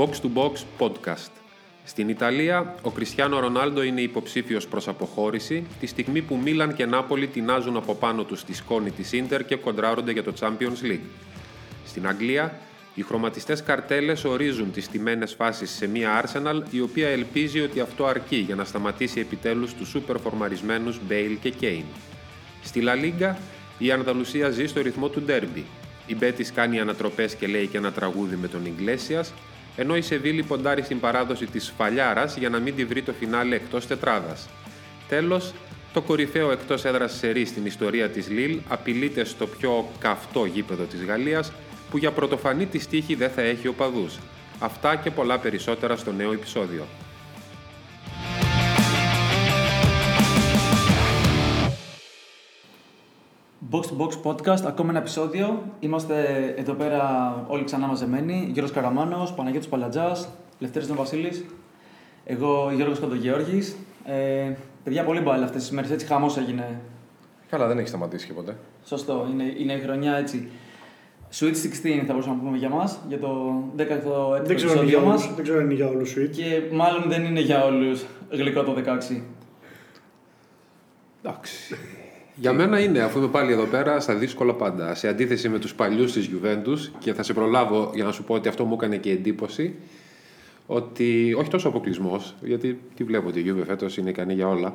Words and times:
Box 0.00 0.10
to 0.10 0.28
Box 0.34 0.52
Podcast. 0.78 1.30
Στην 1.84 2.08
Ιταλία, 2.08 2.74
ο 2.82 2.90
Κριστιανό 2.90 3.38
Ρονάλντο 3.40 3.82
είναι 3.82 4.00
υποψήφιος 4.00 4.66
προς 4.66 4.88
αποχώρηση 4.88 5.66
τη 5.80 5.86
στιγμή 5.86 6.22
που 6.22 6.36
Μίλαν 6.36 6.74
και 6.74 6.86
Νάπολη 6.86 7.26
τεινάζουν 7.26 7.76
από 7.76 7.94
πάνω 7.94 8.24
τους 8.24 8.40
στη 8.40 8.54
σκόνη 8.54 8.90
της 8.90 9.12
Ίντερ 9.12 9.44
και 9.44 9.56
κοντράρονται 9.56 10.12
για 10.12 10.22
το 10.22 10.32
Champions 10.40 10.84
League. 10.84 11.08
Στην 11.86 12.06
Αγγλία, 12.06 12.58
οι 12.94 13.02
χρωματιστές 13.02 13.62
καρτέλες 13.62 14.24
ορίζουν 14.24 14.72
τις 14.72 14.88
τιμένες 14.88 15.34
φάσεις 15.34 15.70
σε 15.70 15.86
μια 15.86 16.24
Arsenal 16.24 16.62
η 16.70 16.80
οποία 16.80 17.08
ελπίζει 17.08 17.60
ότι 17.60 17.80
αυτό 17.80 18.06
αρκεί 18.06 18.36
για 18.36 18.54
να 18.54 18.64
σταματήσει 18.64 19.20
επιτέλους 19.20 19.74
τους 19.74 19.88
σούπερ 19.88 20.18
φορμαρισμένους 20.18 21.00
Bale 21.10 21.36
και 21.40 21.52
Kane. 21.60 21.98
Στη 22.62 22.80
Λα 22.80 22.94
Λίγκα, 22.94 23.38
η 23.78 23.90
Ανδαλουσία 23.90 24.50
ζει 24.50 24.66
στο 24.66 24.80
ρυθμό 24.80 25.08
του 25.08 25.22
ντέρμπι. 25.22 25.64
Η 26.06 26.16
Μπέτης 26.16 26.52
κάνει 26.52 26.80
ανατροπές 26.80 27.34
και 27.34 27.46
λέει 27.46 27.66
και 27.66 27.76
ένα 27.76 27.92
τραγούδι 27.92 28.36
με 28.36 28.48
τον 28.48 28.66
Ιγκλέσιας, 28.66 29.32
ενώ 29.80 29.96
η 29.96 30.02
Σεβίλη 30.02 30.42
ποντάρει 30.42 30.82
στην 30.82 31.00
παράδοση 31.00 31.46
της 31.46 31.72
Φαλιάρας 31.76 32.36
για 32.36 32.48
να 32.48 32.58
μην 32.58 32.74
τη 32.74 32.84
βρει 32.84 33.02
το 33.02 33.12
φινάλε 33.12 33.54
εκτός 33.54 33.86
τετράδας. 33.86 34.48
Τέλος, 35.08 35.52
το 35.92 36.00
κορυφαίο 36.00 36.50
εκτός 36.50 36.84
έδρας 36.84 37.16
σερί 37.16 37.44
στην 37.44 37.66
ιστορία 37.66 38.08
της 38.10 38.28
Λίλ 38.28 38.58
απειλείται 38.68 39.24
στο 39.24 39.46
πιο 39.46 39.88
καυτό 39.98 40.44
γήπεδο 40.44 40.82
της 40.82 41.04
Γαλλίας, 41.04 41.52
που 41.90 41.98
για 41.98 42.10
πρωτοφανή 42.10 42.66
της 42.66 42.86
τύχη 42.86 43.14
δεν 43.14 43.30
θα 43.30 43.42
έχει 43.42 43.68
οπαδούς. 43.68 44.18
Αυτά 44.58 44.96
και 44.96 45.10
πολλά 45.10 45.38
περισσότερα 45.38 45.96
στο 45.96 46.12
νέο 46.12 46.32
επεισόδιο. 46.32 46.86
Box 53.70 53.80
to 53.80 53.96
Box 54.00 54.10
Podcast, 54.24 54.62
ακόμα 54.66 54.90
ένα 54.90 54.98
επεισόδιο. 54.98 55.62
Είμαστε 55.80 56.14
εδώ 56.56 56.72
πέρα 56.72 57.34
όλοι 57.48 57.64
ξανά 57.64 57.86
μαζεμένοι. 57.86 58.48
Γιώργος 58.52 58.74
Καραμάνος, 58.74 59.32
Παναγιώτης 59.32 59.68
Παλατζάς, 59.68 60.28
Λευτέρης 60.58 60.88
Τον 60.88 60.96
Βασίλης, 60.96 61.44
εγώ 62.24 62.70
Γιώργος 62.74 62.98
Κοντογεώργης. 62.98 63.76
Ε, 64.04 64.52
παιδιά, 64.84 65.04
πολύ 65.04 65.20
μπάλα 65.20 65.44
αυτές 65.44 65.62
τις 65.62 65.70
μέρες, 65.70 65.90
έτσι 65.90 66.06
χαμός 66.06 66.36
έγινε. 66.36 66.80
Καλά, 67.48 67.66
δεν 67.66 67.78
έχει 67.78 67.88
σταματήσει 67.88 68.26
και 68.26 68.32
ποτέ. 68.32 68.56
Σωστό, 68.84 69.26
είναι, 69.32 69.54
είναι 69.58 69.72
η 69.72 69.80
χρονιά 69.80 70.16
έτσι. 70.16 70.48
Sweet 71.38 71.54
16 71.54 72.04
θα 72.06 72.12
μπορούσαμε 72.12 72.34
να 72.36 72.42
πούμε 72.42 72.56
για 72.56 72.68
μας, 72.68 72.98
για 73.08 73.18
το 73.18 73.62
17ο 73.76 74.42
Δεν 74.44 74.56
ξέρω, 74.56 74.72
αν 74.72 74.76
είναι 74.76 74.82
επεισόδιο 74.82 74.88
για 74.88 75.00
μας. 75.00 75.22
όλους, 75.22 75.34
δεν 75.34 75.44
ξέρω 75.44 75.58
αν 75.58 75.64
είναι 75.64 75.74
για 75.74 75.88
όλους 75.88 76.14
sweet. 76.16 76.30
Και 76.30 76.62
μάλλον 76.72 77.04
δεν 77.08 77.24
είναι 77.24 77.40
για 77.40 77.64
όλους 77.64 78.04
γλυκό 78.30 78.62
το 78.62 78.72
16. 78.72 79.22
Εντάξει. 81.24 81.76
Για 82.40 82.52
μένα 82.52 82.80
είναι, 82.80 83.00
αφού 83.00 83.18
είμαι 83.18 83.28
πάλι 83.28 83.52
εδώ 83.52 83.64
πέρα, 83.64 84.00
στα 84.00 84.14
δύσκολα 84.14 84.54
πάντα. 84.54 84.94
Σε 84.94 85.08
αντίθεση 85.08 85.48
με 85.48 85.58
τους 85.58 85.74
παλιούς 85.74 86.12
της 86.12 86.30
Juventus 86.32 86.90
και 86.98 87.12
θα 87.12 87.22
σε 87.22 87.32
προλάβω 87.32 87.90
για 87.94 88.04
να 88.04 88.12
σου 88.12 88.24
πω 88.24 88.34
ότι 88.34 88.48
αυτό 88.48 88.64
μου 88.64 88.74
έκανε 88.74 88.96
και 88.96 89.10
εντύπωση 89.10 89.74
ότι, 90.66 91.34
όχι 91.38 91.50
τόσο 91.50 91.68
αποκλεισμός, 91.68 92.34
γιατί 92.40 92.78
τι 92.94 93.04
βλέπω 93.04 93.28
ότι 93.28 93.40
η 93.40 93.44
Juve 93.48 93.64
φέτος 93.66 93.96
είναι 93.96 94.10
ικανή 94.10 94.34
για 94.34 94.48
όλα, 94.48 94.74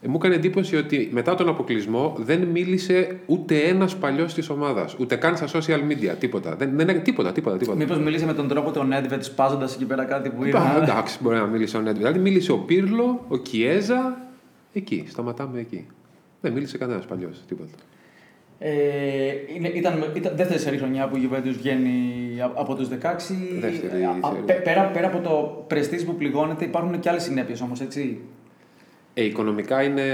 ε, 0.00 0.08
μου 0.08 0.14
έκανε 0.16 0.34
εντύπωση 0.34 0.76
ότι 0.76 1.08
μετά 1.12 1.34
τον 1.34 1.48
αποκλεισμό 1.48 2.16
δεν 2.18 2.40
μίλησε 2.40 3.18
ούτε 3.26 3.58
ένας 3.58 3.96
παλιός 3.96 4.34
της 4.34 4.48
ομάδας, 4.48 4.96
ούτε 4.98 5.16
καν 5.16 5.36
στα 5.36 5.46
social 5.52 5.80
media, 5.90 6.14
τίποτα. 6.18 6.56
Δεν, 6.56 6.76
δεν, 6.76 7.02
τίποτα, 7.02 7.32
τίποτα, 7.32 7.56
τίποτα. 7.56 7.76
Μήπως 7.76 7.98
μίλησε 7.98 8.26
με 8.26 8.34
τον 8.34 8.48
τρόπο 8.48 8.70
τον 8.70 8.92
Nedved 8.92 9.18
σπάζοντας 9.20 9.74
εκεί 9.74 9.84
πέρα 9.84 10.04
κάτι 10.04 10.28
που 10.28 10.40
Πα, 10.40 10.48
είδα; 10.48 10.82
εντάξει, 10.82 11.18
μπορεί 11.20 11.36
να 11.36 11.46
μίλησε 11.46 11.76
ο 11.76 11.80
Νέντ. 11.80 11.96
Δηλαδή 11.96 12.18
μίλησε 12.18 12.52
ο 12.52 12.58
Πύρλο, 12.58 13.24
ο 13.28 13.36
Κιέζα, 13.36 14.18
εκεί, 14.72 15.04
σταματάμε 15.08 15.60
εκεί. 15.60 15.86
Δεν 16.40 16.52
μίλησε 16.52 16.78
κανένας 16.78 17.04
παλιός, 17.04 17.42
τίποτα. 17.48 17.70
Ε, 18.58 18.72
είναι, 19.56 19.68
ήταν, 19.68 20.04
ήταν 20.16 20.36
δεύτερη 20.36 20.58
σερή 20.60 20.76
χρονιά 20.78 21.08
που 21.08 21.16
η 21.16 21.28
Juventus 21.32 21.54
βγαίνει 21.58 22.00
α- 22.40 22.52
από 22.54 22.74
τους 22.74 22.88
16. 22.88 23.34
Δεύτερη 23.60 24.04
Α, 24.04 24.10
α, 24.10 24.30
σερί. 24.30 24.42
πέ- 24.46 24.62
πέρα, 24.62 24.84
πέρα 24.84 25.06
από 25.06 25.18
το 25.20 25.64
πρεστής 25.66 26.04
που 26.04 26.14
πληγώνεται 26.16 26.64
υπάρχουν 26.64 27.00
και 27.00 27.08
άλλες 27.08 27.22
συνέπειες 27.22 27.60
όμως, 27.60 27.80
έτσι; 27.80 28.18
Ε, 29.14 29.24
οικονομικά 29.24 29.82
είναι 29.82 30.04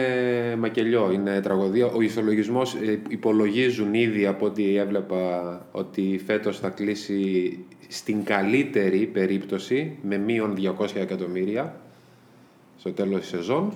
μακελιό, 0.58 1.10
είναι 1.12 1.40
τραγωδία. 1.40 1.86
Ο 1.86 2.00
ισολογισμός 2.00 2.74
ε, 2.74 3.00
υπολογίζουν 3.08 3.94
ήδη 3.94 4.26
από 4.26 4.46
ό,τι 4.46 4.76
έβλεπα 4.76 5.66
ότι 5.72 6.20
φέτος 6.26 6.58
θα 6.58 6.68
κλείσει 6.68 7.58
στην 7.88 8.24
καλύτερη 8.24 9.06
περίπτωση 9.06 9.96
με 10.02 10.16
μείον 10.18 10.54
200 10.78 10.86
εκατομμύρια 10.96 11.76
στο 12.78 12.92
τέλος 12.92 13.20
της 13.20 13.28
σεζόν 13.28 13.72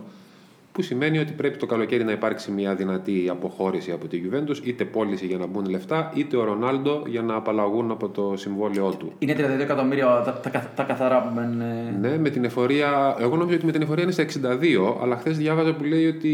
που 0.77 0.83
σημαίνει 0.83 1.19
ότι 1.19 1.33
πρέπει 1.33 1.57
το 1.57 1.67
καλοκαίρι 1.67 2.05
να 2.05 2.13
υπάρξει 2.13 2.51
μια 2.51 2.75
δυνατή 2.75 3.29
αποχώρηση 3.31 3.91
από 3.91 4.07
τη 4.07 4.21
Juventus 4.25 4.57
είτε 4.67 4.85
πώληση 4.85 5.27
για 5.27 5.37
να 5.39 5.47
μπουν 5.47 5.69
λεφτά 5.69 6.13
είτε 6.15 6.37
ο 6.37 6.45
Ρονάλντο 6.45 7.03
για 7.07 7.23
να 7.23 7.35
απαλλαγούν 7.35 7.91
από 7.91 8.09
το 8.09 8.33
συμβόλαιό 8.37 8.91
του. 8.99 9.13
Είναι 9.19 9.35
32 9.39 9.61
εκατομμύρια 9.61 10.23
τα, 10.25 10.33
τα, 10.43 10.51
καθ- 10.51 10.77
τα 10.77 10.83
καθαρά 10.83 11.23
που 11.23 11.35
μένουν. 11.35 11.61
ε, 11.61 11.97
Ναι, 12.01 12.19
με 12.19 12.31
την 12.31 12.45
εφορία. 12.45 13.17
Εγώ 13.21 13.37
νόμιζα 13.37 13.57
ότι 13.57 13.67
με 13.67 13.73
την 13.73 13.83
εφορία 13.83 14.03
είναι 14.03 14.13
στα 14.13 14.23
62, 14.23 14.97
αλλά 15.03 15.17
χθες 15.17 15.37
διάβαζα 15.37 15.75
που 15.75 15.85
λέει 15.85 16.07
ότι. 16.07 16.31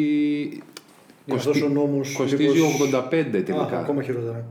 Για 1.24 1.34
αυτός 1.34 1.62
ο 1.62 1.68
νόμος 1.68 2.12
κοστίζει 2.16 2.42
λίγος- 2.42 2.80
85 2.80 3.38
Α, 3.38 3.42
τελικά. 3.42 3.78
ακόμα 3.78 4.02
χειρότερα. 4.02 4.44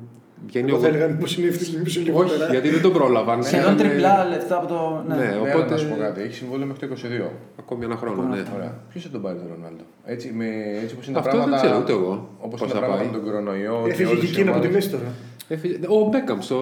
Βγαίνει 0.48 0.70
Εγώ 0.70 0.80
θα 0.80 0.88
80. 0.88 0.90
έλεγα 0.90 1.08
μήπως 1.08 1.38
είναι 1.38 1.48
ευθύς 1.48 1.70
μήπως 1.76 1.96
είναι 1.96 2.10
Όχι, 2.12 2.20
λιγότερα. 2.30 2.52
γιατί 2.52 2.70
δεν 2.70 2.82
τον 2.82 2.94
πρόλαβαν. 2.94 3.44
Σχεδόν 3.44 3.74
Είχανε- 3.74 3.90
τριπλά 3.92 4.26
λεφτά 4.34 4.56
από 4.58 4.68
το. 4.68 5.04
Ναι. 5.08 5.16
Ναι, 5.16 5.26
Ναι, 5.26 5.36
οπότε. 5.38 5.52
αλλά 5.54 5.66
να 5.70 5.78
σου 5.78 5.88
πω 5.90 5.96
κάτι. 6.06 6.22
Έχει 6.22 6.34
συμβόλαιο 6.34 6.68
μέχρι 6.68 6.88
το 6.88 6.94
22. 6.94 7.32
Ακόμη 7.60 7.84
ένα 7.86 7.96
χρόνο, 7.96 8.22
Ακόμα 8.22 8.36
ναι. 8.36 8.42
ένα 8.42 8.52
Ωραία. 8.56 8.74
Ποιος 8.92 9.04
θα 9.04 9.10
τον 9.10 9.22
πάρει 9.22 9.38
τον 9.38 9.48
Ρονάλντο; 9.56 9.84
Έτσι, 10.06 10.28
με, 10.40 10.46
έτσι 10.84 10.94
όπως 10.96 11.06
είναι 11.08 11.18
Αυτό 11.18 11.30
τα 11.30 11.38
δεν 11.38 11.46
πράγματα. 11.46 11.62
ξέρω 11.64 11.78
ούτε 11.82 11.92
εγώ 12.00 12.14
Όπως 12.46 12.60
πώς 12.60 12.70
είναι 12.70 12.80
τα 12.80 12.80
θα 12.80 12.86
πράγματα 12.86 13.04
πάει. 13.04 13.12
με 13.12 13.18
τον 13.18 13.24
κορονοϊό. 13.28 13.76
και 13.86 13.90
Έφυγε 13.92 14.10
όλες 14.10 14.20
και 14.22 14.26
οι 14.26 14.30
εκείνη 14.34 14.50
από 14.50 14.60
τη 14.60 14.68
ομάδες- 14.68 14.86
μέση 14.86 14.90
τώρα. 14.96 15.10
Έφυγε- 15.56 15.78
Ο 15.96 15.98
Μπέκαμ 16.12 16.40
στο 16.48 16.58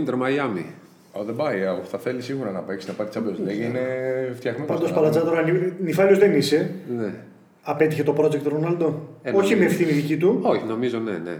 Ιντερ 0.00 0.16
Μαϊάμι. 0.22 0.66
Α, 1.16 1.20
δεν 1.28 1.36
πάει. 1.42 1.58
α, 1.70 1.72
Θα 1.92 1.98
θέλει 2.04 2.22
σίγουρα 2.28 2.50
να 2.50 2.60
παίξει, 2.66 2.84
να 2.90 2.94
πάρει 2.98 3.08
Champions 3.14 3.38
League. 3.46 3.62
Είναι 3.68 3.84
φτιαγμένο. 4.38 4.66
Πάντως 4.72 4.88
στο 4.88 4.98
Παλατζά 4.98 5.18
να- 5.18 5.24
τώρα 5.30 5.40
νυφάλιος 5.88 6.18
δεν 6.18 6.32
είσαι. 6.40 6.58
Ναι. 6.98 7.10
Απέτυχε 7.62 8.02
το 8.02 8.14
project 8.18 8.40
του 8.44 8.48
Ρονάλντο; 8.48 8.86
Ε, 9.22 9.28
Όχι 9.30 9.36
νομίζω. 9.38 9.56
με 9.58 9.64
ευθύνη 9.64 9.90
δική 9.92 10.16
του. 10.16 10.38
Όχι, 10.42 10.64
νομίζω 10.68 10.98
ναι, 10.98 11.10
ναι. 11.24 11.36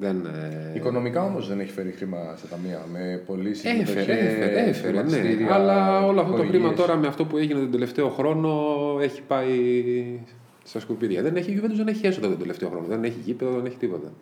Δεν, 0.00 0.26
ε, 0.26 0.72
Οικονομικά 0.76 1.22
όμως 1.22 1.48
δεν 1.48 1.60
έχει 1.60 1.72
φέρει 1.72 1.90
χρήμα 1.90 2.18
στα 2.36 2.48
ταμεία. 2.48 2.86
Με 2.92 3.22
πωλήσεις. 3.26 3.64
Έφερε, 3.64 4.00
έφερε, 4.00 4.68
έφερε, 4.68 5.02
ναι. 5.02 5.46
Αλλά 5.50 6.06
όλο 6.06 6.20
αυτό 6.20 6.36
το 6.36 6.42
χρήμα 6.42 6.74
τώρα 6.74 6.96
με 6.96 7.06
αυτό 7.06 7.24
που 7.24 7.36
έγινε 7.36 7.60
τον 7.60 7.70
τελευταίο 7.70 8.08
χρόνο 8.08 8.50
έχει 9.00 9.22
πάει 9.22 9.56
στα 10.64 10.80
σκουπίδια. 10.80 11.22
Δεν 11.22 11.36
έχει, 11.36 11.50
η 11.50 11.60
Juventus 11.62 11.76
δεν 11.76 11.88
έχει 11.88 12.06
έσοδα 12.06 12.28
τον 12.28 12.38
τελευταίο 12.38 12.68
χρόνο. 12.68 12.86
Δεν 12.88 13.04
έχει 13.04 13.16
γήπεδο, 13.24 13.50
δεν 13.50 13.66
έχει 13.66 13.76
τίποτα. 13.76 14.12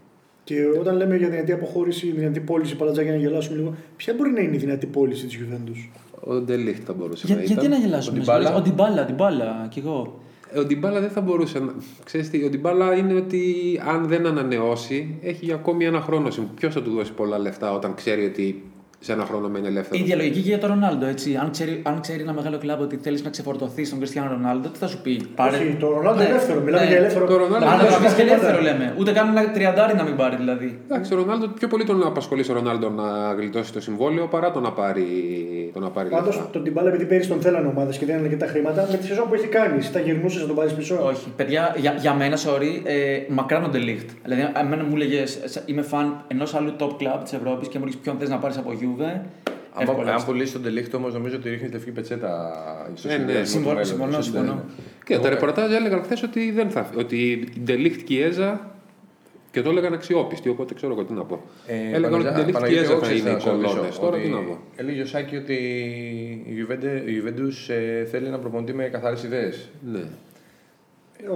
Και 0.44 0.64
όταν 0.80 0.96
λέμε 0.96 1.16
για 1.16 1.28
δυνατή 1.28 1.52
αποχώρηση, 1.52 2.10
δυνατή 2.10 2.40
πώληση 2.40 2.76
Παλατζά 2.76 3.02
για 3.02 3.12
να 3.12 3.18
γελάσουμε 3.18 3.56
λίγο, 3.56 3.74
ποια 3.96 4.14
μπορεί 4.14 4.30
να 4.30 4.40
είναι 4.40 4.54
η 4.54 4.58
δυνατή 4.58 4.86
πώληση 4.86 5.26
της 5.26 5.38
Juventus. 5.40 5.88
Ο 6.20 6.34
Ντελίχτ 6.34 6.82
θα 6.86 6.92
μπορούσε 6.92 7.26
Για, 7.26 7.36
να 7.36 7.42
γιατί 7.42 7.66
ήταν. 7.66 7.70
να 7.80 7.86
γελάσουμε, 7.86 8.18
Ο 8.18 8.20
Ντιμπάλα. 8.20 8.54
Ο 8.54 8.60
Ντιμπάλα, 8.60 9.04
Ντιμπάλα, 9.04 9.66
κι 9.70 9.78
εγώ. 9.78 10.20
Ε, 10.52 10.58
Ο 10.58 10.64
Ντιμπάλα 10.64 11.00
δεν 11.00 11.10
θα 11.10 11.20
μπορούσε 11.20 11.58
να. 11.58 11.74
Ξέρεις 12.04 12.30
τι, 12.30 12.44
ο 12.44 12.48
Ντιμπάλα 12.48 12.94
είναι 12.96 13.14
ότι 13.14 13.44
αν 13.86 14.06
δεν 14.06 14.26
ανανεώσει, 14.26 15.18
έχει 15.22 15.44
για 15.44 15.54
ακόμη 15.54 15.84
ένα 15.84 16.00
χρόνο. 16.00 16.28
Ποιος 16.54 16.74
θα 16.74 16.82
του 16.82 16.90
δώσει 16.90 17.12
πολλά 17.12 17.38
λεφτά 17.38 17.72
όταν 17.72 17.94
ξέρει 17.94 18.24
ότι 18.24 18.62
σε 19.06 19.12
ένα 19.12 19.24
χρόνο 19.24 19.48
μένει 19.48 19.66
ελεύθερο. 19.66 19.98
Η 19.98 20.02
ίδια 20.02 20.16
λογική 20.16 20.40
και 20.40 20.48
για 20.48 20.58
τον 20.58 20.68
Ρονάλντο. 20.70 21.06
Έτσι. 21.06 21.36
Αν, 21.42 21.50
ξέρει, 21.50 21.80
αν 21.82 22.00
ξέρει 22.00 22.20
ένα 22.22 22.32
μεγάλο 22.32 22.58
κλαμπ 22.58 22.80
ότι 22.80 22.98
θέλεις 23.02 23.22
να 23.24 23.30
ξεφορτωθείς 23.30 23.86
στον 23.86 23.98
Κριστιανό 23.98 24.28
Ρονάλντο, 24.30 24.68
τι 24.68 24.78
θα 24.78 24.86
σου 24.86 24.98
πει; 25.02 25.26
Όχι, 25.36 25.76
το 25.80 25.88
Ρονάλντο 25.90 26.22
Ναι, 26.22 26.28
ελεύθερο. 26.28 26.60
Μιλάμε 26.60 26.84
ναι. 26.84 26.90
για 26.90 26.98
ελεύθερο. 26.98 27.26
Το 27.26 27.36
Ρονάλντο 27.36 27.66
Αν 27.66 27.78
δεν 27.78 27.88
δεν 27.88 28.00
θα 28.00 28.08
το 28.08 28.14
και 28.16 28.22
ελεύθερο 28.22 28.60
λέμε. 28.60 28.94
Ούτε 28.98 29.12
καν 29.12 29.36
ένα 29.36 29.50
τριαντάρι 29.50 29.94
να 29.94 30.02
μην 30.02 30.16
πάρει 30.16 30.36
δηλαδή. 30.36 30.78
Εντάξει, 30.88 31.14
ο 31.14 31.16
Ρονάλντο 31.16 31.46
πιο 31.48 31.68
πολύ 31.68 31.84
τον 31.84 32.06
απασχολεί 32.06 32.44
ο 32.50 32.52
Ρονάλντο 32.52 32.88
να 32.90 33.32
γλιτώσει 33.32 33.72
το 33.72 33.80
συμβόλαιο 33.80 34.26
παρά 34.26 34.50
το 34.50 34.60
να 34.60 34.72
πάρει, 34.72 35.06
το 35.74 35.80
να 35.80 35.90
πάρει 35.90 36.08
Πάντως 36.08 36.34
λεφτά. 36.34 36.50
τον 36.52 36.62
Τιμπάλα, 36.62 36.88
επειδή 36.88 37.04
πέρυσι 37.04 37.28
τον 37.28 37.40
θέλανε 37.40 37.66
ομάδες 37.68 37.98
και 37.98 38.06
δεν 38.06 38.20
αρκετά 38.22 38.46
χρήματα, 38.46 38.88
με 38.90 38.96
τη 38.96 39.06
σεζόν 39.06 39.28
που 39.28 39.34
έχει 39.34 39.46
κάνει, 39.46 39.78
εσύ 39.78 39.90
θα 39.90 40.00
γυρνούσες 40.00 40.40
να 40.40 40.46
τον 40.46 40.56
πάρεις 40.56 40.72
πίσω. 40.72 40.98
Όχι. 41.04 41.32
Παιδιά, 41.36 41.74
για, 41.78 41.94
για 41.98 42.14
μένα, 42.14 42.36
sorry, 42.36 42.80
ε, 42.84 43.18
μακράν 43.28 43.64
ο 43.64 43.68
Ντελίχτ. 43.68 44.08
Δηλαδή, 44.24 44.52
εμένα 44.60 44.82
μου 44.84 44.94
έλεγε 44.94 45.22
είμαι 45.66 45.82
φαν 45.82 46.24
ενός 46.28 46.54
άλλου 46.54 46.72
top 46.78 46.90
club 47.00 47.18
της 47.22 47.32
Ευρώπης 47.32 47.68
και 47.68 47.78
μου 47.78 47.84
έλεγε 47.86 48.00
ποιον 48.02 48.16
θες 48.18 48.28
να 48.28 48.38
πάρεις 48.38 48.56
από 48.56 48.72
Juve. 48.98 49.20
Αν, 49.78 49.88
εύκολα. 49.88 50.14
αν 50.14 50.24
πουλήσει 50.24 50.52
τον 50.52 50.62
Τελίχτο 50.62 50.96
όμως, 50.96 51.12
νομίζω 51.12 51.36
ότι 51.36 51.48
ρίχνει 51.48 51.68
λευκή 51.68 51.90
πετσέτα 51.90 52.52
στο 52.94 53.08
Ε, 53.08 53.12
ναι, 53.12 53.18
συνδυασμό 53.18 53.42
του 53.44 53.48
συμφωνώ, 53.50 53.66
μέλλοντος. 53.74 53.88
συμφωνώ, 53.88 54.12
Σωστά 54.12 54.38
συμφωνώ. 54.38 54.52
είναι. 54.52 54.84
Και 55.04 55.18
τα 55.18 55.28
ρεπορτάζ 55.28 55.72
έλεγαν 55.72 56.02
χθες 56.02 56.22
ότι 56.22 56.50
δεν 56.50 56.70
θα. 56.70 56.90
Ότι 56.98 57.16
η 57.30 57.60
Ντελίχτ 57.60 58.00
Κιέζα 58.00 58.70
και 59.50 59.62
το 59.62 59.70
έλεγαν 59.70 59.92
αξιόπιστοι, 59.92 60.48
οπότε 60.48 60.74
ξέρω 60.74 60.92
εγώ 60.92 61.04
τι 61.04 61.12
να 61.12 61.24
πω. 61.24 61.40
Ε, 61.66 61.74
έλεγαν 61.96 62.20
ότι 62.20 62.22
η 62.22 62.24
Παναγιά- 62.24 62.32
Ντελίχτ 62.34 62.52
Παναγιώτη, 62.52 62.74
Κιέζα 62.74 62.90
εγώ 62.92 63.00
θα 63.00 63.06
ξέρεις 63.06 63.20
είναι 63.22 63.30
οι 63.30 63.34
να 63.34 63.40
σε 63.40 63.50
ρωτήσω, 63.50 63.68
κολόνε. 63.74 63.88
Τώρα 64.00 64.16
ότι 64.16 64.22
τι 64.26 64.28
να 64.32 64.38
πω. 64.40 64.58
Έλεγε 64.76 65.02
ο 65.02 65.06
Σάκη 65.06 65.36
ότι 65.36 65.54
η 66.46 66.54
Juventus- 66.60 67.08
η 67.08 67.22
Juventus 67.22 67.74
ε, 67.74 68.04
θέλει 68.04 68.28
να 68.28 68.38
προπονητή 68.38 68.72
με 68.72 68.84
καθαρές 68.84 69.22
ιδέες. 69.22 69.68
Ναι. 69.92 70.02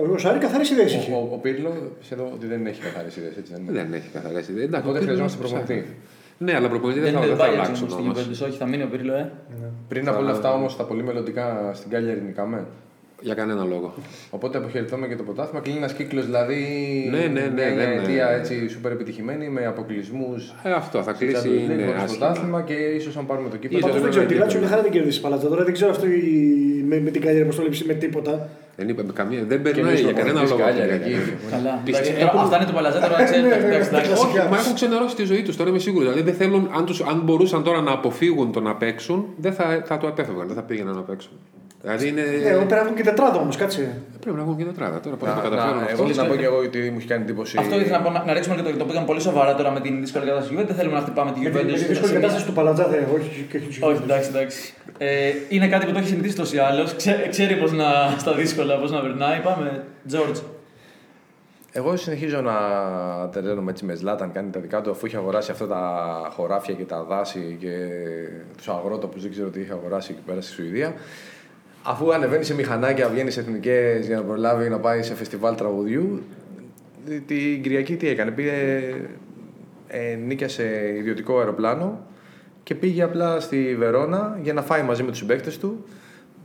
Ο, 0.08 0.12
ο 0.12 0.18
Σάρη 0.18 0.38
καθαρές 0.38 0.70
ιδέες 0.70 0.94
είχε. 0.94 1.12
Ο, 1.12 1.16
ο, 1.16 1.28
ο 1.34 1.36
Πύρλο 1.38 1.92
ξέρω 2.00 2.30
ότι 2.34 2.46
δεν 2.46 2.66
έχει 2.66 2.80
καθαρές 2.80 3.16
ιδέες, 3.16 3.36
έτσι 3.36 3.52
δεν 3.52 3.62
είναι. 3.62 3.72
Δεν 3.72 3.92
έχει 3.92 4.08
καθαρέσει. 4.12 4.52
Εντάξει, 4.56 4.86
Οπότε 4.88 4.98
ο 4.98 5.02
χρειαζόμαστε 5.02 5.42
Πύρλος 5.42 5.60
προπονητή. 5.64 5.86
Ψάχνει. 6.44 6.52
Ναι, 6.52 6.54
αλλά 6.56 6.68
προπονητή 6.68 7.00
Δεν 7.00 7.12
δεν 7.12 7.20
θα, 7.20 7.26
είναι 7.26 7.34
δεν 7.34 7.44
θα 7.44 7.44
πάει 7.44 7.54
αλλάξουν 7.54 7.90
στην 7.90 8.04
όμως. 8.04 8.18
Juventus, 8.18 8.46
όχι, 8.48 8.56
θα 8.58 8.66
μείνει 8.66 8.82
ο 8.82 8.88
Πύρλο, 8.90 9.14
ε. 9.14 9.30
Πριν 9.88 10.08
από 10.08 10.18
όλα 10.18 10.30
αυτά 10.30 10.52
όμως, 10.52 10.76
τα 10.76 10.84
πολύ 10.84 11.02
μελλοντικά 11.02 11.70
στην 11.74 11.90
Κάλια 11.90 12.14
Νικάμε. 12.14 12.66
Για 13.22 13.34
κανένα 13.34 13.64
λόγο. 13.64 13.94
Οπότε 14.30 14.58
αποχαιρετούμε 14.58 15.06
και 15.06 15.16
το 15.16 15.22
πρωτάθλημα. 15.22 15.60
Κλείνει 15.60 15.78
ένας 15.78 15.92
κύκλος 15.92 16.24
δηλαδή. 16.24 16.56
Ναι, 17.10 17.18
ναι, 17.18 17.40
ναι, 17.40 17.50
Μια 17.50 17.74
ναι, 17.74 17.84
ναι. 17.94 18.02
αιτία 18.02 18.28
έτσι 18.30 18.68
σούπερ 18.68 18.92
επιτυχημένη 18.92 19.48
με 19.48 19.66
αποκλεισμούς. 19.66 20.54
Ε, 20.62 20.70
αυτό 20.72 21.02
θα 21.02 21.12
κλείσει. 21.12 21.48
Είναι 21.48 21.72
Είναι 21.72 21.84
το 21.86 21.92
άσχημα. 22.02 22.18
πρωτάθλημα 22.18 22.62
και 22.62 22.72
ίσως 22.72 23.16
αν 23.16 23.26
πάρουμε 23.26 23.48
το 23.48 23.56
κύπελο. 23.56 23.80
Πάντως 23.80 23.94
δεν 23.94 24.02
δεν 24.02 24.10
ξέρω, 24.10 24.26
τη 24.26 24.32
είναι 24.34 24.42
Λάτσιο 24.42 24.60
μια 24.60 24.68
χαρά 24.68 24.82
δεν 24.82 24.90
κερδίσει 24.90 25.20
παλάτσα. 25.20 25.48
Τώρα 25.48 25.64
δεν 25.64 25.72
ξέρω 25.72 25.90
αυτό 25.90 26.06
η- 26.06 26.84
με, 26.86 27.00
με 27.00 27.10
την 27.10 27.20
καλή 27.22 27.40
αποστολή 27.40 27.68
με 27.86 27.94
τίποτα. 27.94 28.48
Δεν, 28.76 28.88
είπε, 28.88 29.02
καμία, 29.12 29.38
δεν 29.44 29.62
Και 29.62 29.70
περνάει 29.70 29.84
εμείς 29.92 30.00
για 30.00 30.12
κανένα 30.12 30.40
προπονητής 30.40 30.50
λόγο. 30.50 30.62
Κάλια, 30.64 30.94
αυτή 30.94 31.08
η 31.10 31.12
εκεί. 31.12 31.22
διαδικασία. 31.22 31.48
Καλά. 31.56 31.72
Πιστεύω- 31.84 32.08
Εντάξει, 32.08 32.26
τώρα- 32.32 32.42
Αυτά 32.44 32.56
είναι 32.56 32.66
του 32.66 32.72
Παλαζά, 32.78 32.98
τώρα 33.00 33.24
ξέρετε. 33.24 33.40
Ναι, 33.48 33.54
εντάξει, 33.54 33.66
ναι, 33.66 33.74
εντάξει. 33.74 34.08
κλασικά. 34.08 34.40
Όχι, 34.42 34.48
μα 34.52 34.56
έχουν 34.62 34.74
ξενερώσει 34.74 35.14
τη 35.20 35.24
ζωή 35.24 35.42
τους. 35.42 35.56
Τώρα 35.56 35.68
είμαι 35.70 35.78
σίγουρο. 35.86 36.02
Δηλαδή, 36.04 36.22
δεν 36.22 36.34
θέλουν, 36.34 36.62
αν, 36.76 36.84
τους, 36.84 36.98
αν 37.10 37.16
μπορούσαν 37.24 37.62
τώρα 37.62 37.80
να 37.80 37.92
αποφύγουν 37.98 38.52
το 38.52 38.60
να 38.60 38.72
παίξουν, 38.76 39.18
δεν 39.36 39.52
θα, 39.52 39.64
θα 39.88 39.98
το 39.98 40.06
απέφευγαν. 40.08 40.46
Δεν 40.46 40.56
θα 40.56 40.62
πήγαιναν 40.62 40.94
να 40.94 41.02
παίξουν. 41.02 41.32
Δηλαδή 41.82 42.08
είναι. 42.08 42.20
Ε, 42.20 42.50
πρέπει 42.50 42.70
να 42.70 42.76
έχουν 42.76 42.94
και 42.94 43.02
τετράδα 43.02 43.38
όμως, 43.38 43.56
κάτσε. 43.56 44.00
Πρέπει 44.20 44.36
να 44.36 44.42
έχουν 44.42 44.56
και 44.56 44.64
τετράδα. 44.64 45.00
Τώρα 45.00 45.16
πώ 45.16 45.26
θα 45.26 45.32
το 45.34 45.38
Να- 45.42 45.48
καταφέρουν 45.48 45.76
να- 45.78 45.84
αυτό. 45.84 46.02
Εγώ 46.02 46.12
να 46.14 46.24
πω 46.26 46.34
και 46.34 46.44
εγώ 46.44 46.56
ότι 46.56 46.78
μου 46.90 46.96
έχει 46.98 47.06
κάνει 47.06 47.22
εντύπωση. 47.22 47.56
Αυτό 47.58 47.80
ήθελα 47.80 47.98
να, 47.98 48.04
πω, 48.04 48.10
να, 48.10 48.24
να 48.24 48.32
ρίξουμε 48.32 48.54
και 48.56 48.62
το, 48.62 48.76
το 48.76 48.84
πήγαμε 48.84 49.06
πολύ 49.06 49.20
σοβαρά 49.20 49.54
τώρα 49.54 49.70
με 49.70 49.80
την 49.80 50.00
δύσκολη 50.00 50.24
κατάσταση 50.24 50.54
του 50.54 50.60
Juventus. 50.60 50.66
Δεν 50.66 50.76
θέλουμε 50.76 50.94
να 50.96 51.00
χτυπάμε 51.02 51.32
τη 51.32 51.40
Με 51.40 51.50
τη- 51.50 51.56
με 51.56 51.62
τη 51.62 51.72
Juventus. 51.72 51.86
δύσκολη 51.88 52.12
κατάσταση 52.12 52.46
του 52.46 52.52
Παλατζά 52.52 52.84
θα 52.84 52.96
έχω, 52.96 53.14
όχι 53.14 53.46
και 53.50 53.58
του 53.58 53.68
Όχι, 53.80 54.00
εντάξει, 54.02 54.28
εντάξει. 54.28 54.74
Ε, 54.98 55.30
είναι 55.48 55.68
κάτι 55.68 55.86
που 55.86 55.92
το 55.92 55.98
έχει 55.98 56.08
συνηθίσει 56.08 56.36
τόσο 56.36 56.56
ή 56.56 56.58
άλλω. 56.58 56.86
ξέρει 57.30 57.56
πώς 57.56 57.72
να 57.72 57.84
στα 58.18 58.34
δύσκολα, 58.34 58.78
πώς 58.78 58.90
να 58.90 59.00
περνάει. 59.00 59.40
Πάμε, 59.40 59.84
George. 60.12 60.40
Εγώ 61.72 61.96
συνεχίζω 61.96 62.40
να 62.40 62.54
τρελαίνομαι 63.32 63.70
έτσι 63.70 63.84
με 63.84 63.94
Ζλάταν, 63.94 64.32
κάνει 64.32 64.50
τα 64.50 64.60
δικά 64.60 64.80
του 64.80 64.90
αφού 64.90 65.06
είχε 65.06 65.16
αγοράσει 65.16 65.50
αυτά 65.50 65.66
τα 65.66 65.82
χωράφια 66.36 66.74
και 66.74 66.84
τα 66.84 67.02
δάση 67.02 67.56
και 67.60 67.76
τους 68.56 68.68
αγρότοπους, 68.68 69.22
δεν 69.22 69.30
ξέρω 69.30 69.48
τι 69.48 69.60
είχε 69.60 69.72
αγοράσει 69.72 70.12
εκεί 70.12 70.20
πέρα 70.26 70.40
στη 70.40 70.52
Σουηδία. 70.52 70.94
Αφού 71.82 72.12
ανεβαίνει 72.12 72.44
σε 72.44 72.54
μηχανάκια, 72.54 73.08
βγαίνει 73.08 73.30
σε 73.30 73.40
εθνικές 73.40 74.06
για 74.06 74.16
να 74.16 74.22
προλάβει 74.22 74.68
να 74.68 74.78
πάει 74.78 75.02
σε 75.02 75.14
φεστιβάλ 75.14 75.54
τραγουδιού, 75.54 76.22
την 77.04 77.62
Κυριακή 77.62 77.96
τι 77.96 78.08
έκανε, 78.08 78.30
πήγε, 78.30 78.52
ε, 79.88 80.14
νίκιασε 80.14 80.94
ιδιωτικό 80.96 81.38
αεροπλάνο 81.38 82.06
και 82.62 82.74
πήγε 82.74 83.02
απλά 83.02 83.40
στη 83.40 83.76
Βερόνα 83.78 84.38
για 84.42 84.52
να 84.52 84.62
φάει 84.62 84.82
μαζί 84.82 85.02
με 85.02 85.08
τους 85.08 85.18
συμπαίκτες 85.18 85.58
του 85.58 85.84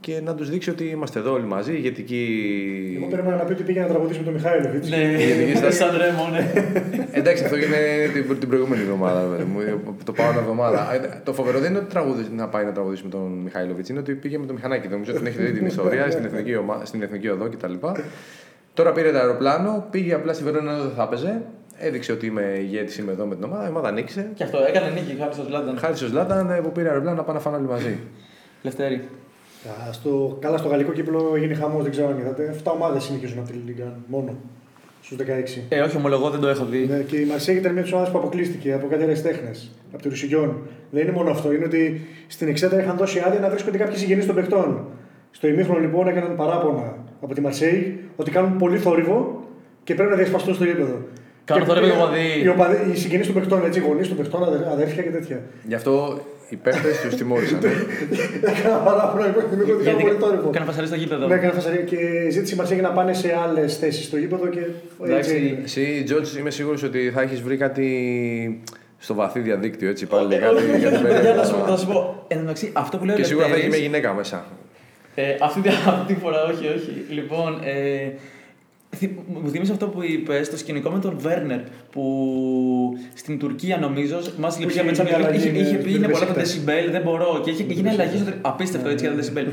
και 0.06 0.22
να 0.24 0.36
τους 0.36 0.50
δείξει 0.50 0.70
ότι 0.70 0.84
είμαστε 0.84 1.20
εδώ 1.20 1.32
όλοι 1.34 1.46
μαζί, 1.46 1.74
ηγετική... 1.74 2.24
Εγώ 2.98 3.08
περίμενα 3.08 3.36
να 3.36 3.44
πει 3.44 3.52
ότι 3.52 3.64
πήγε 3.64 3.80
να 3.82 3.88
τραγουδήσει 3.88 4.20
με 4.20 4.26
τον 4.26 4.34
Μιχάηλοβιτ. 4.34 4.86
Ναι, 4.88 4.98
γενική 4.98 5.58
στάση. 5.58 5.78
σαν 5.78 5.98
ρέμο, 5.98 6.28
ναι. 6.32 6.52
Εντάξει, 7.12 7.44
αυτό 7.44 7.56
έγινε 7.56 7.78
την, 8.14 8.40
την 8.40 8.48
προηγούμενη 8.50 8.82
εβδομάδα. 8.82 9.28
βέβαια 9.28 9.46
μου, 9.46 9.96
το 10.04 10.12
πάω 10.12 10.30
ένα 10.30 10.40
εβδομάδα. 10.40 10.94
Ε, 10.94 11.22
το 11.24 11.34
φοβερό 11.34 11.60
δεν 11.60 11.70
είναι 11.70 11.80
ότι 11.80 11.90
τραγουδι, 11.90 12.26
να 12.36 12.48
πάει 12.48 12.66
να 12.66 12.72
τραγουδήσει 12.72 13.04
με 13.04 13.10
τον 13.10 13.22
Μιχάηλοβιτ, 13.44 13.90
είναι 13.90 14.00
ότι 14.00 14.14
πήγε 14.14 14.38
με 14.38 14.46
το 14.46 14.54
μηχανάκι. 14.54 14.88
Νομίζω 14.88 15.12
ότι 15.12 15.20
την 15.20 15.28
έχετε 15.28 15.44
δει 15.44 15.52
την 15.58 15.66
ιστορία 15.66 16.12
στην 16.12 16.26
εθνική, 16.26 16.56
ομα- 16.56 16.82
στην 16.84 17.02
εθνική 17.02 17.28
οδό 17.30 17.50
κτλ. 17.50 17.74
Τώρα 18.74 18.92
πήρε 18.92 19.12
το 19.12 19.18
αεροπλάνο, 19.18 19.88
πήγε 19.92 20.14
απλά 20.14 20.34
στη 20.34 20.44
Βερόνα 20.44 20.72
ενώ 20.74 20.82
δεν 20.82 20.92
θα 20.96 21.04
έπαιζε. 21.04 21.42
Έδειξε 21.78 22.12
ότι 22.12 22.26
είμαι 22.26 22.58
ηγέτης, 22.60 22.98
είμαι 22.98 23.12
εδώ 23.12 23.26
με 23.26 23.36
την 23.36 23.44
ομάδα. 23.44 23.66
Η 23.66 23.70
ομάδα 23.70 23.88
ανοίξε. 23.88 24.30
Και 24.34 24.44
αυτό 24.44 24.58
έκανε 24.68 24.90
νίκη, 24.90 25.16
χάρη 25.20 25.34
στο 25.34 25.44
Ζλάνταν. 25.48 25.78
Χάρη 25.78 25.96
στο 25.96 26.06
Ζλάταν 26.06 26.50
ε, 26.50 26.60
που 26.60 26.72
πήρε 26.72 26.88
αεροπλάνο 26.90 27.18
να 27.18 27.24
πάνε 27.24 27.38
να 27.38 27.44
φάνε 27.44 27.58
όλοι 27.58 27.68
μαζί. 27.68 27.98
Λευτέρη. 28.62 29.02
Α, 29.70 29.94
Στο, 29.94 30.38
καλά, 30.42 30.58
στο 30.58 30.68
γαλλικό 30.68 30.92
κύπλο 30.92 31.34
έγινε 31.36 31.54
χαμός, 31.54 31.82
δεν 31.84 31.92
ξέρω 31.92 32.08
αν 32.08 32.18
είδατε. 32.20 32.56
7 32.64 32.72
ομάδες 32.74 33.04
συνεχίζουν 33.04 33.40
από 33.40 33.48
τη 33.48 33.54
Λίγκα 33.66 33.96
μόνο 34.08 34.36
στους 35.02 35.18
16. 35.18 35.62
Ε, 35.70 35.82
όχι, 35.82 35.98
ομολογώ, 35.98 36.30
δεν 36.30 36.40
το 36.40 36.48
έχω 36.48 36.66
δει. 36.66 36.86
Ναι, 36.90 36.98
και 37.00 37.18
η 37.18 37.26
Μαρσέγ 37.26 37.58
ήταν 37.58 37.72
μια 37.72 37.82
από 37.82 37.90
τι 37.90 37.96
ομάδε 37.96 38.12
που 38.12 38.18
αποκλείστηκε 38.18 38.74
από 38.74 38.88
κάτι 38.88 39.04
άλλες 39.04 39.22
τέχνες. 39.22 39.72
Από 39.94 40.02
τη 40.02 40.10
Ρουσιγιόν. 40.10 40.58
Δεν 40.92 41.02
είναι 41.04 41.12
μόνο 41.12 41.30
αυτό. 41.30 41.54
Είναι 41.54 41.66
ότι 41.66 42.02
στην 42.28 42.48
εξέδρα 42.48 42.82
είχαν 42.82 42.98
δώσει 42.98 43.22
άδεια 43.26 43.40
να 43.40 43.50
βρίσκονται 43.50 43.78
κάποιοι 43.78 43.98
συγγενείς 43.98 44.26
των 44.26 44.36
παιχτών. 44.36 44.86
Στο 45.32 45.48
ημίχρονο 45.48 45.80
λοιπόν 45.80 46.08
έκαναν 46.08 46.36
παράπονα 46.36 46.98
από 47.22 47.34
τη 47.34 47.42
Μαρσέγ 47.42 47.84
ότι 48.16 48.32
κάνουν 48.32 48.58
πολύ 48.58 48.78
θόρυβο 48.78 49.44
και 49.84 49.94
πρέπει 49.96 50.10
να 50.10 50.16
διασπαστούν 50.18 50.54
στο 50.54 50.64
γήπεδο. 50.64 50.98
Κάνουν 51.46 51.64
Και 51.66 51.70
θόρυβο 51.74 51.88
οι 51.88 51.90
πήγαν- 51.92 52.08
οπαδοί. 52.08 52.42
Οι, 52.44 52.48
οπαδοί, 52.48 52.92
οι 52.92 52.96
συγγενείς 52.96 53.26
των 53.26 53.36
παιχτών, 53.36 53.66
έτσι, 53.66 53.80
οι 53.80 53.84
γονείς 53.88 54.08
των 54.08 54.18
παιχτών, 54.18 54.44
αδε- 54.44 54.68
αδέρφια 54.72 55.04
και 55.04 55.10
τέτοια. 55.10 55.42
Γι' 55.68 55.76
αυτό 55.76 56.20
οι 56.50 56.56
παίχτε 56.56 56.90
τους 57.04 57.16
τιμώρησαν. 57.16 57.60
ε. 57.64 57.68
Έκαναν 58.52 58.84
παράπονα 58.84 59.26
λοιπόν, 59.26 59.44
ότι 59.44 59.56
κάνουν 59.56 59.82
Γιατί 59.82 60.04
πολύ 60.04 60.16
θόρυβο. 60.20 60.50
έκανε 60.50 60.66
φασαρί 60.66 60.88
στο 60.88 60.96
γήπεδο. 60.96 61.28
Ναι, 61.28 61.36
έκανα 61.36 61.54
φασαρία 61.54 61.82
και 61.82 61.98
ζήτησε 62.30 62.54
η 62.54 62.58
Μαρσέγ 62.58 62.82
να 62.82 62.90
πάνε 62.92 63.14
σε 63.14 63.36
άλλες 63.44 63.78
θέσεις 63.78 64.06
στο 64.06 64.18
γήπεδο 64.18 64.48
και 64.48 64.60
Εντάξει. 65.04 65.32
έτσι 65.32 65.46
έγινε. 65.46 65.62
Εσύ, 65.64 66.04
Τζόρτζ, 66.06 66.36
είμαι 66.36 66.50
σίγουρος 66.52 66.84
ότι 66.84 67.12
θα 67.16 67.22
έχεις 67.22 67.42
βρει 67.42 67.58
κάτι 67.58 67.88
στο 68.98 69.14
βαθύ 69.14 69.40
διαδίκτυο 69.40 69.90
έτσι 69.90 70.06
πάλι. 70.06 70.36
Ε, 70.36 70.38
κάτι 70.38 70.56
όχι, 70.56 70.66
για 70.78 70.88
την 70.90 70.96
όχι, 70.98 71.04
παιδιά, 71.14 71.34
θα 71.34 71.44
σου- 71.46 71.52
περίοδο. 71.52 71.72
Θα 71.72 71.78
σου 71.78 71.88
πω. 71.88 72.26
Εν 72.28 72.38
τω 72.38 72.42
μεταξύ, 72.44 72.70
αυτό 72.74 72.98
που 72.98 73.06
λέω 73.06 73.16
Και 73.16 73.24
σίγουρα 73.24 73.46
θα 73.48 73.52
έχει 73.54 73.62
Λευτέρης- 73.62 73.90
μια 73.90 73.98
γυναίκα 74.00 74.14
μέσα. 74.14 74.46
Ε, 75.16 75.24
αυτή, 75.42 75.62
τη- 75.62 75.70
αυτή 75.94 76.14
τη 76.14 76.20
φορά, 76.20 76.44
όχι, 76.44 76.68
όχι. 76.78 77.06
Λοιπόν, 77.10 77.60
ε, 77.64 77.74
θυ- 77.74 78.14
μου 79.42 79.50
θυμίζει 79.50 79.72
αυτό 79.72 79.88
που 79.88 80.04
είπες 80.04 80.46
στο 80.48 80.58
σκηνικό 80.58 80.90
με 80.90 81.00
τον 81.00 81.16
Βέρνερ 81.18 81.60
που 81.92 82.98
στην 83.14 83.40
Τουρκία 83.40 83.78
νομίζω 83.78 84.18
μας 84.38 84.56
είχε 84.56 84.64
λειψία 84.64 84.84
με 84.84 84.92
γίνει 84.92 85.04
Champions 85.10 85.14
League, 85.14 85.16
αλλαγή, 85.26 85.38
είχε, 85.38 85.52
ναι, 85.52 85.58
είχε 85.58 85.68
στην 85.68 85.84
πει 85.84 85.94
είναι 85.94 86.08
πολλά 86.08 86.26
τα 86.26 86.32
Besiktas. 86.32 86.36
δεσιμπέλ, 86.36 86.92
δεν 86.92 87.02
μπορώ. 87.02 87.42
Και 87.44 87.50
είχε 87.50 87.64
γίνει 87.64 87.90
αλλαγή 87.90 88.18
στο 88.18 88.32
απίστευτο 88.42 88.90
έτσι 88.90 89.04
για 89.04 89.14
τα 89.14 89.20
δεσιμπέλ. 89.20 89.48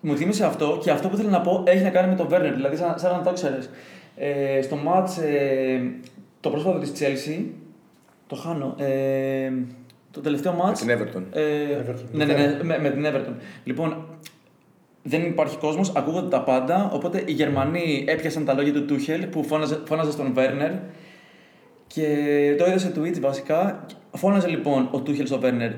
Μου 0.00 0.16
θύμισε 0.16 0.44
αυτό 0.44 0.78
και 0.82 0.90
αυτό 0.90 1.08
που 1.08 1.16
θέλω 1.16 1.28
να 1.28 1.40
πω 1.40 1.62
έχει 1.66 1.82
να 1.82 1.90
κάνει 1.90 2.08
με 2.08 2.14
τον 2.14 2.28
Βέρνερ, 2.28 2.54
δηλαδή 2.54 2.76
σαν, 2.76 2.98
σαν 2.98 3.12
να 3.12 3.22
το 3.22 3.32
ξέρεις. 3.32 3.70
Ε, 4.16 4.62
στο 4.62 4.76
μάτς 4.76 5.18
ε, 5.18 5.80
το 6.40 6.50
πρόσφατο 6.50 6.78
της 6.78 6.92
Chelsea, 6.98 7.44
το 8.26 8.36
χάνω, 8.36 8.74
ε, 8.78 9.50
το 10.10 10.20
τελευταίο 10.20 10.52
Με 10.52 10.58
μάτς... 10.62 10.80
την 10.80 10.98
Everton. 10.98 11.22
Ε, 11.32 11.42
Everton. 11.80 12.04
ναι, 12.12 12.24
ναι, 12.24 12.32
ναι, 12.32 12.58
με, 12.62 12.78
με 12.80 12.90
την 12.90 13.06
Everton. 13.06 13.34
Λοιπόν, 13.64 14.04
δεν 15.02 15.22
υπάρχει 15.22 15.56
κόσμος, 15.56 15.92
ακούγονται 15.96 16.28
τα 16.28 16.42
πάντα. 16.42 16.90
Οπότε 16.92 17.22
οι 17.26 17.32
Γερμανοί 17.32 18.04
έπιασαν 18.08 18.44
τα 18.44 18.54
λόγια 18.54 18.72
του 18.72 18.84
Τούχελ 18.84 19.26
που 19.26 19.44
φώναζε, 19.44 19.82
φώναζε 19.84 20.10
στον 20.10 20.32
Βέρνερ 20.32 20.72
και 21.86 22.04
το 22.58 22.66
είδε 22.66 22.78
σε 22.78 22.92
Twitch 22.96 23.20
βασικά. 23.20 23.86
Φώναζε 24.12 24.48
λοιπόν 24.48 24.88
ο 24.90 25.00
Τούχελ 25.00 25.26
στον 25.26 25.40
Βέρνερ. 25.40 25.72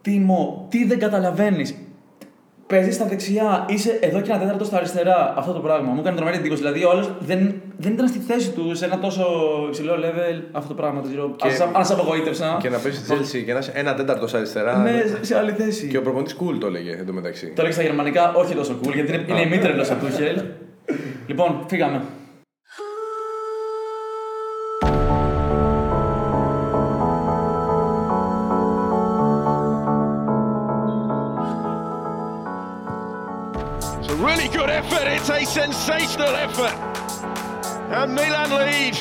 Τίμο, 0.00 0.66
τι 0.70 0.84
δεν 0.84 0.98
καταλαβαίνεις. 0.98 1.74
Παίζεις 2.68 2.94
στα 2.94 3.04
δεξιά, 3.04 3.64
είσαι 3.68 3.98
εδώ 4.00 4.20
και 4.20 4.30
ένα 4.30 4.40
τέταρτο 4.40 4.64
στα 4.64 4.76
αριστερά. 4.76 5.34
Αυτό 5.36 5.52
το 5.52 5.58
πράγμα. 5.60 5.92
Μου 5.92 6.00
έκανε 6.00 6.16
τρομερή 6.16 6.36
εντύπωση. 6.36 6.60
Δηλαδή, 6.62 6.84
ο 6.84 6.90
άλλος 6.90 7.10
δεν, 7.20 7.54
δεν 7.76 7.92
ήταν 7.92 8.08
στη 8.08 8.18
θέση 8.18 8.50
του 8.50 8.74
σε 8.74 8.84
ένα 8.84 8.98
τόσο 8.98 9.24
υψηλό 9.68 9.94
level. 9.94 10.42
Αυτό 10.52 10.68
το 10.68 10.74
πράγμα. 10.74 11.00
Δεν 11.00 11.10
ξέρω. 11.10 11.34
Και- 11.36 11.62
Αν 11.72 11.84
σε 11.84 11.92
απογοήτευσα. 11.92 12.58
Και 12.62 12.68
να 12.68 12.78
παίζεις 12.78 13.02
τη 13.02 13.14
Chelsea 13.14 13.44
και 13.44 13.52
να 13.52 13.58
είσαι 13.58 13.72
ένα 13.74 13.94
τέταρτο 13.94 14.36
αριστερά. 14.36 14.76
Ναι, 14.78 15.02
σε 15.20 15.36
άλλη 15.38 15.52
θέση. 15.52 15.86
Και 15.86 15.96
ο 15.96 16.02
προπονητής 16.02 16.36
cool 16.40 16.56
το 16.60 16.66
έλεγε 16.66 16.96
εντωμεταξύ. 17.00 17.46
Το 17.46 17.52
έλεγε 17.58 17.72
στα 17.74 17.82
γερμανικά, 17.82 18.32
όχι 18.34 18.54
τόσο 18.54 18.78
cool, 18.84 18.92
γιατί 18.94 19.12
είναι, 19.14 19.24
είναι 19.28 19.40
ημίτρελο 19.40 19.82
ο 19.82 20.04
Τούχελ. 20.06 20.40
λοιπόν, 21.26 21.64
φύγαμε. 21.68 22.02
Effort. 34.78 35.08
It's 35.08 35.28
a 35.28 35.44
sensational 35.44 36.36
effort. 36.36 36.72
And 37.90 38.14
Milan 38.14 38.50
lead. 38.50 38.96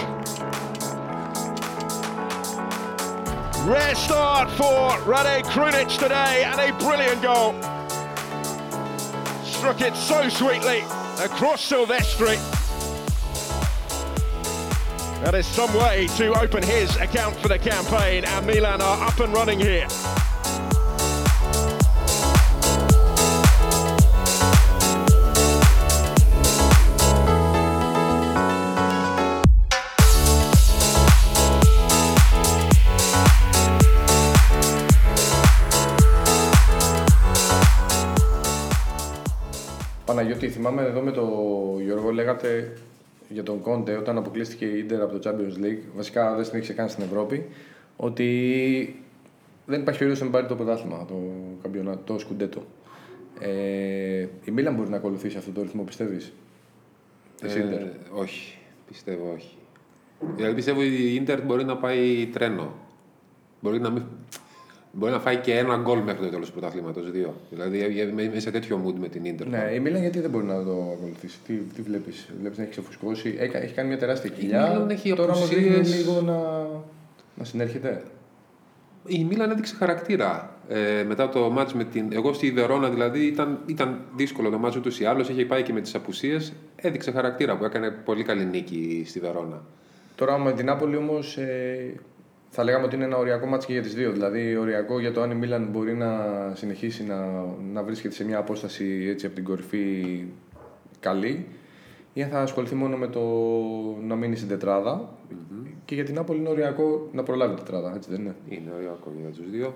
Rare 3.70 3.96
start 3.96 4.50
for 4.52 5.00
Rade 5.02 5.46
Krunic 5.46 5.96
today 6.00 6.46
and 6.46 6.60
a 6.60 6.76
brilliant 6.80 7.22
goal. 7.22 7.54
Struck 9.44 9.82
it 9.82 9.96
so 9.96 10.30
sweetly 10.30 10.80
across 11.24 11.70
Silvestri. 11.70 12.38
That 15.24 15.36
is 15.36 15.46
some 15.46 15.72
way 15.76 16.08
to 16.18 16.34
open 16.40 16.64
his 16.64 16.96
account 16.96 17.36
for 17.36 17.50
the 17.50 17.60
campaign 17.60 18.26
and 18.26 18.48
Milan 18.48 18.82
are 18.82 19.04
up 19.04 19.20
and 19.20 19.32
running 19.32 19.60
here. 19.60 19.88
Παναγιώτη, 40.28 40.54
θυμάμαι 40.54 40.82
εδώ 40.82 41.02
με 41.02 41.12
τον 41.12 41.82
Γιώργο 41.82 42.12
λέγατε 42.12 42.78
για 43.30 43.44
τον 43.44 43.62
Κόντε 43.62 43.96
όταν 43.96 44.18
αποκλείστηκε 44.18 44.66
η 44.66 44.78
Ίντερ 44.78 45.02
από 45.02 45.20
το 45.20 45.30
Champions 45.30 45.64
League. 45.64 45.80
Βασικά 45.96 46.36
δεν 46.36 46.46
συνέχισε 46.46 46.74
καν 46.74 46.90
στην 46.90 47.04
Ευρώπη. 47.04 47.46
Ότι 47.96 49.04
δεν 49.66 49.80
υπάρχει 49.82 50.00
περίπτωση 50.00 50.26
να 50.26 50.36
πάρει 50.36 50.48
το 50.48 50.56
πρωτάθλημα, 50.56 51.06
το, 51.08 51.16
καμπιονά- 51.62 52.00
το 52.04 52.20
σκουντέτο. 52.20 52.64
Ε, 53.40 54.28
η 54.46 54.52
Μίλαν 54.52 54.76
μπορεί 54.76 54.90
να 54.90 54.98
ακολουθήσει 54.98 55.38
αυτό 55.38 55.52
το 55.52 55.62
ρυθμό, 55.62 55.84
πιστεύεις. 55.84 56.34
Της 57.42 57.56
Ίντερ; 57.56 57.82
Ε, 57.82 57.92
όχι, 58.12 58.58
πιστεύω 58.88 59.32
όχι. 59.34 59.56
Δηλαδή 60.36 60.54
πιστεύω 60.56 60.84
η 60.84 61.16
Ίντερ 61.16 61.42
μπορεί 61.42 61.64
να 61.64 61.78
πάει 61.78 62.28
τρένο. 62.34 62.74
Μπορεί 63.62 63.80
να 63.80 63.90
μην, 63.90 64.04
Μπορεί 64.98 65.12
να 65.12 65.20
φάει 65.20 65.38
και 65.38 65.58
ένα 65.58 65.76
γκολ 65.76 66.00
μέχρι 66.00 66.24
το 66.24 66.30
τέλος 66.30 66.48
του 66.48 66.52
πρωταθλήματος. 66.52 67.12
Δύο. 67.12 67.34
Δηλαδή 67.50 67.78
είμαι 68.24 68.40
σε 68.40 68.52
τέτοιο 68.52 68.82
mood 68.86 68.94
με 69.00 69.08
την 69.08 69.36
ντερ. 69.36 69.48
Ναι, 69.48 69.72
η 69.74 69.80
Μίλαν 69.80 70.02
γιατί 70.02 70.20
δεν 70.20 70.30
μπορεί 70.30 70.46
να 70.46 70.64
το 70.64 70.92
ακολουθήσει; 70.98 71.38
Τι, 71.48 71.54
τι 71.54 71.82
βλέπεις, 71.82 72.30
βλέπεις 72.40 72.58
να 72.58 72.64
έχει 72.64 72.72
ξεφουσκώσει; 72.72 73.36
Έχει 73.40 73.74
κάνει 73.74 73.88
μια 73.88 73.98
τεράστια 73.98 74.30
κοιλιά. 74.30 74.88
Έχει 74.90 75.14
Τώρα 75.14 75.34
όμως 75.34 75.50
δείχνει 75.50 75.88
λίγο 75.88 76.22
να, 76.22 76.68
να 77.36 77.44
συνέρχεται. 77.44 78.04
Η 79.06 79.24
Μίλαν 79.24 79.52
έδειξε 79.52 79.76
χαρακτήρα. 79.76 80.56
Ε, 80.70 81.04
μετά 81.04 81.30
το 81.30 81.50
μάτς 81.50 81.74
με 81.74 81.84
την. 81.84 82.08
Εγώ 82.12 82.34
στη 82.34 82.52
Βερόνα 82.52 82.90
δηλαδή 82.90 83.26
ήταν, 83.26 83.60
ήταν 83.66 84.02
δύσκολο 84.16 84.50
το 84.50 84.58
μάτς 84.58 84.76
ούτως 84.76 85.00
ή 85.00 85.06
άλλως. 85.06 85.30
Είχε 85.30 85.46
πάει 85.46 85.64
και 85.64 85.74
με 85.74 85.82
τις 85.82 85.96
απουσίες. 85.96 86.54
Έδειξε 86.76 87.12
χαρακτήρα 87.12 87.58
που 87.58 87.66
έκανε 87.66 87.90
πολύ 87.92 88.24
καλή 88.24 88.46
νίκη 88.46 89.04
στη 89.08 89.20
Βερόνα. 89.20 89.62
Τώρα 90.16 90.38
με 90.38 90.54
την 90.54 90.66
Νάπολη 90.66 90.96
όμως 90.96 91.38
ε, 91.38 91.94
θα 92.60 92.66
λέγαμε 92.66 92.86
ότι 92.86 92.96
είναι 92.96 93.06
ένα 93.06 93.18
οριακό 93.18 93.46
μάτς 93.46 93.66
και 93.66 93.74
για 93.74 93.82
τις 93.82 93.94
δύο. 93.94 94.12
Δηλαδή 94.12 94.56
οριακό 94.56 95.00
για 95.00 95.12
το 95.12 95.22
αν 95.22 95.32
η 95.32 95.36
Μίλαν 95.36 95.68
μπορεί 95.72 95.94
να 95.94 96.10
συνεχίσει 96.54 97.04
να, 97.04 97.46
να 97.74 97.84
βρίσκεται 97.84 98.14
σε 98.14 98.26
μια 98.26 98.38
απόσταση 98.38 99.08
έτσι 99.10 99.26
από 99.26 99.36
την 99.36 99.44
κορυφή 99.44 100.26
καλή 101.00 101.46
ή 102.14 102.24
αν 102.24 102.30
θα 102.30 102.42
ασχοληθεί 102.42 102.76
μόνο 102.76 102.98
με 102.98 103.08
το 103.08 103.22
να 104.08 104.16
μείνει 104.16 104.36
στην 104.36 104.48
τετράδα. 104.48 105.10
Mm-hmm. 105.10 105.68
Και 105.86 105.96
για 105.96 106.04
την 106.04 106.16
Νάπολη 106.16 106.40
είναι 106.40 106.50
οριακό 106.50 107.10
να 107.12 107.24
προλάβει 107.24 107.56
την 107.56 107.64
τετράδα, 107.64 107.96
έτσι 107.96 108.10
δεν 108.10 108.20
είναι; 108.20 108.36
Είναι 108.50 108.72
οριακό 108.76 109.14
για 109.22 109.30
τους 109.30 109.50
δύο. 109.50 109.74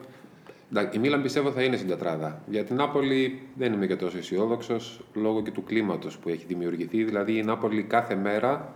Η 0.91 0.97
Μίλαν 0.97 1.21
πιστεύω 1.21 1.51
θα 1.51 1.63
είναι 1.63 1.75
στην 1.75 1.89
τετράδα. 1.89 2.41
Για 2.47 2.63
την 2.63 2.75
Νάπολη 2.75 3.41
δεν 3.57 3.73
είμαι 3.73 3.88
και 3.88 3.95
τόσο 3.95 4.17
αισιόδοξος 4.17 5.01
λόγω 5.13 5.41
και 5.41 5.51
του 5.51 5.63
κλίματος 5.63 6.17
που 6.17 6.29
έχει 6.29 6.45
δημιουργηθεί. 6.47 7.03
Δηλαδή 7.03 7.38
η 7.38 7.43
Νάπολη 7.43 7.83
κάθε 7.83 8.15
μέρα 8.15 8.73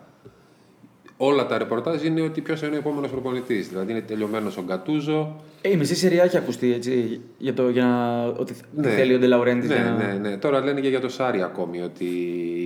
όλα 1.17 1.45
τα 1.45 1.57
ρεπορτάζ 1.57 2.03
είναι 2.03 2.21
ότι 2.21 2.41
ποιος 2.41 2.61
είναι 2.61 2.75
ο 2.75 2.77
επόμενος 2.77 3.11
προπονητής. 3.11 3.69
Δηλαδή 3.69 3.91
είναι 3.91 4.01
τελειωμένος 4.01 4.57
ο 4.57 4.61
Γκατούζο. 4.61 5.35
Ε, 5.61 5.69
η 5.69 5.75
μισή 5.75 5.95
σειρά 5.95 6.23
έχει 6.23 6.37
ακουστεί 6.37 6.73
έτσι, 6.73 7.21
για, 7.37 7.53
το, 7.53 7.69
για 7.69 7.85
να, 7.85 8.23
ότι 8.25 8.55
ναι, 8.75 8.89
θέλει 8.89 9.13
ο 9.13 9.19
Ντελαουρέντη. 9.19 9.67
Ναι, 9.67 9.75
να... 9.75 9.91
ναι, 9.91 10.29
ναι. 10.29 10.37
Τώρα 10.37 10.63
λένε 10.63 10.81
και 10.81 10.89
για 10.89 11.01
το 11.01 11.09
Σάρι 11.09 11.41
ακόμη 11.41 11.81
ότι 11.81 12.07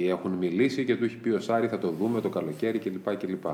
έχουν 0.10 0.32
μιλήσει 0.32 0.86
και 0.86 0.96
του 0.96 1.04
έχει 1.04 1.16
πει 1.16 1.30
ο 1.30 1.40
Σάρι 1.40 1.68
θα 1.68 1.78
το 1.78 1.94
δούμε 2.00 2.22
το 2.22 2.30
καλοκαίρι 2.30 2.80
κλπ. 2.80 3.16
κλπ. 3.16 3.46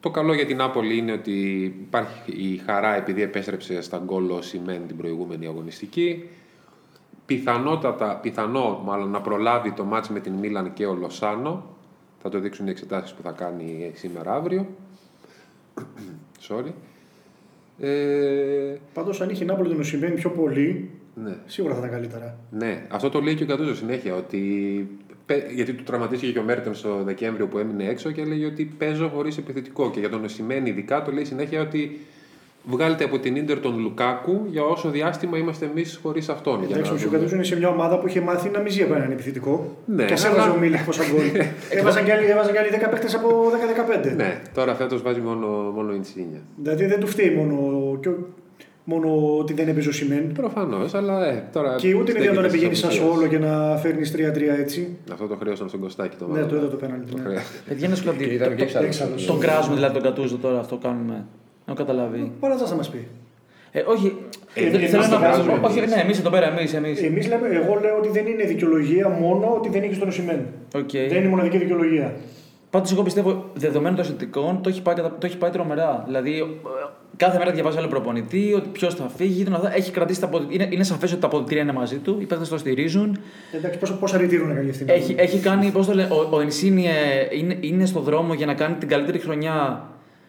Το 0.00 0.10
καλό 0.10 0.34
για 0.34 0.46
την 0.46 0.56
Νάπολη 0.56 0.96
είναι 0.96 1.12
ότι 1.12 1.62
υπάρχει 1.64 2.32
η 2.32 2.62
χαρά 2.66 2.96
επειδή 2.96 3.22
επέστρεψε 3.22 3.80
στα 3.80 4.02
γκολ 4.04 4.30
ο 4.30 4.42
Σιμέν 4.42 4.86
την 4.86 4.96
προηγούμενη 4.96 5.46
αγωνιστική. 5.46 6.28
Πιθανότατα, 7.26 8.16
πιθανό 8.22 8.82
μάλλον 8.84 9.10
να 9.10 9.20
προλάβει 9.20 9.72
το 9.72 9.84
μάτς 9.84 10.08
με 10.08 10.20
την 10.20 10.32
Μίλαν 10.32 10.72
και 10.72 10.86
ο 10.86 10.94
Λοσάνο 10.94 11.75
θα 12.26 12.32
το 12.32 12.38
δείξουν 12.38 12.66
οι 12.66 12.70
εξετάσεις 12.70 13.14
που 13.14 13.22
θα 13.22 13.30
κάνει 13.30 13.90
σήμερα 13.94 14.34
αύριο. 14.34 14.66
Sorry. 16.48 16.72
Ε... 17.80 18.74
Πάντως, 18.92 19.20
αν 19.20 19.30
είχε 19.30 19.44
η 19.44 19.46
Νάπολη 19.46 19.68
τον 19.68 19.80
Οσημέν 19.80 20.14
πιο 20.14 20.30
πολύ, 20.30 20.90
ναι. 21.14 21.36
σίγουρα 21.46 21.74
θα 21.74 21.78
ήταν 21.78 21.90
καλύτερα. 21.90 22.38
Ναι, 22.50 22.86
αυτό 22.90 23.10
το 23.10 23.20
λέει 23.20 23.34
και 23.34 23.42
ο 23.42 23.46
Κατούζο 23.46 23.74
συνέχεια. 23.74 24.14
Ότι... 24.14 24.40
Γιατί 25.54 25.72
του 25.72 25.82
τραυματίστηκε 25.82 26.32
και 26.32 26.38
ο 26.38 26.42
Μέρτεν 26.42 26.74
στο 26.74 27.02
Δεκέμβριο 27.02 27.46
που 27.46 27.58
έμεινε 27.58 27.88
έξω 27.88 28.10
και 28.10 28.20
έλεγε 28.20 28.46
ότι 28.46 28.64
παίζω 28.64 29.08
χωρίς 29.08 29.38
επιθετικό. 29.38 29.90
Και 29.90 30.00
για 30.00 30.08
τον 30.08 30.24
Οσημέν, 30.24 30.66
ειδικά, 30.66 31.02
το 31.02 31.12
λέει 31.12 31.24
συνέχεια 31.24 31.60
ότι 31.60 32.00
βγάλετε 32.66 33.04
από 33.04 33.18
την 33.18 33.44
ντερ 33.44 33.60
τον 33.60 33.78
Λουκάκου 33.78 34.46
για 34.50 34.62
όσο 34.62 34.90
διάστημα 34.90 35.38
είμαστε 35.38 35.64
εμείς 35.64 36.00
χωρίς 36.02 36.28
αυτόν. 36.28 36.62
Εντάξει, 36.62 36.92
ο 36.92 36.96
Σιουκατούζο 36.96 37.34
είναι 37.34 37.44
σε 37.44 37.56
μια 37.56 37.68
ομάδα 37.68 37.98
που 37.98 38.08
είχε 38.08 38.20
μάθει 38.20 38.48
να 38.48 38.58
μην 38.58 38.72
ζει 38.72 38.82
από 38.82 38.94
έναν 38.94 39.10
επιθετικό. 39.10 39.76
Ναι, 39.84 40.04
και 40.04 40.16
σε 40.16 40.26
έβαζε 40.28 40.48
ο 40.48 40.58
Μίλικ 40.58 40.84
πόσα 40.84 41.02
γκολ. 41.12 41.44
έβαζαν 41.78 42.04
και 42.04 42.12
άλλοι 42.12 42.26
10 42.86 42.90
παίχτε 42.90 43.16
από 43.16 43.28
10-15. 44.12 44.16
Ναι, 44.16 44.42
τώρα 44.54 44.74
φέτος 44.74 45.02
βάζει 45.02 45.20
μόνο, 45.20 45.46
μόνο 45.46 45.94
η 45.94 45.98
Τσίνια. 45.98 46.40
Δηλαδή 46.56 46.86
δεν 46.86 47.00
του 47.00 47.06
φταίει 47.06 47.30
μόνο, 47.30 47.56
μόνο 48.84 49.36
ότι 49.38 49.52
δεν 49.52 49.68
έπαιζε 49.68 49.88
ο 49.88 49.92
Σιμέν. 49.92 50.32
Προφανώς, 50.32 50.94
αλλά 50.94 51.26
ε, 51.26 51.48
τώρα. 51.52 51.74
Και 51.74 51.94
ούτε 51.94 52.10
είναι 52.10 52.20
δυνατόν 52.20 52.42
να 52.42 52.48
πηγαίνει 52.48 52.74
σαν 52.74 52.90
όλο 53.12 53.26
και 53.26 53.38
να 53.38 53.76
φέρνεις 53.76 54.14
3-3 54.16 54.18
έτσι. 54.58 54.96
Αυτό 55.12 55.26
το 55.26 55.36
χρέωσαν 55.40 55.68
στον 55.68 55.80
Κωστάκη 55.80 56.16
το 56.16 56.26
Ναι, 56.26 56.42
το 56.42 56.56
είδα 56.56 56.68
το 56.68 56.76
πέναλτι. 56.76 57.12
Παιδιά, 57.68 57.88
να 57.88 57.94
σου 57.94 58.04
Τον 59.26 59.38
κράζουμε 59.38 59.74
δηλαδή 59.74 59.94
τον 59.94 60.02
Κατούζο 60.02 60.36
τώρα, 60.36 60.58
αυτό 60.58 60.76
κάνουμε. 60.76 61.24
Να 61.66 61.74
καταλάβει. 61.74 62.32
Πολλά 62.40 62.56
θα 62.56 62.74
μας 62.74 62.90
πει. 62.90 63.08
Ε, 63.72 63.80
όχι. 63.86 64.16
Ε, 64.54 64.70
δεν 64.70 64.88
θέλω 64.88 65.06
να 65.06 65.58
πω. 65.58 65.66
Όχι, 65.66 65.80
ναι, 65.80 66.00
εμείς 66.02 66.18
εδώ 66.18 66.30
πέρα, 66.30 66.58
εμείς. 66.58 66.74
Εμείς. 66.74 67.02
Εμείς 67.02 67.28
λέμε, 67.28 67.48
εγώ 67.48 67.78
λέω 67.80 67.96
ότι 67.98 68.08
δεν 68.08 68.26
είναι 68.26 68.44
δικαιολογία 68.44 69.08
μόνο 69.08 69.54
ότι 69.56 69.68
δεν 69.68 69.82
έχει 69.82 69.98
τον 69.98 70.08
Οσημέν. 70.08 70.46
Okay. 70.72 71.06
Δεν 71.08 71.16
είναι 71.18 71.28
μοναδική 71.28 71.58
δικαιολογία. 71.58 72.14
Πάντως, 72.70 72.92
εγώ 72.92 73.02
πιστεύω 73.02 73.50
δεδομένων 73.54 73.96
των 73.96 74.04
συνθηκών 74.04 74.62
το 74.62 74.68
έχει 74.68 74.82
πάει, 74.82 74.94
το 74.94 75.26
έχει 75.26 75.36
πάει 75.36 75.50
τρομερά. 75.50 76.02
Δηλαδή, 76.06 76.60
κάθε 77.16 77.38
μέρα 77.38 77.50
διαβάζει 77.50 77.78
άλλο 77.78 77.88
προπονητή, 77.88 78.52
ότι 78.56 78.68
ποιος 78.68 78.94
θα 78.94 79.10
φύγει. 79.16 79.44
Τον 79.44 79.70
έχει 79.74 79.90
κρατήσει 79.90 80.20
τα 80.20 80.30
είναι, 80.48 80.68
είναι 80.70 80.84
σαφές 80.84 81.12
ότι 81.12 81.20
τα 81.20 81.26
αποδητήρια 81.26 81.62
είναι 81.62 81.72
μαζί 81.72 81.96
του, 81.96 82.16
οι 82.20 82.24
παίκτε 82.24 82.44
το 82.44 82.58
στηρίζουν. 82.58 83.18
Εντάξει, 83.52 83.78
πόσο, 83.78 83.94
πόσα 83.94 84.16
ρητήρουν 84.16 84.48
να 84.48 84.54
κάνει 84.54 84.70
αυτή 84.70 84.84
έχει, 84.86 85.14
έχει 85.18 85.38
κάνει, 85.38 85.70
πώς 85.70 85.86
το 85.86 85.94
λέει, 85.94 86.06
ο, 86.06 86.28
ο 86.30 86.40
Ενσίνιε 86.40 86.92
είναι, 87.38 87.56
είναι 87.60 87.86
στο 87.86 88.00
δρόμο 88.00 88.34
για 88.34 88.46
να 88.46 88.54
κάνει 88.54 88.74
την 88.74 88.88
καλύτερη 88.88 89.18
χρονιά 89.18 89.84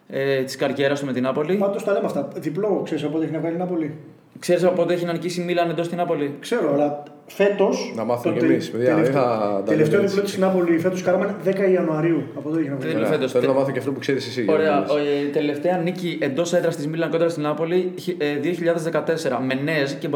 ε, 0.09 0.43
της 0.43 0.55
καριέρας 0.55 0.99
του 0.99 1.05
με 1.05 1.13
την 1.13 1.23
Νάπολη. 1.23 1.55
Πάντως 1.55 1.83
τα 1.83 1.91
λέμε 1.91 2.05
αυτά. 2.05 2.27
Διπλό, 2.35 2.81
ξέρεις 2.83 3.03
από 3.03 3.13
πότε 3.13 3.23
έχει 3.23 3.33
να 3.33 3.39
βγάλει 3.39 3.55
η 3.55 3.57
Νάπολη. 3.57 3.95
Ξέρεις 4.39 4.63
από 4.63 4.73
πότε 4.75 4.93
έχει 4.93 5.05
να 5.05 5.13
νικήσει 5.13 5.41
η 5.41 5.43
Μίλαν 5.43 5.69
εντός 5.69 5.85
στην 5.85 5.97
Νάπολη; 5.97 6.35
Ξέρω, 6.39 6.73
αλλά 6.73 7.03
φέτος. 7.27 7.93
Να 7.95 8.03
μάθουμε 8.03 8.37
κι 8.37 8.45
εμείς, 8.45 8.69
παιδιά. 8.71 8.95
Τελευταίο, 8.95 9.63
τελευταίο 9.65 10.01
διπλό 10.01 10.21
της 10.21 10.37
Νάπολη 10.37 10.79
φέτος 10.79 11.01
κάναμε 11.01 11.35
10 11.45 11.71
Ιανουαρίου. 11.71 12.23
Από 12.35 12.49
τότε 12.49 12.61
έχει 12.61 12.69
να 12.69 12.75
βγάλει. 12.75 13.05
Φέτος, 13.05 13.31
Θέλω 13.31 13.47
να 13.47 13.53
μάθω 13.53 13.71
και 13.71 13.79
αυτό 13.79 13.91
που 13.91 13.99
ξέρεις 13.99 14.27
εσύ. 14.27 14.45
Ωραία. 14.49 14.85
Η 15.27 15.29
τελευταία 15.29 15.77
νίκη 15.77 16.17
εντός 16.21 16.53
έδρας 16.53 16.75
της 16.75 16.87
Μίλαν 16.87 17.09
κόντρα 17.09 17.29
στην 17.29 17.43
Νάπολη 17.43 17.93
2014. 18.41 19.39
Με 19.47 19.53
Νέζ 19.53 19.93
και 19.93 20.09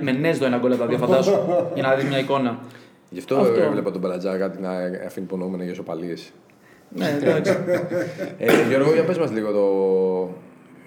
με 0.00 0.12
Νέζ 0.12 0.38
το 0.38 0.44
ένα 0.44 0.56
γκολ 0.58 0.76
τα 0.78 0.86
δύο, 0.86 0.98
φαντάσου. 0.98 1.32
για 1.74 1.82
να 1.82 1.94
δεις 1.94 2.04
μια 2.04 2.18
εικόνα. 2.18 2.58
Γι' 3.10 3.18
αυτό, 3.18 3.36
αυτό. 3.36 3.60
έβλεπα 3.60 3.90
τον 3.90 4.00
Μπελατζά 4.00 4.36
κάτι 4.36 4.60
να 4.60 4.70
αφήνει 5.06 5.26
υπονοούμενα 5.26 5.64
για 5.64 5.74
σοπαλίες. 5.74 6.32
Ναι, 6.94 7.18
εντάξει. 7.22 7.56
ε, 8.38 8.68
Γιώργο, 8.68 8.92
για 8.92 9.04
πες 9.04 9.18
μας 9.18 9.32
λίγο 9.32 9.52
το 9.52 9.64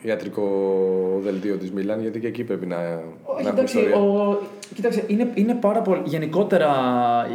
ιατρικό 0.01 0.43
δελτίο 1.23 1.57
της 1.57 1.71
Μίλαν, 1.71 2.01
γιατί 2.01 2.19
και 2.19 2.27
εκεί 2.27 2.43
πρέπει 2.43 2.65
να, 2.65 2.77
Όχι, 3.23 3.43
να 3.43 3.49
εντάξει, 3.49 3.77
ο, 3.79 4.39
Κοίταξε, 4.73 5.03
είναι, 5.07 5.31
είναι 5.33 5.53
πάρα 5.53 5.81
πολύ, 5.81 6.01
γενικότερα 6.05 6.69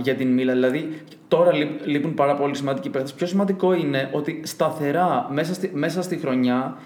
για 0.03 0.15
την 0.15 0.33
Μίλαν, 0.33 0.55
δηλαδή 0.55 1.03
τώρα 1.29 1.53
λείπουν 1.85 2.15
πάρα 2.15 2.35
πολύ 2.35 2.57
σημαντικοί 2.57 2.91
παίχτες. 2.91 3.13
Πιο 3.13 3.27
σημαντικό 3.27 3.73
είναι 3.73 4.11
ότι 4.13 4.41
σταθερά 4.45 5.29
μέσα 5.33 5.55
στη, 5.55 5.71
μέσα 5.75 6.03
στη 6.03 6.17
χρονιά 6.17 6.77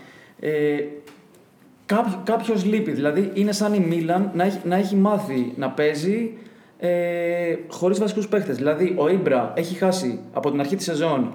ε, 0.41 0.51
κάποιο, 1.87 2.21
κάποιος 2.25 2.65
λείπει. 2.65 2.91
Δηλαδή 2.91 3.31
είναι 3.35 3.53
σαν 3.53 3.75
η 3.75 3.79
Μίλαν 3.79 4.31
να 4.35 4.45
έχει, 4.45 4.59
να 4.65 4.77
έχει 4.77 4.97
μάθει 4.97 5.53
να 5.57 5.71
παίζει 5.71 6.33
ε, 6.85 7.57
χωρίς 7.69 7.99
βασικούς 7.99 8.29
παίχτες. 8.29 8.57
Δηλαδή, 8.57 8.95
ο 8.99 9.09
Ήμπρα 9.09 9.53
έχει 9.57 9.75
χάσει 9.75 10.21
από 10.33 10.51
την 10.51 10.61
αρχή 10.61 10.77
της 10.77 10.85
σεζόν 10.85 11.33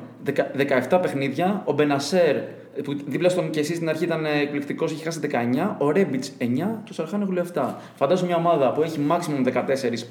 17 0.90 1.00
παιχνίδια. 1.02 1.62
Ο 1.66 1.74
Μπενασέρ, 1.74 2.36
που 2.84 2.98
δίπλα 3.06 3.30
στον 3.30 3.50
και 3.50 3.60
εσύ 3.60 3.76
στην 3.76 3.90
αρχή 3.90 4.04
ήταν 4.04 4.26
εκπληκτικός, 4.26 4.92
έχει 4.92 5.04
χάσει 5.04 5.20
19. 5.24 5.76
Ο 5.78 5.92
Ρέμπιτς 5.92 6.32
9 6.40 6.44
και 6.84 6.92
ο 6.92 6.94
Σαρχάνεγλου 6.94 7.42
7. 7.54 7.74
Φαντάζομαι 7.96 8.28
μια 8.28 8.38
ομάδα 8.38 8.72
που 8.72 8.82
έχει 8.82 9.00
maximum 9.10 9.48
14 9.48 10.06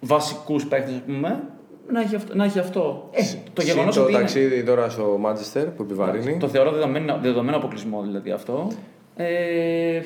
βασικούς 0.00 0.66
παίχτες, 0.66 0.94
ας 0.94 1.02
πούμε, 1.06 1.42
να 1.90 2.00
έχει 2.00 2.14
αυτό. 2.14 2.34
Να 2.34 2.44
έχει 2.44 2.58
αυτό. 2.58 3.08
Ε, 3.12 3.22
το 3.52 3.62
γεγονός 3.62 3.96
ότι. 3.96 4.12
Το 4.12 4.18
ταξίδι 4.18 4.54
είναι... 4.54 4.64
τώρα 4.64 4.88
στο 4.88 5.16
Μάντσεστερ 5.20 5.64
που 5.64 5.82
επιβαρύνει. 5.82 6.36
Το 6.36 6.48
θεωρώ 6.48 6.70
δεδομένο, 6.70 7.18
δεδομένο 7.22 7.56
αποκλεισμό 7.56 8.02
δηλαδή 8.02 8.30
αυτό. 8.30 8.68
Ε... 9.16 10.00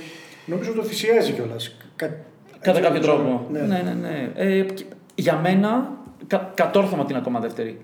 Νομίζω 0.46 0.72
το 0.72 0.82
θυσιάζει 0.82 1.32
κιόλας. 1.32 1.76
Κατά 2.62 2.80
κάποιο 2.80 3.00
τρόπο. 3.00 3.46
Ναι, 3.50 3.60
ναι, 3.60 3.82
ναι. 3.82 3.92
ναι. 3.92 4.30
Ε, 4.34 4.64
για 5.14 5.36
μένα, 5.36 5.90
κα, 6.26 6.50
κατόρθωμα 6.54 7.04
την 7.04 7.16
ακόμα 7.16 7.40
δεύτερη. 7.40 7.80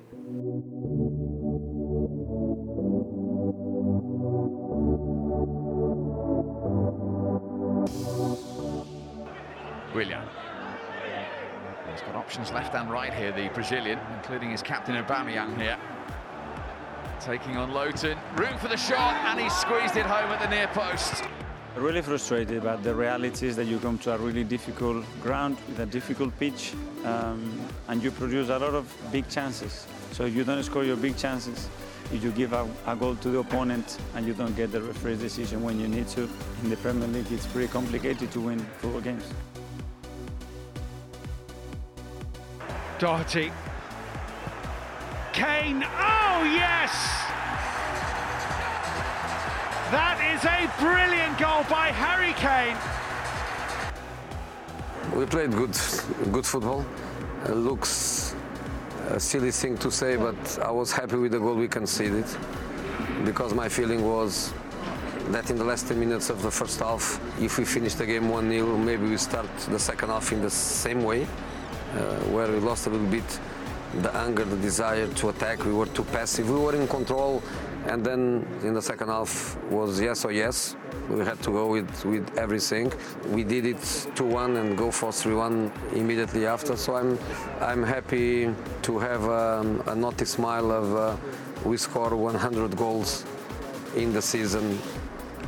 William. 9.94 10.24
He's 11.90 12.02
got 12.02 12.14
options 12.14 12.52
left 12.52 12.72
and 12.74 12.88
right 12.90 13.12
here, 13.12 13.32
the 13.32 13.48
Brazilian, 13.58 13.98
including 14.16 14.50
his 14.50 14.62
captain 14.62 14.94
Aubameyang 15.02 15.52
here. 15.62 15.78
Taking 17.20 17.56
on 17.56 17.72
Lowton. 17.72 18.16
Room 18.36 18.56
for 18.62 18.68
the 18.68 18.76
shot, 18.76 19.14
and 19.28 19.40
he 19.40 19.48
squeezed 19.50 19.96
it 19.96 20.06
home 20.06 20.30
at 20.34 20.40
the 20.44 20.50
near 20.54 20.68
post. 20.68 21.24
Really 21.76 22.02
frustrated, 22.02 22.64
but 22.64 22.82
the 22.82 22.94
reality 22.94 23.46
is 23.46 23.54
that 23.56 23.66
you 23.66 23.78
come 23.78 23.98
to 23.98 24.12
a 24.12 24.18
really 24.18 24.42
difficult 24.42 25.04
ground 25.22 25.56
with 25.68 25.78
a 25.78 25.86
difficult 25.86 26.36
pitch, 26.38 26.74
um, 27.04 27.60
and 27.86 28.02
you 28.02 28.10
produce 28.10 28.48
a 28.48 28.58
lot 28.58 28.74
of 28.74 28.92
big 29.12 29.28
chances. 29.28 29.86
So 30.12 30.24
if 30.24 30.34
you 30.34 30.42
don't 30.44 30.62
score 30.64 30.84
your 30.84 30.96
big 30.96 31.16
chances, 31.16 31.68
if 32.12 32.22
you 32.24 32.30
give 32.32 32.52
a, 32.52 32.66
a 32.86 32.96
goal 32.96 33.14
to 33.16 33.28
the 33.28 33.38
opponent 33.38 33.98
and 34.16 34.26
you 34.26 34.34
don't 34.34 34.56
get 34.56 34.72
the 34.72 34.82
referee's 34.82 35.18
decision 35.18 35.62
when 35.62 35.78
you 35.78 35.86
need 35.88 36.08
to, 36.08 36.28
in 36.62 36.70
the 36.70 36.76
Premier 36.78 37.06
League 37.08 37.30
it's 37.30 37.46
pretty 37.46 37.68
complicated 37.68 38.30
to 38.32 38.40
win 38.40 38.58
football 38.78 39.00
games. 39.00 39.24
Doherty. 42.98 43.52
Kane. 45.32 45.84
Oh, 45.84 46.42
yes! 46.42 47.27
That 49.90 50.20
is 50.20 50.44
a 50.44 50.68
brilliant 50.78 51.38
goal 51.38 51.64
by 51.64 51.88
Harry 51.88 52.34
Kane. 52.34 52.76
we 55.18 55.24
played 55.24 55.50
good, 55.52 55.72
good 56.30 56.44
football. 56.44 56.84
It 57.46 57.54
looks 57.54 58.36
a 59.08 59.18
silly 59.18 59.50
thing 59.50 59.78
to 59.78 59.90
say, 59.90 60.16
but 60.16 60.58
I 60.62 60.70
was 60.70 60.92
happy 60.92 61.16
with 61.16 61.32
the 61.32 61.38
goal 61.38 61.54
we 61.54 61.68
conceded 61.68 62.26
because 63.24 63.54
my 63.54 63.70
feeling 63.70 64.04
was 64.04 64.52
that 65.30 65.48
in 65.48 65.56
the 65.56 65.64
last 65.64 65.88
10 65.88 65.98
minutes 65.98 66.28
of 66.28 66.42
the 66.42 66.50
first 66.50 66.80
half, 66.80 67.18
if 67.40 67.56
we 67.56 67.64
finish 67.64 67.94
the 67.94 68.04
game 68.04 68.24
1-0, 68.24 68.84
maybe 68.84 69.08
we 69.08 69.16
start 69.16 69.48
the 69.70 69.78
second 69.78 70.10
half 70.10 70.32
in 70.32 70.42
the 70.42 70.50
same 70.50 71.02
way, 71.02 71.22
uh, 71.22 72.16
where 72.34 72.52
we 72.52 72.58
lost 72.58 72.86
a 72.86 72.90
little 72.90 73.06
bit 73.06 73.40
the 74.02 74.14
anger, 74.16 74.44
the 74.44 74.56
desire 74.56 75.06
to 75.06 75.30
attack. 75.30 75.64
We 75.64 75.72
were 75.72 75.86
too 75.86 76.04
passive. 76.04 76.50
We 76.50 76.58
were 76.58 76.74
in 76.74 76.86
control, 76.88 77.42
and 77.86 78.04
then 78.04 78.46
in 78.62 78.74
the 78.74 78.82
second 78.82 79.08
half 79.08 79.56
was 79.70 80.00
yes 80.00 80.24
or 80.24 80.32
yes. 80.32 80.76
We 81.08 81.24
had 81.24 81.42
to 81.42 81.50
go 81.50 81.68
with, 81.68 82.04
with 82.04 82.36
everything. 82.36 82.92
We 83.28 83.42
did 83.42 83.64
it 83.64 83.78
2-1 83.78 84.60
and 84.60 84.76
go 84.76 84.90
for 84.90 85.10
3-1 85.10 85.94
immediately 85.94 86.46
after. 86.46 86.76
So 86.76 86.96
I'm 86.96 87.18
I'm 87.60 87.82
happy 87.82 88.54
to 88.82 88.98
have 88.98 89.24
um, 89.24 89.82
a 89.86 89.94
naughty 89.94 90.26
smile 90.26 90.70
of 90.70 90.94
uh, 90.94 91.16
we 91.64 91.76
score 91.76 92.14
100 92.14 92.76
goals 92.76 93.24
in 93.96 94.12
the 94.12 94.22
season, 94.22 94.78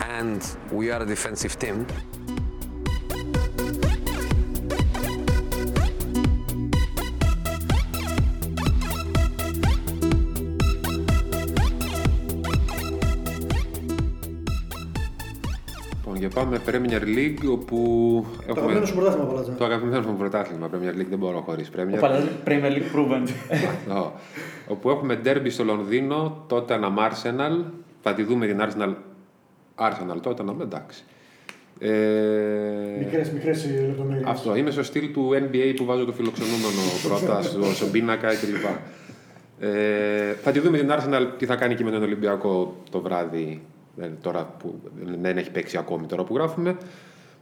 and 0.00 0.56
we 0.72 0.90
are 0.90 1.02
a 1.02 1.06
defensive 1.06 1.58
team. 1.58 1.87
Πάμε 16.40 16.61
Premier 16.66 17.02
League, 17.16 17.50
όπου 17.50 17.76
Το 18.47 18.52
αγαπημένο 18.56 18.87
σου 18.87 18.94
πρωτάθλημα, 18.94 19.26
Παλάτζα. 19.26 19.52
Το 19.52 19.64
αγαπημένο 19.64 20.09
μου 20.11 20.16
πρωτάθλημα, 20.16 20.70
Premier 20.73 20.99
League, 20.99 21.09
δεν 21.09 21.18
μπορώ 21.18 21.40
χωρί 21.40 21.64
Premier. 21.76 21.97
Ο 21.97 22.00
Παλατζάς 22.00 22.28
Premier 22.44 22.70
League 22.70 22.97
proven. 22.97 23.28
Ω, 24.02 24.12
όπου 24.68 24.90
έχουμε 24.90 25.20
derby 25.25 25.47
στο 25.49 25.64
Λονδίνο, 25.64 26.44
τότε 26.47 26.75
ένα 26.75 26.92
Arsenal. 26.97 27.64
Θα 28.02 28.14
τη 28.14 28.23
δούμε 28.23 28.47
την 28.47 28.61
Arsenal. 28.61 28.94
Arsenal 29.76 30.20
τότε, 30.23 30.42
να 30.42 30.54
εντάξει. 30.62 31.04
Ε, 31.78 31.90
Μικρές, 32.99 33.30
μικρές 33.30 33.64
οι 33.64 33.68
λεπτομέρειες. 33.68 34.26
αυτό. 34.28 34.56
Είμαι 34.56 34.70
στο 34.70 34.82
στυλ 34.82 35.12
του 35.12 35.30
NBA 35.32 35.75
που 35.76 35.85
βάζω 35.85 36.04
το 36.04 36.12
φιλοξενούμενο 36.12 36.82
πρώτα 37.09 37.42
στο, 37.42 37.64
στον 37.64 37.90
πίνακα 37.90 38.28
κλπ. 38.28 38.64
Ε, 39.61 40.32
θα 40.42 40.50
τη 40.50 40.61
δούμε 40.61 40.78
την 40.78 40.90
Arsenal 40.90 41.26
τι 41.38 41.47
θα 41.47 41.56
κάνει 41.56 41.75
και 41.75 41.85
με 41.85 41.90
τον 41.90 42.02
Ολυμπιακό 42.02 42.76
το 42.90 43.00
βράδυ. 43.00 43.62
Δεν- 43.94 44.16
Τώρα 44.23 44.54
που 44.59 44.80
δεν 45.20 45.38
έχει 45.38 45.50
παίξει 45.50 45.76
ακόμη 45.76 46.06
τώρα 46.06 46.25
που 46.25 46.35
γράφουμε. 46.35 46.76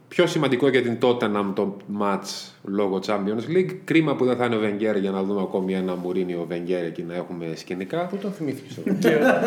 Πιο 0.07 0.27
σημαντικό 0.27 0.67
για 0.69 0.81
την 0.81 0.97
Tottenham 1.01 1.51
το 1.55 1.77
match 1.99 2.49
λόγω 2.63 2.99
Champions 3.05 3.55
League. 3.55 3.75
Κρίμα 3.83 4.15
που 4.15 4.25
δεν 4.25 4.37
θα 4.37 4.45
είναι 4.45 4.55
ο 4.55 4.59
Wenger 4.63 4.99
για 4.99 5.11
να 5.11 5.23
δούμε 5.23 5.41
ακόμη 5.41 5.73
ένα 5.73 5.95
Μουρίνιο 5.95 6.47
Wenger 6.51 6.83
εκεί 6.85 7.03
να 7.03 7.15
έχουμε 7.15 7.51
σκηνικά. 7.55 8.05
Πού 8.05 8.15
τον 8.17 8.31
θυμήθηκε 8.31 8.67
αυτό. 8.69 8.81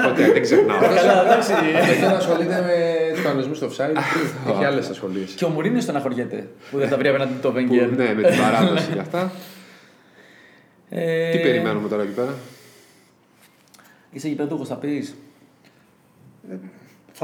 Ποτέ, 0.08 0.32
δεν 0.32 0.42
ξεχνάω. 0.42 0.78
Καλά, 0.80 1.24
εντάξει. 1.24 1.52
Δεν 2.00 2.10
ασχολείται 2.10 2.60
με 2.60 3.12
του 3.16 3.22
κανονισμού 3.22 3.54
στο 3.54 3.66
offside. 3.68 3.96
Έχει 4.50 4.64
άλλε 4.64 4.78
ασχολίε. 4.78 5.24
Και 5.36 5.44
ο 5.44 5.48
Μουρίνιο 5.48 5.80
στεναχωριέται 5.80 6.48
που 6.70 6.78
δεν 6.78 6.88
τα 6.90 6.96
βρει 6.96 7.08
απέναντι 7.08 7.32
το 7.42 7.50
Που, 7.52 7.58
Wenger. 7.58 7.90
ναι, 7.96 8.14
με 8.14 8.22
την 8.22 8.38
παράδοση 8.40 8.92
και 8.92 8.98
αυτά. 8.98 9.32
Ε, 10.88 11.30
Τι 11.30 11.38
περιμένουμε 11.38 11.88
τώρα 11.88 12.02
εκεί 12.02 12.12
πέρα. 12.12 12.34
Είσαι 14.10 14.28
γηπεδούχος, 14.28 14.68
θα 14.68 14.74
πεις. 14.76 15.14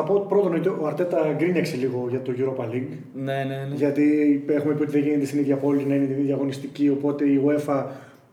Θα 0.00 0.04
πω 0.06 0.26
πρώτον 0.28 0.54
ότι 0.54 0.68
ο 0.68 0.86
Αρτέτα 0.86 1.34
γκρίνιαξε 1.36 1.76
λίγο 1.76 2.06
για 2.10 2.20
το 2.22 2.32
Europa 2.38 2.64
League. 2.64 2.92
Ναι, 3.14 3.32
ναι, 3.32 3.66
ναι. 3.68 3.74
Γιατί 3.74 4.04
έχουμε 4.48 4.74
πει 4.74 4.82
ότι 4.82 4.90
δεν 4.90 5.02
γίνεται 5.02 5.26
στην 5.26 5.38
ίδια 5.38 5.56
πόλη 5.56 5.84
να 5.84 5.94
είναι 5.94 6.06
την 6.06 6.18
ίδια 6.18 6.34
αγωνιστική. 6.34 6.88
Οπότε 6.88 7.24
η 7.24 7.40
UEFA 7.46 7.84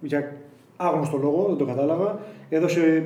για 0.02 0.36
άγνωστο 0.78 1.18
λόγο, 1.18 1.46
δεν 1.48 1.58
το 1.58 1.66
κατάλαβα, 1.66 2.20
έδωσε 2.50 3.04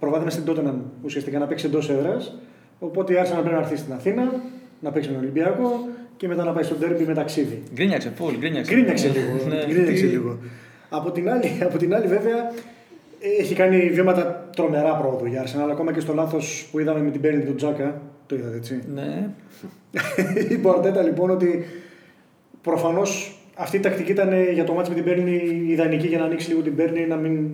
προβάδισμα 0.00 0.30
στην 0.30 0.44
Tottenham 0.46 0.74
ουσιαστικά 1.04 1.38
να 1.38 1.46
παίξει 1.46 1.66
εντός 1.66 1.90
έδρας. 1.90 2.38
Οπότε 2.78 3.12
η 3.12 3.16
Arsenal 3.20 3.32
πρέπει 3.40 3.54
να 3.54 3.58
έρθει 3.60 3.76
στην 3.76 3.92
Αθήνα, 3.92 4.32
να 4.80 4.90
παίξει 4.90 5.08
με 5.08 5.14
τον 5.14 5.22
Ολυμπιακό 5.24 5.88
και 6.16 6.28
μετά 6.28 6.44
να 6.44 6.52
πάει 6.52 6.62
στο 6.62 6.74
ντέρμπι 6.74 7.04
με 7.04 7.14
ταξίδι. 7.14 7.62
Γκρίνιαξε, 7.74 8.12
full, 8.18 8.32
γκρίνιαξε. 8.38 8.72
Γκρίνιαξε 8.74 9.08
λίγο. 9.08 9.48
Ναι. 9.48 9.64
γκρίνιαξε 9.68 10.04
Τι- 10.06 10.10
λίγο. 10.12 10.38
Από 10.90 11.10
την, 11.10 11.30
άλλη, 11.30 11.50
από 11.68 11.78
την 11.78 11.94
άλλη, 11.94 12.06
βέβαια, 12.06 12.52
έχει 13.38 13.54
κάνει 13.54 13.90
βήματα 13.90 14.48
τρομερά 14.56 14.96
πρόοδο 14.96 15.26
η 15.26 15.32
Arsenal. 15.44 15.60
Αλλά 15.62 15.72
ακόμα 15.72 15.92
και 15.92 16.00
στο 16.00 16.14
λάθος 16.14 16.68
που 16.70 16.78
είδαμε 16.78 17.00
με 17.00 17.10
την 17.10 17.20
Μπέρνη 17.20 17.44
του 17.44 17.54
Τζάκα. 17.54 18.00
Το 18.26 18.36
είδατε 18.36 18.56
έτσι. 18.56 18.80
Ναι. 18.94 19.28
Είπε 20.54 20.68
ο 20.68 20.70
Αρτέτα 20.70 21.02
λοιπόν 21.02 21.30
ότι 21.30 21.64
προφανώς 22.62 23.38
αυτή 23.54 23.76
η 23.76 23.80
τακτική 23.80 24.10
ήταν 24.10 24.50
για 24.52 24.64
το 24.64 24.72
μάτι 24.72 24.88
με 24.88 24.94
την 24.94 25.04
Μπέρνη 25.04 25.64
ιδανική 25.66 26.06
για 26.06 26.18
να 26.18 26.24
ανοίξει 26.24 26.48
λίγο 26.48 26.60
την 26.60 26.72
Μπέρνη 26.72 27.06
να, 27.06 27.16
μην, 27.16 27.48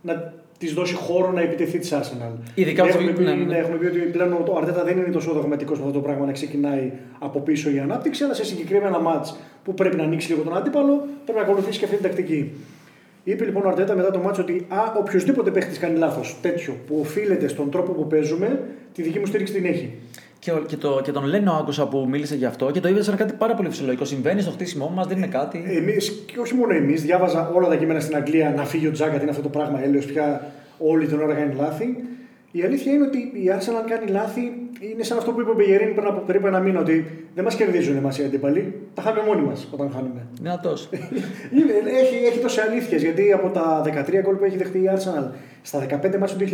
να 0.00 0.32
της 0.58 0.72
δώσει 0.72 0.94
χώρο 0.94 1.32
να 1.32 1.40
επιτεθεί 1.40 1.78
της 1.78 1.92
Arsenal. 1.92 2.32
Ειδικά 2.54 2.86
έχουμε, 2.86 3.10
αυτό- 3.10 3.18
πει, 3.18 3.24
ναι, 3.24 3.34
ναι. 3.34 3.44
ναι, 3.44 3.56
έχουμε 3.56 3.76
πει 3.76 3.86
ότι 3.86 3.98
πλέον 3.98 4.32
ο 4.32 4.56
Αρτέτα 4.56 4.84
δεν 4.84 4.96
είναι 4.96 5.10
τόσο 5.10 5.32
δογματικός 5.32 5.78
με 5.78 5.84
αυτό 5.86 5.98
το 5.98 6.04
πράγμα 6.04 6.26
να 6.26 6.32
ξεκινάει 6.32 6.92
από 7.18 7.40
πίσω 7.40 7.70
η 7.70 7.78
ανάπτυξη, 7.78 8.24
αλλά 8.24 8.34
σε 8.34 8.44
συγκεκριμένα 8.44 9.00
μάτς 9.00 9.36
που 9.64 9.74
πρέπει 9.74 9.96
να 9.96 10.02
ανοίξει 10.02 10.30
λίγο 10.30 10.42
τον 10.42 10.56
αντίπαλο, 10.56 11.06
πρέπει 11.24 11.38
να 11.38 11.44
ακολουθήσει 11.44 11.78
και 11.78 11.84
αυτή 11.84 11.96
την 11.96 12.06
τακτική. 12.06 12.50
Είπε 13.30 13.44
λοιπόν 13.44 13.64
ο 13.64 13.68
Αρτέτα 13.68 13.94
μετά 13.96 14.10
το 14.10 14.18
μάτσο 14.18 14.42
ότι 14.42 14.66
α, 14.68 14.76
οποιοδήποτε 14.98 15.50
παίχτης 15.50 15.78
κάνει 15.78 15.98
λάθος 15.98 16.36
τέτοιο 16.42 16.74
που 16.86 16.96
οφείλεται 17.00 17.48
στον 17.48 17.70
τρόπο 17.70 17.92
που 17.92 18.06
παίζουμε, 18.06 18.60
τη 18.94 19.02
δική 19.02 19.18
μου 19.18 19.26
στήριξη 19.26 19.52
την 19.52 19.64
έχει. 19.64 19.94
Και, 20.38 20.52
ο- 20.52 20.64
και, 20.66 20.76
το, 20.76 21.00
και 21.04 21.12
τον 21.12 21.24
Λένο 21.24 21.52
άκουσα 21.52 21.88
που 21.88 22.06
μίλησε 22.10 22.34
γι' 22.34 22.44
αυτό 22.44 22.70
και 22.70 22.80
το 22.80 22.88
είδε 22.88 23.02
σαν 23.02 23.16
κάτι 23.16 23.32
πάρα 23.32 23.54
πολύ 23.54 23.68
φυσιολογικό. 23.68 24.04
Συμβαίνει 24.04 24.40
στο 24.40 24.50
χτίσιμό 24.50 24.88
μας, 24.94 25.06
δεν 25.06 25.16
είναι 25.16 25.26
κάτι. 25.26 25.64
Εμείς, 25.76 26.22
και 26.26 26.38
όχι 26.40 26.54
μόνο 26.54 26.74
εμείς, 26.74 27.02
διάβαζα 27.02 27.50
όλα 27.54 27.68
τα 27.68 27.76
κείμενα 27.76 28.00
στην 28.00 28.16
Αγγλία 28.16 28.52
να 28.56 28.64
φύγει 28.64 28.86
ο 28.86 28.90
Τζάκα, 28.90 29.16
τι 29.16 29.20
είναι 29.22 29.30
αυτό 29.30 29.42
το 29.42 29.48
πράγμα, 29.48 29.82
έλεος 29.84 30.04
πια 30.04 30.52
όλη 30.78 31.06
την 31.06 31.20
ώρα 31.20 31.34
κάνει 31.34 31.54
λάθη. 31.54 31.96
Η 32.50 32.62
αλήθεια 32.62 32.92
είναι 32.92 33.04
ότι 33.04 33.18
η 33.18 33.50
Arsenal 33.58 33.88
κάνει 33.88 34.10
λάθη, 34.10 34.40
είναι 34.80 35.02
σαν 35.02 35.18
αυτό 35.18 35.32
που 35.32 35.40
είπε 35.40 35.50
ο 35.50 35.54
Μπεγερίνη 35.54 35.92
πριν 35.92 36.06
από 36.06 36.20
περίπου 36.20 36.46
ένα 36.46 36.60
μήνα, 36.60 36.80
ότι 36.80 37.26
δεν 37.34 37.44
μας 37.44 37.54
κερδίζουν 37.54 37.96
εμάς 37.96 38.18
οι 38.18 38.24
αντίπαλοι, 38.24 38.74
τα 38.94 39.02
χάνουμε 39.02 39.26
μόνοι 39.26 39.42
μας 39.42 39.68
όταν 39.70 39.90
χάνουμε. 39.90 40.26
Δυνατός. 40.32 40.88
Είναι, 41.58 41.72
έχει, 42.00 42.24
έχει 42.26 42.38
τόσες 42.38 42.64
αλήθειες 42.64 43.02
γιατί 43.02 43.32
από 43.32 43.48
τα 43.48 43.82
13 43.84 44.20
γκολ 44.22 44.34
που 44.34 44.44
έχει 44.44 44.56
δεχτεί 44.56 44.78
η 44.78 44.90
Arsenal 44.94 45.30
στα 45.62 45.86
15 46.02 46.18
μάτια 46.18 46.36
του 46.36 46.44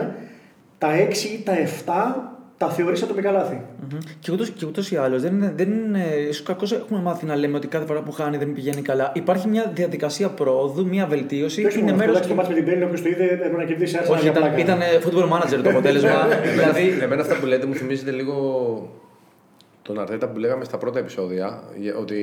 2021, 0.00 0.06
τα 0.78 0.88
6 1.08 1.14
ή 1.38 1.42
τα 1.42 1.52
7 1.84 2.33
τα 2.56 2.68
θεωρήσα 2.70 3.04
ατομικά 3.04 3.30
λάθη. 3.30 3.60
Και 4.20 4.32
ούτως 4.32 4.50
και 4.50 4.66
ούτως 4.66 4.90
ή 4.90 4.96
άλλως 4.96 5.22
δεν 5.22 5.32
είναι. 5.34 5.52
Δεν 5.56 5.70
είναι 5.70 6.04
ίσως 6.28 6.42
κακώς 6.42 6.72
έχουμε 6.72 7.00
μάθει 7.00 7.26
να 7.26 7.36
λέμε 7.36 7.56
ότι 7.56 7.66
κάθε 7.66 7.86
φορά 7.86 8.00
που 8.02 8.12
χάνει 8.12 8.36
δεν 8.36 8.52
πηγαίνει 8.52 8.82
καλά. 8.82 9.12
Υπάρχει 9.14 9.48
μια 9.48 9.72
διαδικασία 9.74 10.28
πρόοδου, 10.28 10.86
μια 10.86 11.06
βελτίωση. 11.06 11.60
Και 11.60 11.66
όχι 11.66 11.78
είναι 11.78 11.90
μόνο 11.92 12.02
αυτό, 12.02 12.12
μέρος. 12.12 12.26
εντάξει, 12.26 12.28
το 12.28 12.34
μάτι 12.34 12.48
με 12.48 12.54
την 12.54 12.64
Μπέρνη, 12.64 12.84
όποιος 12.84 13.02
το 13.02 13.08
είδε, 13.08 13.24
έπρεπε 13.24 13.56
να 13.56 13.64
κερδίσει 13.64 13.94
η 13.96 13.98
Arsenal 14.02 14.10
Όχι, 14.10 14.20
για 14.22 14.30
ήταν, 14.30 14.42
πλάκα. 14.42 14.58
ήταν 14.58 14.78
football 15.04 15.28
manager 15.32 15.60
το 15.62 15.70
αποτέλεσμα. 15.70 16.10
δηλαδή. 16.54 16.98
Εμένα 17.02 17.22
αυτά 17.22 17.34
που 17.36 17.46
λέτε 17.46 17.66
μου 17.66 17.74
θυμίζετε 17.74 18.10
λίγο 18.10 18.36
τον 19.82 19.98
Αρτέτα 20.00 20.28
που 20.28 20.38
λέγαμε 20.38 20.64
στα 20.64 20.78
πρώτα 20.78 20.98
επεισόδια. 20.98 21.62
για- 21.78 21.96
Ότι 21.96 22.18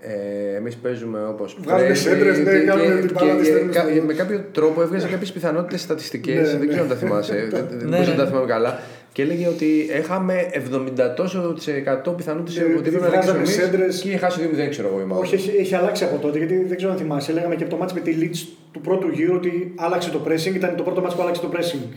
ε, 0.00 0.56
εμείς 0.56 0.76
παίζουμε 0.76 1.18
όπως 1.28 1.56
Βγάζουμε 1.62 1.94
σέντρες, 1.94 2.38
ναι, 2.38 2.58
κάνουμε 2.58 3.00
την 3.00 3.10
μπάλα, 3.14 3.36
τη 3.36 3.44
στέλνουμε 3.44 3.72
στο- 3.72 4.04
με 4.06 4.12
κάποιο 4.14 4.44
τρόπο 4.52 4.82
έβγαζε 4.82 5.08
κάποιες 5.08 5.32
πιθανότητες 5.32 5.80
στατιστικές. 5.80 6.34
Ναι, 6.36 6.42
δεν 6.48 6.58
ναι. 6.58 6.66
ξέρω 6.66 6.82
αν 6.82 6.88
τα 6.88 6.94
θυμάσαι. 6.94 7.34
δεν 7.50 7.66
δεν 7.70 7.78
Ναι, 7.78 7.84
μπορούσα 7.96 8.10
να 8.10 8.16
ναι. 8.16 8.22
τα 8.22 8.26
θυμάμαι 8.26 8.46
καλά. 8.46 8.78
Και 9.12 9.22
έλεγε 9.22 9.46
ότι 9.48 9.64
είχαμε 10.00 10.34
70 10.52 11.14
τόσο 11.16 11.52
της 11.56 11.66
εκατό 11.66 12.10
πιθανότητες 12.10 12.56
Ναι, 12.56 12.62
ότι 12.64 12.72
επειδή 12.72 12.88
πρέπει 12.96 13.02
να 13.04 13.08
βγάζαμε 13.10 13.38
ρίξουμε 13.38 13.62
εμείς 13.62 13.72
σέντρες. 13.76 14.00
και 14.00 14.08
είχε 14.08 14.16
χάσει 14.18 14.40
2-0, 14.42 14.68
ξέρω 14.70 14.88
εγώ. 14.88 15.00
ή 15.00 15.04
μάλλον. 15.04 15.22
Όχι, 15.24 15.34
έχει, 15.34 15.50
έχει 15.58 15.74
αλλάξει 15.74 16.04
από 16.04 16.16
τότε, 16.18 16.38
γιατί 16.38 16.64
δεν 16.64 16.76
ξέρω 16.76 16.92
αν 16.92 16.98
θυμάσαι. 16.98 17.32
Λέγαμε 17.32 17.54
και 17.54 17.62
από 17.62 17.72
το 17.72 17.78
μάτς 17.78 17.92
με 17.92 18.00
τη 18.00 18.14
Leeds 18.20 18.38
του 18.72 18.80
πρώτου 18.80 19.08
γύρου 19.08 19.34
ότι 19.34 19.72
άλλαξε 19.76 20.10
το 20.10 20.20
pressing. 20.28 20.54
Ήταν 20.54 20.76
το 20.76 20.82
πρώτο 20.82 21.00
μάτς 21.00 21.14
που 21.14 21.22
άλλαξε 21.22 21.40
το 21.40 21.50
pressing. 21.54 21.88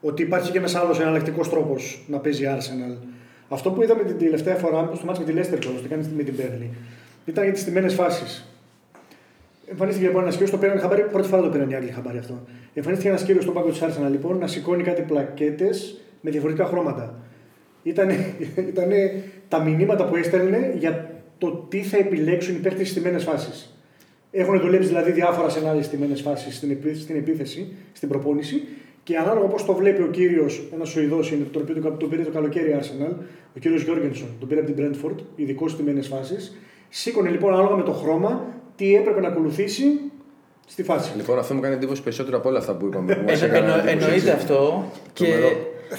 Ότι 0.00 0.22
υπάρχει 0.22 0.50
και 0.52 0.60
μέσα 0.60 0.78
άλλος 0.80 1.00
εναλλακτικός 1.00 1.48
τρόπος 1.50 2.04
να 2.08 2.18
παίζει 2.18 2.42
η 2.42 2.46
Arsenal. 2.56 2.96
Αυτό 3.48 3.70
που 3.70 3.82
είδαμε 3.82 4.02
την 4.02 4.18
τελευταία 4.18 4.54
φορά 4.54 4.90
στο 4.94 5.06
μάτς 5.06 5.18
με 5.18 5.24
τη 5.24 5.32
Leicester, 5.36 5.58
όμως, 5.68 5.82
το 5.82 5.88
κάνεις 5.88 6.06
με 6.16 6.22
την 6.22 6.34
Burnley, 6.38 6.68
ήταν 7.24 7.44
για 7.44 7.52
τις 7.52 7.64
τιμένες 7.64 7.94
φάσεις. 7.94 8.46
Εμφανίστηκε 9.70 10.06
λοιπόν 10.06 10.22
ένας 10.22 10.36
κύριο, 10.36 10.52
το 10.52 10.58
πήραν 10.58 10.78
χαμπάρι, 10.78 11.02
πρώτη 11.02 11.28
φορά 11.28 11.42
το 11.42 11.48
πήραν 11.48 11.70
οι 11.70 11.74
Άγγλοι 11.74 11.90
χαμπάρι 11.90 12.18
αυτό. 12.18 12.40
Εμφανίστηκε 12.74 13.10
ένας 13.10 13.24
κύριο 13.24 13.40
στον 13.40 13.54
πάγκο 13.54 13.70
της 13.70 13.82
Arsenal 13.82 14.10
λοιπόν 14.10 14.38
να 14.38 14.46
σηκώνει 14.46 14.82
κάτι 14.82 15.02
πλακέτες 15.02 16.00
με 16.20 16.30
διαφορετικά 16.30 16.66
χρώματα. 16.66 17.14
Ήταν 17.82 18.10
ήτανε 18.72 19.22
τα 19.48 19.62
μηνύματα 19.62 20.04
που 20.04 20.16
έστελνε 20.16 20.74
για 20.78 21.10
το 21.38 21.66
τι 21.68 21.82
θα 21.82 21.96
επιλέξουν 21.96 22.54
οι 22.54 22.58
παίχτε 22.58 22.84
στις 22.84 22.94
τιμένες 22.94 23.24
φάσεις. 23.24 23.76
Έχουν 24.30 24.60
δουλέψει 24.60 24.88
δηλαδή 24.88 25.12
διάφορα 25.12 25.48
σενάρια 25.48 25.82
στις 25.82 25.98
τιμένες 25.98 26.20
φάσεις 26.20 26.56
στην, 26.56 26.70
επί- 26.70 26.96
στην 26.96 27.16
επίθεση, 27.16 27.72
στην 27.92 28.08
προπόνηση 28.08 28.62
και 29.02 29.16
ανάλογα 29.16 29.44
όπως 29.44 29.64
το 29.64 29.74
βλέπει 29.74 30.02
ο 30.02 30.06
κύριος, 30.06 30.68
ένας 30.74 30.88
Σουηδός 30.88 31.30
είναι, 31.30 31.44
τον 31.44 31.62
οποίο 31.62 31.96
τον 31.96 32.08
πήρε 32.08 32.22
το 32.22 32.30
καλοκαίρι 32.30 32.70
η 32.70 32.76
Arsenal, 32.80 33.12
ο 33.56 33.58
κύριος 33.58 33.82
Γιώργενσον, 33.82 34.28
τον 34.38 34.48
πήρε 34.48 34.60
από 34.60 34.72
την 34.72 34.84
Brentford, 34.84 35.16
ειδικός 35.36 35.70
στις 35.70 35.84
τιμένες 35.84 36.06
φάσεις. 36.06 36.56
Σήκωνε 36.94 37.28
λοιπόν 37.30 37.52
ανάλογα 37.52 37.76
με 37.76 37.82
το 37.82 37.92
χρώμα 37.92 38.44
τι 38.76 38.94
έπρεπε 38.94 39.20
να 39.20 39.28
ακολουθήσει 39.28 39.84
στη 40.66 40.82
φάση. 40.82 41.12
Λοιπόν, 41.16 41.38
αυτό 41.38 41.54
μου 41.54 41.60
κάνει 41.60 41.74
εντύπωση 41.74 42.02
περισσότερο 42.02 42.36
από 42.36 42.48
όλα 42.48 42.58
αυτά 42.58 42.72
που 42.74 42.86
είπαμε. 42.86 43.14
που 43.14 43.24
μας 43.30 43.42
Εννο- 43.42 43.56
έκαναν 43.56 43.70
εννο- 43.78 43.88
εντύπωση, 43.90 44.04
εννοείται 44.06 44.30
έτσι. 44.30 44.42
αυτό. 44.42 44.84
Και 45.12 45.24
Τρομερό. 45.24 45.48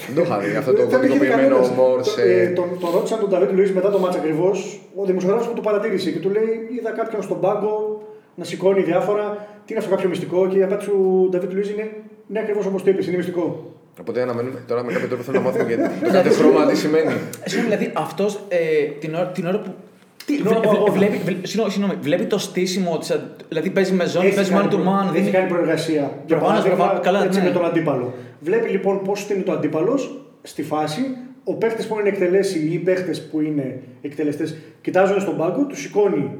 Δεν 0.06 0.14
το 0.14 0.20
είχα 0.20 0.38
δει. 0.38 0.56
Αυτό 0.56 0.72
το 0.72 0.76
Δεν 0.76 0.86
είχε 0.88 0.96
δει 0.98 1.06
κωδικοποιημένο 1.08 1.54
κανένας. 1.56 1.70
μόρ 1.78 1.98
Το- 2.02 2.10
σε. 2.10 2.22
ε, 2.22 2.46
Τον 2.58 2.68
τον 2.80 2.90
ρώτησαν 2.90 3.18
τον 3.20 3.28
Νταβίτ 3.28 3.50
Λουίς 3.56 3.72
μετά 3.72 3.90
το 3.90 3.98
μάτσα 3.98 4.18
ακριβώς. 4.18 4.80
Ο 5.00 5.04
δημοσιογράφος 5.04 5.46
που 5.48 5.54
το 5.54 5.60
παρατήρησε 5.60 6.10
και 6.10 6.18
του 6.18 6.30
λέει: 6.30 6.50
Είδα 6.78 6.90
κάποιον 6.90 7.22
στον 7.22 7.40
πάγκο 7.40 8.02
να 8.34 8.44
σηκώνει 8.44 8.82
διάφορα. 8.82 9.24
Τι 9.64 9.68
είναι 9.72 9.78
αυτό 9.82 9.94
κάποιο 9.94 10.08
μυστικό; 10.08 10.48
Και 10.50 10.58
η 10.58 10.62
απάντηση 10.62 10.90
του 10.90 11.28
Νταβίτ 11.30 11.52
Λουίς 11.52 11.70
είναι: 11.70 11.86
Ναι, 12.26 12.38
ακριβώς 12.40 12.66
όπως 12.66 12.82
το 12.82 12.90
είπες, 12.90 13.06
είναι 13.06 13.16
μυστικό. 13.16 13.72
Οπότε 14.00 14.22
αναμένουμε 14.22 14.58
τώρα 14.68 14.84
με 14.84 14.92
κάποιο 14.92 15.08
τρόπο 15.08 15.22
θέλω 15.22 15.38
να 15.38 15.44
μάθουμε 15.44 15.64
γιατί 15.64 15.82
το 16.04 16.10
κάθε 16.12 16.28
χρώμα 16.28 16.66
τι 16.66 16.76
σημαίνει. 16.76 17.12
Ε, 17.44 17.48
Συγγνώμη, 17.48 17.74
δηλαδή 17.76 17.92
αυτός 17.96 18.40
ε, 18.48 18.58
την, 19.00 19.14
ώρα, 19.14 19.26
την 19.26 19.46
ώρα 19.46 19.58
που. 19.60 19.74
Τι, 20.26 20.36
Την 20.36 20.46
ώρα 20.46 20.60
που 20.60 20.70
αγώνα. 20.70 20.92
βλέπει, 20.92 21.16
βλέπει, 21.16 21.46
συγγνώμη, 21.46 21.70
συγγνώμη, 21.72 21.98
βλέπει 22.02 22.24
το 22.24 22.38
στήσιμο 22.38 22.98
τη. 22.98 23.06
Δηλαδή 23.48 23.70
παίζει 23.70 23.92
με 23.92 24.06
ζώνη, 24.06 24.26
Έχει 24.26 24.34
παίζει 24.34 24.50
κάνει 24.50 24.68
man 24.70 24.72
to 24.72 24.76
προ- 24.76 24.84
man. 24.86 25.04
Έχει 25.04 25.12
δίνει- 25.18 25.30
κάνει 25.30 25.48
προεργασία. 25.48 25.94
Για 26.26 26.36
Προφανώς, 26.36 26.48
παράδειγμα, 26.50 26.76
προφανώς, 26.76 27.04
καλά, 27.04 27.24
έτσι 27.24 27.38
ναι. 27.38 27.44
με 27.44 27.50
τον 27.50 27.64
αντίπαλο. 27.64 28.14
Βλέπει 28.40 28.68
λοιπόν 28.70 29.02
πώς 29.02 29.28
είναι 29.30 29.42
το 29.42 29.52
αντίπαλος 29.52 30.20
στη 30.42 30.62
φάση. 30.62 31.00
Ο 31.44 31.54
παίχτε 31.54 31.82
που 31.82 31.98
είναι 32.00 32.08
εκτελέσει 32.08 32.58
ή 32.58 32.72
οι 32.72 32.78
παίχτες 32.78 33.22
που 33.28 33.40
είναι 33.40 33.80
εκτελεστές 34.02 34.56
κοιτάζουν 34.80 35.20
στον 35.20 35.36
πάγκο, 35.36 35.64
του 35.66 35.76
σηκώνει 35.76 36.30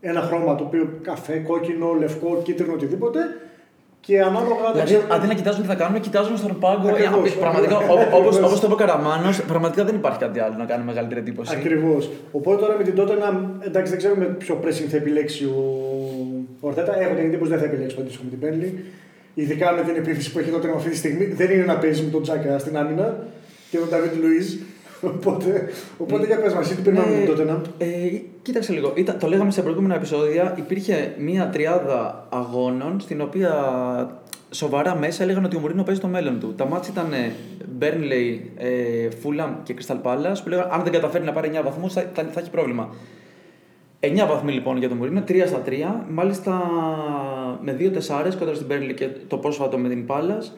ένα 0.00 0.20
χρώμα 0.20 0.54
το 0.54 0.64
οποίο 0.64 0.98
καφέ, 1.02 1.36
κόκκινο, 1.36 1.92
λευκό, 1.98 2.40
κίτρινο, 2.44 2.72
οτιδήποτε 2.72 3.18
και 4.08 4.20
ανάλογα 4.30 4.62
δεν 4.62 4.72
Δηλαδή, 4.72 4.92
ξέρω. 4.94 5.14
αντί 5.14 5.26
να 5.26 5.34
κοιτάζουν 5.40 5.62
τι 5.62 5.68
θα 5.72 5.74
κάνουμε, 5.74 5.98
κοιτάζουν 6.06 6.36
στον 6.42 6.58
πάγκο. 6.64 6.88
Ακριβώς, 6.88 7.28
Ε, 7.28 7.32
απ- 7.32 7.40
Πραγματικά, 7.44 7.76
ακριβώς. 7.76 8.36
όπως 8.46 8.60
το 8.60 8.66
είπε 8.66 8.72
ο 8.78 8.80
Καραμάνος, 8.82 9.34
πραγματικά 9.52 9.84
δεν 9.88 9.94
υπάρχει 10.00 10.18
κάτι 10.18 10.38
άλλο 10.44 10.54
να 10.62 10.64
κάνει 10.70 10.84
μεγαλύτερη 10.90 11.20
εντύπωση. 11.20 11.54
Ακριβώς. 11.58 12.10
Οπότε 12.32 12.56
τώρα 12.62 12.74
με 12.78 12.84
την 12.84 12.94
τότε 13.00 13.14
να. 13.22 13.28
Εντάξει, 13.68 13.88
δεν 13.92 13.98
ξέρουμε 14.02 14.24
ποιο 14.24 14.54
pressing 14.62 14.86
θα 14.92 14.96
επιλέξει 14.96 15.44
ο, 15.44 15.58
ο 16.60 16.66
Ορτέτα. 16.68 17.00
Έχω 17.02 17.14
την 17.14 17.24
εντύπωση 17.24 17.50
δεν 17.50 17.58
θα 17.62 17.64
επιλέξει 17.70 17.94
το 17.96 18.00
αντίστοιχο 18.02 18.24
με 18.24 18.30
την 18.30 18.40
Πέρλι. 18.44 18.84
Ειδικά 19.34 19.72
με 19.72 19.82
την 19.88 19.96
επίθεση 20.02 20.32
που 20.32 20.38
έχει 20.38 20.50
τότε 20.50 20.66
αυτή 20.76 20.90
τη 20.90 20.96
στιγμή. 20.96 21.24
Δεν 21.24 21.50
είναι 21.50 21.64
να 21.64 21.76
παίζει 21.82 22.02
με 22.02 22.10
τον 22.10 22.22
Τζάκα 22.22 22.58
στην 22.58 22.76
άμυνα 22.78 23.16
και 23.70 23.76
τον 23.78 23.88
Νταβίτ 23.88 24.14
Λουίζ. 24.22 24.46
Οπότε, 25.02 25.68
οπότε 25.98 26.26
για 26.26 26.40
πες 26.40 26.54
μας, 26.54 26.66
εσύ 26.66 26.76
τι 26.76 26.82
περιμένουμε 26.82 27.14
με 27.14 27.18
την 27.18 27.28
τότε 27.28 27.44
να. 27.44 27.62
Ε, 27.78 27.86
κοίταξε 28.42 28.72
λίγο. 28.72 28.92
Ήταν, 28.94 29.18
το 29.18 29.26
λέγαμε 29.26 29.50
σε 29.50 29.62
προηγούμενα 29.62 29.94
επεισόδια. 29.94 30.54
Υπήρχε 30.58 31.14
μία 31.18 31.48
τριάδα 31.48 32.26
αγώνων 32.28 33.00
στην 33.00 33.20
οποία 33.20 33.52
σοβαρά 34.50 34.96
μέσα 34.96 35.22
έλεγαν 35.22 35.44
ότι 35.44 35.56
ο 35.56 35.58
Μουρίνο 35.58 35.82
παίζει 35.82 36.00
το 36.00 36.06
μέλλον 36.06 36.40
του. 36.40 36.54
Τα 36.56 36.66
μάτια 36.66 36.92
ήταν 36.92 37.12
Burnley, 37.80 38.38
ε, 38.56 39.08
Fulham 39.22 39.52
και 39.62 39.74
Crystal 39.78 39.96
Palace 40.02 40.36
που 40.42 40.48
λέγανε 40.48 40.68
αν 40.72 40.82
δεν 40.82 40.92
καταφέρει 40.92 41.24
να 41.24 41.32
πάρει 41.32 41.50
9 41.54 41.62
βαθμούς 41.64 41.92
θα, 41.92 42.10
θα, 42.14 42.28
θα 42.32 42.40
έχει 42.40 42.50
πρόβλημα. 42.50 42.88
9 44.00 44.24
βαθμοί 44.28 44.52
λοιπόν 44.52 44.76
για 44.76 44.88
τον 44.88 44.96
Μουρίνο, 44.96 45.24
3 45.28 45.42
στα 45.46 45.62
3. 45.66 45.72
Μάλιστα 46.08 46.62
με 47.62 47.76
2 47.80 47.90
τεσσάρες 47.92 48.34
κοντά 48.36 48.54
στην 48.54 48.66
Burnley 48.70 48.94
και 48.94 49.08
το 49.28 49.36
πρόσφατο 49.36 49.78
με 49.78 49.88
την 49.88 50.06
Palace. 50.08 50.52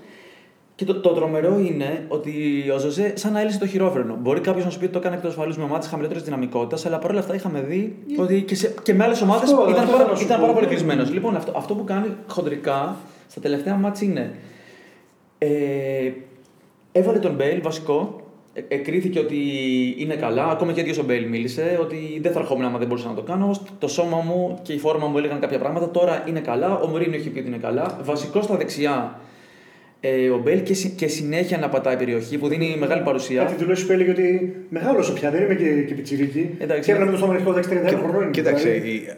Και 0.80 0.86
το, 0.86 1.00
το 1.00 1.08
τρομερό 1.08 1.58
είναι 1.58 2.04
ότι 2.08 2.32
ο 2.74 2.78
Ζωζέ 2.78 3.12
σαν 3.16 3.32
να 3.32 3.40
έλυσε 3.40 3.58
το 3.58 3.66
χειρόφρενο. 3.66 4.16
Μπορεί 4.20 4.40
κάποιος 4.40 4.64
να 4.64 4.70
σου 4.70 4.78
πει 4.78 4.84
ότι 4.84 4.92
το 4.92 4.98
έκανε 4.98 5.14
εκτός 5.14 5.30
ασφαλού 5.30 5.54
με 5.56 5.62
ομάδες 5.62 5.86
χαμηλότερη 5.86 6.20
δυναμικότητα, 6.20 6.88
αλλά 6.88 6.98
παρόλα 6.98 7.20
αυτά 7.20 7.34
είχαμε 7.34 7.60
δει 7.60 7.96
ότι 8.18 8.42
και, 8.42 8.54
σε, 8.54 8.74
και 8.82 8.94
με 8.94 9.04
άλλες 9.04 9.22
ομάδες 9.22 9.50
Αυτό, 9.50 9.66
ήταν, 9.68 9.82
αυτό 9.82 9.90
πάρα, 9.90 9.96
θέλω 9.98 10.10
να 10.10 10.16
σου 10.16 10.24
ήταν 10.24 10.36
πω. 10.36 10.42
πάρα 10.42 10.54
πολύ 10.54 10.66
κλεισμένος. 10.66 11.12
Λοιπόν, 11.12 11.36
αυτό, 11.36 11.52
αυτό 11.56 11.74
που 11.74 11.84
κάνει 11.84 12.06
χοντρικά 12.26 12.96
στα 13.28 13.40
τελευταία 13.40 13.74
μάτια 13.74 14.08
είναι. 14.08 14.34
Ε, 15.38 15.48
έβαλε 16.92 17.18
τον 17.18 17.34
Μπέιλ 17.34 17.60
βασικό. 17.62 18.20
Ε, 18.52 18.60
εκρίθηκε 18.68 19.18
ότι 19.18 19.38
είναι 19.98 20.14
καλά. 20.14 20.50
Ακόμα 20.50 20.72
και 20.72 20.78
ο 20.78 20.82
ίδιος 20.82 20.98
ο 20.98 21.04
Μπέιλ 21.04 21.28
μίλησε 21.28 21.78
ότι 21.80 22.18
δεν 22.22 22.32
θα 22.32 22.38
ερχόμουν 22.40 22.64
άμα 22.64 22.78
δεν 22.78 22.86
μπορούσα 22.86 23.08
να 23.08 23.14
το 23.14 23.22
κάνω. 23.22 23.50
Το 23.78 23.88
σώμα 23.88 24.16
μου 24.16 24.58
και 24.62 24.72
η 24.72 24.78
φόρμα 24.78 25.06
μου 25.06 25.18
έλεγαν 25.18 25.40
κάποια 25.40 25.58
πράγματα. 25.58 25.90
Τώρα 25.90 26.24
είναι 26.28 26.40
καλά. 26.40 26.78
Ο 26.78 26.86
Μουρίνιο 26.86 27.14
έχει 27.14 27.28
πει 27.28 27.38
ότι 27.38 27.48
είναι 27.48 27.56
καλά. 27.56 27.98
Βασικό 28.02 28.42
στα 28.42 28.56
δεξιά 28.56 29.20
ε, 30.00 30.28
ο 30.30 30.38
Μπέιλ 30.38 30.62
και, 30.62 30.74
συ- 30.74 30.94
και 30.96 31.06
συνέχεια 31.06 31.58
να 31.58 31.68
πατάει 31.68 31.96
περιοχή 31.96 32.38
που 32.38 32.48
δίνει 32.48 32.76
μεγάλη 32.78 33.02
παρουσία. 33.02 33.42
Κάτι 33.42 33.54
δηλώσεις 33.64 33.86
που 33.86 33.92
έλεγε 33.92 34.10
ότι 34.10 34.56
μεγάλωσε 34.68 35.12
πια, 35.12 35.30
δεν 35.30 35.42
είμαι 35.42 35.54
και, 35.54 35.82
και 35.82 35.94
πιτσιρίκι. 35.94 36.50
Εντάξει. 36.58 36.82
Και 36.82 36.90
έπρεπε 36.92 37.10
να 37.10 37.16
το 37.16 37.22
στόμα 37.24 37.32
ανοιχτό 37.34 37.54
6-31 37.94 37.98
χρονών. 37.98 38.22
είναι, 38.22 38.30
Κοίταξε, 38.30 38.68
δηλαδή. 38.70 38.88
η- 38.90 39.08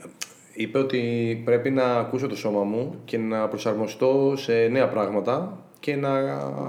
είπε 0.55 0.79
ότι 0.79 1.01
πρέπει 1.45 1.71
να 1.71 1.85
ακούσω 1.85 2.27
το 2.27 2.37
σώμα 2.37 2.63
μου 2.63 2.95
και 3.05 3.19
να 3.19 3.49
προσαρμοστώ 3.49 4.35
σε 4.37 4.53
νέα 4.71 4.89
πράγματα 4.89 5.59
και 5.85 5.97
να 5.97 6.11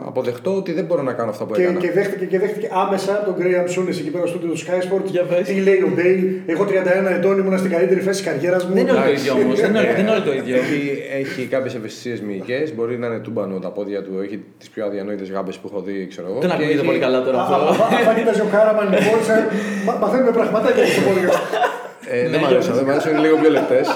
αποδεχτώ 0.09 0.51
ότι 0.55 0.71
δεν 0.77 0.85
μπορώ 0.85 1.01
να 1.01 1.13
κάνω 1.13 1.29
αυτά 1.29 1.43
που 1.45 1.53
Και, 1.53 1.61
έκανα. 1.61 1.79
και, 1.79 1.91
δέχτηκε, 1.91 2.25
και 2.25 2.39
δέχτηκε 2.39 2.67
άμεσα 2.83 3.13
τον 3.25 3.35
Graham 3.39 3.67
Souness 3.73 3.97
εκεί 4.03 4.11
πέρα 4.15 4.25
στο 4.25 4.37
του 4.37 4.57
Sky 4.63 4.79
Sport. 4.85 5.05
Για 5.15 5.23
πες. 5.23 5.47
Τι 5.47 5.53
λέει 5.67 5.81
ο 5.87 5.91
Μπέιλ, 5.95 6.19
εγώ 6.45 6.63
31 6.65 7.11
ετών 7.17 7.37
ήμουν 7.39 7.57
στην 7.57 7.71
καλύτερη 7.71 7.99
θέση 7.99 8.21
της 8.23 8.31
καριέρας 8.31 8.65
μου. 8.65 8.73
Δεν 8.73 8.81
είναι 8.81 8.91
όλο 8.91 8.99
το 8.99 9.05
Εντάξει. 9.07 9.25
ίδιο 9.29 9.43
όμως. 9.43 9.59
δεν, 9.61 9.69
είναι, 9.69 9.81
δεν 9.95 10.01
είναι 10.01 10.11
όλο 10.15 10.23
το 10.29 10.33
ίδιο. 10.33 10.55
Έχει, 10.55 10.81
έχει 11.21 11.41
κάποιες 11.53 11.73
ευαισθησίες 11.75 12.19
μυϊκές. 12.21 12.73
Μπορεί 12.75 12.97
να 12.97 13.07
είναι 13.07 13.19
τούμπανο 13.27 13.59
τα 13.59 13.69
πόδια 13.77 13.99
του, 14.03 14.13
έχει 14.25 14.37
τις 14.59 14.69
πιο 14.73 14.85
αδιανόητες 14.85 15.29
γάμπες 15.35 15.55
που 15.59 15.67
έχω 15.71 15.79
δει, 15.87 16.07
ξέρω 16.11 16.27
εγώ. 16.29 16.39
Δεν 16.39 16.49
Και 16.49 16.55
ακούγεται 16.55 16.77
έχει- 16.79 16.85
πολύ 16.89 16.99
καλά 17.05 17.19
τώρα 17.23 17.37
αυτό. 17.41 17.55
Αν 18.09 18.15
κοίταζε 18.17 18.41
ο 18.41 18.49
Κάραμαν 18.51 18.85
λοιπόν, 18.93 19.17
σε- 19.27 19.45
μα- 19.85 19.97
μαθαίνουμε 20.03 20.31
πραγματάκια 20.31 20.85
στο 20.85 21.01
podcast. 21.07 21.39
Ε, 22.15 22.29
δεν 22.29 22.39
μ' 22.39 22.45
αρέσουν, 22.45 22.73
δεν 22.79 22.83
μ' 22.85 22.89
αρέσουν, 22.89 23.11
είναι 23.11 23.21
λίγο 23.25 23.35
πιο 23.41 23.49
λεπτές. 23.57 23.87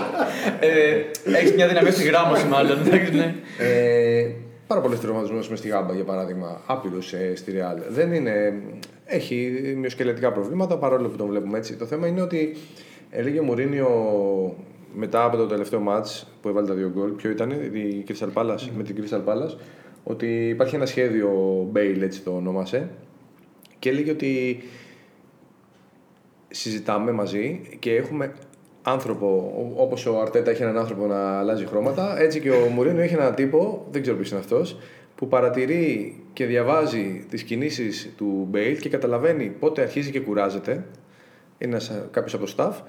ε, 0.60 1.38
Έχεις 1.38 1.52
μια 1.58 1.68
δυναμία 1.68 1.92
στη 1.92 2.04
γράμμαση, 2.04 2.46
μάλλον. 2.48 2.78
εντάξει, 4.68 4.76
ναι. 4.76 4.76
Ε, 4.76 4.76
πάρα 4.76 4.82
πολλέ 4.82 4.96
τραυματισμού 4.96 5.50
με 5.50 5.56
στη 5.56 5.68
γάμπα 5.68 5.94
για 5.94 6.04
παράδειγμα. 6.04 6.62
Άπειρους 6.66 7.14
ε, 7.14 7.36
στη 7.36 7.54
Real. 7.56 7.82
Δεν 7.90 8.14
είναι. 8.14 8.62
Έχει 9.06 9.74
μυοσκελετικά 9.78 10.32
προβλήματα 10.32 10.78
παρόλο 10.78 11.10
που 11.10 11.18
τον 11.18 11.28
βλέπουμε 11.28 11.58
έτσι. 11.58 11.76
Το 11.76 11.86
θέμα 11.86 12.08
είναι 12.08 12.22
ότι 12.22 12.56
έλεγε 13.10 13.40
ο 13.40 13.44
Μουρίνιο 13.44 13.90
μετά 14.94 15.24
από 15.24 15.38
το 15.38 15.46
τελευταίο 15.46 15.80
μάτς 15.80 16.28
που 16.42 16.50
έβαλε 16.50 16.68
τα 16.68 16.74
δύο 16.74 16.90
γκολ, 16.90 17.12
ποιο 17.12 17.30
ήταν, 17.30 17.52
η 17.52 18.04
Crystal 18.08 18.34
Palace, 18.34 18.70
με 18.78 18.84
την 18.84 18.96
Crystal 18.98 19.24
Palace, 19.26 19.58
ότι 20.04 20.50
υπάρχει 20.50 20.76
ένα 20.76 20.86
σχέδιο 20.86 21.32
Bale, 21.74 22.02
έτσι 22.02 22.22
το 22.22 22.36
ονόμασε, 22.36 22.90
και 23.80 23.90
έλεγε 23.90 24.12
ότι 24.12 24.64
συζητάμε 26.48 27.12
μαζί 27.12 27.62
και 27.80 27.96
έχουμε 27.96 28.34
άνθρωπο, 28.92 29.28
ο- 29.58 29.82
όπως 29.84 30.06
ο 30.06 30.20
Αρτέτα 30.20 30.52
έχει 30.52 30.62
έναν 30.62 30.78
άνθρωπο 30.78 31.06
να 31.08 31.40
αλλάζει 31.40 31.66
χρώματα, 31.66 32.20
έτσι 32.22 32.40
και 32.40 32.50
ο 32.52 32.68
Μουρίνιο 32.74 33.00
έχει 33.02 33.14
έναν 33.14 33.36
τύπο, 33.36 33.88
δεν 33.92 34.02
ξέρω 34.02 34.18
ποιος 34.18 34.30
είναι 34.32 34.40
αυτός, 34.40 34.78
που 35.16 35.28
παρατηρεί 35.28 36.16
και 36.34 36.46
διαβάζει 36.46 37.26
τις 37.30 37.44
κινήσεις 37.44 38.14
του 38.18 38.48
Μπέιλ 38.50 38.78
και 38.78 38.90
καταλαβαίνει 38.90 39.46
πότε 39.60 39.82
αρχίζει 39.82 40.12
και 40.12 40.20
κουράζεται, 40.20 40.72
είναι 41.58 41.72
ένας, 41.72 41.92
κάποιος 42.12 42.34
από 42.34 42.46
το 42.46 42.54
staff, 42.58 42.84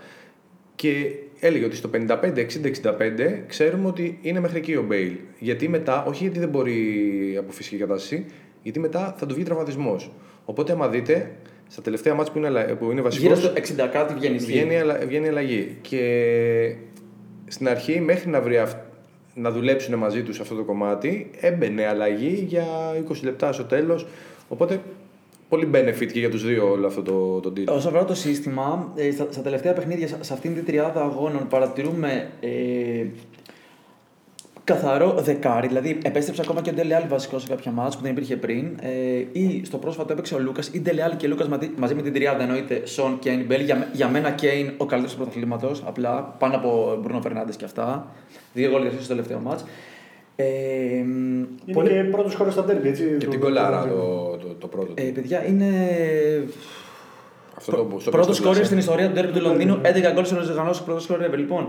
και 0.74 0.92
έλεγε 1.40 1.64
ότι 1.64 1.76
στο 1.76 1.88
55, 1.88 2.40
60, 2.40 2.66
65 2.66 3.44
ξέρουμε 3.46 3.86
ότι 3.88 4.18
είναι 4.22 4.40
μέχρι 4.40 4.58
εκεί 4.58 4.74
ο 4.74 4.82
Μπέιλ. 4.82 5.12
Γιατί 5.38 5.68
μετά, 5.68 6.04
όχι 6.04 6.22
γιατί 6.22 6.38
δεν 6.38 6.48
μπορεί 6.48 6.76
από 7.38 7.52
φυσική 7.52 7.76
κατάσταση, 7.76 8.24
γιατί 8.62 8.78
μετά 8.80 9.14
θα 9.18 9.26
του 9.26 9.34
βγει 9.34 9.42
τραυματισμός. 9.44 10.12
Οπότε, 10.44 10.72
άμα 10.72 10.88
δείτε, 10.88 11.30
στα 11.68 11.82
τελευταία 11.82 12.14
μάτια 12.14 12.32
που 12.32 12.38
είναι, 12.38 12.46
αλλα- 12.46 12.64
που 12.76 12.90
είναι 12.90 13.00
βασικός. 13.00 13.38
Γύρω 13.38 13.40
στο 13.40 13.82
60 13.84 13.86
κάτι 13.92 14.14
βγαίνει. 14.14 14.34
ισχύ. 14.34 14.52
Βγαίνει, 14.52 14.76
αλλα- 14.78 14.98
βγαίνει 15.06 15.28
αλλαγή. 15.28 15.76
Και 15.80 16.74
στην 17.46 17.68
αρχή, 17.68 18.00
μέχρι 18.00 18.30
να, 18.30 18.40
βρει 18.40 18.58
αυ- 18.58 18.76
να 19.34 19.50
δουλέψουν 19.50 19.94
μαζί 19.94 20.22
τους 20.22 20.40
αυτό 20.40 20.54
το 20.54 20.62
κομμάτι, 20.62 21.30
έμπαινε 21.40 21.86
αλλαγή 21.86 22.44
για 22.48 22.64
20 23.08 23.22
λεπτά 23.22 23.52
στο 23.52 23.64
τέλος. 23.64 24.06
Οπότε, 24.48 24.80
πολύ 25.48 25.68
benefit 25.74 26.06
και 26.12 26.18
για 26.18 26.30
τους 26.30 26.44
δύο 26.44 26.70
όλο 26.70 26.86
αυτό 26.86 27.02
το, 27.02 27.40
το 27.40 27.52
deal. 27.56 27.64
Όσον 27.66 27.88
αφορά 27.90 28.04
το 28.04 28.14
σύστημα, 28.14 28.92
ε, 28.96 29.10
στα, 29.10 29.26
στα 29.30 29.40
τελευταία 29.42 29.72
παιχνίδια, 29.72 30.08
σε- 30.08 30.16
σε 30.20 30.32
αυτήν 30.32 30.54
την 30.54 30.64
τριάδα 30.64 31.02
αγώνων, 31.02 31.48
παρατηρούμε 31.48 32.28
ε, 32.40 32.48
καθαρό 34.72 35.14
δεκάρι. 35.18 35.66
Δηλαδή, 35.68 35.98
επέστρεψε 36.02 36.42
ακόμα 36.44 36.60
και 36.60 36.70
ο 36.70 36.72
Ντελεάλ 36.72 37.02
βασικός 37.08 37.42
σε 37.42 37.48
κάποια 37.48 37.70
μάτια 37.72 37.96
που 37.98 38.02
δεν 38.02 38.12
υπήρχε 38.12 38.36
πριν. 38.36 38.66
Ε, 38.80 38.88
ή 39.32 39.62
στο 39.64 39.76
πρόσφατο 39.78 40.12
έπαιξε 40.12 40.34
ο 40.34 40.38
Λούκας 40.38 40.68
ή 40.72 40.80
Ντελεάλ 40.80 41.16
και 41.16 41.26
Λούκας 41.28 41.48
μαζί, 41.48 41.70
μαζί 41.76 41.94
με 41.94 42.02
την 42.02 42.12
τριάδα. 42.12 42.42
Εννοείται 42.42 42.86
Σον, 42.86 43.18
Κέιν, 43.18 43.44
Μπέλ. 43.46 43.60
Για, 43.60 43.76
με- 43.76 43.88
για 43.92 44.08
μένα, 44.08 44.30
Κέιν 44.30 44.70
ο 44.76 44.84
καλύτερος 44.86 45.10
του 45.12 45.16
πρωταθλήματος. 45.22 45.82
Απλά 45.86 46.34
πάνω 46.38 46.56
από 46.56 46.98
Μπρούνο 47.02 47.20
Φερνάντες 47.20 47.56
και 47.56 47.64
αυτά. 47.64 48.06
Δύο 48.52 48.70
γκολ 48.70 48.82
για 48.82 48.90
στο 48.90 49.08
τελευταίο 49.08 49.38
μάτς. 49.38 49.64
Ε, 50.36 50.44
Είναι 50.96 51.46
πολύ- 51.72 51.88
και 51.88 51.94
πρώτος 52.10 52.34
χώρος 52.34 52.52
στα 52.52 52.64
τέρμπι, 52.64 52.88
έτσι. 52.88 53.02
Και 53.18 53.24
το- 53.24 53.30
την 53.30 53.40
το- 53.40 53.46
κολάρα 53.46 53.82
το- 53.82 53.88
το, 53.96 54.36
το, 54.46 54.54
το 54.58 54.66
πρώτο. 54.66 54.92
ε, 54.96 55.02
παιδιά, 55.02 55.46
είναι 55.46 55.66
αυτό 57.56 57.70
το, 57.76 57.96
στο 58.00 58.10
Πρώτος 58.10 58.24
στο 58.26 58.34
σκόρερ 58.34 58.52
πλάσε. 58.52 58.64
στην 58.64 58.78
ιστορία 58.78 59.10
του 59.10 59.20
Derby 59.20 59.32
του 59.34 59.40
Λονδίνου, 59.40 59.80
11 59.82 60.12
γκολ 60.12 60.24
σε 60.24 60.34
οργανώ 60.34 60.70
πρώτο 60.84 61.00
σκόρερ 61.00 61.30
ever. 61.30 61.36
Λοιπόν, 61.36 61.68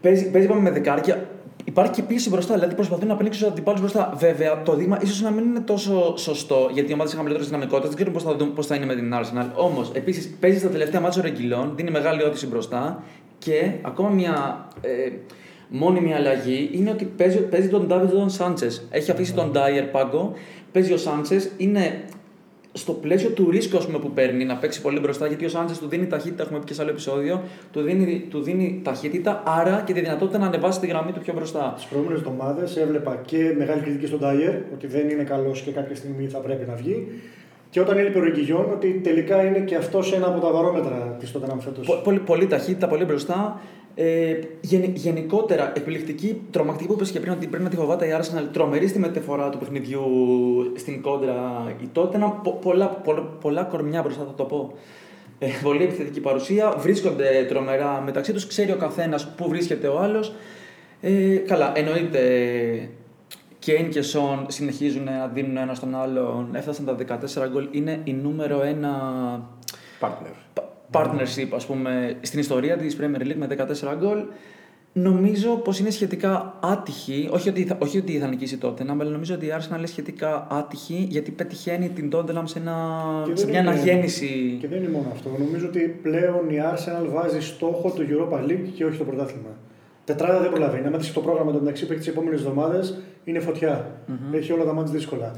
παίζει, 0.00 0.30
παίζει 0.30 0.46
πάμε 0.46 0.60
με 0.60 0.70
δεκάρια. 0.70 1.28
Υπάρχει 1.64 1.92
και 1.92 2.02
πίεση 2.02 2.28
μπροστά, 2.28 2.54
δηλαδή 2.54 2.74
προσπαθούν 2.74 3.08
να 3.08 3.16
πνίξουν 3.16 3.42
τους 3.42 3.52
αντιπάλους 3.52 3.80
μπροστά. 3.80 4.14
Βέβαια, 4.16 4.62
το 4.62 4.74
δείγμα 4.74 4.98
ίσως 5.02 5.20
να 5.20 5.30
μην 5.30 5.44
είναι 5.44 5.60
τόσο 5.60 6.16
σωστό, 6.16 6.68
γιατί 6.72 6.90
οι 6.90 6.92
ομάδε 6.92 7.08
έχουν 7.08 7.18
χαμηλότερη 7.18 7.48
δυναμικότητα, 7.48 7.86
δεν 7.88 7.96
ξέρουν 7.96 8.12
πώς 8.12 8.22
θα, 8.22 8.34
δουν- 8.36 8.54
πώς 8.54 8.66
θα 8.66 8.74
είναι 8.74 8.86
με 8.86 8.94
την 8.94 9.14
Arsenal. 9.14 9.46
Όμως, 9.54 9.90
επίσης, 9.94 10.36
παίζει 10.40 10.58
στα 10.58 10.68
τελευταία 10.68 11.00
μάτια 11.00 11.22
ρεγγυλών, 11.22 11.72
δίνει 11.76 11.90
μεγάλη 11.90 12.22
όθηση 12.22 12.46
μπροστά 12.46 13.02
και 13.38 13.70
ακόμα 13.82 14.08
μια 14.08 14.66
ε, 14.80 15.10
μόνιμη 15.68 16.14
αλλαγή 16.14 16.70
είναι 16.72 16.90
ότι 16.90 17.04
παίζει, 17.04 17.38
παίζει 17.38 17.68
τον 17.68 17.86
David 17.90 18.08
Don 18.08 18.46
Sanchez. 18.46 18.80
Έχει 18.90 19.10
αφήσει 19.10 19.34
τον 19.34 19.52
Dyer 19.54 19.88
πάγκο, 19.92 20.32
παίζει 20.72 20.92
ο 20.92 20.98
Sanchez, 21.04 21.42
είναι 21.56 22.04
στο 22.78 22.92
πλαίσιο 22.92 23.30
του 23.30 23.50
ρίσκου 23.50 23.76
ας 23.76 23.86
πούμε, 23.86 23.98
που 23.98 24.10
παίρνει 24.10 24.44
να 24.44 24.56
παίξει 24.56 24.80
πολύ 24.80 25.00
μπροστά, 25.00 25.26
γιατί 25.26 25.44
ο 25.44 25.48
Σάντζε 25.48 25.80
του 25.80 25.88
δίνει 25.88 26.06
ταχύτητα, 26.06 26.42
έχουμε 26.42 26.58
πει 26.58 26.64
και 26.64 26.74
σε 26.74 26.82
άλλο 26.82 26.90
επεισόδιο, 26.90 27.42
του 27.72 27.80
δίνει, 27.80 28.26
του 28.30 28.40
δίνει 28.42 28.80
ταχύτητα, 28.84 29.42
άρα 29.46 29.82
και 29.86 29.92
τη 29.92 30.00
δυνατότητα 30.00 30.38
να 30.38 30.46
ανεβάσει 30.46 30.80
τη 30.80 30.86
γραμμή 30.86 31.12
του 31.12 31.20
πιο 31.20 31.32
μπροστά. 31.34 31.72
Τις 31.76 31.84
προηγούμενες 31.84 32.20
εβδομάδες 32.22 32.76
έβλεπα 32.76 33.20
και 33.26 33.54
μεγάλη 33.58 33.80
κριτική 33.80 34.06
στον 34.06 34.20
Τάιερ 34.20 34.54
ότι 34.74 34.86
δεν 34.86 35.08
είναι 35.08 35.22
καλός 35.22 35.60
και 35.60 35.70
κάποια 35.70 35.94
στιγμή 35.96 36.26
θα 36.26 36.38
πρέπει 36.38 36.66
να 36.68 36.74
βγει. 36.74 37.06
Και 37.70 37.80
όταν 37.80 37.98
έλειπε 37.98 38.18
ο 38.18 38.22
Ρογκυγιόν, 38.22 38.70
ότι 38.72 39.00
τελικά 39.04 39.44
είναι 39.44 39.58
και 39.58 39.74
αυτός 39.76 40.12
ένα 40.12 40.26
από 40.26 40.40
τα 40.40 40.50
βαρόμετρα 40.52 41.16
της 41.20 41.32
Τότεναμ 41.32 41.58
φέτος. 41.58 41.86
Πο- 41.86 42.00
Πολύ, 42.04 42.18
πολύ 42.18 42.46
ταχύτητα, 42.46 42.88
πολύ 42.88 43.04
μπροστά. 43.04 43.60
Ε, 44.00 44.38
γεν, 44.60 44.92
γενικότερα, 44.94 45.72
επιλεκτική, 45.76 46.42
τρομακτική 46.50 46.88
που 46.88 46.94
είπες 46.94 47.10
και 47.10 47.20
πριν 47.20 47.32
ότι 47.32 47.46
πρέπει 47.46 47.64
να 47.64 47.70
τη 47.70 47.76
φοβάται 47.76 48.06
η 48.06 48.10
Arsenal. 48.18 48.48
Τρομερή 48.52 48.88
στη 48.88 48.98
μεταφορά 48.98 49.48
του 49.50 49.58
παιχνιδιού 49.58 50.02
στην 50.76 51.02
κόντρα 51.02 51.34
η 51.82 51.88
Tottenham. 51.94 52.32
Πο, 52.42 52.52
πολλά, 52.62 52.86
πολλά, 52.88 53.20
πολλά 53.20 53.62
κορμιά 53.62 54.02
μπροστά, 54.02 54.24
θα 54.24 54.34
το 54.34 54.44
πω. 54.44 54.72
Ε, 55.38 55.46
πολύ 55.62 55.82
επιθετική 55.82 56.20
παρουσία. 56.20 56.74
Βρίσκονται 56.78 57.46
τρομερά 57.48 58.00
μεταξύ 58.00 58.32
τους. 58.32 58.46
Ξέρει 58.46 58.72
ο 58.72 58.76
καθένας 58.76 59.28
πού 59.34 59.48
βρίσκεται 59.48 59.86
ο 59.86 59.98
άλλος. 59.98 60.32
Ε, 61.00 61.36
καλά, 61.36 61.72
εννοείται 61.74 62.20
Κέιν 63.58 63.90
και 63.90 64.02
Σον 64.02 64.46
συνεχίζουν 64.48 65.04
να 65.04 65.26
δίνουν 65.26 65.56
ένα 65.56 65.74
στον 65.74 65.94
άλλον. 65.94 66.48
Έφτασαν 66.52 66.84
τα 66.84 66.94
14 66.94 67.48
γκολ. 67.50 67.68
Είναι 67.70 68.00
η 68.04 68.12
νούμερο 68.12 68.62
ένα 68.62 68.92
Partner. 70.00 70.62
Pa- 70.92 71.00
partnership 71.00 71.48
ας 71.54 71.66
πούμε, 71.66 72.16
στην 72.20 72.38
ιστορία 72.40 72.76
της 72.76 72.96
Premier 73.00 73.20
League 73.22 73.34
με 73.38 73.46
14 73.46 73.94
γκολ. 73.98 74.18
Νομίζω 74.92 75.50
πως 75.56 75.78
είναι 75.78 75.90
σχετικά 75.90 76.58
άτυχη, 76.62 77.28
όχι 77.32 77.48
ότι, 77.48 77.64
θα, 77.64 77.76
όχι 77.80 77.98
ότι 77.98 78.18
θα 78.18 78.26
νικήσει 78.26 78.56
τότε, 78.56 78.84
αλλά 78.90 79.04
νομίζω 79.04 79.34
ότι 79.34 79.46
η 79.46 79.52
Arsenal 79.58 79.76
είναι 79.78 79.86
σχετικά 79.86 80.46
άτυχη 80.50 81.06
γιατί 81.10 81.30
πετυχαίνει 81.30 81.88
την 81.88 82.10
Tottenham 82.14 82.42
σε, 82.44 82.58
ένα, 82.58 82.76
Και 83.26 83.36
σε 83.36 83.42
δεν 83.44 83.50
μια 83.50 83.60
είναι- 83.60 83.70
αναγέννηση. 83.70 84.56
Και 84.60 84.68
δεν 84.68 84.78
είναι 84.78 84.88
μόνο 84.88 85.06
αυτό. 85.12 85.30
Νομίζω 85.38 85.66
ότι 85.66 85.98
πλέον 86.02 86.48
η 86.50 86.56
Arsenal 86.72 87.06
βάζει 87.12 87.40
στόχο 87.40 87.90
το 87.90 88.02
Europa 88.08 88.50
League 88.50 88.68
και 88.74 88.84
όχι 88.84 88.98
το 88.98 89.04
πρωτάθλημα. 89.04 89.48
Τετράδα 90.04 90.40
δεν 90.40 90.50
προλαβαίνει. 90.50 90.86
Αν 90.86 90.98
δεις 90.98 91.12
το 91.12 91.20
πρόγραμμα 91.20 91.52
το 91.52 91.58
μεταξύ 91.58 91.86
που 91.86 91.92
έχει 91.92 92.00
τις 92.00 92.08
επόμενες 92.10 92.40
εβδομάδες, 92.40 92.98
είναι 93.24 93.40
φωτιά. 93.40 93.90
Έχει 94.32 94.52
όλα 94.52 94.64
τα 94.64 94.72
μάτια 94.72 94.92
δύσκολα. 94.92 95.34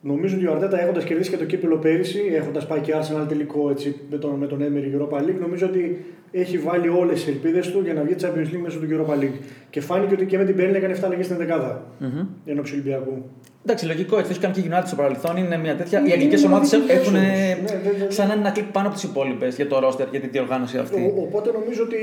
Νομίζω 0.00 0.36
ότι 0.36 0.46
ο 0.46 0.52
Αρτέτα 0.52 0.82
έχοντας 0.82 1.04
κερδίσει 1.04 1.30
και 1.30 1.36
το 1.36 1.44
κύπελο 1.44 1.76
πέρυσι, 1.76 2.20
έχοντας 2.34 2.66
πάει 2.66 2.80
και 2.80 2.92
Arsenal 3.00 3.28
τελικό 3.28 3.70
έτσι, 3.70 3.96
με, 4.10 4.16
τον, 4.16 4.34
με 4.34 4.46
τον 4.46 4.58
Emery 4.60 4.96
Europa 5.00 5.18
League, 5.20 5.38
νομίζω 5.40 5.66
ότι 5.66 6.04
έχει 6.30 6.58
βάλει 6.58 6.88
όλες 6.88 7.14
τις 7.24 7.28
ελπίδες 7.34 7.70
του 7.70 7.80
για 7.84 7.94
να 7.94 8.02
βγει 8.02 8.14
Champions 8.20 8.54
League 8.54 8.60
μέσω 8.62 8.78
του 8.78 8.86
Europa 8.90 9.14
League. 9.22 9.38
Και 9.70 9.80
φάνηκε 9.80 10.14
ότι 10.14 10.26
και 10.26 10.38
με 10.38 10.44
την 10.44 10.54
Burnley 10.58 10.74
έκανε 10.74 10.94
7 11.00 11.04
αλλαγές 11.04 11.24
στην 11.26 11.36
11 11.40 11.76
Μμμ. 11.98 12.26
ενώψη 12.46 12.72
Ολυμπιακού. 12.72 13.22
Εντάξει, 13.64 13.86
λογικό, 13.86 14.18
έτσι 14.18 14.30
έχει 14.30 14.40
κάνει 14.40 14.54
και 14.54 14.60
η 14.60 14.70
United 14.70 14.82
στο 14.86 14.96
παρελθόν. 14.96 15.36
Είναι 15.36 15.56
μια 15.58 15.76
τέτοια. 15.76 15.98
Είναι- 15.98 16.08
Οι 16.08 16.12
αγγλικές 16.12 16.42
είναι 16.42 16.52
ομάδες 16.52 16.72
μοναδική 16.72 16.92
έχουν 16.98 17.12
θέση 17.12 17.16
όμως. 17.16 17.28
Ναι, 17.30 17.56
δεν- 17.82 17.98
δεν- 17.98 18.10
σαν 18.12 18.30
ένα 18.30 18.50
κλικ 18.50 18.64
πάνω 18.72 18.86
από 18.86 18.96
τις 18.96 19.04
υπόλοιπες 19.04 19.56
για 19.56 19.66
το 19.66 19.76
roster, 19.88 20.06
για 20.10 20.20
την 20.20 20.28
διοργάνωση 20.32 20.78
αυτή. 20.78 21.00
Ο- 21.16 21.22
οπότε 21.22 21.50
νομίζω 21.52 21.82
ότι 21.82 21.96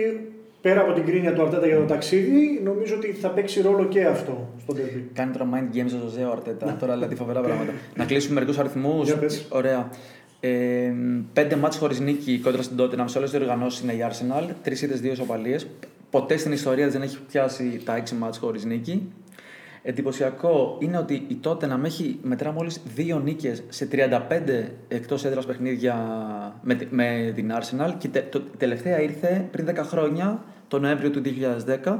πέρα 0.66 0.82
από 0.82 0.94
την 0.94 1.06
κρίνια 1.06 1.34
του 1.34 1.42
Αρτέτα 1.42 1.68
για 1.68 1.78
το 1.78 1.84
ταξίδι, 1.84 2.62
νομίζω 2.64 2.96
ότι 2.96 3.12
θα 3.12 3.30
παίξει 3.30 3.62
ρόλο 3.62 3.86
και 3.86 4.06
αυτό 4.06 4.50
στο 4.62 4.74
derby. 4.78 5.02
Κάνει 5.14 5.32
τώρα 5.32 5.50
mind 5.54 5.76
games 5.76 5.92
ο 5.96 6.00
Ζωζέ 6.04 6.24
ο 6.24 6.32
Αρτέτα. 6.32 6.78
τώρα 6.80 6.94
δηλαδή 6.94 7.16
φοβερά 7.16 7.42
πράγματα. 7.42 7.72
να 7.98 8.06
κλείσουμε 8.06 8.34
μερικούς 8.34 8.58
αριθμούς. 8.58 9.08
Για 9.08 9.18
πες. 9.18 9.46
Ωραία. 9.50 9.90
Ε, 10.40 10.94
πέντε 11.34 11.56
μάτς 11.56 11.78
χωρίς 11.78 12.00
νίκη 12.00 12.40
κόντρα 12.40 12.62
στην 12.62 12.78
Tottenham 12.80 13.04
σε 13.06 13.18
όλες 13.18 13.32
τις 13.32 13.40
οργανώσει 13.40 13.84
είναι 13.84 13.94
η 13.94 14.06
Arsenal. 14.10 14.50
Τρεις 14.64 14.82
ήττε, 14.82 14.94
δύο 14.94 15.12
ισοπαλίες. 15.12 15.68
Ποτέ 16.10 16.38
στην 16.38 16.52
ιστορία 16.52 16.86
της 16.86 16.94
δεν 16.94 17.02
έχει 17.02 17.18
πιάσει 17.32 17.82
τα 17.86 17.96
έξι 17.96 18.16
μάτς 18.16 18.38
χωρίς 18.38 18.66
νίκη. 18.66 19.12
Εντυπωσιακό 19.88 20.78
είναι 20.80 20.98
ότι 20.98 21.14
η 21.28 21.38
Tottenham 21.44 21.84
έχει 21.84 22.20
μετρά 22.22 22.52
μόλις 22.52 22.82
δύο 22.96 23.20
νίκες 23.20 23.64
σε 23.70 23.88
35 23.92 24.00
εκτός 24.88 25.26
έδρας 25.26 25.46
παιχνίδια 25.46 25.96
με, 26.62 26.74
τη- 26.76 26.88
με 26.90 27.32
την 27.36 27.52
Arsenal 27.54 27.94
και 27.98 28.08
τε- 28.08 28.32
το, 28.32 28.42
η 28.54 28.58
τελευταία 28.58 29.02
ήρθε 29.02 29.48
πριν 29.52 29.66
10 29.70 29.76
χρόνια, 29.76 30.44
τον 30.68 30.82
Νοέμβριο 30.82 31.10
του 31.10 31.22
2010. 31.86 31.98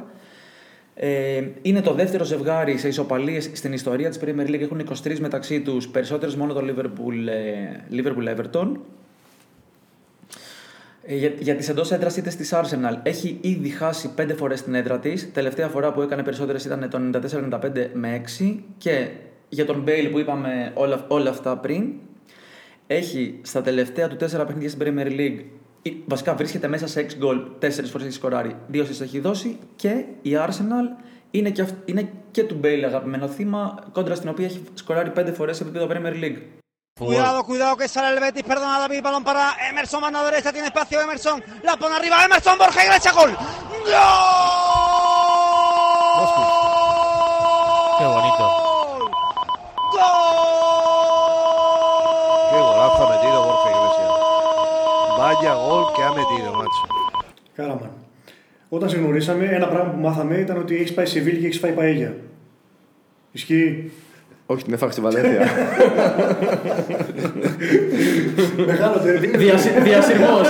Ε, 0.96 1.44
είναι 1.62 1.82
το 1.82 1.94
δεύτερο 1.94 2.24
ζευγάρι 2.24 2.78
σε 2.78 2.88
ισοπαλίες 2.88 3.50
στην 3.54 3.74
ιστορία 3.74 4.10
της 4.10 4.20
Premier 4.24 4.48
League. 4.50 4.62
Έχουν 4.62 4.82
23 5.04 5.18
μεταξύ 5.20 5.62
τους, 5.62 5.88
περισσότερες 5.88 6.36
μόνο 6.36 6.54
το 6.54 6.62
Liverpool, 6.64 7.28
ε, 7.28 7.96
Liverpool 8.02 8.36
Everton. 8.36 8.72
Ε, 11.08 11.16
για, 11.16 11.32
για 11.40 11.56
τις 11.56 11.70
εντός 11.70 11.92
έδρας 11.92 12.18
είτε 12.18 12.30
τη 12.30 12.50
Arsenal 12.52 12.98
έχει 13.04 13.38
ήδη 13.42 13.70
χάσει 13.70 14.10
5 14.18 14.30
φορές 14.38 14.64
την 14.64 14.76
έδρα 14.76 15.00
της. 15.00 15.32
Τελευταία 15.34 15.68
φορά 15.68 15.92
που 15.94 16.02
έκανε 16.02 16.24
περισσότερες 16.24 16.66
ήταν 16.66 16.90
το 16.90 17.20
94-95 17.60 17.90
με 17.94 18.22
6. 18.40 18.60
Και 18.78 19.08
για 19.50 19.66
τον 19.66 19.84
Bale 19.88 20.08
που 20.12 20.20
είπαμε 20.20 20.72
όλα, 20.74 21.06
όλα 21.08 21.30
αυτά 21.30 21.58
πριν, 21.58 21.94
έχει 22.88 23.40
στα 23.42 23.62
τελευταία 23.62 24.08
του 24.08 24.16
4 24.16 24.46
παιχνίδια 24.46 24.70
στην 24.70 24.82
Premier 24.86 25.08
League. 25.20 25.40
ή- 25.82 26.04
Βασικά 26.06 26.36
βρίσκεται 26.36 26.68
μέσα 26.68 26.88
σε 26.88 27.00
6 27.00 27.16
γκολ, 27.18 27.42
4 27.60 27.90
φορές 27.90 28.06
έχει 28.08 28.16
σκοράρει, 28.16 28.56
2 28.72 28.84
στις 28.86 29.02
έχει 29.02 29.20
δώσει 29.20 29.58
και 29.76 30.04
η 30.22 30.32
Arsenal 30.34 31.04
είναι 31.32 31.50
και, 31.50 31.62
αυ- 31.62 31.90
είναι 31.90 32.10
και 32.32 32.44
του 32.44 32.60
Bale 32.64 32.84
αγαπημένο 32.86 33.28
θύμα, 33.28 33.84
κόντρα 33.92 34.16
στην 34.16 34.30
οποία 34.30 34.46
έχει 34.46 34.62
σκοράρει 34.74 35.12
5 35.16 35.32
φορές 35.34 35.58
σε 35.58 35.64
επίπεδο 35.64 35.88
Premier 35.92 36.24
League. 36.24 36.38
Cuidado, 37.07 37.45
cuidado 37.45 37.77
que 37.79 37.89
sale 37.89 38.15
el 38.15 38.21
Betis, 38.21 38.43
perdona 38.43 38.79
David, 38.79 39.03
balón 39.03 39.25
para 39.25 39.57
Emerson, 39.71 40.03
mano 40.03 40.23
derecha, 40.23 40.53
tiene 40.53 40.67
espacio 40.67 41.01
Emerson, 41.01 41.43
la 41.63 41.77
pone 41.79 41.97
arriba 41.97 42.23
Emerson, 42.27 42.59
Borja 42.59 42.85
Iglesias, 42.85 43.15
gol. 43.15 43.31
¡Gol! 43.31 43.39
Qué 47.99 48.05
bonito. 48.05 48.45
¡Gol! 49.95 51.51
Qué 52.51 52.59
golazo 52.59 53.07
ha 53.07 53.11
metido 53.17 53.39
Borja 53.45 53.69
Iglesias. 53.71 54.11
Vaya 55.19 55.55
gol 55.55 55.93
que 55.95 56.03
ha 56.03 56.13
metido, 56.13 56.53
macho. 56.53 56.85
Κάλαμαν. 57.57 57.93
Όταν 58.69 58.89
σε 58.89 58.97
γνωρίσαμε, 58.97 59.45
ένα 59.45 59.69
πράγμα 59.69 59.91
που 59.91 59.99
μάθαμε 59.99 60.37
ήταν 60.37 60.57
ότι 60.59 60.77
έχει 60.77 60.95
πάει 60.95 61.07
σε 61.07 61.21
Βίλ 61.21 61.41
και 61.41 61.47
έχει 61.47 61.59
φάει 61.59 61.73
παέγια. 61.73 62.17
Ισχύει. 63.33 63.93
Όχι, 64.48 64.64
την 64.64 64.74
έφαγα 64.74 64.92
στη 64.92 65.02
Βαλένθια. 65.02 65.42
Μεγάλο 68.72 68.98
τερμπι. 69.06 69.28
Διασυρμός. 69.88 70.48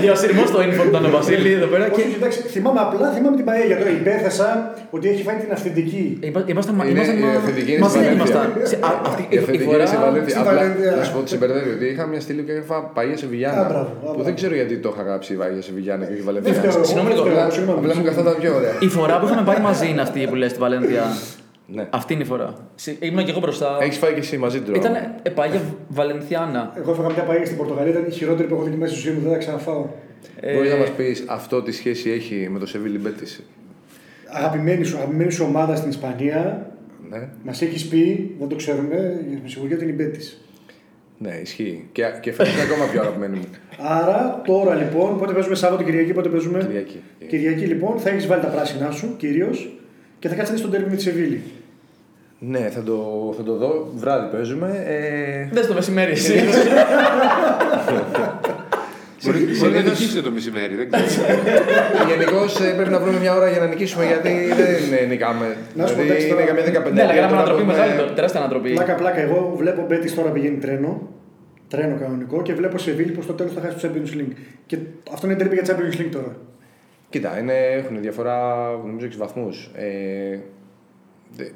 Διασυρμός 0.00 0.48
στο 0.48 0.58
info 0.68 0.84
ήταν 0.90 1.04
ο 1.04 1.10
Βασίλη 1.16 1.52
εδώ 1.52 1.66
πέρα. 1.66 1.84
Όχι, 1.92 1.94
Και... 2.02 2.16
εντάξει, 2.20 2.38
θυμάμαι 2.54 2.80
απλά, 2.86 3.06
θυμάμαι 3.16 3.36
την 3.36 3.44
παέγια. 3.44 3.76
Τώρα 3.78 3.90
υπέθεσα 4.00 4.48
ότι 4.90 5.08
έχει 5.08 5.22
φάει 5.26 5.36
την 5.42 5.50
αυθεντική. 5.56 6.04
Είπα- 6.28 6.44
Ήμασταν 6.52 6.74
Είναι- 6.78 6.88
ήμασταν- 6.90 7.18
η 7.18 7.36
αυθεντική 7.40 7.70
είναι 7.72 7.80
μαζί 7.80 7.98
στη 7.98 8.04
Βαλένθια. 8.04 8.40
ήμασταν. 8.42 8.66
Σε- 8.70 8.78
α- 8.88 9.00
Αυτή 9.10 9.22
Η 9.22 9.26
η- 9.30 9.34
η 9.34 9.38
αυθεντική 9.40 9.64
φορά. 9.68 9.76
είναι 9.76 9.86
στη 9.92 9.96
Βαλένθια. 10.04 10.32
στη 10.34 10.40
Απλά 10.42 10.52
Βαλένθια. 10.54 10.90
να 10.98 11.02
σου 11.06 11.12
πω 11.14 11.18
ότι 11.22 11.28
συμπερδεύει 11.34 11.70
ότι 11.76 11.84
είχα 11.92 12.04
μια 12.12 12.20
στήλη 12.24 12.42
και 12.46 12.52
έγραφα 12.54 12.76
παγία 12.96 13.16
σε 13.22 13.26
Α, 13.26 13.28
Βιλιάνα. 13.32 13.62
μπράβο, 13.70 13.88
α, 13.90 13.98
Που 14.00 14.06
μπράβο. 14.06 14.22
δεν 14.28 14.34
ξέρω 14.38 14.54
γιατί 14.60 14.74
το 14.84 14.88
είχα 14.92 15.02
γράψει 15.08 15.30
παγία 15.40 15.62
σε 15.66 15.72
Βιλιάνα 15.76 16.04
και 16.06 16.12
όχι 16.16 16.22
Δεν 16.22 16.28
Βαλένθια. 16.28 16.52
φταίω 16.60 16.70
εγώ, 16.76 16.84
Συγγνώμη 16.88 17.08
δεν 17.10 17.16
λίγο, 17.16 17.26
φταίω 17.26 17.36
εγώ, 17.38 17.46
Απλά 17.46 17.54
συγγνώμη. 17.56 17.78
απλά 17.80 17.92
μου 17.98 18.04
καθόταν 18.10 18.34
πιο 18.42 18.50
ωραία. 18.58 18.74
Η 18.88 18.90
φορά 18.96 19.14
που 19.18 19.24
είχαμε 19.26 19.44
πάει 19.50 19.60
μαζί 19.68 19.86
είναι 19.92 20.02
αυτή 20.06 20.18
που 20.30 20.36
λες 20.40 20.50
στη 20.52 20.60
Βαλένθια. 20.64 21.04
Ναι. 21.66 21.86
Αυτή 21.90 22.12
είναι 22.12 22.22
η 22.22 22.26
φορά. 22.26 22.54
Συ- 22.74 23.04
Ήμουν 23.04 23.24
και 23.24 23.30
εγώ 23.30 23.40
μπροστά. 23.40 23.78
Έχεις 23.80 23.98
φάει 23.98 24.12
και 24.12 24.18
εσύ 24.18 24.36
μαζί 24.38 24.60
του. 24.60 24.74
Ήταν 24.74 24.92
επάγεια 25.22 25.60
Βαλενθιάνα. 25.88 26.72
Εγώ 26.76 26.90
έφαγα 26.90 27.08
μια 27.10 27.22
παέγια 27.22 27.44
στην 27.44 27.56
Πορτογαλία, 27.58 27.90
ήταν 27.92 28.04
η 28.08 28.10
χειρότερη 28.10 28.48
που 28.48 28.54
έχω 28.54 28.62
δει 28.64 28.86
στη 28.86 28.98
ζωή 29.00 29.14
μου, 29.14 29.20
δεν 29.20 29.32
θα 29.32 29.38
ξαναφάω. 29.38 29.86
Μπορείς 30.54 30.70
Ε, 30.70 30.74
να 30.74 30.80
μας 30.80 30.90
πεις 30.90 31.24
αυτό 31.26 31.62
τι 31.62 31.72
σχέση 31.72 32.10
έχει 32.10 32.48
με 32.50 32.58
το 32.58 32.66
Σεβίλη 32.66 32.98
Μπέτης; 32.98 33.42
Αγαπημένη 34.28 34.84
σου, 34.84 34.96
αγαπημένη 34.96 35.30
σου 35.32 35.44
ομάδα 35.48 35.76
στην 35.76 35.90
Ισπανία, 35.90 36.70
Ναι. 37.10 37.28
μας 37.44 37.62
έχεις 37.62 37.86
πει, 37.88 38.34
δεν 38.38 38.48
το 38.48 38.54
ξέρουμε, 38.56 39.20
με 39.42 39.48
σιγουριά 39.48 39.76
την 39.76 39.88
Ιμπέτη. 39.88 40.18
ναι, 41.18 41.38
ισχύει. 41.42 41.88
Και, 41.92 42.02
και 42.20 42.32
φέτο 42.32 42.50
είναι 42.50 42.62
ακόμα 42.62 42.84
πιο 42.90 43.00
αγαπημένη 43.00 43.36
μου. 43.36 43.44
Άρα 43.78 44.42
τώρα 44.46 44.74
λοιπόν, 44.74 45.18
πότε 45.18 45.32
παίζουμε 45.32 45.54
Σάββατο, 45.54 45.82
Κυριακή, 45.82 46.12
πότε 46.12 46.28
παίζουμε; 46.28 46.58
Κυριακή. 46.58 47.02
Κυριακή 47.28 47.64
λοιπόν 47.64 47.98
θα 47.98 48.10
έχεις 48.10 48.26
βάλει 48.26 48.42
τα 48.42 48.48
πράσινά 48.48 48.90
σου 48.90 49.14
κυρίως 49.16 49.70
και 50.18 50.28
θα 50.28 50.34
κάτσεις 50.34 50.48
να 50.50 50.54
δεις 50.54 50.62
τον 50.64 50.70
τέρμι 50.74 50.90
με 50.90 50.96
τη 50.96 51.02
Σεβίλη. 51.02 51.42
Ναι, 52.38 52.58
θα 52.58 52.82
το, 52.82 53.34
θα 53.36 53.42
το 53.42 53.54
δω. 53.56 53.90
Βράδυ 53.94 54.36
παίζουμε. 54.36 54.84
Ε, 54.86 55.48
Δες 55.52 55.66
το 55.66 55.74
μεσημέρι 55.74 56.10
εσύ. 56.12 56.32
Μπορεί 59.24 59.38
μπορεί 59.58 59.72
να 59.72 59.80
νικήσετε 59.80 60.20
το 60.22 60.30
μεσημέρι, 60.30 60.74
δεν 60.74 60.88
ξέρω. 60.90 61.26
Γενικώ 62.08 62.40
πρέπει 62.76 62.90
να 62.90 62.98
βρούμε 63.00 63.18
μια 63.18 63.34
ώρα 63.34 63.48
για 63.50 63.58
να 63.60 63.66
νικήσουμε 63.66 64.04
γιατί 64.06 64.30
δεν 64.90 65.08
νικάμε. 65.08 65.56
Να 65.74 65.86
σου 65.86 65.94
πω, 65.96 66.02
δηλαδή 66.02 66.22
εντάξει, 66.22 66.26
είναι 66.26 66.34
τώρα- 66.34 66.46
καμιά 66.46 66.64
15 66.90 66.92
Ναι, 66.92 67.02
αλλά 67.02 67.14
κάναμε 67.14 67.28
τώρα 67.32 67.40
ανατροπή 67.42 67.62
που 67.64 67.70
έχουμε- 67.70 67.86
μεγάλη, 67.94 68.14
τεράστια 68.14 68.40
ανατροπή. 68.40 68.70
Πλάκα, 68.72 68.94
πλάκα. 68.94 69.20
Εγώ 69.20 69.54
βλέπω 69.56 69.84
Μπέτη 69.88 70.12
τώρα 70.12 70.30
πηγαίνει 70.30 70.56
τρένο. 70.56 71.08
Τρένο 71.68 71.96
κανονικό 72.00 72.42
και 72.42 72.54
βλέπω 72.54 72.78
Σεβίλη 72.78 73.10
που 73.12 73.22
στο 73.22 73.32
τέλος 73.32 73.52
θα 73.52 73.60
χάσει 73.60 73.76
το 73.76 73.82
Champions 73.88 74.12
League. 74.18 74.32
Και 74.66 74.76
αυτό 75.12 75.26
είναι 75.26 75.36
τέρμι 75.36 75.54
για 75.54 75.64
Champions 75.74 76.00
League 76.00 76.10
τώρα. 76.12 76.36
Κοίτα, 77.10 77.38
είναι, 77.40 77.52
έχουν 77.80 78.00
διαφορά 78.00 78.36
νομίζω 78.86 79.06
6 79.06 79.16
βαθμούς. 79.16 79.70
Ε, 79.74 79.86
δε- 80.34 80.38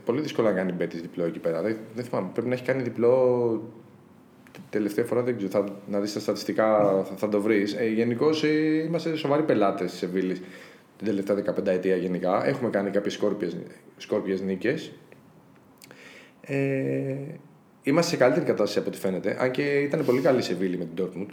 πολύ 0.05 0.21
δύσκολο 0.21 0.49
να 0.49 0.55
κάνει 0.55 0.73
Μπέτη 0.73 1.01
διπλό 1.01 1.25
εκεί 1.25 1.39
πέρα. 1.39 1.63
Δεν, 1.63 1.77
δεν 1.95 2.05
θυμάμαι. 2.05 2.29
Πρέπει 2.33 2.49
να 2.49 2.55
έχει 2.55 2.65
κάνει 2.65 2.83
διπλό 2.83 3.63
τε- 4.53 4.63
τελευταία 4.71 5.05
φορά. 5.05 5.23
Δεν 5.23 5.37
ξέρω, 5.37 5.51
θα, 5.51 5.65
να 5.91 6.01
δεις 6.01 6.13
τα 6.13 6.21
στατιστικά 6.21 6.79
θα, 7.09 7.17
θα 7.17 7.29
το 7.29 7.41
βρεις. 7.41 7.75
Ε, 7.75 7.87
Γενικώς 7.89 8.45
ε, 8.45 8.83
είμαστε 8.87 9.17
σοβαροί 9.17 9.43
πελάτες 9.43 9.91
της 9.91 9.99
Σεβίλη 9.99 10.35
την 10.97 11.07
τελευταία 11.07 11.37
15 11.59 11.67
ετία 11.67 11.97
γενικά. 11.97 12.47
Έχουμε 12.47 12.71
κάνει 12.71 12.91
κάποιες 12.91 13.19
σκόρπιες 13.97 14.41
νίκες. 14.43 14.93
Ε, 16.41 17.15
είμαστε 17.83 18.11
σε 18.11 18.17
καλύτερη 18.17 18.45
κατάσταση 18.45 18.79
από 18.79 18.89
ό,τι 18.89 18.99
φαίνεται. 18.99 19.37
Αν 19.41 19.51
και 19.51 19.63
ήταν 19.63 20.05
πολύ 20.05 20.21
καλή 20.21 20.39
η 20.39 20.43
Σεβίλη 20.43 20.79
με 20.79 20.85
την 20.95 21.05
Dortmund 21.05 21.27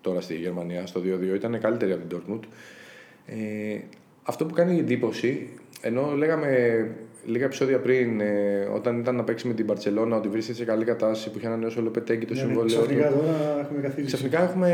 τώρα 0.00 0.20
στη 0.20 0.34
Γερμανία, 0.34 0.86
στο 0.86 1.00
2-2, 1.00 1.34
ήταν 1.34 1.60
καλύτερη 1.60 1.92
από 1.92 2.06
την 2.06 2.18
Dortmund. 2.18 2.40
Ε, 3.26 3.78
αυτό 4.22 4.46
που 4.46 4.54
κάνει 4.54 4.78
εντύπωση, 4.78 5.48
ενώ 5.80 6.14
λέγαμε 6.16 6.86
λίγα 7.26 7.44
επεισόδια 7.44 7.78
πριν, 7.78 8.20
ε, 8.20 8.68
όταν 8.74 8.98
ήταν 8.98 9.16
να 9.16 9.24
παίξει 9.24 9.46
με 9.46 9.54
την 9.54 9.66
Παρσελόνα, 9.66 10.16
ότι 10.16 10.28
βρίσκεται 10.28 10.58
σε 10.58 10.64
καλή 10.64 10.84
κατάσταση 10.84 11.30
που 11.30 11.38
είχε 11.38 11.46
ανανεώσει 11.46 11.78
ο 11.78 11.82
Λοπετέγκη 11.82 12.24
το 12.24 12.34
Ναι, 12.34 12.40
ναι, 12.42 12.46
συμβόλαιο 12.46 12.78
του. 12.80 12.86
Ξαφνικά 12.86 13.10
τώρα 13.10 13.60
έχουμε 13.60 13.80
καθίσει. 13.80 14.06
Ξαφνικά 14.06 14.42
έχουμε 14.42 14.72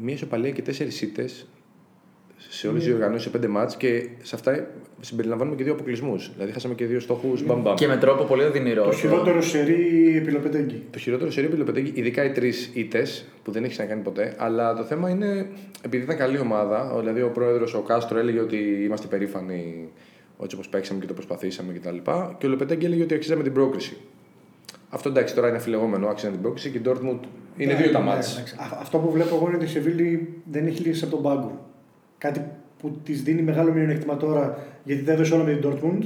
μία 0.00 0.14
ισοπαλία 0.14 0.50
και 0.50 0.62
τέσσερις 0.62 1.02
ήττε 1.02 1.24
σε 2.64 2.70
όλες 2.70 2.82
τις 2.82 2.88
Ναι. 2.92 2.96
διοργανώσεις 2.96 3.24
σε 3.26 3.30
πέντε 3.38 3.48
μάτς 3.48 3.76
και 3.76 4.08
σε 4.22 4.34
αυτά 4.34 4.66
συμπεριλαμβάνουμε 5.00 5.56
και 5.56 5.64
δύο 5.64 5.72
αποκλεισμούς. 5.72 6.30
Δηλαδή, 6.34 6.52
χάσαμε 6.52 6.74
και 6.74 6.84
δύο 6.84 7.00
στόχους 7.00 7.44
μπαμ 7.46 7.60
μπαμ. 7.62 7.74
Και 7.74 7.86
με 7.86 7.96
τρόπο 7.96 8.24
πολύ 8.24 8.42
οδυνηρό. 8.42 8.82
Το 8.84 8.92
χειρότερο 8.92 9.42
σερί 9.42 10.16
επιλοπετέγγι. 10.16 10.82
Το 10.90 10.98
χειρότερο 10.98 11.30
σε 11.30 11.40
ρίπη 11.40 11.56
Λοπετέγκη, 11.56 11.92
ειδικά 11.94 12.24
οι 12.24 12.30
τρεις 12.30 12.70
ήττες 12.74 13.24
που 13.42 13.50
δεν 13.50 13.64
έχεις 13.64 13.78
να 13.78 13.84
κάνει 13.84 14.02
ποτέ. 14.02 14.34
Αλλά 14.38 14.74
το 14.74 14.82
θέμα 14.82 15.08
είναι, 15.10 15.46
επειδή 15.84 16.04
ήταν 16.04 16.16
καλή 16.16 16.38
ομάδα, 16.38 16.94
δηλαδή 16.98 17.22
ο 17.22 17.28
πρόεδρος 17.30 17.74
ο 17.74 17.80
Κάστρο 17.80 18.18
έλεγε 18.18 18.40
ότι 18.40 18.56
είμαστε 18.84 19.06
περήφανοι 19.06 19.88
έτσι 20.42 20.56
όπω 20.56 20.68
παίξαμε 20.70 21.00
και 21.00 21.06
το 21.06 21.14
προσπαθήσαμε 21.14 21.72
κτλ. 21.72 21.88
Και, 21.96 22.10
και 22.38 22.46
ο 22.46 22.48
Λοπετέγκη 22.48 22.84
έλεγε 22.86 23.02
ότι 23.02 23.14
αξίζαμε 23.14 23.42
την 23.42 23.52
πρόκριση. 23.52 23.96
Αυτό 24.88 25.08
εντάξει 25.08 25.34
τώρα 25.34 25.48
είναι 25.48 25.56
αφιλεγόμενο, 25.56 26.08
άξιζε 26.08 26.30
την 26.32 26.40
πρόκριση 26.40 26.70
και 26.70 26.78
η 26.78 26.82
Dortmund 26.84 27.18
είναι 27.56 27.72
Ναι, 27.72 27.78
δύο 27.82 27.90
τα 27.92 27.98
ναι, 27.98 28.04
μάτς. 28.04 28.34
εντάξει. 28.34 28.54
Α- 28.58 28.78
Αυτό 28.80 28.98
που 28.98 29.10
βλέπω 29.10 29.34
εγώ 29.36 29.46
είναι 29.46 29.56
ότι 29.56 29.64
η 29.64 29.68
Σεβίλη 29.68 30.34
δεν 30.50 30.66
έχει 30.66 30.82
λύσει 30.82 31.04
από 31.04 31.14
τον 31.14 31.22
πάγκο. 31.22 31.68
Κάτι 32.24 32.44
που 32.78 32.98
της 33.04 33.22
δίνει 33.22 33.42
μεγάλο 33.42 33.72
μειονέκτημα 33.72 34.16
τώρα 34.16 34.58
γιατί 34.84 35.02
δεν 35.02 35.14
έδωσε 35.14 35.34
όλα 35.34 35.44
με 35.44 35.52
την 35.54 35.70
Dortmund. 35.70 36.02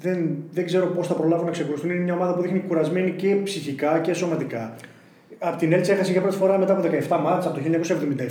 Δεν, 0.00 0.36
δεν 0.52 0.64
ξέρω 0.66 0.86
πώς 0.86 1.06
θα 1.06 1.14
προλάβουν 1.14 1.44
να 1.46 1.50
ξεκουραστούν. 1.50 1.90
Είναι 1.90 2.00
μια 2.00 2.14
ομάδα 2.14 2.34
που 2.34 2.42
δείχνει 2.42 2.58
κουρασμένη 2.68 3.10
και 3.10 3.36
ψυχικά 3.44 3.98
και 4.00 4.12
σωματικά. 4.12 4.74
Από 5.38 5.58
την 5.58 5.72
Έλτσα 5.72 5.92
έχασε 5.92 6.12
για 6.12 6.20
πρώτη 6.20 6.36
φορά 6.36 6.58
μετά 6.58 6.72
από 6.72 6.88
17 7.08 7.18
μάτσα 7.22 7.48
από 7.48 7.58
το 7.58 7.64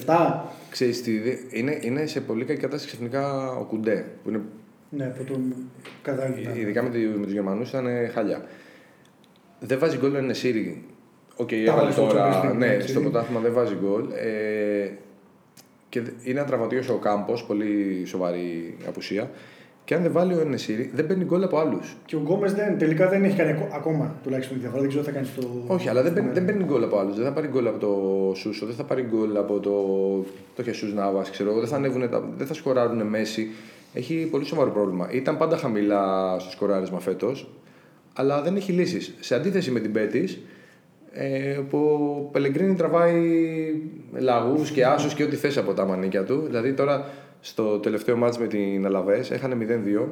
1977. 0.06 0.40
Ξέρεις 0.70 1.02
τι, 1.02 1.20
δε- 1.20 1.36
είναι, 1.60 1.78
είναι 1.82 2.06
σε 2.06 2.22
πολύ 2.22 2.46
κακή 2.46 2.60
κατάσταση 2.62 2.88
ξαφνικά 2.88 3.52
ο 3.52 3.64
Κουντέ, 3.64 4.06
που 4.24 4.30
είναι 4.30 4.42
Ναι, 4.90 5.06
που 5.06 5.24
τον 5.24 5.54
κατάλληλα. 6.02 6.56
ειδικά 6.56 6.84
με, 6.84 6.90
τη, 6.90 6.98
με 7.00 7.24
τους 7.24 7.32
Γερμανούς 7.34 7.70
ήταν 7.70 7.86
χαλιά. 8.14 8.42
Δεν 9.60 9.80
βάζει 9.80 9.98
γκολ 9.98 10.16
ο 10.16 10.22
Νεσίρι. 10.22 10.84
Οκ, 11.36 11.50
Τα 11.50 11.56
έβαλε 11.56 11.80
βάλε 11.80 11.92
στο 11.92 12.06
τώρα, 12.08 12.42
Champions 12.44 12.52
League, 12.52 12.56
ναι, 12.58 12.68
έτσι. 12.68 12.88
στο 12.88 13.00
πρωτάθλημα 13.00 13.40
δεν 13.40 13.54
βάζει 13.54 13.76
γκολ. 13.82 14.04
Ε, 14.16 14.90
και 15.94 16.02
δε- 16.02 16.12
είναι 16.24 16.40
τραυματίας 16.40 16.90
ο 16.90 16.98
Οκάμπος, 16.98 17.44
πολύ 17.44 18.04
σοβαρή 18.06 18.78
απουσία. 18.88 19.30
Και 19.86 19.96
αν 19.96 20.02
δεν 20.02 20.12
βάλει 20.12 20.34
ο 20.34 20.44
Νεσίρι, 20.44 20.92
δεν 20.96 21.08
παίρνει 21.08 21.24
γκολ 21.24 21.44
από 21.44 21.58
άλλους. 21.60 21.96
Και 22.06 22.16
ο 22.16 22.20
Γκόμες 22.20 22.54
δεν, 22.54 22.78
τελικά 22.78 23.10
δεν 23.10 23.24
έχει 23.24 23.36
κάνει 23.38 23.52
ακο- 23.52 23.70
ακόμα 23.74 24.16
τουλάχιστον 24.24 24.56
τη 24.56 24.60
διαφορά. 24.62 24.82
Δεν 24.82 24.90
ξέρω 24.90 25.04
τι 25.06 25.10
θα 25.12 25.16
κάνει 25.16 25.28
στο. 25.36 25.64
Όχι, 25.68 25.90
αλλά 25.90 26.02
δεν 26.02 26.14
παίρνει, 26.14 26.28
στο 26.30 26.36
δεν 26.40 26.44
μέλλον. 26.44 26.60
παίρνει 26.68 26.74
γκολ 26.80 26.84
από 26.90 27.00
άλλους. 27.00 27.16
Δεν 27.16 27.26
θα 27.26 27.32
πάρει 27.32 27.48
γκολ 27.48 27.68
από 27.68 27.80
το 27.80 27.92
Σούσο, 28.36 28.66
δεν 28.66 28.76
θα 28.76 28.84
πάρει 28.84 29.02
γκολ 29.02 29.38
από 29.38 29.60
το, 29.60 29.72
το 30.56 30.64
Χεσούς 30.64 30.94
Νάβας, 30.94 31.22
ξέρω 31.32 31.50
εγώ. 31.50 31.60
Δεν 31.60 31.70
θα, 31.70 31.76
ανέβουνε 31.76 32.08
τα- 32.08 32.30
δεν 32.38 32.48
θα 32.48 32.54
σκοράρουν 32.54 33.02
μέσοι. 33.08 33.48
Έχει 33.94 34.28
πολύ 34.32 34.46
σοβαρό 34.46 34.72
πρόβλημα. 34.72 35.08
Ήταν 35.12 35.38
πάντα 35.38 35.58
χαμηλά 35.58 36.36
στο 36.40 36.52
σκοράρισμα 36.52 37.00
φέτος, 37.00 37.50
αλλά 38.14 38.42
δεν 38.42 38.56
έχει 38.56 38.72
λύσεις. 38.72 39.14
Σε 39.20 39.36
αντίθεση 39.36 39.72
με 39.72 39.80
την 39.80 39.92
Πέτης, 39.92 40.40
ε, 41.14 41.60
που 41.70 41.78
ο 41.78 42.30
Πελεγκρίνη 42.32 42.76
τραβάει 42.76 43.22
λαγούς 44.14 44.72
και 44.72 44.86
άσους 44.86 45.14
και 45.14 45.24
ό,τι 45.24 45.36
θες 45.36 45.58
από 45.58 45.74
τα 45.74 45.86
μανίκια 45.86 46.24
του. 46.24 46.42
Δηλαδή 46.46 46.74
τώρα 46.74 47.06
στο 47.40 47.80
τελευταίο 47.80 48.16
μάτς 48.18 48.38
με 48.38 48.48
την 48.48 48.86
Αλαβές 48.86 49.32
έχανε 49.32 49.56
0-2. 50.04 50.08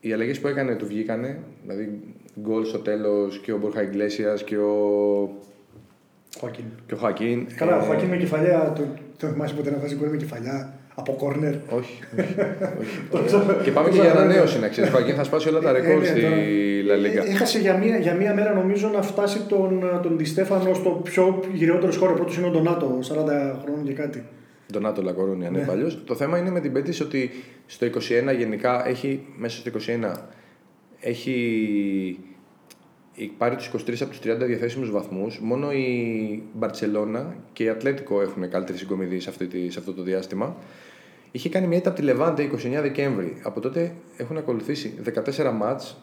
Οι 0.00 0.12
αλλαγές 0.12 0.40
που 0.40 0.46
έκανε 0.48 0.74
του 0.74 0.86
βγήκανε. 0.86 1.38
Δηλαδή 1.62 2.00
γκολ 2.40 2.64
στο 2.64 2.78
τέλος 2.78 3.38
και 3.38 3.52
ο 3.52 3.58
Μπορχα 3.58 3.82
Ιγκλέσιας 3.82 4.44
και 4.44 4.56
ο, 4.56 4.72
Χωακίν. 6.38 6.64
και 6.86 6.94
ο 6.94 6.96
Χακίν. 6.96 7.46
Καλά, 7.56 7.76
ο 7.76 7.80
Ε, 7.82 7.84
Χωακίν 7.86 8.08
με 8.08 8.16
κεφαλιά. 8.16 8.72
Το, 8.76 8.82
το 9.18 9.26
θυμάσαι 9.26 9.54
ποτέ 9.54 9.70
να 9.70 9.78
βάζει 9.78 9.94
γκολ 9.96 10.08
με 10.08 10.16
κεφαλιά; 10.16 10.74
Από 10.94 11.12
κόρνερ. 11.12 11.54
Όχι. 11.68 11.98
όχι, 12.18 12.94
Το 13.10 13.16
όχι. 13.18 13.26
ξέρω. 13.26 13.60
και 13.64 13.70
πάμε 13.70 13.88
Το 13.88 13.94
και 13.94 14.00
για 14.00 14.10
ξέρω. 14.10 14.24
ανανέωση 14.24 14.58
να 14.60 14.68
ξέρεις. 14.68 14.90
Ο 14.90 14.96
Χακίν 14.96 15.14
θα 15.14 15.24
σπάσει 15.24 15.48
όλα 15.48 15.60
τα 15.60 15.68
Ε, 15.68 15.72
ρεκόρ 15.72 16.00
ναι, 16.00 16.06
στη 16.06 16.20
τώρα. 16.20 16.34
Λα 16.86 16.94
Λίγκα. 16.94 17.24
Ε, 17.24 17.28
Έχασε 17.30 17.58
για 17.58 17.76
μία, 17.76 17.96
για 17.96 18.14
μία 18.14 18.34
μέρα 18.34 18.52
νομίζω 18.54 18.88
να 18.88 19.02
φτάσει 19.02 19.40
τον, 19.48 19.82
τον 20.02 20.16
Ντι 20.16 20.24
Στέφανο 20.24 20.74
στο 20.74 20.90
πιο 21.04 21.40
γυρεότερο 21.52 21.92
σκόρ. 21.92 22.12
Πρώτος 22.14 22.36
είναι 22.36 22.46
ο 22.46 22.50
Ντονάτο, 22.50 22.98
40 23.02 23.14
χρόνων 23.62 23.84
και 23.84 23.92
κάτι. 23.92 24.24
Τον 24.72 24.82
Νάτο 24.82 25.02
Λακορόνια, 25.02 25.50
ναι, 25.50 25.58
Ναι. 25.58 25.64
παλιός. 25.64 26.02
Το 26.06 26.14
θέμα 26.14 26.38
είναι 26.38 26.50
με 26.50 26.60
την 26.60 26.72
Πέτης 26.72 27.00
ότι 27.00 27.30
στο 27.66 27.86
21 27.86 28.32
γενικά 28.38 28.88
έχει, 28.88 29.20
μέσα 29.36 29.56
στο 29.58 29.70
21 29.70 30.12
έχει 31.00 32.18
πάρει 33.38 33.56
τους 33.56 33.66
23 33.66 34.00
από 34.00 34.10
τους 34.10 34.18
30 34.18 34.36
διαθέσιμους 34.46 34.90
βαθμούς. 34.90 35.38
Μόνο 35.40 35.72
η 35.72 36.42
Μπαρτσελώνα 36.52 37.34
και 37.52 37.64
η 37.64 37.68
Ατλέτικο 37.68 38.20
έχουν 38.20 38.50
καλύτερη 38.50 38.78
συγκομιδή 38.78 39.20
σε, 39.20 39.28
αυτή 39.30 39.46
τη- 39.46 39.70
σε 39.70 39.78
αυτό 39.78 39.92
το 39.92 40.02
διάστημα. 40.02 40.56
Είχε 41.30 41.48
κάνει 41.48 41.66
μια 41.66 41.76
ήττα 41.78 41.88
από 41.88 41.98
τη 41.98 42.04
Λεβάντε 42.04 42.42
29 42.42 42.80
Δεκέμβρη. 42.80 43.36
Από 43.42 43.60
τότε 43.60 43.94
έχουν 44.16 44.36
ακολουθήσει 44.36 44.94
14 45.36 45.50
μάτς 45.52 45.96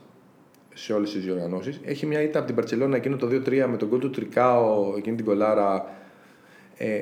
σε 0.73 0.93
όλες 0.93 1.11
τις 1.11 1.23
διοργανώσεις. 1.23 1.79
Έχει 1.83 2.05
μια 2.05 2.21
ήττα 2.21 2.37
από 2.37 2.47
την 2.47 2.55
Μπαρτσελώνα 2.55 2.95
εκείνο 2.95 3.15
το 3.15 3.27
2-3 3.27 3.65
με 3.69 3.77
τον 3.77 3.87
γκολ 3.87 3.99
του 3.99 4.09
Τρικάο, 4.09 4.93
εκείνη 4.97 5.15
την 5.15 5.25
κολάρα. 5.25 5.95
Ε, 6.77 7.01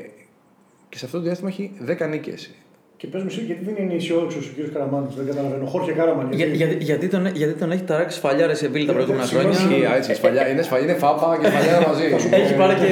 και 0.89 0.98
σε 0.98 1.06
αυτό 1.06 1.17
το 1.17 1.24
διάστημα 1.24 1.50
έχει 1.50 1.72
10 1.86 2.08
νίκες. 2.10 2.52
Και 3.01 3.07
πες 3.12 3.21
μου 3.23 3.29
εσύ, 3.31 3.41
γιατί 3.49 3.63
δεν 3.67 3.75
είναι 3.83 3.93
αισιόδοξο 3.99 4.39
ο 4.39 4.41
κ. 4.55 4.73
Καραμάνο, 4.73 5.07
δεν 5.17 5.25
καταλαβαίνω. 5.31 5.65
Χόρχε 5.73 5.91
Κάραμαν. 5.99 6.25
Για, 6.39 6.45
γιατί, 6.45 6.75
γιατί, 6.89 7.07
τον, 7.13 7.23
γιατί 7.41 7.53
τον 7.62 7.69
έχει 7.71 7.83
ταράξει 7.89 8.17
σφαλιά 8.17 8.45
ρε 8.47 8.55
Σεβίλη 8.62 8.85
τα 8.85 8.91
Ε, 8.91 8.95
προηγούμενα 8.95 9.25
συγγνώμη, 9.25 9.55
χρόνια. 9.55 9.77
Ισχύει, 9.77 9.97
έτσι, 9.97 10.13
σφαλιά. 10.19 10.43
Είναι, 10.49 10.62
σφαλιά, 10.67 10.85
είναι 10.88 10.97
φάπα 11.03 11.38
και 11.41 11.47
σφαλιά 11.51 11.75
μαζί. 11.88 12.05
Έχει 12.41 12.53
πάρει 12.62 12.73
και 12.81 12.89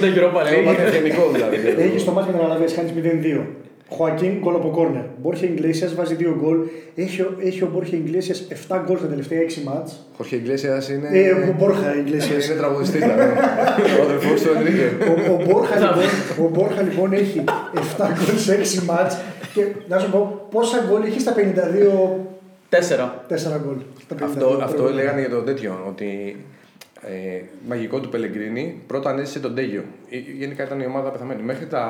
70 0.00 0.08
Europa 0.18 0.40
Είναι 0.40 0.60
League. 0.60 0.64
πανεθνικό 0.68 1.22
δηλαδή. 1.34 1.56
Έχει 1.86 2.04
το 2.08 2.12
μάτι 2.16 2.26
με 2.30 2.32
την 2.36 2.44
Αλαβέ, 2.46 2.66
κάνει 2.76 2.90
0-2. 2.96 3.46
Χωακίν 3.90 4.32
γκολ 4.40 4.54
από 4.54 4.68
κόρνερ. 4.68 5.02
Μπόρχε 5.22 5.46
Ιγκλέσια 5.46 5.88
βάζει 5.96 6.16
2 6.18 6.34
γκολ. 6.40 6.58
Έχει, 6.94 7.20
ο- 7.22 7.36
έχει 7.44 7.62
ο 7.62 7.70
Μπόρχε 7.72 7.96
Ιγκλέσια 7.96 8.34
7 8.68 8.82
γκολ 8.86 8.98
στα 8.98 9.06
τελευταία 9.06 9.40
6 9.40 9.62
μάτς. 9.64 10.06
Χορχέ 10.16 10.36
Ιγκλέσιας 10.36 10.88
είναι... 10.88 11.08
Ε, 11.12 11.30
ο 11.30 11.54
Μπόρχα 11.58 11.96
Ιγκλέσια. 11.98 12.34
Είναι 12.44 12.54
τραγουδιστής, 12.54 13.00
δηλαδή. 13.00 13.22
Ο 14.00 14.02
αδερφός 14.02 14.42
του 14.42 14.48
Ενρίκε. 14.56 14.90
Ο, 15.08 15.32
ο, 15.32 15.44
Μπόρχα, 15.44 15.76
λοιπόν, 15.78 16.46
ο 16.46 16.48
Μπόρχα 16.48 16.82
λοιπόν 16.82 17.12
έχει 17.12 17.44
7 17.96 18.04
γκολ 18.04 18.36
σε 18.36 18.80
6 18.80 18.82
μάτς 18.84 19.18
και 19.54 19.64
να 19.88 19.98
σου 19.98 20.10
πω 20.10 20.46
πόσα 20.50 20.84
γκολ 20.88 21.02
έχει 21.02 21.20
στα 21.20 21.34
52 21.36 22.20
Τέσσερα. 22.68 23.24
4 23.28 23.34
γκολ. 23.64 23.76
στα 24.04 24.16
52 24.16 24.22
Αυτό, 24.24 24.46
αυτό 24.46 24.64
προηγούμενα. 24.66 24.90
λέγανε 24.94 25.20
για 25.20 25.30
τον 25.30 25.44
τέτοιο, 25.44 25.84
ότι 25.88 26.36
ε, 27.02 27.42
μαγικό 27.68 28.00
του 28.00 28.08
Πελεγκρίνη 28.08 28.82
πρώτα 28.86 29.10
ανέστησε 29.10 29.40
τον 29.40 29.54
Τέγιο. 29.54 29.84
Ε, 30.10 30.16
Γενικά 30.38 30.64
ήταν 30.64 30.80
η 30.80 30.86
ομάδα 30.86 31.10
πεθαμένη. 31.10 31.42
Μέχρι 31.42 31.66
τα 31.66 31.82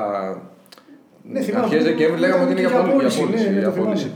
Ναι, 1.33 1.41
θυμάμαι 1.41 1.65
αρχές 1.65 1.79
αυτό. 1.81 1.91
Δεκέμβρη 1.93 2.21
λέγαμε 2.21 2.43
ότι 2.43 2.51
είναι 2.53 2.61
για 2.61 2.69
Για 2.71 2.79
πώληση. 2.79 2.99
Για 2.99 2.99
πώληση, 2.99 3.21
πώληση, 3.21 3.45
ναι, 3.45 3.51
ναι, 3.51 3.59
για 3.59 3.67
το 3.69 3.73
θυμάμαι. 3.73 3.91
πώληση. 3.91 4.11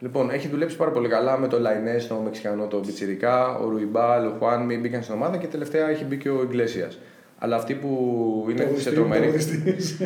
Λοιπόν, 0.00 0.30
έχει 0.30 0.48
δουλέψει 0.48 0.76
πάρα 0.76 0.90
πολύ 0.90 1.08
καλά 1.08 1.38
με 1.38 1.48
το 1.48 1.58
Λαϊνές, 1.60 2.06
το 2.06 2.14
Μεξικανό, 2.24 2.66
το 2.66 2.76
Πιτσιρικά, 2.76 3.58
ο 3.58 3.68
Ρουιμπάλ, 3.68 4.26
ο 4.26 4.34
Χουάνμι 4.38 4.76
μπήκαν 4.76 5.02
στην 5.02 5.14
ομάδα 5.14 5.36
και 5.36 5.46
τελευταία 5.46 5.88
έχει 5.90 6.04
μπει 6.04 6.16
και 6.16 6.28
ο 6.30 6.42
Ιγκλέσιας. 6.42 6.98
Αλλά 7.38 7.56
αυτοί 7.56 7.74
που 7.74 8.46
είναι 8.50 8.68
σε 8.76 8.90
τρομερή. 8.92 9.20
Τραγουδιστής. 9.20 10.00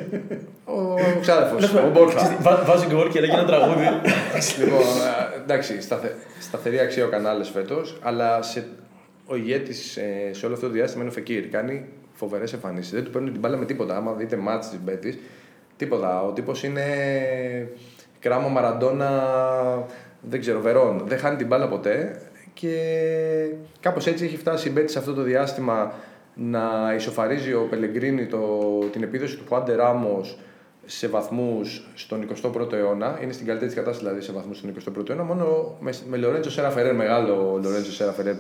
Ο 0.64 0.94
ξάδερφος, 1.20 1.74
ο 1.74 1.90
Μπόρχα. 1.92 2.36
Βά- 2.40 2.64
Βάζει 2.66 2.86
γκολ 2.86 3.08
και 3.08 3.20
λέγει 3.20 3.32
ένα 3.32 3.44
τραγούδι. 3.44 3.84
λοιπόν, 4.58 4.80
ε, 4.80 5.42
εντάξει, 5.42 5.80
σταθε, 5.82 6.14
σταθερή 6.40 6.78
αξία 6.78 7.04
ο 7.04 7.08
Κανάλες 7.08 7.44
φέτος, 7.44 7.98
αλλά 8.02 8.42
σε, 8.42 8.66
ο 9.26 9.36
ηγέτης 9.36 9.96
ε, 9.96 10.30
σε 10.32 10.46
όλο 10.46 10.54
αυτό 10.54 10.66
το 10.66 10.72
διάστημα 10.72 11.02
είναι 11.02 11.10
ο 11.10 11.14
Φεκίρ. 11.14 11.48
Κάνει 11.48 11.84
φοβερές 12.12 12.52
εμφανίσεις. 12.52 12.92
Δεν 12.92 13.04
του 13.04 13.10
παίρνουν 13.10 13.30
την 13.32 13.40
μπάλα 13.40 13.56
με 13.56 13.64
τίποτα. 13.64 13.96
Άμα 13.96 14.12
δείτε 14.12 14.36
ματς 14.36 14.68
της 14.68 14.78
Μπέτης, 14.84 15.18
τίποτα. 15.76 16.22
Ο 16.22 16.32
τύπος 16.32 16.62
είναι 16.62 16.84
κράμο 18.18 18.48
Μαραντόνα, 18.48 19.10
δεν 20.20 20.40
ξέρω, 20.40 20.60
Βερόν. 20.60 21.02
Δεν 21.06 21.18
χάνει 21.18 21.36
την 21.36 21.46
μπάλα 21.46 21.68
ποτέ. 21.68 22.22
Και 22.54 22.76
κάπως 23.80 24.06
έτσι 24.06 24.24
έχει 24.24 24.36
φτάσει 24.36 24.68
η 24.68 24.70
Μπέτη 24.74 24.92
σε 24.92 24.98
αυτό 24.98 25.14
το 25.14 25.22
διάστημα 25.22 25.92
να 26.34 26.92
ισοφαρίζει 26.96 27.52
ο 27.52 27.66
Πελεγκρίνη 27.70 28.26
το, 28.26 28.38
την 28.92 29.02
επίδοση 29.02 29.36
του 29.36 29.44
Χουάντε 29.48 29.74
Ράμος 29.74 30.38
σε 30.86 31.08
βαθμούς 31.08 31.88
στον 31.94 32.28
21ο 32.42 32.72
αιώνα. 32.72 33.18
Είναι 33.22 33.32
στην 33.32 33.46
καλύτερη 33.46 33.70
της 33.70 33.78
κατάσταση 33.78 34.06
δηλαδή 34.06 34.24
σε 34.24 34.32
βαθμούς 34.32 34.56
στον 34.56 34.74
21ο 35.02 35.08
αιώνα. 35.08 35.22
Μόνο 35.22 35.76
με, 35.80 35.92
με 36.08 36.16
Λορέντζο 36.16 36.50
Σέρα 36.50 36.70
Φερέρ, 36.70 36.94
μεγάλο 36.94 37.60
Λορέντζο 37.62 37.92
Σέρα 37.92 38.12
Φερέρ, 38.12 38.34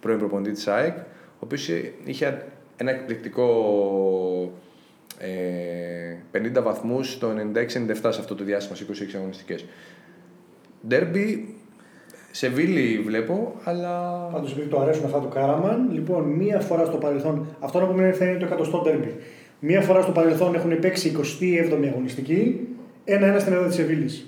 πρώην 0.00 0.18
προπονητή 0.18 0.52
της 0.52 0.68
ΑΕΚ, 0.68 0.96
ο 0.96 1.38
οποίος 1.38 1.68
είχε 2.04 2.46
ένα 2.76 2.90
εκπληκτικό 2.90 3.46
ε, 4.42 4.69
50 6.32 6.62
βαθμούς 6.62 7.12
στο 7.12 7.28
96-97 7.54 7.94
σε 7.94 8.08
αυτό 8.08 8.34
το 8.34 8.44
διάστημα, 8.44 8.76
σε 8.76 8.86
26 9.12 9.16
αγωνιστικές. 9.16 9.64
Ντέρμπι, 10.86 11.54
Σεβίλη 12.30 13.02
βλέπω, 13.04 13.54
αλλά. 13.64 14.10
Πάντως 14.32 14.52
επειδή 14.52 14.68
το 14.68 14.80
αρέσουν 14.80 15.04
αυτά 15.04 15.18
του 15.20 15.28
Κάραμαν, 15.28 15.88
λοιπόν, 15.92 16.22
μία 16.22 16.60
φορά 16.60 16.84
στο 16.84 16.96
παρελθόν, 16.96 17.46
αυτό 17.60 17.80
να 17.80 17.86
πούμε 17.86 18.12
θα 18.12 18.24
είναι 18.24 18.38
το 18.38 18.44
εκατοστό 18.44 18.78
τέρμπι. 18.78 19.14
Μία 19.60 19.80
φορά 19.80 20.02
στο 20.02 20.12
παρελθόν 20.12 20.54
έχουν 20.54 20.78
παίξει 20.78 21.16
27η 21.40 21.86
αγωνιστική, 21.88 22.68
ένα-ένα 23.04 23.38
στην 23.38 23.52
έδρα 23.52 23.66
της 23.66 23.74
Σεβίλης. 23.76 24.24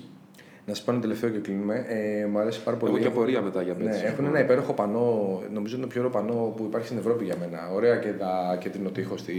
Να 0.65 0.73
σας 0.73 0.83
πω 0.83 0.91
ένα 0.91 1.01
τελευταίο 1.01 1.29
και 1.29 1.39
κλείνουμε. 1.39 1.85
Ε, 1.87 2.25
μου 2.25 2.39
αρέσει 2.39 2.63
πάρα 2.63 2.77
πολύ. 2.77 2.91
Έχω 2.91 3.01
και 3.01 3.07
απορία 3.07 3.41
μετά 3.41 3.61
για 3.61 3.75
Ναι, 3.79 3.91
Betis. 3.91 4.03
έχουν 4.05 4.25
ένα 4.25 4.39
υπέροχο 4.39 4.73
πανό, 4.73 5.41
νομίζω 5.53 5.75
είναι 5.75 5.85
το 5.85 5.91
πιο 5.91 6.01
ωραίο 6.01 6.11
πανό 6.11 6.53
που 6.57 6.63
υπάρχει 6.63 6.85
στην 6.87 6.97
Ευρώπη 6.97 7.23
για 7.23 7.35
μένα. 7.39 7.71
Ωραία 7.73 7.95
και, 7.97 8.09
τα, 8.09 8.57
και 8.59 8.69
την 8.69 8.85
οτύχο 8.85 9.17
στη... 9.17 9.33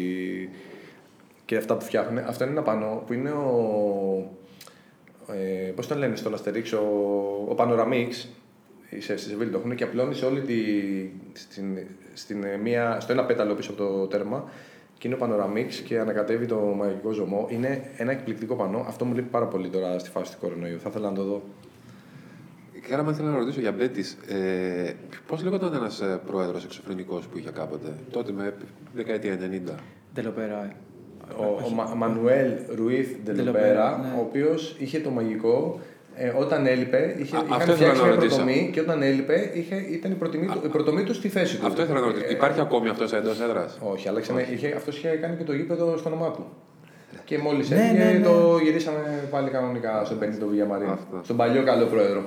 και 1.45 1.57
αυτά 1.57 1.77
που 1.77 1.85
φτιάχνουν. 1.85 2.19
Αυτό 2.19 2.45
είναι 2.45 2.53
ένα 2.53 2.63
πανό 2.63 3.03
που 3.07 3.13
είναι 3.13 3.31
ο. 3.31 4.31
Ε, 5.33 5.71
Πώς 5.71 5.87
το 5.87 5.95
λένε 5.95 6.17
στον 6.17 6.35
Αστερίξ, 6.35 6.73
ο, 6.73 6.79
ο 7.49 7.55
Panoramix. 7.59 8.27
Σε, 8.99 9.17
στη 9.17 9.29
Σεβίλη 9.31 9.51
το 9.51 9.59
έχουν 9.59 9.75
και 9.75 9.85
απλώνεις 9.85 10.17
σε 10.17 10.25
όλη 10.25 10.41
τη. 10.41 10.55
Στην, 11.33 11.79
στην, 12.15 12.45
ε, 12.45 12.57
μία, 12.57 13.01
στο 13.01 13.13
ένα 13.13 13.25
πέταλο 13.25 13.55
πίσω 13.55 13.71
από 13.71 13.83
το 13.83 14.07
τέρμα 14.07 14.45
και 14.99 15.09
είναι 15.09 15.17
ο 15.21 15.27
Panoramix 15.27 15.73
και 15.85 15.99
ανακατεύει 15.99 16.47
το 16.47 16.57
μαγικό 16.57 17.11
ζωμό. 17.11 17.47
Είναι 17.51 17.91
ένα 17.97 18.13
εκπληκτικό 18.13 18.55
πανό. 18.55 18.85
Αυτό 18.87 19.05
μου 19.05 19.15
λείπει 19.15 19.29
πάρα 19.29 19.47
πολύ 19.47 19.69
τώρα 19.69 19.99
στη 19.99 20.11
φάση 20.11 20.33
του 20.33 20.39
κορονοϊού. 20.41 20.81
Θα 20.81 20.89
ήθελα 20.89 21.09
να 21.09 21.17
το 21.17 21.25
δω. 21.25 21.43
Κάραμα 22.89 23.11
ήθελα 23.11 23.31
να 23.31 23.39
ρωτήσω 23.39 23.61
για 23.61 23.73
Μπέτης. 23.73 24.17
Ε, 24.29 24.93
Πώς 25.27 25.43
λέγονταν 25.43 25.75
ένας 25.75 26.03
πρόεδρος 26.27 26.65
εξωφρενικός 26.65 27.27
που 27.27 27.39
είχε 27.39 27.51
κάποτε, 27.51 27.95
τότε 28.11 28.33
με 28.33 28.55
δεκαετία 28.95 29.39
90. 29.69 29.75
Τελοπέρα. 30.15 30.73
Ο, 31.39 31.45
ο 31.67 31.71
Μα- 31.75 31.95
Μανουέλ 31.97 32.51
Ρουίθ 32.75 33.09
Ντελοπέρα, 33.25 33.35
Ντελοπέρα, 33.53 33.99
ναι. 34.03 34.19
ο 34.19 34.21
οποίος 34.21 34.77
είχε 34.79 34.99
το 34.99 35.11
μαγικό. 35.11 35.81
Ε, 36.17 36.29
όταν 36.39 36.67
έλειπε, 36.67 37.15
είχε, 37.19 37.37
Α, 37.37 37.41
είχαν 37.47 37.53
αυτό 37.61 37.73
ήθελα 37.73 37.75
φτιάξει 37.77 38.01
να 38.01 38.07
μια 38.07 38.15
ρωτήσω. 38.15 38.37
προτομή 38.37 38.71
και 38.73 38.81
όταν 38.81 39.03
έλειπε 39.03 39.51
είχε, 39.55 39.75
ήταν 39.91 40.11
η, 40.11 40.15
προτιμή 40.15 40.47
του- 40.47 40.61
η 40.65 40.69
προτομή 40.69 41.03
του 41.03 41.15
στη 41.15 41.29
θέση 41.29 41.57
του. 41.57 41.67
Αυτό 41.67 41.83
ήθελα 41.83 42.01
να 42.01 42.07
ρωτήσω. 42.07 42.25
Ε, 42.29 42.31
Υπάρχει 42.33 42.61
ακόμη 42.61 42.89
αυτός 42.89 43.13
εντός 43.13 43.41
έδρας; 43.41 43.79
Όχι, 43.81 44.09
αλλάξανε. 44.09 44.47
Είχε, 44.53 44.73
αυτός 44.77 44.97
είχε 44.97 45.09
κάνει 45.09 45.37
και 45.37 45.45
το 45.45 45.53
γήπεδο 45.53 45.97
στο 45.97 46.09
όνομά 46.09 46.31
του. 46.31 46.45
Και 47.25 47.39
μόλις 47.39 47.71
Ναι, 47.71 47.77
έφυγε, 47.77 48.05
ναι, 48.05 48.11
ναι. 48.13 48.25
το 48.25 48.59
γυρίσαμε 48.63 49.29
πάλι 49.31 49.51
κανονικά 49.51 50.03
στον 50.05 50.19
Πενίτο 50.19 50.47
Βηγιαμαρίν. 50.47 50.89
Αυτό. 50.89 51.21
Στον 51.25 51.37
παλιό 51.37 51.63
καλό 51.63 51.87
πρόεδρο. 51.87 52.23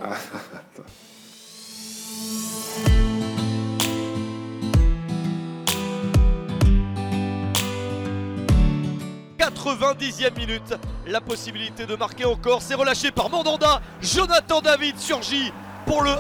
90e 9.67 10.39
minute, 10.39 10.75
la 11.07 11.21
possibilité 11.21 11.85
de 11.85 11.97
marquer 11.97 12.25
encore, 12.25 12.63
c'est 12.63 12.75
relâché 12.75 13.11
par 13.11 13.29
Mandanda, 13.29 13.81
Jonathan 14.01 14.61
David 14.61 14.97
surgit 14.99 15.53
pour 15.85 16.03
le 16.03 16.11
1 16.11 16.15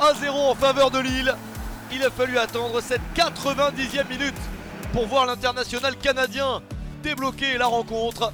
à 0.00 0.14
0 0.14 0.38
en 0.38 0.54
faveur 0.54 0.90
de 0.90 0.98
Lille. 0.98 1.34
Il 1.92 2.02
a 2.02 2.10
fallu 2.10 2.38
attendre 2.38 2.80
cette 2.80 3.02
90e 3.14 4.08
minute 4.08 4.40
pour 4.94 5.06
voir 5.06 5.26
l'international 5.26 5.94
canadien 5.96 6.62
débloquer 7.02 7.58
la 7.58 7.66
rencontre. 7.66 8.32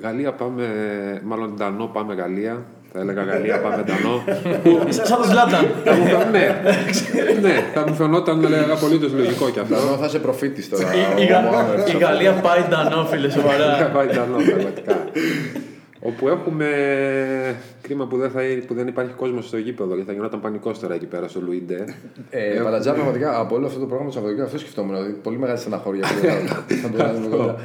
Γαλλία 0.00 0.34
πάμε, 0.34 0.64
μάλλον 1.24 1.54
Ντανό 1.54 1.86
πάμε 1.86 2.14
Γαλλία. 2.14 2.64
Θα 2.95 2.99
έλεγα 2.99 3.23
Γαλλία 3.23 3.59
πάμε 3.61 3.83
Ντανό. 3.83 4.23
Σαν 4.89 5.05
σαν 5.05 5.17
το 5.17 5.23
Ζλάταν. 5.23 5.67
Θα 5.83 5.93
μου 5.95 6.05
φαινόταν- 6.05 6.31
ναι, 6.31 6.61
ναι, 7.41 7.53
θα 7.73 7.87
μου 7.87 7.93
φαινόταν 7.95 8.45
απολύτω 8.71 9.07
λογικό 9.15 9.49
κι 9.49 9.59
αυτό. 9.59 9.75
Εδώ 9.75 9.95
θα 9.97 10.05
είσαι 10.05 10.19
προφήτης 10.19 10.69
τώρα. 10.69 10.83
Η- 10.95 11.21
η 11.21 11.25
ο 11.25 11.27
Γα- 11.29 11.41
Μωάμετ. 11.41 11.89
Η 11.89 11.97
Γαλλία 11.97 12.31
πάει 12.33 12.61
Ντανό, 12.69 13.05
φίλε, 13.05 13.29
Θα 13.29 13.39
σοβαρά. 13.39 13.89
πάει 13.95 14.07
Ντανό, 14.07 14.35
πραγματικά. 14.47 15.03
Όπου 15.99 16.27
έχουμε 16.27 16.67
κρίμα 17.81 18.05
που 18.07 18.17
δεν, 18.17 18.29
θα, 18.29 18.39
που 18.67 18.73
δεν 18.73 18.87
υπάρχει 18.87 19.11
κόσμος 19.13 19.45
στο 19.47 19.57
γήπεδο 19.57 19.93
γιατί 19.93 20.07
θα 20.09 20.13
γινόταν 20.15 20.39
πανικός 20.41 20.79
τώρα 20.79 20.93
εκεί 20.93 21.05
πέρα 21.05 21.27
στο 21.27 21.41
Λουίντε. 21.41 21.85
Ε, 22.29 22.59
Παλατζά, 22.63 22.93
πραγματικά 22.93 23.39
από 23.39 23.55
όλο 23.55 23.65
αυτό 23.65 23.79
το 23.79 23.85
πρόγραμμα 23.85 24.09
του 24.09 24.15
Σαββατοκύριακου 24.15 24.55
αυτό 24.55 24.65
σκεφτόμουν. 24.65 24.95
Δηλαδή, 24.95 25.13
πολύ 25.23 25.37
μεγάλη 25.37 25.57
στεναχώρια 25.57 26.07
που 26.07 26.19
δεν 26.21 26.47
θα- 26.47 26.65
θα 26.81 26.87
μπορούσαμε 26.87 27.13
να 27.13 27.19
δούμε 27.23 27.35
κοντά. 27.35 27.55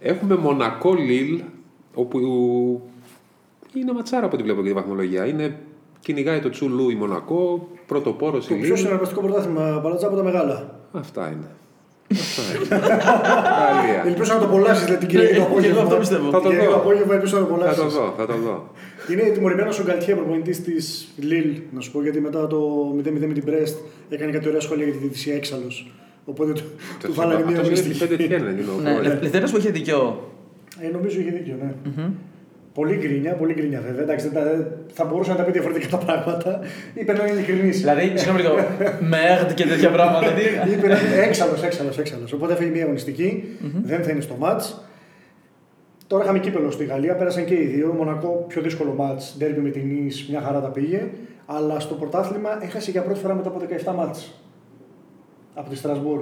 Έχουμε 0.00 0.36
Μονακό 0.36 0.94
Λίλ, 0.94 1.40
όπου 1.94 2.18
είναι 3.80 3.92
ματσάρα 3.92 4.26
από 4.26 4.34
ό,τι 4.34 4.42
βλέπω 4.44 4.62
και 4.62 4.68
τη 4.68 4.74
βαθμολογία. 4.74 5.26
Είναι, 5.26 5.56
κυνηγάει 6.00 6.40
το 6.40 6.50
Τσουλού 6.50 6.90
η 6.90 6.94
Μονακό, 6.94 7.68
πρωτοπόρο 7.86 8.36
η 8.36 8.40
Το 8.40 8.46
πιο 8.46 8.56
Λίλ. 8.56 8.76
συναρπαστικό 8.76 9.20
πρωτάθλημα 9.20 9.80
Παλατζά 9.82 10.06
από 10.06 10.16
τα 10.16 10.22
μεγάλα. 10.22 10.78
Αυτά 10.92 11.26
είναι. 11.28 11.46
Αυτά 12.12 12.42
είναι. 12.54 12.86
Γαλλία. 12.96 14.02
Ελπίζω 14.06 14.32
να 14.32 14.38
το 14.38 14.44
απολαύσεις 14.44 14.84
δηλαδή, 14.84 15.06
την 15.06 15.08
Κυριακή 15.08 15.34
το 15.34 15.40
Ε, 15.40 15.44
και 15.44 15.46
εγώ 15.46 15.50
απόγευμα. 15.52 15.82
αυτό 15.82 15.96
πιστεύω. 15.96 16.30
Θα 16.30 16.38
Την 16.40 16.42
το 16.42 16.48
Κυριακή 16.48 16.66
το 16.66 16.72
δω. 16.72 16.80
απόγευμα 16.80 17.14
ελπίζω 17.14 17.38
να 17.38 17.46
το 17.46 17.48
Θα 17.48 17.58
το 17.58 17.64
απολαύσει. 17.64 17.96
δω, 17.98 18.14
θα 18.16 18.26
το 18.26 18.36
δω. 18.36 18.70
Είναι 19.10 19.22
τιμωρημένος 19.22 19.78
ο 19.78 19.82
Γκαλτιέ, 19.84 20.14
προπονητής 20.14 20.62
της 20.62 21.08
Λίλ, 21.16 21.60
να 21.74 21.80
σου 21.80 21.90
πω 21.92 22.02
γιατί 22.02 22.20
μετά 22.20 22.46
το 22.46 22.58
0-0 22.98 23.26
με 23.26 23.32
την 23.34 23.44
Brest 23.46 23.74
έκανε 24.08 24.32
κάτι 24.32 24.48
ωραία 24.48 24.60
σχόλια 24.60 24.84
για 24.84 24.92
τη 24.92 24.98
διαιτησία 24.98 25.34
έξαλλος. 25.34 25.92
Οπότε 26.24 26.52
του, 26.52 26.62
του 27.02 27.14
βάλανε 27.14 27.34
μία 27.44 27.46
Αυτό 27.46 27.58
είναι 27.60 27.66
οριστική. 27.66 27.98
τη 27.98 28.06
Πέντε 28.06 28.16
Τιένε, 28.24 28.50
είναι 28.50 28.70
ο 28.70 28.80
Ναι, 28.82 28.90
πρόεδρος. 28.92 29.22
Λευτέρας 29.22 29.50
που 29.50 29.56
είχε 29.58 29.70
δικαιό. 29.70 30.30
Ε, 30.80 30.88
νομίζω 30.92 31.20
είχε 31.20 31.30
δίκιο, 31.30 31.54
ναι. 31.62 32.02
Πολύ 32.74 32.96
γκρίνια, 32.96 33.34
πολύ 33.34 33.52
γκρίνια 33.54 33.80
βέβαια. 33.80 34.02
Εντάξει, 34.02 34.28
δεν 34.28 34.42
τα- 34.42 34.66
θα 34.92 35.04
μπορούσε 35.04 35.30
να 35.30 35.36
τα 35.36 35.42
πει 35.42 35.50
διαφορετικά 35.52 35.88
τα 35.88 36.04
πράγματα. 36.04 36.60
Είπε 36.94 37.12
να 37.12 37.22
είναι 37.26 37.32
ειλικρινής. 37.36 37.78
Δηλαδή, 37.80 38.12
συγγνώμη 38.14 38.40
λίγο, 38.40 38.54
μερντ 39.00 39.52
και 39.54 39.64
τέτοια 39.66 39.90
πράγματα. 39.90 40.26
τι- 40.32 40.70
Είπε 40.72 40.86
να 40.88 40.98
είναι 41.00 41.16
έξαλλος, 41.26 41.62
έξαλλος, 41.62 41.98
έξαλλος. 41.98 42.32
Οπότε 42.32 42.52
έφυγε 42.52 42.70
μια 42.70 42.82
αγωνιστική, 42.82 43.44
δεν 43.84 44.02
θα 44.02 44.10
είναι 44.10 44.20
στο 44.20 44.34
ματ. 44.34 44.62
Τώρα 46.06 46.22
είχαμε 46.24 46.38
κύπελο 46.38 46.70
στη 46.70 46.84
Γαλλία, 46.84 47.14
πέρασαν 47.16 47.44
και 47.44 47.54
οι 47.54 47.64
δύο. 47.66 47.92
Μονακό 47.92 48.44
πιο 48.48 48.62
δύσκολο 48.62 48.92
ματ, 48.92 49.20
ντέρμπι 49.38 49.60
με 49.60 49.70
την 49.70 50.06
Ις, 50.06 50.26
μια 50.30 50.40
χαρά 50.40 50.60
τα 50.60 50.68
πήγε. 50.68 51.06
Αλλά 51.46 51.80
στο 51.80 51.94
πρωτάθλημα 51.94 52.58
έχασε 52.64 52.90
για 52.90 53.02
πρώτη 53.02 53.20
φορά 53.20 53.34
μετά 53.34 53.48
από 53.48 53.58
17 53.58 53.92
μάτς. 53.94 54.40
Από 55.54 55.70
τη 55.70 55.76
Στρασβούρ. 55.76 56.20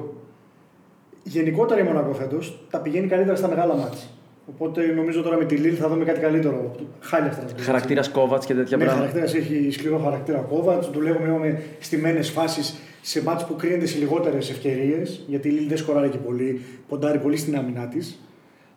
Γενικότερα 1.22 1.80
η 1.80 1.82
Μονακό 1.84 2.12
φέτος 2.12 2.66
τα 2.70 2.78
πηγαίνει 2.78 3.06
καλύτερα 3.06 3.36
στα 3.36 3.48
μεγάλα 3.48 3.74
μάτς. 3.74 4.10
Οπότε 4.54 4.86
νομίζω 4.86 5.22
τώρα 5.22 5.36
με 5.36 5.44
τη 5.44 5.56
Λίλ 5.56 5.76
θα 5.78 5.88
δούμε 5.88 6.04
κάτι 6.04 6.20
καλύτερο. 6.20 6.74
Χάλια 7.00 7.32
Στρασβούρ. 7.32 7.60
Χαρακτήρας 7.60 8.10
Κόβατς 8.10 8.46
και 8.46 8.54
τέτοια 8.54 8.76
Ναι, 8.76 8.84
πράγματα. 8.84 9.08
χαρακτήρας 9.08 9.46
έχει 9.46 9.70
σκληρό 9.70 9.98
χαρακτήρα 9.98 10.38
ο 10.38 10.42
Κόβατ. 10.42 10.84
Δουλεύουμε 10.84 11.38
με 11.38 11.62
στιμένες 11.80 12.30
φάσεις 12.30 12.76
σε 13.00 13.22
μάτς 13.22 13.44
που 13.46 13.56
κρίνεται 13.56 13.86
σε 13.86 13.98
λιγότερες 13.98 14.50
ευκαιρίες. 14.50 15.24
Γιατί 15.26 15.48
η 15.48 15.50
Λίλ 15.50 15.68
δεν 15.68 15.76
σκοράρει 15.76 16.08
και 16.08 16.18
πολύ. 16.18 16.60
Ποντάρει 16.88 17.18
πολύ 17.18 17.36
στην 17.36 17.56
άμυνά 17.56 17.86
της. 17.88 18.20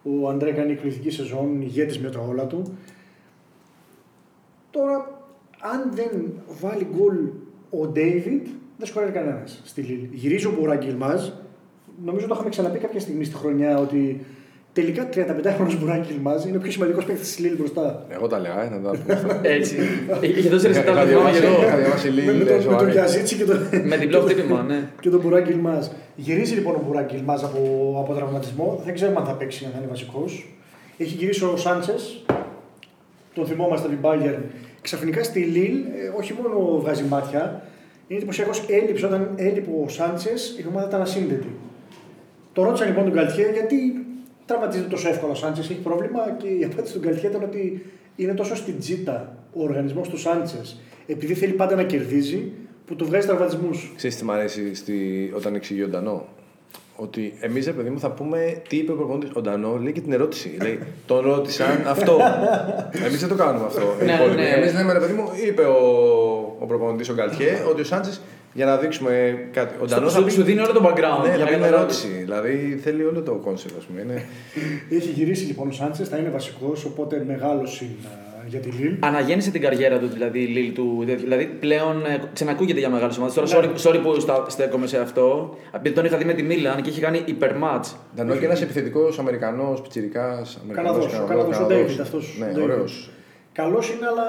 Ο 0.03 0.29
Αντρέ 0.29 0.51
κάνει 0.51 0.71
εκπληκτική 0.71 1.09
σεζόν, 1.09 1.61
ηγέτης 1.61 1.99
με 1.99 2.09
τα 2.09 2.19
όλα 2.29 2.45
του. 2.45 2.77
Τώρα, 4.71 5.21
αν 5.59 5.91
δεν 5.93 6.33
βάλει 6.61 6.87
γκολ 6.95 7.15
ο 7.69 7.87
Ντέιβιντ, 7.87 8.45
δεν 8.77 8.87
σκοράρει 8.87 9.11
κανένας 9.11 9.61
στη 9.65 9.81
Λίλ. 9.81 10.07
Γυρίζει 10.11 10.45
ο 10.45 10.55
Μπουράκ 10.59 10.85
Ιλμάζ. 10.85 11.21
Νομίζω 12.05 12.27
το 12.27 12.33
είχαμε 12.33 12.49
ξαναπεί 12.49 12.79
κάποια 12.79 12.99
στιγμή 12.99 13.23
στη 13.23 13.35
χρονιά 13.35 13.77
ότι 13.77 14.25
τελικά 14.73 15.09
35χρονο 15.13 15.77
Μπουράκ 15.79 16.09
Ιλμάζ 16.09 16.43
είναι 16.45 16.57
ο 16.57 16.59
πιο 16.59 16.71
σημαντικός 16.71 17.05
παίκτης 17.05 17.27
της 17.27 17.39
Λίλ 17.39 17.55
μπροστά. 17.57 18.05
Εγώ 18.09 18.27
τα 18.27 18.39
λέγα, 18.39 18.63
ε, 18.63 18.69
να 18.69 18.79
τα 18.81 18.89
πούμε 18.97 19.13
αυτά. 19.13 19.39
Έτσι. 19.43 19.75
Είχε 20.21 20.49
δώσει 20.49 20.67
Είχα- 20.69 20.81
ρεσιτάλ, 20.81 20.95
είχα 20.95 21.03
το 21.03 21.09
θυμάμαι 21.09 21.31
και 21.31 21.39
διαβάσει- 21.39 21.63
Είχα 21.63 21.71
εγώ. 21.73 21.79
διαβάσει 21.81 22.09
με, 22.09 22.13
με, 22.23 22.31
Λίλ, 22.31 22.37
τον, 22.39 22.47
με 22.47 22.53
τον 22.53 22.61
σοβαρή. 22.61 22.91
Γιαζίτσι 22.91 23.35
και 23.35 23.43
τον, 23.43 23.57
Με 23.87 23.97
διπλό 23.97 24.19
χτύπημα, 24.21 24.61
ναι. 24.61 24.79
και 24.99 25.09
τον 25.09 25.19
Μπουράκ 25.19 25.49
Ιλμάζ. 25.49 25.85
Γυρίζει 26.15 26.53
λοιπόν 26.53 26.75
ο 26.75 26.81
Μπουράκ 26.87 27.11
Ιλμάζ 27.13 27.43
από, 27.43 27.59
από 28.03 28.13
τραυματισμό. 28.13 28.81
Δεν 28.85 28.93
ξέρουμε 28.93 29.19
αν 29.19 29.25
θα 29.25 29.33
παίξει, 29.33 29.65
αν 29.65 29.71
θα 29.71 29.77
είναι 29.77 29.87
βασικός. 29.89 30.55
Έχει 30.97 31.15
γυρίσει 31.15 31.43
ο 31.43 31.57
Σάντσες. 31.57 32.25
Τον 33.33 33.45
θυμόμαστε 33.45 33.87
την 33.87 33.97
Bayern. 34.01 34.41
Ξαφνικά 34.81 35.23
στη 35.23 35.39
Λίλ, 35.39 35.75
ε, 35.75 36.17
όχι 36.17 36.33
μόνο 36.41 36.79
βγάζει 36.81 37.03
μάτια, 37.03 37.61
είναι 38.07 38.17
εντυπωσιακός 38.19 38.63
έλειψε. 38.69 39.05
Όταν 39.05 39.29
έλειπε 39.35 39.69
ο 39.85 39.89
Σάντσες, 39.89 40.55
η 40.59 40.65
ομάδα 40.69 40.87
ήταν 40.87 41.01
ασύνδετη. 41.01 41.47
Το 42.53 42.63
ρώτησαν 42.63 42.87
λοιπόν 42.87 43.03
τον 43.03 43.13
Καλτιέ 43.13 43.51
γιατί 43.53 44.02
τραυματίζεται 44.53 44.89
τόσο 44.89 45.09
εύκολα 45.09 45.31
ο 45.31 45.35
Σάντσες, 45.35 45.69
έχει 45.69 45.79
πρόβλημα 45.79 46.19
και 46.41 46.47
η 46.47 46.63
απάντηση 46.63 46.93
του 46.93 46.99
Καλτιέ 46.99 47.29
ήταν 47.29 47.43
ότι 47.43 47.85
είναι 48.15 48.33
τόσο 48.33 48.55
στην 48.55 48.79
τζίτα 48.79 49.37
ο 49.53 49.63
οργανισμός 49.63 50.09
του 50.09 50.17
Σάντσες, 50.17 50.79
επειδή 51.07 51.33
θέλει 51.33 51.53
πάντα 51.53 51.75
να 51.75 51.83
κερδίζει, 51.83 52.51
που 52.85 52.95
του 52.95 53.05
βγάζει 53.05 53.27
τραυματισμούς. 53.27 53.93
Ξέρεις 53.95 54.15
τι 54.17 54.23
μ' 54.23 54.31
αρέσει 54.31 54.75
στη... 54.75 55.31
όταν 55.35 55.55
εξηγεί 55.55 55.83
ο 55.83 55.87
Ντανό; 55.87 56.25
Ότι 56.95 57.33
εμείς, 57.39 57.65
ρε 57.65 57.71
παιδί 57.71 57.89
μου, 57.89 57.99
θα 57.99 58.09
πούμε 58.11 58.61
τι 58.67 58.77
είπε 58.77 58.91
ο 58.91 58.95
προπονητής. 58.95 59.29
Ο 59.33 59.41
Ντανό 59.41 59.77
λέει 59.81 59.91
και 59.91 60.01
την 60.01 60.13
ερώτηση. 60.13 60.57
Λέει, 60.61 60.79
τον 61.05 61.19
ρώτησαν 61.25 61.83
αυτό. 61.87 62.19
εμείς 63.05 63.19
δεν 63.19 63.29
το 63.29 63.35
κάνουμε 63.35 63.65
αυτό. 63.65 63.81
Ναι, 64.05 64.33
ναι. 64.35 64.49
Εμείς 64.49 64.73
λέμε, 64.73 64.93
ρε 64.93 64.99
παιδί 64.99 65.13
μου, 65.13 65.29
είπε 65.47 65.61
ο, 65.61 65.77
ο 66.59 66.65
προπονητής 66.65 67.09
ο 67.09 67.13
Γκαλτιέ 67.13 67.51
ότι 67.69 67.81
ο 67.81 67.83
Σάντσες 67.83 68.21
για 68.53 68.65
να 68.65 68.77
δείξουμε 68.77 69.35
κάτι. 69.51 69.73
Ο 69.81 69.85
Ντανός 69.85 70.11
Σου- 70.11 70.31
Σου 70.31 70.43
δίνει 70.43 70.59
όλο 70.59 70.71
το 70.73 70.81
background. 70.83 71.21
Ναι, 71.27 71.35
για 71.35 71.45
θα 71.45 71.51
είναι 71.51 71.65
καταλάβεις. 71.65 71.71
ερώτηση. 71.71 72.07
Δηλαδή 72.07 72.79
θέλει 72.83 73.03
όλο 73.03 73.21
το 73.21 73.31
concept, 73.31 73.77
ας 73.77 73.83
πούμε. 73.83 74.01
Είναι... 74.01 74.25
Έχει 74.89 75.09
γυρίσει 75.09 75.45
λοιπόν 75.45 75.67
ο 75.67 75.71
Σάντσες, 75.71 76.07
θα 76.09 76.17
είναι 76.17 76.29
βασικός, 76.29 76.85
οπότε 76.85 77.23
μεγάλος 77.27 77.81
είναι 77.81 77.91
α, 78.05 78.22
για 78.47 78.59
τη 78.59 78.69
Λίλ. 78.69 78.95
Αναγέννησε 78.99 79.51
την 79.51 79.61
καριέρα 79.61 79.97
του, 79.99 80.07
δηλαδή 80.07 80.39
η 80.39 80.45
Λίλ 80.45 80.73
του. 80.73 81.03
Δηλαδή 81.05 81.45
πλέον 81.45 82.05
ε, 82.05 82.21
ξανακούγεται 82.33 82.79
για 82.79 82.89
μεγάλες 82.89 83.13
ομάδες. 83.19 83.33
Τώρα, 83.41 83.67
Ναι. 83.67 83.73
sorry, 83.75 83.87
sorry 83.89 83.99
που 84.03 84.19
στα, 84.19 84.45
στέκομαι 84.49 84.87
σε 84.87 84.97
αυτό. 84.97 85.57
Επειδή 85.75 85.95
τον 85.95 86.05
είχα 86.05 86.17
δει 86.17 86.25
με 86.25 86.33
τη 86.33 86.43
Μίλαν 86.43 86.81
και 86.81 86.89
είχε 86.89 87.01
κάνει 87.01 87.21
υπερμάτς. 87.25 87.85
Ντανό 88.15 88.35
και 88.35 88.45
ένας 88.45 88.61
επιθετικός 88.61 89.19
Αμερικανός, 89.19 89.81
πιτσιρικάς. 89.81 90.41
Καναδός, 90.71 91.05
ο 91.19 91.25
Καναδός, 91.27 91.59
ο 91.59 91.65
Ντέιβιντ 91.65 91.99
αυτός, 91.99 92.35
Ναι, 92.39 92.45
Ντέιβιντ. 92.45 92.63
ωραίος. 92.63 93.09
Καλός 93.53 93.89
είναι, 93.89 94.05
αλλά 94.07 94.23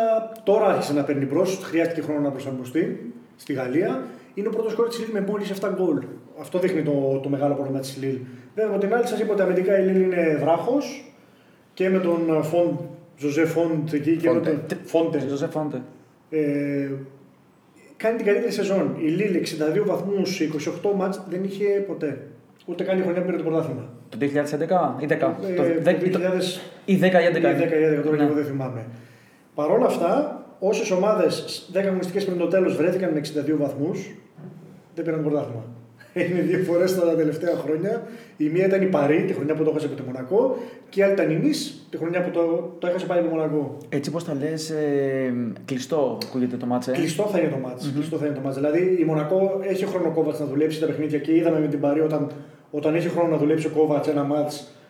τώρα 0.45 0.67
άρχισε 0.67 0.93
να 0.93 1.03
παίρνει 1.03 1.25
μπρος. 1.25 1.61
Χρειάστηκε 1.63 2.01
χρόνο 2.01 2.21
να 2.21 2.31
προσαρμοστεί 2.31 3.13
στη 3.37 3.53
Γαλλία. 3.53 4.03
Είναι 4.35 4.49
ο 4.49 4.51
πρώτος 4.51 4.75
σκόρερ 4.75 4.97
της 4.97 5.05
Λίλ 5.07 5.13
με 5.21 5.27
μόλις 5.29 5.51
7 5.51 5.71
γκολ. 5.75 6.03
Αυτό 6.41 6.59
δείχνει 6.59 6.83
το, 6.83 7.21
το 7.23 7.29
μεγάλο 7.29 7.55
πρόβλημα 7.55 7.79
της 7.81 7.97
Λίλ. 8.01 8.17
Βέβαια, 8.55 8.71
από 8.71 8.81
την 8.81 8.95
άλλη, 8.95 9.07
σας 9.07 9.21
είπα 9.21 9.33
ότι 9.33 9.43
αμυντικά 9.43 9.79
η 9.79 9.83
Λίλ 9.87 10.01
είναι 10.03 10.39
βράχος 10.41 11.13
και 11.75 11.89
με 11.89 11.99
τον 11.99 12.43
Φον, 12.43 12.81
Ζωζέ 13.19 13.45
Φόντ 13.45 13.93
εκεί 13.93 14.17
και 14.17 14.29
Φόντε. 14.29 14.51
με 14.51 14.59
τον 14.69 14.79
Φόντε. 14.85 15.25
Ζωζέ 15.29 15.47
Φόντε. 15.47 15.83
Ε, 16.31 16.89
κάνει 17.97 18.17
την 18.17 18.27
καλύτερη 18.27 18.53
σεζόν. 18.53 18.97
Η 18.99 19.09
Λίλ 19.09 19.35
62 19.35 19.85
βαθμούς 19.87 20.35
σε 20.35 20.45
28 20.45 20.95
ματς 20.97 21.23
δεν 21.29 21.45
είχε 21.45 21.65
ποτέ. 21.87 22.19
Ούτε 22.67 22.85
καν 22.85 22.99
η 22.99 23.03
χρονιά 23.03 23.21
που 23.21 23.27
πήρε 23.27 23.37
το 23.37 23.43
πρωτάθλημα. 23.45 23.89
Το 24.09 24.17
2011 24.21 24.97
ή 25.01 25.07
10. 25.07 25.11
Ε, 25.11 25.17
το, 25.55 25.63
το 25.63 25.63
δε- 25.81 25.93
2000 25.93 26.11
το- 26.11 26.19
ή 26.85 26.97
10 26.97 27.21
ή 27.21 27.27
11. 27.27 27.51
ή 27.51 27.55
10 27.55 27.77
ή 27.77 27.85
11 27.85 28.03
τώρα 28.03 28.17
και 28.17 28.23
Ναι. 28.23 28.29
εγώ 28.29 28.35
δεν 28.35 28.45
θυμάμαι. 28.45 28.87
Παρ' 29.55 29.71
όλα 29.71 29.87
αυτά, 29.87 30.43
όσες 30.59 30.91
ομάδες 30.91 31.69
10 31.73 31.87
αγωνιστικές 31.87 32.25
πριν 32.25 32.39
το 32.39 32.47
τέλος 32.47 32.77
βρέθηκαν 32.77 33.13
με 33.13 33.19
62 33.19 33.57
βαθμούς, 33.57 34.11
δεν 34.95 35.05
πήραν 35.05 35.23
το 35.23 35.29
πρωτάθλημα. 35.29 35.65
Έγινε 36.15 36.41
δύο 36.41 36.59
φορές 36.59 36.95
τα 36.95 37.15
τελευταία 37.17 37.55
χρόνια. 37.65 38.03
Η 38.37 38.45
μία 38.45 38.67
ήταν 38.67 38.83
η 38.83 38.87
Παρή, 38.87 39.25
τη 39.27 39.33
χρονιά 39.33 39.55
που 39.55 39.65
το 39.65 39.71
έχασε 39.71 39.87
από 39.87 39.97
το 39.97 40.03
Μονακό, 40.07 40.57
και 40.89 41.01
η 41.01 41.03
άλλη 41.03 41.13
ήταν 41.13 41.31
η 41.31 41.37
Νης, 41.37 41.87
τη 41.91 41.97
χρονιά 41.97 42.23
που 42.23 42.31
το, 42.31 42.75
το 42.79 42.87
έχασε 42.87 43.07
πάλι 43.07 43.21
από 43.21 43.29
το 43.29 43.35
Μονακό. 43.35 43.77
Έτσι 43.89 44.11
πώς 44.11 44.25
τα 44.25 44.35
λες, 44.35 44.71
ε, 44.71 45.35
κλειστό 45.65 46.19
ακούγεται 46.27 46.57
το 46.57 46.67
μάτσε. 46.67 46.93
Κλειστό 46.93 47.23
θα 47.23 47.39
είναι 47.39 47.49
το 47.49 47.57
μάτς. 47.57 47.93
Κλειστό 47.95 48.17
θα 48.17 48.27
είναι 48.27 48.35
το 48.35 48.41
μάτς. 48.41 48.55
Δηλαδή 48.55 48.97
η 49.01 49.05
Μονακό 49.05 49.61
έχει 49.63 49.87
χρόνο 49.87 50.09
ο 50.09 50.11
Κόβατς 50.11 50.41
να 50.41 50.47
δουλέψει 50.47 50.81
τα 50.81 50.87
παιχνίδια 50.87 51.19
και 51.19 51.37
είδαμε 51.37 51.61
με 51.61 51.67
την 51.67 51.81
Παρή 51.81 52.01
όταν, 52.01 52.31
όταν 52.71 52.95
έχει 52.95 53.09
χρόνο 53.09 53.29
να 53.29 53.37
δουλέψει 53.37 53.67
ο 53.67 53.71
Κόβατς 53.71 54.09
ένα 54.09 54.23
μάτς 54.23 54.61
ε, 54.61 54.84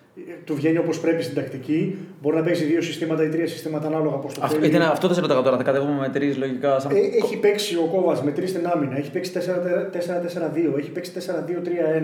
του 0.45 0.55
βγαίνει 0.55 0.79
όπως 0.79 1.01
πρέπει 1.01 1.23
στην 1.23 1.35
τακτική. 1.35 1.97
Μπορεί 2.23 2.37
να 2.37 2.43
παίξει 2.43 2.65
δύο 2.65 2.81
συστήματα 2.81 3.25
ή 3.25 3.29
τρία 3.29 3.47
συστήματα 3.47 3.87
ανάλογα 3.87 4.17
πώ 4.17 4.29
το 4.29 4.41
Αυτό, 4.43 4.59
θέλει. 4.59 4.69
ήταν, 4.69 4.83
αυτό 4.83 5.07
δεν 5.07 5.17
σε 5.17 5.23
ρωτάω 5.23 5.43
τώρα. 5.43 5.57
Θα 5.57 5.63
κατεβούμε 5.63 6.01
με 6.01 6.09
τρεις 6.09 6.37
λογικά. 6.37 6.79
Σαν... 6.79 6.97
Ε, 6.97 6.99
έχει 7.23 7.37
παίξει 7.37 7.77
ο 7.77 7.89
Κόβας 7.93 8.23
με 8.23 8.31
τρεις 8.31 8.51
στην 8.51 8.67
άμυνα, 8.67 8.97
έχει 8.97 9.11
παίξει 9.11 9.33
4-4-2, 9.35 10.79
έχει 10.79 10.91
παίξει 10.91 11.13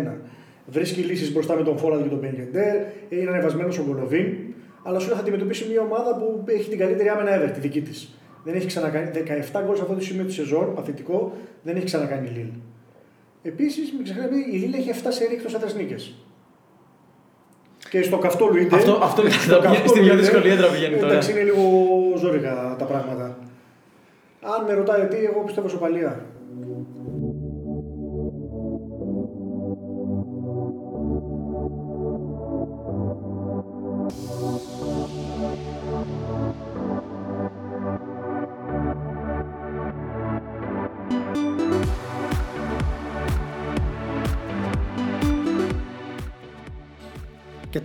4-2-3-1. 0.07 0.13
Βρίσκει 0.67 1.01
λύσεις 1.01 1.33
μπροστά 1.33 1.55
με 1.55 1.63
τον 1.63 1.79
Φόραντ 1.79 2.03
και 2.03 2.09
τον 2.09 2.19
Μπενγκεντέρ, 2.19 2.77
είναι 3.09 3.31
ανεβασμένος 3.31 3.79
ο 3.79 3.85
Γκολοβίν. 3.87 4.27
Αλλά 4.83 4.99
σου 4.99 5.07
λέει 5.07 5.17
θα 5.17 5.23
αντιμετωπίσει 5.23 5.67
μια 5.71 5.81
ομάδα 5.81 6.17
που 6.17 6.45
έχει 6.47 6.69
την 6.69 6.79
καλύτερη 6.79 7.09
άμυνα 7.09 7.37
ever, 7.37 7.51
τη 7.55 7.61
δική 7.61 7.81
της. 7.81 8.15
Δεν 8.45 8.55
έχει 8.55 8.67
ξανακάνει 8.67 9.11
17 9.53 9.61
γκολ 9.65 9.77
σε 9.77 9.83
αυτό 9.83 9.95
το 9.95 10.01
σημείο 10.01 10.25
τη 10.25 10.33
σεζόν, 10.33 10.75
παθητικό, 10.75 11.33
δεν 11.63 11.77
έχει 11.77 11.85
ξανακάνει 11.85 12.29
η 12.29 12.37
Λίλ. 12.37 12.49
Επίσης, 13.43 13.93
μην 13.93 14.05
ξεχνάμε, 14.05 14.37
η 14.53 14.57
Λίλ 14.57 14.75
έχει 14.75 14.91
7 14.93 15.07
σερί 15.09 15.35
εκτός 15.35 15.55
άντρε 15.55 15.69
νίκες. 15.77 16.15
Και 17.91 18.03
στο 18.03 18.19
καυτό 18.19 18.47
Λουίντε. 18.53 18.77
Αυτό- 18.77 18.99
αυτό 19.03 19.21
στο 19.23 19.31
θα 19.31 19.39
πηγαίνει- 19.57 19.63
καυτό 19.73 19.89
στην 19.89 20.03
πιο 20.03 20.13
Λουίντε, 20.15 20.29
δύσκολη 20.29 20.49
έδρα 20.53 20.67
πηγαίνει 20.69 20.97
τώρα. 20.97 21.13
Εντάξει, 21.13 21.31
είναι 21.31 21.43
λίγο 21.43 21.63
ζώρικα 22.19 22.75
τα 22.79 22.85
πράγματα. 22.85 23.37
Αν 24.43 24.65
με 24.67 24.73
ρωτάτε 24.75 25.05
τι, 25.05 25.25
εγώ 25.25 25.41
πιστεύω 25.47 25.69
σοπαλία. 25.69 26.21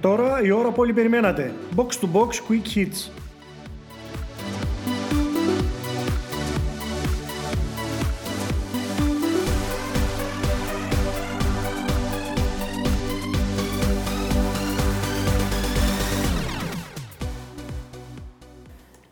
Τώρα 0.05 0.41
η 0.41 0.51
ώρα 0.51 0.69
που 0.69 0.81
όλοι 0.81 0.93
περιμένατε. 0.93 1.53
Box 1.75 1.81
to 1.81 2.07
box 2.13 2.27
quick 2.27 2.75
hits. 2.75 3.09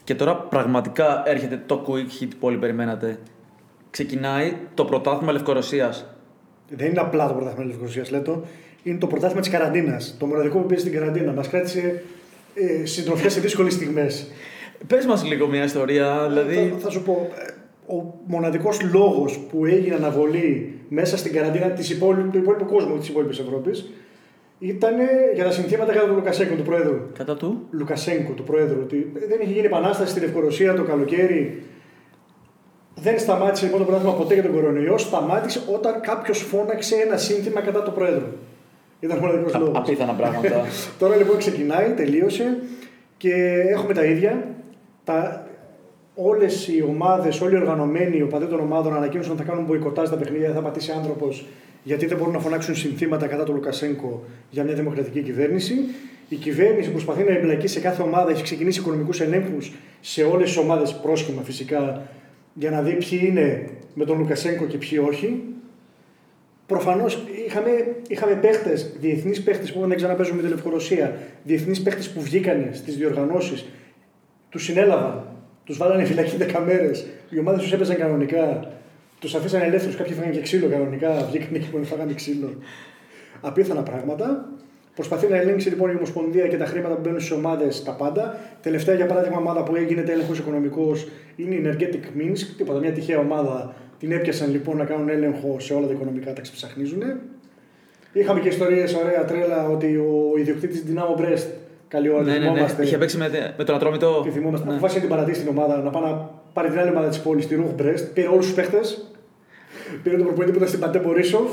Και 0.04 0.16
τώρα 0.16 0.36
πραγματικά 0.36 1.24
έρχεται 1.26 1.64
το 1.66 1.86
quick 1.88 2.24
hit 2.24 2.30
που 2.40 2.48
όλοι 2.48 2.58
περιμένατε. 2.58 3.20
Ξεκινάει 3.90 4.58
το 4.74 4.86
πρωτάθλημα 4.86 5.32
Λευκορωσίας. 5.32 6.06
Δεν 6.70 6.90
είναι 6.90 7.00
απλά 7.00 7.28
το 7.28 7.34
πρωτάθλημα 7.34 7.64
τη 7.64 7.70
Λευκορωσίας, 7.70 8.12
Λέτο. 8.12 8.44
Είναι 8.84 8.98
το 8.98 9.08
πρωτάθλημα 9.08 9.42
της 9.42 9.50
καραντίνας. 9.50 10.16
Το 10.20 10.26
μοναδικό 10.26 10.58
που 10.60 10.66
παίζει 10.66 10.84
στην 10.88 11.00
καραντίνα. 11.00 11.32
Μας 11.32 11.48
κράτησε 11.50 12.04
ε, 12.54 12.86
συντροφιά 12.86 13.30
σε 13.30 13.40
δύσκολες 13.40 13.74
στιγμές. 13.74 14.28
Πες 14.88 15.06
μας 15.06 15.24
λίγο 15.26 15.48
μια 15.48 15.64
ιστορία, 15.64 16.28
δηλαδή. 16.28 16.56
Θα, 16.74 16.78
θα 16.80 16.90
σου 16.90 17.02
πω. 17.04 17.30
ε, 17.48 17.52
Ο 17.94 18.14
μοναδικός 18.26 18.82
λόγος 18.94 19.40
που 19.40 19.66
έγινε 19.66 19.96
αναβολή 19.96 20.80
μέσα 20.90 21.18
στην 21.18 21.34
καραντίνα 21.34 21.68
της 21.70 21.90
υπόλοι- 21.90 22.30
του 22.32 22.38
υπόλοιπου 22.38 22.66
κόσμου 22.66 22.98
της 22.98 23.08
υπόλοιπης 23.08 23.40
Ευρώπης 23.40 23.92
ήταν 24.60 24.94
για 25.36 25.44
τα 25.44 25.52
συνθήματα 25.52 25.94
κατά 25.94 26.08
του 26.08 26.14
Λουκασέγκο, 26.14 26.56
του 26.56 26.64
Προέδρου. 26.64 26.98
Κατά 27.18 27.36
του; 27.36 27.68
Λουκασέγκο, 27.72 28.32
του 28.32 28.44
Προέδρου. 28.44 28.80
Ότι 28.82 29.12
δεν 29.28 29.40
είχε 29.42 29.52
γίνει 29.54 29.66
επανάσταση 29.66 30.12
στη 30.12 30.20
Λευκορωσία 30.20 30.74
το 30.74 30.84
καλοκαίρι. 30.84 31.64
Δεν 32.96 33.20
σταμάτησε 33.20 33.66
λοιπόν 33.66 33.80
το 33.80 33.86
πρωτάθλημα 33.86 34.16
ποτέ 34.16 34.34
για 34.34 34.44
τον 34.44 34.52
κορονοϊό. 34.54 34.98
Σταμάτησε 34.98 35.62
όταν 35.74 36.02
κάποιος 36.02 36.38
φώναξε 36.40 36.96
ένα 36.96 37.18
σύνθημα 37.18 37.62
κατά 37.62 37.84
του 37.84 37.92
Προέδρου. 37.92 38.28
Ήταν 39.04 39.18
ο 39.18 39.20
μοναδικό 39.20 39.60
λόγος. 39.60 39.78
Απίθανα 39.78 40.14
πράγματα. 40.14 40.66
Τώρα 41.00 41.16
λοιπόν 41.16 41.38
ξεκινάει, 41.38 41.90
τελείωσε 41.90 42.58
και 43.18 43.34
έχουμε 43.70 43.94
τα 43.94 44.04
ίδια. 44.04 44.48
Τα, 45.04 45.48
όλες 46.16 46.68
οι 46.68 46.84
ομάδες, 46.88 47.42
όλοι 47.42 47.54
οι 47.54 47.58
οργανωμένοι, 47.58 48.18
οι 48.18 48.22
οπαδοί 48.22 48.46
των 48.46 48.60
ομάδων 48.60 48.96
ανακοίνωσαν 48.96 49.32
ότι 49.32 49.42
θα 49.42 49.50
κάνουν 49.50 49.66
μποϊκοτάζ 49.66 50.10
τα 50.10 50.16
παιχνίδια, 50.16 50.48
δεν 50.48 50.56
θα 50.56 50.62
πατήσει 50.62 50.92
άνθρωπος 50.92 51.46
γιατί 51.84 52.06
δεν 52.06 52.18
μπορούν 52.18 52.34
να 52.34 52.40
φωνάξουν 52.40 52.76
συνθήματα 52.76 53.28
κατά 53.28 53.44
του 53.44 53.54
Λουκασέγκο 53.54 54.24
για 54.50 54.64
μια 54.64 54.74
δημοκρατική 54.74 55.22
κυβέρνηση. 55.22 55.74
Η 56.30 56.36
κυβέρνηση 56.36 56.90
προσπαθεί 56.90 57.24
να 57.24 57.32
εμπλακεί 57.32 57.68
σε 57.68 57.80
κάθε 57.80 58.02
ομάδα, 58.02 58.32
έχει 58.32 58.44
ξεκινήσει 58.44 58.80
οικονομικούς 58.80 59.22
ελέγχους 59.22 59.72
σε 60.02 60.24
όλες 60.24 60.48
τις 60.48 60.58
ομάδες, 60.58 60.94
πρόσχημα 60.94 61.42
φυσικά, 61.42 62.02
για 62.54 62.70
να 62.70 62.82
δει 62.82 62.94
ποιοι 62.94 63.20
είναι 63.24 63.70
με 63.94 64.06
τον 64.06 64.18
Λουκασέγκο 64.18 64.66
και 64.66 64.78
ποιοι 64.78 65.04
όχι. 65.08 65.44
Προφανώς 66.74 67.24
είχαμε, 67.48 67.70
είχαμε 68.08 68.36
παίχτες, 68.36 68.96
διεθνείς 69.00 69.44
παίχτες 69.44 69.72
που 69.72 69.88
δεν 69.88 69.98
ξαναπέζουν 69.98 70.36
με 70.36 70.42
τη 70.42 70.48
Λευκορωσία, 70.48 71.18
διεθνείς 71.44 71.82
παίχτες 71.82 72.10
που 72.10 72.22
βγήκαν 72.22 72.70
στις 72.72 72.98
διοργανώσεις, 72.98 73.66
τους 74.50 74.64
συνέλαβαν, 74.64 75.26
τους 75.64 75.78
βάλανε 75.78 76.04
φυλακή 76.04 76.38
10 76.38 76.60
μέρες, 76.66 77.06
οι 77.30 77.40
ομάδες 77.40 77.62
τους 77.62 77.74
έπαιζαν 77.74 77.98
κανονικά, 77.98 78.72
τους 79.20 79.36
αφήσαν 79.36 79.62
ελεύθερους, 79.62 79.96
κάποιοι 79.96 80.14
φάγανε 80.14 80.34
και 80.34 80.42
ξύλο 80.42 80.68
κανονικά, 80.68 81.28
βγήκαν 81.30 81.52
και 81.52 81.66
μόνο 81.72 81.84
φάγανε 81.84 82.14
ξύλο. 82.14 82.58
Απίθανα 83.42 83.84
πράγματα. 83.84 84.50
Προσπαθεί 84.96 85.28
να 85.28 85.36
ελέγξει 85.36 85.70
λοιπόν 85.70 85.92
η 85.92 85.96
Ομοσπονδία 85.96 86.48
και 86.48 86.58
τα 86.58 86.66
χρήματα 86.66 86.96
που 86.96 87.02
μπαίνουν 87.04 87.20
στις 87.20 87.32
ομάδες 87.32 87.84
τα 87.84 87.92
πάντα. 87.92 88.38
Τελευταία, 88.62 88.96
για 88.96 89.06
παράδειγμα, 89.06 89.38
ομάδα 89.38 89.64
που 89.64 89.76
έγινε 89.76 90.04
έλεγχο 90.08 90.34
οικονομικός 90.34 91.08
είναι 91.36 91.56
η 91.56 91.62
Energetic 91.66 92.20
Minsk, 92.20 92.46
τίποτα 92.58 92.80
μια 92.80 92.92
τυχαία 92.92 93.20
ομάδα. 93.20 93.76
Την 94.00 94.12
έπιασαν 94.12 94.52
λοιπόν 94.52 94.78
να 94.78 94.86
κάνουν 94.86 95.10
έλεγχο 95.10 95.60
σε 95.60 95.74
όλα 95.74 95.88
τα 95.88 95.94
οικονομικά, 95.94 96.34
τα 96.34 96.42
ξεψαχνίζουν. 96.42 97.02
Είχαμε 98.14 98.40
και 98.40 98.48
ιστορίες 98.48 98.94
ωραία 98.94 99.26
τρέλα 99.26 99.68
ότι 99.70 99.98
ο 99.98 100.34
ιδιοκτήτης 100.38 100.84
Dinamo 100.88 101.22
Brest, 101.22 101.46
καλή 101.88 102.10
ώρα, 102.10 102.22
ναι, 102.24 102.32
ναι, 102.32 102.38
ναι. 102.38 102.44
θυμόμαστε. 102.46 102.84
Είχε 102.84 102.98
παίξει 102.98 103.18
με, 103.18 103.54
με 103.58 103.64
τον 103.64 103.76
Ατρόμητο. 103.76 104.22
Και 104.24 104.30
θυμόμαστε. 104.32 104.66
Ναι. 104.68 104.72
Αποφάσισε 104.74 105.00
να 105.00 105.06
την 105.08 105.16
παρατήσει 105.16 105.40
την 105.46 105.50
ομάδα, 105.58 105.78
να 105.78 105.90
πάει 105.90 106.04
να 106.04 106.30
πάρει 106.54 106.70
την 106.70 106.80
άλλη 106.80 106.90
ομάδα 106.90 107.08
της 107.08 107.20
πόλης, 107.20 107.48
τη 107.48 107.56
Ρουχ 107.56 107.72
Μπρέστ. 107.76 108.14
Πήρε 108.14 108.28
όλους 108.28 108.46
τους 108.46 108.56
παίχτες. 108.56 109.12
Πήρε 110.04 110.16
τον 110.16 110.26
προπονητή 110.26 110.52
που 110.52 110.58
ήταν 110.58 110.68
στην 110.70 110.80
Παντέ 110.80 111.00
Μπορίσοφ. 111.00 111.52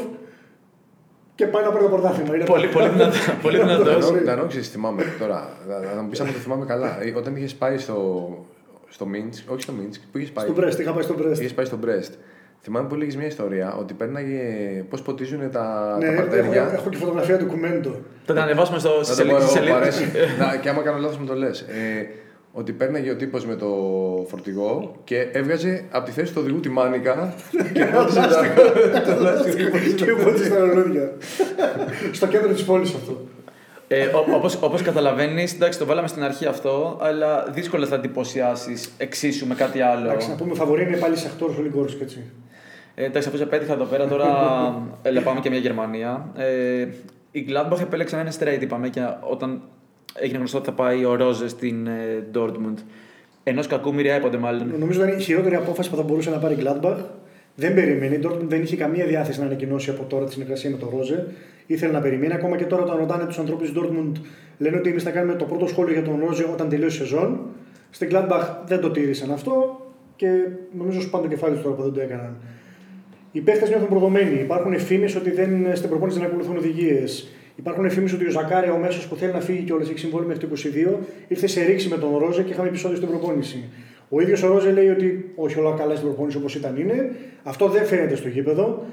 Και 1.34 1.46
πάει 1.46 1.62
να 1.64 1.70
πάρει 1.70 1.84
το 1.84 1.90
πρωτάθλημα. 1.90 2.34
Είναι 2.34 2.44
Πολύ, 2.44 2.66
πολύ 2.66 2.88
δυνατό. 2.88 3.16
πολύ 3.42 3.58
δυνατός. 3.58 4.10
Να 4.24 4.36
νόξεις, 4.36 4.68
θυμάμαι 4.68 5.02
τώρα. 5.18 5.56
Να- 5.68 5.94
Να 5.94 6.02
μου 6.02 6.08
πεις 6.08 6.20
αν 6.20 6.26
το 6.26 6.32
θυμάμαι 6.32 6.64
καλά. 6.64 7.02
Ε, 7.02 7.12
Όταν 7.16 7.36
είχες 7.36 7.54
πάει 7.54 7.78
στο, 7.78 8.28
στο 8.88 9.06
Μίνσκ, 9.06 9.50
όχι 9.50 9.62
στο 9.62 9.72
Μίνσκ, 9.72 10.00
που 10.12 10.18
είχες 10.18 10.30
πάει; 10.30 10.46
Στο 10.48 10.54
Brest, 10.62 10.80
είχα 10.80 10.92
πάει 10.92 11.02
στο 11.02 11.14
Brest. 11.18 11.32
Είχες 11.38 11.52
πάει 11.54 11.66
στο 11.66 11.78
Brest. 11.84 12.12
Θυμάμαι 12.62 12.88
που 12.88 12.94
έλεγε 12.94 13.16
μια 13.16 13.26
ιστορία 13.26 13.74
ότι 13.78 13.94
πέρναγε. 13.94 14.38
Πώς 14.90 15.02
ποτίζουν 15.02 15.50
τα, 15.50 15.96
Ναι, 15.98 16.06
τα 16.06 16.12
έχω, 16.12 16.20
παρτέρια. 16.22 16.70
έχω 16.74 16.88
και 16.88 16.96
φωτογραφία 16.96 17.38
του 17.38 17.46
κουμέντο. 17.46 18.00
Θα 18.24 18.34
τα 18.34 18.42
ανεβάσουμε 18.42 18.78
στο, 18.78 18.96
Να 18.98 19.02
στη 19.02 19.24
το 19.24 19.28
πω 19.34 19.40
σελίδα. 19.40 19.46
στη 19.46 19.46
εγώ, 19.46 19.50
σελίδα. 19.56 19.72
μου 19.74 19.80
αρέσει. 19.80 20.04
Να, 20.40 20.56
και 20.56 20.68
άμα 20.68 20.82
κάνω 20.82 20.98
λάθος 20.98 21.16
μου 21.18 21.26
το 21.26 21.34
λες. 21.34 21.60
Ε, 21.60 22.06
ότι 22.52 22.72
πέρναγε 22.72 23.10
ο 23.10 23.16
τύπος 23.16 23.46
με 23.46 23.54
το 23.54 23.66
φορτηγό 24.28 24.96
και 25.04 25.28
έβγαζε 25.32 25.84
από 25.90 26.04
τη 26.04 26.10
θέση 26.12 26.32
του 26.32 26.38
οδηγού 26.42 26.60
τη 26.60 26.68
μάνικα 26.68 27.34
και 27.74 27.84
πότιζε 27.84 28.20
τα- 28.20 29.02
το 29.02 29.20
λάστιχο. 29.24 29.78
Και 30.04 30.10
οπότε 30.12 30.44
στα 30.44 30.58
λουλούδια. 30.58 31.12
Στο 32.12 32.26
κέντρο 32.26 32.52
της 32.52 32.64
πόλης 32.64 32.94
αυτό. 32.94 33.20
Ε, 33.92 34.06
όπως, 34.34 34.58
όπως 34.62 34.82
καταλαβαίνεις, 34.82 35.54
εντάξει, 35.54 35.78
το 35.78 35.84
βάλαμε 35.86 36.08
στην 36.08 36.22
αρχή 36.22 36.46
αυτό, 36.46 36.98
αλλά 37.00 37.46
δύσκολα 37.52 37.86
θα 37.86 37.94
εντυπωσιάσεις 37.94 38.90
εξίσου 38.98 39.46
με 39.46 39.54
κάτι 39.54 39.80
άλλο. 39.80 40.06
Εντάξει, 40.06 40.28
να 40.28 40.34
πούμε 40.34 40.54
φαβορή 40.54 40.82
είναι 40.82 40.96
πάλι 40.96 41.16
σε 41.16 41.26
ακτόρ 41.26 41.50
ο 41.58 41.62
Λιγκόρσκ 41.62 42.00
έτσι. 42.00 42.22
Ε, 43.00 43.04
εντάξει, 43.04 43.28
αφού 43.28 43.36
σε 43.36 43.46
πέτυχα 43.46 43.72
εδώ 43.72 43.84
πέρα, 43.84 44.06
τώρα 44.06 44.26
έλα, 45.02 45.20
πάμε 45.20 45.40
και 45.40 45.50
μια 45.50 45.58
Γερμανία. 45.58 46.32
Ε, 46.36 46.86
η 47.30 47.46
Gladbach 47.48 47.80
επέλεξε 47.80 48.16
να 48.16 48.20
είναι 48.20 48.32
straight, 48.38 48.62
είπαμε, 48.62 48.88
και 48.88 49.00
όταν 49.20 49.62
έγινε 50.14 50.38
γνωστό 50.38 50.58
ότι 50.58 50.66
θα 50.66 50.72
πάει 50.72 51.04
ο 51.04 51.14
Ρόζε 51.14 51.48
στην 51.48 51.86
ε, 51.86 52.26
Dortmund. 52.34 52.74
Ενός 53.42 53.66
κακού 53.66 53.94
μοιραία 53.94 54.14
έπονται 54.14 54.36
μάλλον. 54.36 54.74
Νομίζω 54.78 55.00
ότι 55.00 55.10
είναι 55.10 55.20
η 55.20 55.24
χειρότερη 55.24 55.54
απόφαση 55.54 55.90
που 55.90 55.96
θα 55.96 56.02
μπορούσε 56.02 56.30
να 56.30 56.36
πάρει 56.36 56.54
η 56.54 56.58
Gladbach. 56.62 56.96
Δεν 57.54 57.74
περίμενε. 57.74 58.14
Η 58.14 58.20
Dortmund 58.24 58.46
δεν 58.48 58.62
είχε 58.62 58.76
καμία 58.76 59.06
διάθεση 59.06 59.40
να 59.40 59.46
ανακοινώσει 59.46 59.90
από 59.90 60.02
τώρα 60.02 60.24
τη 60.24 60.32
συνεργασία 60.32 60.70
με 60.70 60.76
τον 60.76 60.88
Ρόζε. 60.96 61.26
Ήθελε 61.66 61.92
να 61.92 62.00
περιμένει. 62.00 62.32
Ακόμα 62.32 62.56
και 62.56 62.64
τώρα, 62.64 62.82
όταν 62.82 62.96
ρωτάνε 62.96 63.24
τους 63.24 63.38
ανθρώπους 63.38 63.70
της 63.70 63.82
Dortmund, 63.82 64.12
λένε 64.58 64.76
ότι 64.76 64.90
εμείς 64.90 65.02
θα 65.02 65.10
κάνουμε 65.10 65.34
το 65.38 65.44
πρώτο 65.44 65.66
σχόλιο 65.66 65.92
για 65.92 66.02
τον 66.02 66.20
Ρόζε 66.26 66.48
όταν 66.52 66.68
τελειώσει 66.68 66.96
η 66.96 66.98
σεζόν. 66.98 67.40
Στην 67.90 68.08
Gladbach 68.12 68.46
δεν 68.66 68.80
το 68.80 68.90
τήρησαν 68.90 69.30
αυτό 69.30 69.80
και 70.16 70.28
νομίζω 70.72 71.00
σου 71.00 71.10
πάνε 71.10 71.24
το 71.24 71.30
κεφάλι 71.30 71.56
του 71.56 71.62
τώρα 71.62 71.74
που 71.74 71.82
δεν 71.82 71.92
το 71.92 72.00
έκαναν. 72.00 72.36
Οι 73.32 73.40
παίχτε 73.40 73.68
νιώθουν 73.68 73.88
προδομένοι. 73.88 74.40
Υπάρχουν 74.40 74.78
φήμες 74.78 75.16
ότι 75.16 75.30
δεν, 75.30 75.76
στην 75.76 75.88
προπόνηση 75.88 76.18
δεν 76.18 76.28
ακολουθούν 76.28 76.56
οδηγίες. 76.56 77.28
Υπάρχουν 77.56 77.90
φήμες 77.90 78.12
ότι 78.12 78.26
ο 78.26 78.30
Ζακάρια, 78.30 78.72
ο 78.72 78.78
μέσο 78.78 79.08
που 79.08 79.16
θέλει 79.16 79.32
να 79.32 79.40
φύγει 79.40 79.62
και 79.62 79.72
όλες 79.72 79.88
έχει 79.88 79.98
συμβόλαιο 79.98 80.28
μέχρι 80.28 80.46
το 80.46 80.54
22, 80.54 80.98
ήρθε 81.28 81.46
σε 81.46 81.64
ρήξη 81.64 81.88
με 81.88 81.96
τον 81.96 82.16
Ρόζε 82.18 82.42
και 82.42 82.52
είχαμε 82.52 82.68
επεισόδιο 82.68 82.96
στην 82.96 83.08
προπόνηση. 83.08 83.68
Ο 84.08 84.20
ίδιος 84.20 84.42
ο 84.42 84.46
Ρόζε 84.46 84.70
λέει 84.70 84.88
ότι 84.88 85.32
όχι 85.34 85.58
όλα 85.58 85.74
καλά 85.78 85.94
στην 85.94 86.06
προπόνηση 86.06 86.36
όπως 86.36 86.54
ήταν 86.54 86.76
είναι. 86.76 87.10
Αυτό 87.42 87.68
δεν 87.68 87.84
φαίνεται 87.84 88.14
στο 88.14 88.28
γήπεδο. 88.28 88.84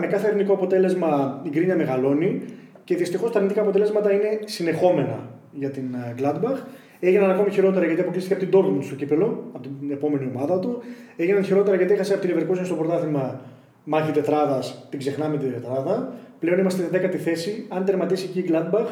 Με 0.00 0.06
κάθε 0.06 0.26
αρνητικό 0.26 0.52
αποτέλεσμα 0.52 1.42
η 1.46 1.48
γκρίνια 1.48 1.76
μεγαλώνει 1.76 2.42
και 2.84 2.96
δυστυχώς 2.96 3.30
τα 3.30 3.38
αρνητικά 3.38 3.60
αποτελέσματα 3.60 4.12
είναι 4.12 4.38
συνεχόμενα 4.44 5.28
για 5.52 5.70
την 5.70 5.94
ε, 5.94 6.14
Gladbach. 6.20 6.58
Έγιναν 7.00 7.30
ακόμη 7.30 7.50
χειρότερα 7.50 7.86
γιατί 7.86 8.00
αποκλείστηκε 8.00 8.34
από 8.34 8.44
την 8.44 8.58
Dortmund 8.58 8.84
στο 8.84 8.94
κύπελο, 8.94 9.44
από 9.52 9.68
την 9.68 9.90
επόμενη 9.90 10.30
ομάδα 10.34 10.58
του. 10.58 10.82
Έγιναν 11.16 11.44
χειρότερα 11.44 11.76
γιατί 11.76 11.92
έχασε 11.92 12.14
από 12.14 12.26
την 12.26 12.36
Leverkusen 12.36 12.64
στο 12.64 12.74
πρωτάθλημα 12.74 13.40
μάχη 13.84 14.12
τετράδας, 14.12 14.86
την 14.90 14.98
ξεχνάμε 14.98 15.38
την 15.38 15.52
τετράδα. 15.52 16.12
Πλέον 16.40 16.58
είμαστε 16.58 16.82
στη 16.82 16.96
10η 16.96 17.16
θέση. 17.16 17.66
Αν 17.68 17.84
τερματίσει 17.84 18.26
εκεί 18.30 18.38
η 18.38 18.50
Gladbach, 18.52 18.86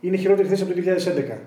είναι 0.00 0.16
χειρότερη 0.16 0.48
θέση 0.48 0.62
από 0.62 0.72
το 0.72 0.80
2011. 1.34 1.38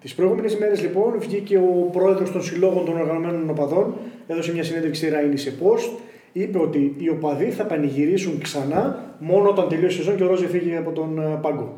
Τις 0.00 0.14
προηγούμενες 0.14 0.52
ημέρε 0.52 0.74
λοιπόν 0.74 1.14
βγήκε 1.18 1.56
ο 1.56 1.88
πρόεδρος 1.92 2.32
των 2.32 2.42
συλλόγων 2.42 2.84
των 2.84 3.00
οργανωμένων 3.00 3.50
οπαδών, 3.50 3.94
έδωσε 4.26 4.52
μια 4.52 4.64
συνέντευξη 4.64 5.08
Ράινι 5.08 5.36
σε 5.36 5.52
Post, 5.62 5.98
είπε 6.32 6.58
ότι 6.58 6.94
οι 6.98 7.08
οπαδοί 7.08 7.50
θα 7.50 7.64
πανηγυρίσουν 7.64 8.40
ξανά 8.40 9.14
μόνο 9.18 9.48
όταν 9.48 9.68
τελειώσει 9.68 9.94
η 9.94 9.96
σεζόν 9.96 10.16
και 10.16 10.22
ο 10.22 10.26
Ρόζε 10.26 10.46
φύγει 10.46 10.76
από 10.76 10.90
τον 10.90 11.18
ε, 11.18 11.38
πάγκο. 11.42 11.76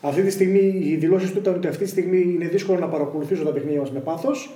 Αυτή 0.00 0.22
τη 0.22 0.30
στιγμή 0.30 0.82
οι 0.84 0.96
δηλώσεις 0.96 1.32
του 1.32 1.38
ήταν 1.38 1.54
ότι 1.54 1.66
αυτή 1.66 1.84
τη 1.84 1.90
στιγμή 1.90 2.20
είναι 2.34 2.48
δύσκολο 2.48 2.78
να 2.78 2.88
παρακολουθήσω 2.88 3.44
τα 3.44 3.50
παιχνίδια 3.50 3.80
μας 3.80 3.90
με 3.92 4.00
πάθος, 4.00 4.50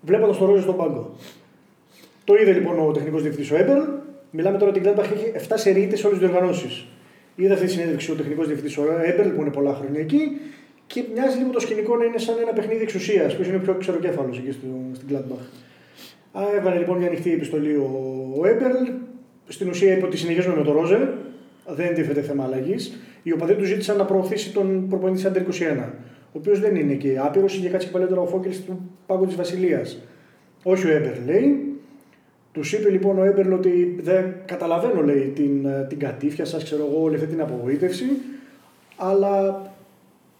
βλέποντας 0.00 0.38
τον 0.38 0.46
Ρόζε 0.46 0.62
στον 0.62 0.76
πάγκο. 0.76 1.14
Το 2.24 2.34
είδε 2.34 2.52
λοιπόν 2.52 2.88
ο 2.88 2.90
τεχνικός 2.92 3.22
διευθυντής 3.22 3.50
ο 3.50 3.56
Έμπερ. 3.56 3.78
Μιλάμε 4.30 4.58
τώρα 4.58 4.70
ότι 4.70 4.80
η 4.80 4.82
Gladbach 4.86 5.12
έχει 5.12 5.32
7 5.48 5.52
σερείτε 5.54 5.96
σε 5.96 6.06
όλες 6.06 6.18
τις 6.18 6.28
διοργανώσεις. 6.28 6.86
Είδα 7.36 7.54
αυτή 7.54 7.66
τη 7.66 7.72
συνέντευξη 7.72 8.10
ο 8.10 8.14
τεχνικός 8.14 8.46
διευθυντής 8.46 8.78
ο 8.78 8.82
Έμπερ 9.04 9.28
που 9.28 9.40
είναι 9.40 9.50
πολλά 9.50 9.74
χρόνια 9.74 10.00
εκεί 10.00 10.20
και 10.86 11.04
μοιάζει 11.14 11.38
λίγο 11.38 11.50
το 11.50 11.60
σκηνικό 11.60 11.96
να 11.96 12.04
είναι 12.04 12.18
σαν 12.18 12.36
ένα 12.40 12.52
παιχνίδι 12.52 12.82
εξουσίας. 12.82 13.36
Ποιο 13.36 13.44
είναι 13.46 13.56
ο 13.56 13.60
πιο 13.60 13.74
ξεροκέφαλος 13.74 14.38
εκεί 14.38 14.52
στο, 14.52 14.66
στην 14.92 15.08
Gladbach. 15.10 15.44
Έβαλε 16.56 16.78
λοιπόν 16.78 16.98
μια 16.98 17.06
ανοιχτή 17.06 17.32
επιστολή 17.32 17.74
ο 17.76 18.46
Έμπερλ. 18.46 18.88
Στην 19.48 19.68
ουσία 19.68 19.96
είπε 19.96 20.06
ότι 20.06 20.16
συνεχίζουμε 20.16 20.56
με 20.56 20.62
τον 20.62 20.74
Ρόζε. 20.74 21.12
Δεν 21.68 21.94
τίθεται 21.94 22.20
θέμα 22.20 22.44
αλλαγής. 22.44 22.98
Οι 23.22 23.32
οπαδοί 23.32 23.54
του 23.54 23.64
ζήτησαν 23.64 23.96
να 23.96 24.04
προωθήσει 24.04 24.52
τον 24.52 24.88
προπονητή 24.88 25.26
Άντερ 25.26 25.42
21. 25.42 25.44
Ο 26.32 26.38
οποίος 26.38 26.60
δεν 26.60 26.76
είναι 26.76 26.94
και 26.94 27.18
άπειρος, 27.18 27.54
είχε 27.56 27.68
κάτσει 27.68 27.90
παλιότερα 27.90 28.20
ο 28.20 28.26
Φόκελ 28.26 28.52
του 28.66 28.90
πάγκο 29.06 29.26
της 29.26 29.36
Βασιλείας. 29.36 30.02
Όχι 30.62 30.86
ο 30.86 30.90
Έμπερλ 30.90 31.24
λέει. 31.26 31.65
Τους 32.56 32.72
είπε 32.72 32.90
λοιπόν 32.90 33.18
ο 33.18 33.24
Έμπερλ 33.24 33.52
ότι 33.52 33.98
δεν 34.02 34.34
καταλαβαίνω 34.44 35.02
λέει, 35.02 35.32
την, 35.34 35.66
την 35.88 35.98
κατήφια 35.98 36.44
σας, 36.44 36.64
ξέρω 36.64 36.86
εγώ, 36.90 37.02
όλη 37.02 37.14
αυτή 37.14 37.26
την 37.26 37.40
απογοήτευση. 37.40 38.04
Αλλά 38.96 39.62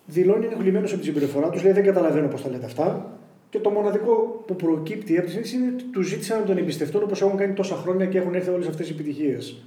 δηλώνει 0.07 0.47
είναι 0.47 0.57
γλυμμένος 0.61 0.93
από 0.93 1.03
την 1.03 1.13
συμπεριφορά 1.13 1.49
τους, 1.49 1.63
λέει 1.63 1.73
δεν 1.73 1.85
καταλαβαίνω 1.85 2.29
πώς 2.29 2.43
τα 2.43 2.51
λέτε 2.51 2.65
αυτά. 2.65 3.19
Και 3.51 3.59
το 3.59 3.71
μοναδικό 3.71 4.45
που 4.47 4.57
προκύπτει 4.57 5.17
από 5.17 5.27
τη 5.27 5.31
συζήτηση 5.33 5.57
είναι 5.57 5.73
ότι 5.75 5.85
τους 5.85 6.09
ζήτησαν 6.09 6.39
να 6.39 6.45
τον 6.45 6.57
εμπιστευτούν 6.57 7.03
όπως 7.03 7.23
έχουν 7.23 7.37
κάνει 7.37 7.53
τόσα 7.53 7.75
χρόνια 7.75 8.07
και 8.07 8.19
έχουν 8.19 8.35
έρθει 8.35 8.51
όλες 8.51 8.67
αυτές 8.67 8.89
οι 8.89 8.93
επιτυχίες. 8.93 9.63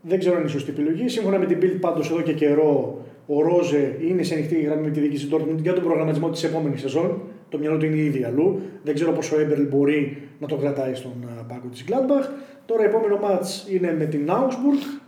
Δεν 0.00 0.18
ξέρω 0.18 0.34
αν 0.34 0.40
είναι 0.40 0.50
η 0.50 0.52
σωστή 0.52 0.70
επιλογή. 0.70 1.08
Σύμφωνα 1.08 1.38
με 1.38 1.46
την 1.46 1.58
Bild, 1.62 1.76
πάντως 1.80 2.10
εδώ 2.10 2.20
και 2.20 2.32
καιρό, 2.32 3.04
ο 3.26 3.42
Ρόζε 3.42 3.96
είναι 4.08 4.22
σε 4.22 4.34
ανοιχτή 4.34 4.60
γραμμή 4.60 4.82
με 4.82 4.90
τη 4.90 5.00
διοίκηση 5.00 5.28
Dortmund 5.32 5.58
για 5.62 5.72
τον 5.72 5.82
προγραμματισμό 5.82 6.30
της 6.30 6.44
επόμενης 6.44 6.80
σεζόν. 6.80 7.20
Το 7.52 7.58
μυαλό 7.58 7.76
του 7.76 7.84
είναι 7.84 7.96
ήδη 7.96 8.24
αλλού. 8.24 8.60
Δεν 8.82 8.94
ξέρω 8.94 9.12
πόσο 9.12 9.36
ο 9.36 9.40
Έμπερλ 9.40 9.62
μπορεί 9.62 10.28
να 10.38 10.46
το 10.46 10.56
κρατάει 10.56 10.94
στον 10.94 11.12
πάγκο 11.48 11.68
της 11.68 11.84
Gladbach. 11.88 12.28
Τώρα, 12.66 12.84
επόμενο 12.84 13.16
μάτ 13.16 13.44
είναι 13.70 13.92
με 13.92 14.04
την 14.04 14.28
Augsburg. 14.30 15.00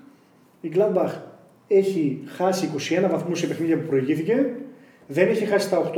Η 0.60 0.72
Gladbach 0.74 1.12
έχει 1.68 2.22
χάσει 2.26 2.70
21 3.06 3.08
βαθμούς 3.10 3.38
σε 3.38 3.46
παιχνίδια 3.46 3.78
που 3.78 3.86
προηγήθηκε. 3.86 4.54
Δεν 5.06 5.28
έχει 5.28 5.44
χάσει 5.44 5.70
τα 5.70 5.92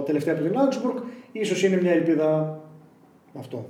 8 0.00 0.04
τελευταία 0.04 0.34
από 0.34 0.42
την 0.42 0.52
Augsburg. 0.54 1.02
Ίσως 1.32 1.62
είναι 1.62 1.80
μια 1.80 1.92
ελπίδα 1.92 2.60
αυτό. 3.38 3.68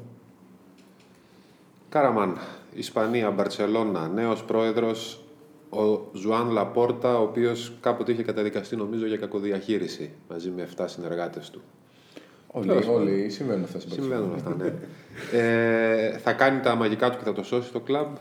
Κάραμαν, 1.88 2.36
Ισπανία, 2.74 3.30
Μπαρσελόνα, 3.30 4.08
νέος 4.08 4.44
πρόεδρος 4.44 5.24
ο 5.70 6.00
Ζουάν 6.12 6.50
Λαπόρτα, 6.50 7.18
ο 7.18 7.22
οποίος 7.22 7.72
κάποτε 7.80 8.12
είχε 8.12 8.22
καταδικαστεί 8.22 8.76
νομίζω 8.76 9.06
για 9.06 9.16
κακοδιαχείριση 9.16 10.10
μαζί 10.28 10.50
με 10.50 10.68
7 10.76 10.84
συνεργάτες 10.86 11.50
του. 11.50 11.60
Όλοι, 12.50 12.70
όλοι 12.90 13.30
συμβαίνουν 13.30 13.64
αυτά 13.64 13.80
Συμβαίνουν 13.80 14.34
αυτά, 14.34 14.56
ναι. 14.58 14.72
ε, 15.32 16.18
θα 16.18 16.32
κάνει 16.32 16.60
τα 16.60 16.74
μαγικά 16.74 17.10
του 17.10 17.18
και 17.18 17.24
θα 17.24 17.32
το 17.32 17.42
σώσει 17.42 17.72
το 17.72 17.80
κλαμπ. 17.80 18.16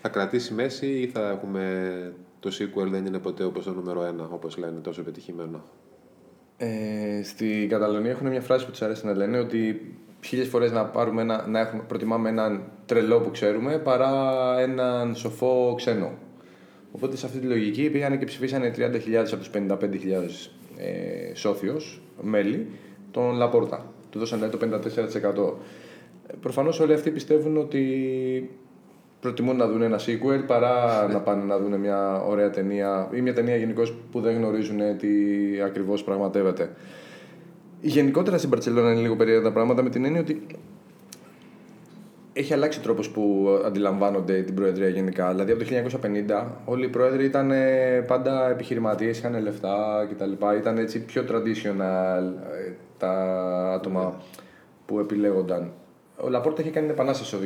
Θα 0.00 0.08
κρατήσει 0.08 0.54
μέση 0.54 0.86
ή 0.86 1.06
θα 1.06 1.30
έχουμε 1.30 2.12
το 2.40 2.50
sequel 2.58 2.86
δεν 2.86 3.06
είναι 3.06 3.18
ποτέ 3.18 3.44
όπως 3.44 3.64
το 3.64 3.72
νούμερο 3.72 4.14
1, 4.26 4.28
όπως 4.30 4.56
λένε, 4.56 4.80
τόσο 4.80 5.02
πετυχημένο. 5.02 5.64
Ε, 6.56 7.22
στη 7.22 7.66
Καταλωνία 7.70 8.10
έχουν 8.10 8.26
μια 8.26 8.40
φράση 8.40 8.64
που 8.64 8.70
τους 8.70 8.82
αρέσει 8.82 9.06
να 9.06 9.14
λένε 9.14 9.38
ότι 9.38 9.94
χίλιες 10.24 10.48
φορές 10.48 10.72
να, 10.72 10.84
πάρουμε 10.84 11.22
ένα, 11.22 11.46
να 11.48 11.60
έχουμε, 11.60 11.82
προτιμάμε 11.88 12.28
έναν 12.28 12.62
τρελό 12.86 13.20
που 13.20 13.30
ξέρουμε 13.30 13.78
παρά 13.78 14.34
έναν 14.60 15.14
σοφό 15.14 15.74
ξένο. 15.76 16.12
Οπότε 16.92 17.16
σε 17.16 17.26
αυτή 17.26 17.38
τη 17.38 17.46
λογική 17.46 17.90
πήγαν 17.90 18.18
και 18.18 18.24
ψηφίσανε 18.24 18.74
30.000 18.76 19.14
από 19.14 19.36
τους 19.36 19.50
55.000 19.54 19.60
ε, 20.76 21.34
σόφιου 21.34 21.76
μέλη 22.20 22.66
τον 23.14 23.34
Λαπόρτα. 23.34 23.84
Του 24.10 24.18
δώσανε 24.18 24.48
το 24.48 24.58
54%. 24.60 25.52
Προφανώς 26.40 26.80
όλοι 26.80 26.92
αυτοί 26.92 27.10
πιστεύουν 27.10 27.56
ότι 27.56 28.50
προτιμούν 29.20 29.56
να 29.56 29.66
δουν 29.66 29.82
ένα 29.82 29.98
sequel 29.98 30.46
παρά 30.46 31.06
να 31.12 31.20
πάνε 31.20 31.44
να 31.44 31.58
δουν 31.58 31.80
μια 31.80 32.22
ωραία 32.22 32.50
ταινία 32.50 33.08
ή 33.12 33.20
μια 33.20 33.34
ταινία 33.34 33.56
γενικώς 33.56 33.94
που 34.12 34.20
δεν 34.20 34.36
γνωρίζουν 34.36 34.78
τι 34.98 35.08
ακριβώς 35.64 36.04
πραγματεύεται. 36.04 36.70
Γενικότερα 37.80 38.38
στην 38.38 38.50
Παρσελόνα 38.50 38.92
είναι 38.92 39.00
λίγο 39.00 39.16
περίεργα 39.16 39.42
τα 39.42 39.52
πράγματα 39.52 39.82
με 39.82 39.90
την 39.90 40.04
έννοια 40.04 40.20
ότι 40.20 40.46
έχει 42.32 42.52
αλλάξει 42.52 42.78
ο 42.78 42.82
τρόπος 42.82 43.10
που 43.10 43.48
αντιλαμβάνονται 43.64 44.42
την 44.42 44.54
Προεδρία 44.54 44.88
γενικά. 44.88 45.30
Δηλαδή 45.30 45.52
από 45.52 45.64
το 45.64 45.70
1950 46.42 46.44
όλοι 46.64 46.84
οι 46.84 46.88
πρόεδροι 46.88 47.24
ήταν 47.24 47.52
πάντα 48.06 48.50
επιχειρηματίες, 48.50 49.18
είχαν 49.18 49.42
λεφτά 49.42 50.06
κτλ. 50.10 50.32
Ήταν 50.58 50.78
έτσι 50.78 51.00
πιο 51.00 51.24
traditional 51.28 52.22
ε, 52.52 52.72
τα 52.98 53.12
άτομα 53.72 54.22
που 54.86 54.98
επιλέγονταν. 54.98 55.72
Ο 56.16 56.28
Λαπόρτα 56.28 56.60
είχε 56.60 56.70
κάνει 56.70 56.86
την 56.86 56.94
επανάσταση 56.94 57.30
το 57.30 57.38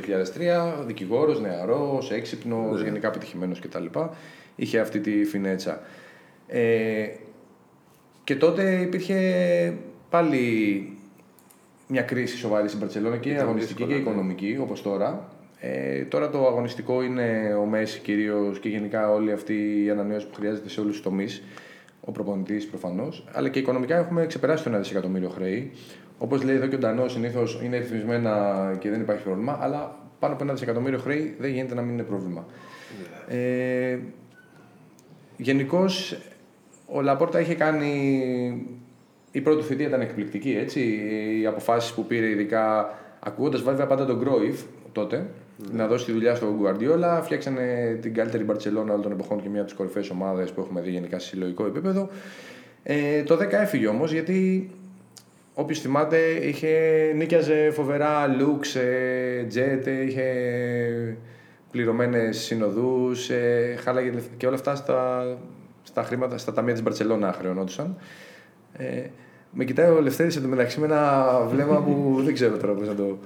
2003, 0.80 0.84
δικηγόρος, 0.86 1.40
νεαρός, 1.40 2.10
έξυπνος, 2.10 2.78
ναι. 2.78 2.84
γενικά 2.84 3.08
επιτυχημένος 3.08 3.60
κτλ. 3.60 3.84
Είχε 4.56 4.78
αυτή 4.78 5.00
τη 5.00 5.24
φινέτσα. 5.24 5.80
Ε, 6.46 7.06
και 8.24 8.36
τότε 8.36 8.80
υπήρχε 8.80 9.74
πάλι 10.10 10.92
μια 11.86 12.02
κρίση 12.02 12.36
σοβαρή 12.36 12.68
στην 12.68 12.80
Παρσελόνα 12.80 13.16
και 13.16 13.38
αγωνιστική 13.38 13.84
και 13.84 13.94
ναι. 13.94 14.00
οικονομική, 14.00 14.58
όπως 14.60 14.82
τώρα. 14.82 15.28
Ε, 15.60 16.02
τώρα 16.02 16.30
το 16.30 16.46
αγωνιστικό 16.46 17.02
είναι 17.02 17.56
ο 17.60 17.64
Μέση 17.64 18.00
κυρίως 18.00 18.58
και 18.58 18.68
γενικά 18.68 19.12
όλη 19.12 19.32
αυτή 19.32 19.84
η 19.84 19.90
ανανέωση 19.90 20.26
που 20.26 20.34
χρειάζεται 20.34 20.68
σε 20.68 20.80
όλους 20.80 20.92
τους 20.92 21.02
τομείς. 21.02 21.42
Ο 22.08 22.12
προπονητής 22.12 22.66
προφανώς. 22.66 23.24
Αλλά 23.32 23.48
και 23.48 23.58
οικονομικά 23.58 23.96
έχουμε 23.96 24.26
ξεπεράσει 24.26 24.64
το 24.64 24.74
1 24.74 24.78
δισεκατομμύριο 24.78 25.28
χρέη. 25.28 25.72
Όπως 26.18 26.42
λέει 26.42 26.56
εδώ 26.56 26.66
και 26.66 26.74
ο 26.74 26.78
Ντανός, 26.78 27.12
συνήθως 27.12 27.60
είναι 27.64 27.78
ρυθμισμένα 27.78 28.76
και 28.78 28.90
δεν 28.90 29.00
υπάρχει 29.00 29.22
πρόβλημα, 29.22 29.58
αλλά 29.60 29.96
πάνω 30.18 30.34
από 30.34 30.42
ένα 30.42 30.52
δισεκατομμύριο 30.52 30.98
χρέη 30.98 31.36
δεν 31.38 31.50
γίνεται 31.50 31.74
να 31.74 31.82
μην 31.82 31.92
είναι 31.92 32.02
πρόβλημα. 32.02 32.46
Ε, 33.28 33.98
Γενικώς, 35.36 36.18
ο 36.86 37.00
Λαπόρτα 37.00 37.40
είχε 37.40 37.54
κάνει. 37.54 37.92
Η 39.30 39.40
πρώτη 39.40 39.62
θητεία 39.62 39.86
ήταν 39.86 40.00
εκπληκτική, 40.00 40.56
έτσι. 40.60 40.80
Οι 41.40 41.46
αποφάσεις 41.46 41.92
που 41.92 42.04
πήρε, 42.06 42.28
ειδικά 42.28 42.94
ακούγοντας 43.20 43.62
βέβαια 43.62 43.86
πάντα 43.86 44.06
τον 44.06 44.18
Γκρόιφ 44.18 44.60
τότε, 44.92 45.26
να 45.72 45.86
δώσει 45.86 46.04
τη 46.04 46.12
δουλειά 46.12 46.34
στον 46.34 46.56
Γκουαρντιόλα. 46.56 47.22
Φτιάξανε 47.22 47.98
την 48.00 48.14
καλύτερη 48.14 48.44
Μπαρσελόνα 48.44 48.90
όλων 48.90 49.02
των 49.02 49.12
εποχών 49.12 49.42
και 49.42 49.48
μια 49.48 49.58
από 49.58 49.68
τις 49.68 49.78
κορυφαίες 49.78 50.10
ομάδες 50.10 50.50
που 50.50 50.60
έχουμε 50.60 50.80
δει 50.80 50.90
γενικά 50.90 51.18
σε 51.18 51.28
συλλογικό 51.28 51.66
επίπεδο. 51.66 52.08
Ε, 52.82 53.22
το 53.22 53.34
10 53.34 53.52
έφυγε 53.52 53.86
όμως 53.86 54.12
γιατί 54.12 54.70
Όποιο 55.60 55.76
θυμάται, 55.76 56.18
είχε, 56.18 56.68
νίκιαζε 57.16 57.70
φοβερά 57.70 58.26
looks, 58.26 58.78
jet, 59.54 59.86
είχε 60.06 60.26
πληρωμένες 61.70 62.38
συνοδούς, 62.38 63.30
ε, 63.30 63.76
χάλαγε 63.84 64.12
και 64.36 64.46
όλα 64.46 64.54
αυτά 64.54 64.74
στα, 64.74 65.24
στα 65.82 66.02
χρήματα, 66.02 66.38
στα 66.38 66.52
ταμεία 66.52 66.72
της 66.72 66.82
Μπαρσελόνα 66.82 67.32
χρεωνόντουσαν. 67.32 67.96
Ε, 68.76 69.02
με 69.52 69.64
κοιτάει 69.64 69.90
ο 69.90 70.00
Λευτέρης 70.00 70.36
εντωμεταξύ 70.36 70.80
με 70.80 70.86
ένα 70.86 71.40
βλέμμα 71.48 71.82
που 71.82 72.14
δεν 72.24 72.34
ξέρω 72.34 72.56
τώρα 72.56 72.72
πώς 72.72 72.88
να 72.88 72.94
το. 72.94 73.18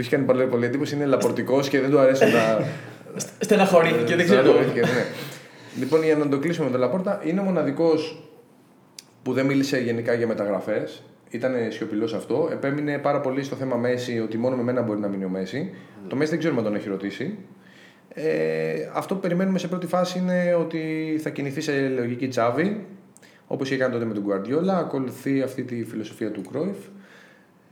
Του 0.00 0.06
έχει 0.06 0.16
κάνει 0.16 0.24
πολύ, 0.24 0.46
πολύ 0.46 0.66
εντύπωση. 0.66 0.94
Είναι 0.94 1.06
λαπορτικός 1.06 1.68
και 1.68 1.80
δεν 1.80 1.90
του 1.90 1.98
αρέσει 1.98 2.24
να. 2.24 2.64
Στεναχωρήθηκε, 3.38 4.16
δεν 4.16 4.24
ξέρω. 4.24 4.40
Στεναχωρήθηκε, 4.40 4.80
ναι. 4.80 5.04
Λοιπόν, 5.78 6.04
για 6.04 6.16
να 6.16 6.28
το 6.28 6.38
κλείσουμε 6.38 6.66
με 6.66 6.72
τον 6.72 6.80
Λαπόρτα, 6.80 7.20
είναι 7.24 7.40
ο 7.40 7.42
μοναδικός 7.42 8.28
που 9.22 9.32
δεν 9.32 9.46
μίλησε 9.46 9.78
γενικά 9.78 10.14
για 10.14 10.26
μεταγραφές. 10.26 11.02
Ήταν 11.30 11.54
σιωπηλός 11.68 12.14
αυτό. 12.14 12.48
Επέμεινε 12.52 12.98
πάρα 12.98 13.20
πολύ 13.20 13.42
στο 13.42 13.56
θέμα 13.56 13.76
Μέση, 13.76 14.20
ότι 14.20 14.38
μόνο 14.38 14.56
με 14.56 14.62
μένα 14.62 14.82
μπορεί 14.82 15.00
να 15.00 15.08
μείνει 15.08 15.24
ο 15.24 15.28
Μέση. 15.28 15.74
Το 16.08 16.16
Μέση 16.16 16.30
δεν 16.30 16.38
ξέρουμε 16.38 16.60
αν 16.60 16.66
τον 16.66 16.74
έχει 16.74 16.88
ρωτήσει. 16.88 17.38
Ε, 18.08 18.90
αυτό 18.92 19.14
που 19.14 19.20
περιμένουμε 19.20 19.58
σε 19.58 19.68
πρώτη 19.68 19.86
φάση 19.86 20.18
είναι 20.18 20.56
ότι 20.58 20.80
θα 21.22 21.30
κινηθεί 21.30 21.60
σε 21.60 21.88
λογική 21.88 22.28
τσάβη, 22.28 22.86
όπως 23.46 23.68
είχε 23.68 23.78
κάνει 23.78 23.92
τότε 23.92 24.04
με 24.04 24.14
τον 24.14 24.24
Guardiola. 24.28 24.74
Ακολουθεί 24.78 25.42
αυτή 25.42 25.62
τη 25.62 25.84
φιλοσοφία 25.84 26.30
του 26.30 26.42
Κρόιφ. 26.50 26.76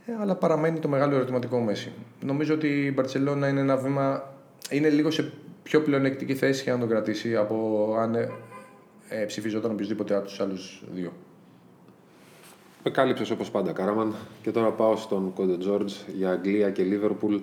Ε, 0.09 0.21
αλλά 0.21 0.35
παραμένει 0.35 0.79
το 0.79 0.87
μεγάλο 0.87 1.15
ερωτηματικό 1.15 1.59
Μέση. 1.59 1.91
Νομίζω 2.21 2.53
ότι 2.53 2.67
η 2.85 2.91
Μπαρσελόνα 2.95 3.47
είναι 3.47 3.59
ένα 3.59 3.77
βήμα. 3.77 4.33
είναι 4.69 4.89
λίγο 4.89 5.11
σε 5.11 5.31
πιο 5.63 5.81
πλεονεκτική 5.81 6.35
θέση 6.35 6.63
για 6.63 6.73
να 6.73 6.79
τον 6.79 6.89
κρατήσει 6.89 7.35
από 7.35 7.87
αν 7.99 8.15
ε, 8.15 8.29
ε, 9.09 9.25
ψηφιζόταν 9.25 9.71
οποιοδήποτε 9.71 10.15
από 10.15 10.25
τους 10.25 10.39
άλλους 10.39 10.83
δύο. 10.93 11.13
Με 12.83 12.91
κάλυψες 12.91 13.29
όπως 13.29 13.51
πάντα, 13.51 13.71
Κάραμαν. 13.71 14.15
Και 14.41 14.51
τώρα 14.51 14.71
πάω 14.71 14.95
στον 14.95 15.33
Κόντε 15.33 15.57
Τζόρτζ 15.57 15.93
για 16.15 16.29
Αγγλία 16.29 16.69
και 16.69 16.83
Λίβερπουλ. 16.83 17.35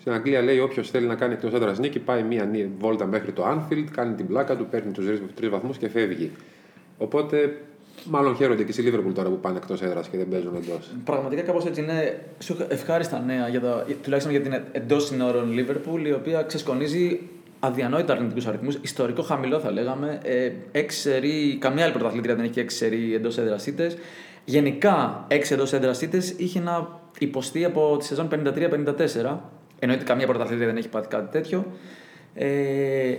Στην 0.00 0.12
Αγγλία 0.12 0.42
λέει: 0.42 0.58
Όποιος 0.58 0.90
θέλει 0.90 1.06
να 1.06 1.14
κάνει 1.14 1.32
εκτός 1.32 1.52
έδρας 1.52 1.78
νίκη, 1.78 1.98
πάει 1.98 2.22
μία 2.22 2.44
νί- 2.44 2.70
βόλτα 2.78 3.06
μέχρι 3.06 3.32
το 3.32 3.44
Anfield, 3.46 3.86
κάνει 3.90 4.14
την 4.14 4.26
πλάκα 4.26 4.56
του, 4.56 4.66
παίρνει 4.66 4.92
τους 4.92 5.06
τρεις 5.34 5.48
βαθμούς 5.50 5.78
και 5.78 5.88
φεύγει. 5.88 6.30
Οπότε, 6.98 7.60
μάλλον 8.04 8.36
χαίρονται 8.36 8.62
και 8.62 8.72
στη 8.72 8.82
Λίβερπουλ 8.82 9.12
τώρα 9.12 9.28
που 9.28 9.40
πάνε 9.40 9.56
εκτός 9.56 9.82
έδρας 9.82 10.08
και 10.08 10.16
δεν 10.16 10.28
παίζουν 10.28 10.54
εντός. 10.54 10.90
Πραγματικά 11.04 11.42
κάπως 11.42 11.64
έτσι 11.64 11.80
είναι 11.80 12.24
σου 12.38 12.56
ευχάριστα 12.68 13.18
νέα, 13.20 13.48
για 13.48 13.60
το, 13.60 13.68
τουλάχιστον 14.02 14.34
για 14.34 14.42
την 14.42 14.62
εντός 14.72 15.06
συνόρων 15.06 15.52
Λίβερπουλ, 15.52 16.06
η 16.06 16.12
οποία 16.12 16.42
ξεσκονίζει 16.42 17.20
αδιανόητα 17.60 18.12
αρνητικούς 18.12 18.46
αριθμούς. 18.46 18.78
Ιστορικό 18.80 19.22
χαμηλό 19.22 19.60
θα 19.60 19.70
λέγαμε. 19.70 20.20
Ε, 20.22 20.50
έξι 20.72 21.00
σερί, 21.00 21.56
καμία 21.60 21.84
άλλη 21.84 21.92
πρωταθλήτρια 21.92 22.34
δεν 22.34 22.44
έχει 22.44 22.60
έξι 22.60 22.76
σερί 22.76 23.14
εντός 23.14 23.38
έδρας 23.38 23.66
ήττες. 23.66 23.96
Γενικά, 24.44 25.24
έξι 25.28 25.54
εντός 25.54 25.72
έδρας 25.72 26.02
ήττες 26.02 26.30
είχε 26.36 26.60
να 26.60 27.00
υποστεί 27.18 27.64
από 27.64 27.96
τη 27.98 28.04
σεζόν 28.04 28.28
53-54. 28.28 29.38
Εννοείται 29.78 30.04
καμία 30.04 30.26
πρωταθλήτρια 30.26 30.66
δεν 30.66 30.76
έχει 30.76 30.88
πάθει 30.88 31.08
κάτι 31.08 31.30
τέτοιο. 31.30 31.66
Ε, 32.34 33.16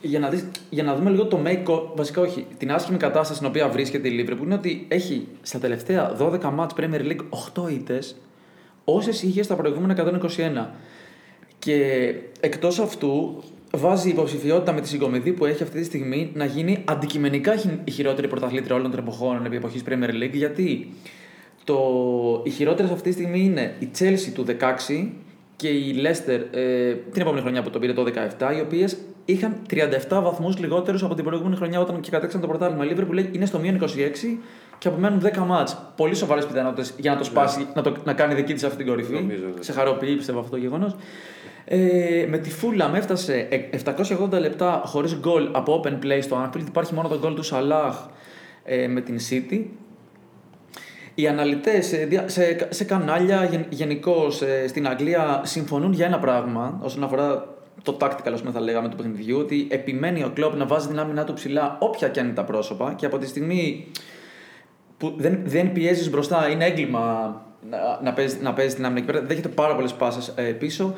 για 0.00 0.18
να, 0.18 0.28
δεις, 0.28 0.46
για 0.70 0.82
να 0.82 0.94
δούμε 0.94 1.10
λίγο 1.10 1.24
το 1.26 1.40
make 1.44 1.82
βασικά 1.94 2.20
όχι, 2.20 2.46
την 2.58 2.72
άσχημη 2.72 2.98
κατάσταση 2.98 3.34
στην 3.34 3.46
οποία 3.46 3.68
βρίσκεται 3.68 4.08
η 4.08 4.26
Liverpool 4.26 4.44
είναι 4.44 4.54
ότι 4.54 4.84
έχει 4.88 5.26
στα 5.42 5.58
τελευταία 5.58 6.16
12 6.18 6.42
μάτς 6.52 6.74
Premier 6.78 7.00
League 7.00 7.64
8 7.66 7.70
ήττες, 7.70 8.16
όσες 8.84 9.22
είχε 9.22 9.42
στα 9.42 9.54
προηγούμενα 9.54 9.94
121. 9.94 10.66
Και 11.58 12.14
εκτός 12.40 12.78
αυτού 12.78 13.42
βάζει 13.74 14.08
υποψηφιότητα 14.08 14.72
με 14.72 14.80
τη 14.80 14.88
συγκομιδή 14.88 15.32
που 15.32 15.44
έχει 15.44 15.62
αυτή 15.62 15.78
τη 15.78 15.84
στιγμή 15.84 16.30
να 16.34 16.44
γίνει 16.44 16.82
αντικειμενικά 16.84 17.56
χει- 17.56 17.78
η 17.84 17.90
χειρότερη 17.90 18.28
πρωταθλήτρια 18.28 18.74
όλων 18.74 18.90
των 18.90 19.00
εποχών 19.00 19.44
επί 19.46 19.56
εποχής 19.56 19.82
Premier 19.88 20.22
League 20.22 20.32
γιατί 20.32 20.92
το, 21.64 21.78
οι 22.44 22.50
χειρότερες 22.50 22.90
αυτή 22.90 23.08
τη 23.08 23.14
στιγμή 23.14 23.40
είναι 23.40 23.74
η 23.78 23.88
Chelsea 23.98 24.32
του 24.34 24.44
16 24.98 25.08
και 25.56 25.68
η 25.68 25.94
Leicester 25.96 26.40
ε, 26.50 26.92
την 27.12 27.20
επόμενη 27.22 27.40
χρονιά 27.40 27.62
που 27.62 27.70
το 27.70 27.78
πήρε 27.78 27.92
το 27.92 28.04
17, 28.38 28.56
οι 28.56 28.60
οποίες 28.60 28.96
είχαν 29.30 29.56
37 29.70 29.76
βαθμούς 30.08 30.58
λιγότερους 30.58 31.02
από 31.02 31.14
την 31.14 31.24
προηγούμενη 31.24 31.56
χρονιά 31.56 31.80
όταν 31.80 32.00
και 32.00 32.10
κατέξαν 32.10 32.40
το 32.40 32.46
πρωτάθλημα. 32.46 32.84
Η 32.84 32.88
Liverpool 32.96 33.34
είναι 33.34 33.46
στο 33.46 33.58
μείον 33.58 33.78
26 33.82 33.86
και 34.78 34.88
απομένουν 34.88 35.22
10 35.34 35.36
μάτς. 35.46 35.92
Πολύ 35.96 36.14
σοβαρές 36.14 36.46
πιθανότητες 36.46 36.94
για 36.96 37.10
να 37.12 37.16
το 37.18 37.24
σπάσει, 37.24 37.66
να, 37.74 37.82
το, 37.82 37.94
να 38.04 38.12
κάνει 38.12 38.34
δική 38.34 38.52
της 38.54 38.64
αυτή 38.64 38.76
την 38.76 38.86
κορυφή. 38.86 39.12
Νομίζω, 39.12 39.44
ναι. 39.56 39.62
Σε 39.62 39.72
χαροποιεί, 39.72 40.16
πιστεύω 40.16 40.38
αυτό 40.38 40.50
το 40.50 40.56
γεγονός. 40.56 40.96
Ε, 41.64 42.26
με 42.28 42.38
τη 42.38 42.50
Fulham 42.62 42.94
έφτασε 42.94 43.46
ε, 43.50 43.78
780 44.24 44.30
λεπτά 44.40 44.82
χωρίς 44.84 45.16
γκολ 45.16 45.48
από 45.52 45.82
open 45.84 45.92
play 46.04 46.18
στο 46.22 46.50
Anfield. 46.50 46.66
Υπάρχει 46.66 46.94
μόνο 46.94 47.08
το 47.08 47.18
γκολ 47.18 47.34
του 47.34 47.44
Salah 47.44 47.92
ε, 48.64 48.86
με 48.86 49.00
την 49.00 49.16
City. 49.30 49.60
Οι 51.14 51.28
αναλυτές 51.28 51.86
σε, 51.86 51.96
δια- 51.96 52.28
σε, 52.28 52.66
σε 52.70 52.84
κανάλια 52.84 53.66
γενικώς 53.68 54.42
στην 54.68 54.88
Αγγλία 54.88 55.40
συμφωνούν 55.44 55.92
για 55.92 56.06
ένα 56.06 56.18
πράγμα 56.18 56.78
όσον 56.82 57.02
αφορά 57.04 57.54
το 57.82 57.96
tactical, 58.00 58.30
ας 58.32 58.40
πούμε, 58.40 58.52
θα 58.52 58.60
λέγαμε, 58.60 58.88
του 58.88 58.96
παιχνιδιού, 58.96 59.38
ότι 59.38 59.66
επιμένει 59.70 60.24
ο 60.24 60.30
Κλόπ 60.34 60.56
να 60.56 60.66
βάζει 60.66 60.88
την 60.88 60.98
άμυνά 60.98 61.24
του 61.24 61.32
ψηλά 61.32 61.76
όποια 61.80 62.08
και 62.08 62.20
αν 62.20 62.26
είναι 62.26 62.34
τα 62.34 62.44
πρόσωπα 62.44 62.94
και 62.94 63.06
από 63.06 63.18
τη 63.18 63.26
στιγμή 63.26 63.86
που 64.96 65.14
δεν, 65.16 65.40
δεν 65.44 65.72
πιέζεις 65.72 66.10
μπροστά, 66.10 66.48
είναι 66.48 66.64
έγκλημα 66.64 67.34
να, 67.70 68.00
να, 68.02 68.12
παίζεις, 68.12 68.40
να 68.40 68.52
παίζεις 68.52 68.74
την 68.74 68.84
άμυνα 68.84 69.00
εκεί 69.00 69.12
πέρα. 69.12 69.26
Δέχεται 69.26 69.48
πάρα 69.48 69.74
πολλές 69.74 69.92
πάσες 69.92 70.32
ε, 70.36 70.42
πίσω. 70.42 70.94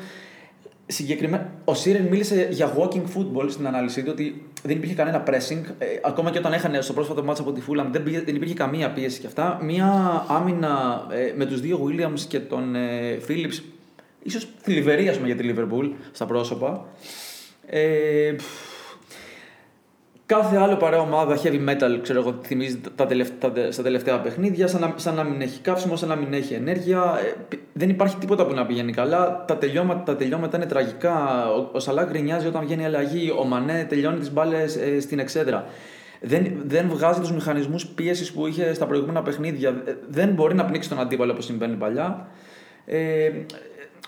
Συγκεκριμένα, 0.85 1.51
ο 1.65 1.73
Σίρεν 1.73 2.03
μίλησε 2.03 2.47
για 2.51 2.73
walking 2.77 3.03
football 3.15 3.45
στην 3.47 3.67
ανάλυση 3.67 4.03
του, 4.03 4.09
ότι 4.11 4.51
δεν 4.63 4.75
υπήρχε 4.77 4.95
κανένα 4.95 5.23
pressing. 5.27 5.61
Ε, 5.77 5.85
ακόμα 6.03 6.31
και 6.31 6.37
όταν 6.37 6.53
έχανε 6.53 6.81
στο 6.81 6.93
πρόσφατο 6.93 7.23
μάτς 7.23 7.39
από 7.39 7.51
τη 7.51 7.61
Fulham, 7.67 7.85
δεν, 7.91 8.03
πήγε- 8.03 8.25
δεν 8.25 8.35
υπήρχε 8.35 8.53
καμία 8.53 8.91
πίεση 8.91 9.19
και 9.19 9.27
αυτά. 9.27 9.59
Μία 9.61 10.25
άμυνα 10.27 11.05
ε, 11.11 11.33
με 11.35 11.45
τους 11.45 11.61
δύο 11.61 11.87
Williams 11.87 12.19
και 12.27 12.39
τον 12.39 12.75
ε, 12.75 13.17
Phillips, 13.27 13.63
ίσως 14.23 14.47
θλιβερή 14.61 15.09
ας 15.09 15.15
πούμε, 15.15 15.27
για 15.27 15.35
τη 15.35 15.53
Liverpool 15.53 15.91
στα 16.11 16.25
πρόσωπα. 16.25 16.85
Ε, 17.65 18.31
πφ, 18.37 18.43
Κάθε 20.25 20.57
άλλο 20.57 20.75
παρέα 20.75 20.99
ομάδα 20.99 21.37
heavy 21.43 21.69
metal, 21.69 21.99
ξέρω 22.01 22.19
εγώ, 22.19 22.39
θυμίζει 22.43 22.81
τα 22.95 23.05
τελευταία, 23.05 23.51
τα, 23.51 23.71
στα 23.71 23.83
τελευταία 23.83 24.19
παιχνίδια, 24.21 24.67
σαν 24.67 24.81
να, 24.81 24.93
σαν 24.95 25.15
να 25.15 25.23
μην 25.23 25.41
έχει 25.41 25.59
καύσιμο, 25.61 25.95
σαν 25.95 26.09
να 26.09 26.15
μην 26.15 26.33
έχει 26.33 26.53
ενέργεια. 26.53 27.19
Ε, 27.25 27.35
π- 27.49 27.59
δεν 27.73 27.89
υπάρχει 27.89 28.15
τίποτα 28.17 28.45
που 28.45 28.53
να 28.53 28.65
πηγαίνει 28.65 28.91
καλά. 28.91 29.45
Τα 29.47 29.57
τελειώματα, 29.57 30.03
τα 30.03 30.15
τελειώματα 30.15 30.57
είναι 30.57 30.65
τραγικά. 30.65 31.45
Ο, 31.51 31.69
ο 31.71 31.79
Σαλά 31.79 32.03
γκρινιάζει 32.03 32.47
όταν 32.47 32.65
βγαίνει 32.65 32.85
αλλαγή. 32.85 33.33
Ο 33.39 33.43
Μανέ 33.43 33.85
τελειώνει 33.89 34.19
τις 34.19 34.31
μπάλες 34.33 34.79
στην 34.99 35.19
εξέδρα. 35.19 35.65
Δεν, 36.21 36.53
δεν 36.65 36.87
βγάζει 36.89 37.19
τους 37.19 37.31
μηχανισμούς 37.31 37.87
πίεσης 37.87 38.31
που 38.31 38.47
είχε 38.47 38.73
στα 38.73 38.85
προηγούμενα 38.85 39.21
παιχνίδια. 39.21 39.69
Ε, 39.85 39.93
Δεν 40.09 40.29
μπορεί 40.29 40.55
να 40.55 40.65
πνίξει 40.65 40.89
τον 40.89 40.99
αντίπαλο 40.99 41.31
όπως 41.31 41.45
συμβαίνει 41.45 41.75
παλιά. 41.75 42.27
Ε, 42.85 43.29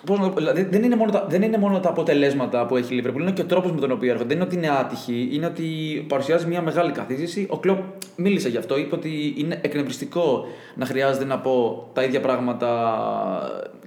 Πώς 0.06 0.20
να 0.20 0.24
το 0.24 0.30
πω, 0.30 0.36
δηλαδή 0.36 0.64
δεν 0.64 0.84
είναι, 0.84 0.96
μόνο 0.96 1.12
τα, 1.12 1.26
δεν 1.30 1.42
είναι 1.42 1.58
μόνο 1.58 1.80
τα 1.80 1.90
αποτελέσματα 1.90 2.66
που 2.66 2.78
έχει 2.78 2.96
η 2.96 3.04
Liverpool, 3.04 3.20
είναι 3.20 3.32
και 3.32 3.42
ο 3.42 3.46
τρόπος 3.46 3.72
με 3.72 3.80
τον 3.80 3.92
οποίο 3.92 4.12
έρχονται. 4.12 4.28
Δεν 4.28 4.38
είναι 4.38 4.46
ότι 4.46 4.56
είναι 4.56 4.70
άτυχη, 4.70 5.30
είναι 5.32 5.46
ότι 5.46 5.64
παρουσιάζει 6.08 6.48
μια 6.48 6.62
μεγάλη 6.62 6.92
καθίζηση. 6.92 7.48
Ο 7.50 7.60
Κλοπ 7.60 7.80
μίλησε 8.16 8.50
γι' 8.50 8.58
αυτό, 8.58 8.78
είπε 8.78 8.96
ότι 8.96 9.34
είναι 9.38 9.60
εκνευριστικό 9.62 10.46
να 10.76 10.86
χρειάζεται 10.86 11.26
να 11.26 11.40
πω 11.40 11.88
τα 11.94 12.04
ίδια 12.04 12.22
πράγματα 12.22 12.70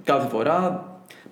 κάθε 0.03 0.27
φορά. 0.27 0.83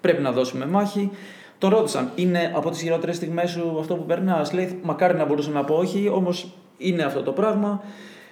Πρέπει 0.01 0.21
να 0.21 0.31
δώσουμε 0.31 0.65
μάχη. 0.65 1.11
Τον 1.57 1.69
ρώτησαν, 1.69 2.11
είναι 2.15 2.51
από 2.55 2.69
τις 2.69 2.81
χειρότερες 2.81 3.15
στιγμές 3.15 3.49
σου 3.49 3.77
αυτό 3.79 3.95
που 3.95 4.05
περνάς; 4.05 4.53
Λέει, 4.53 4.79
μακάρι 4.83 5.17
να 5.17 5.25
μπορούσα 5.25 5.51
να 5.51 5.63
πω 5.63 5.75
όχι, 5.75 6.09
όμως 6.13 6.53
είναι 6.77 7.03
αυτό 7.03 7.21
το 7.21 7.31
πράγμα. 7.31 7.83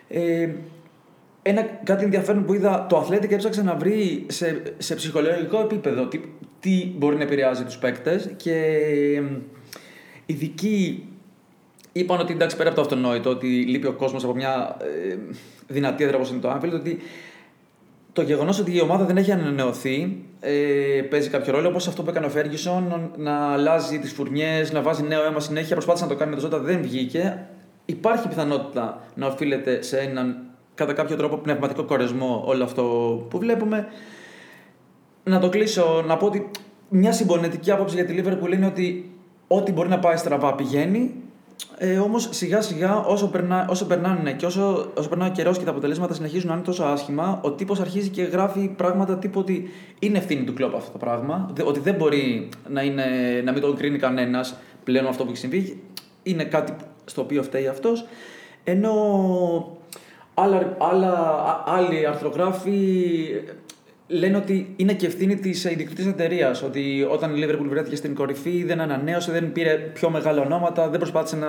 Ε, 0.07 0.49
ένα, 1.47 1.61
κάτι 1.83 2.03
ενδιαφέρον 2.03 2.45
που 2.45 2.53
είδα, 2.53 2.85
το 2.89 3.05
Athletic 3.05 3.31
έψαξε 3.31 3.63
να 3.63 3.75
βρει 3.75 4.25
σε, 4.27 4.61
σε 4.77 4.95
ψυχολογικό 4.95 5.59
επίπεδο 5.59 6.05
τι, 6.05 6.19
τι 6.65 6.91
μπορεί 6.97 7.15
να 7.15 7.23
επηρεάζει 7.23 7.63
τους 7.63 7.77
παίκτες 7.77 8.29
και 8.37 8.53
εμ, 9.15 9.27
ειδικοί 10.25 11.07
είπαν 11.91 12.19
ότι 12.19 12.33
εντάξει 12.33 12.55
πέρα 12.55 12.67
από 12.69 12.77
το 12.77 12.81
αυτονόητο 12.81 13.29
ότι 13.29 13.47
λείπει 13.47 13.87
ο 13.87 13.93
κόσμος 13.93 14.23
από 14.23 14.35
μια 14.35 14.77
ε, 14.81 15.17
δυνατή 15.67 16.03
έδρα 16.03 16.15
όπως 16.15 16.29
είναι 16.29 16.39
το 16.39 16.51
Anfield 16.51 16.73
ότι 16.73 16.99
το 18.13 18.21
γεγονός 18.21 18.59
ότι 18.59 18.75
η 18.75 18.81
ομάδα 18.81 19.05
δεν 19.05 19.17
έχει 19.17 19.31
ανανεωθεί 19.31 20.23
ε, 20.39 21.01
παίζει 21.01 21.29
κάποιο 21.29 21.53
ρόλο. 21.53 21.67
Όπως 21.67 21.87
αυτό 21.87 22.03
που 22.03 22.09
έκανε 22.09 22.25
ο 22.25 22.29
Φέργισον, 22.29 23.11
να 23.17 23.51
αλλάζει 23.51 23.99
τις 23.99 24.11
φουρνιές, 24.11 24.71
να 24.71 24.81
βάζει 24.81 25.03
νέο 25.03 25.23
αίμα 25.23 25.39
συνέχεια. 25.39 25.75
Προσπάθησε 25.75 26.03
να 26.05 26.11
το 26.11 26.17
κάνει 26.17 26.29
με 26.29 26.35
το 26.35 26.41
Ζώτα, 26.41 26.59
δεν 26.59 26.81
βγήκε. 26.81 27.45
Υπάρχει 27.85 28.27
πιθανότητα 28.27 29.01
να 29.15 29.27
οφείλεται 29.27 29.81
σε 29.81 29.99
έναν 29.99 30.37
κατά 30.75 30.93
κάποιο 30.93 31.15
τρόπο 31.15 31.37
πνευματικό 31.37 31.83
κορεσμό 31.83 32.43
όλο 32.45 32.63
αυτό 32.63 32.83
που 33.29 33.37
βλέπουμε. 33.37 33.87
Να 35.27 35.39
το 35.39 35.49
κλείσω, 35.49 36.03
να 36.07 36.17
πω 36.17 36.25
ότι 36.25 36.49
μια 36.89 37.11
συμπονετική 37.11 37.71
άποψη 37.71 37.95
για 37.95 38.05
τη 38.05 38.15
Liverpool 38.17 38.53
είναι 38.53 38.65
ότι 38.65 39.11
ό,τι 39.47 39.71
μπορεί 39.71 39.89
να 39.89 39.99
πάει 39.99 40.17
στραβά 40.17 40.53
πηγαίνει. 40.55 41.13
Ε, 41.77 41.97
Όμως 41.97 42.27
σιγά 42.31 42.61
σιγά 42.61 42.97
όσο, 42.97 43.27
περνά, 43.27 43.65
όσο 43.69 43.85
περνάνε 43.85 44.31
και 44.33 44.45
όσο, 44.45 44.91
όσο 44.97 45.09
περνάει 45.09 45.29
ο 45.29 45.31
καιρός 45.31 45.57
και 45.57 45.63
τα 45.63 45.69
αποτελέσματα 45.71 46.13
συνεχίζουν 46.13 46.47
να 46.49 46.53
είναι 46.55 46.63
τόσο 46.63 46.83
άσχημα, 46.83 47.39
ο 47.43 47.51
τύπος 47.51 47.79
αρχίζει 47.79 48.09
και 48.09 48.21
γράφει 48.23 48.67
πράγματα 48.77 49.17
τύπου 49.17 49.39
ότι 49.39 49.69
είναι 49.99 50.17
ευθύνη 50.17 50.43
του 50.43 50.53
κλόπ 50.53 50.75
αυτό 50.75 50.91
το 50.91 50.97
πράγμα. 50.97 51.49
δε- 51.53 51.63
Ότι 51.63 51.79
δεν 51.79 51.95
μπορεί 51.95 52.49
να, 52.69 52.81
είναι, 52.81 53.03
να 53.43 53.51
μην 53.51 53.61
το 53.61 53.73
κρίνει 53.73 53.97
κανένας 53.97 54.55
πλέον 54.83 55.07
αυτό 55.07 55.23
που 55.23 55.29
έχει 55.29 55.39
συμβεί. 55.39 55.81
Είναι 56.23 56.43
κάτι 56.43 56.73
στο 57.05 57.21
οποίο 57.21 57.43
φταίει 57.43 57.67
αυτός. 57.67 58.05
Ενώ 58.63 58.91
άλλα, 60.33 60.77
άλλα, 60.79 61.09
α- 61.29 61.63
άλλοι 61.65 62.07
αρθρογράφοι 62.07 62.79
λένε 64.07 64.37
ότι 64.37 64.73
είναι 64.75 64.93
και 64.93 65.05
ευθύνη 65.05 65.35
της 65.35 65.63
ιδιοκτήτης 65.63 66.05
εταιρείας. 66.05 66.61
Ότι 66.63 67.07
όταν 67.11 67.35
η 67.35 67.43
Liverpool 67.43 67.67
βρέθηκε 67.69 67.95
στην 67.95 68.15
κορυφή, 68.15 68.63
δεν 68.63 68.81
ανανέωσε, 68.81 69.31
δεν 69.31 69.51
πήρε 69.51 69.73
πιο 69.75 70.09
μεγάλα 70.09 70.41
ονόματα, 70.41 70.89
δεν 70.89 70.99
προσπάθησε 70.99 71.35
να 71.35 71.47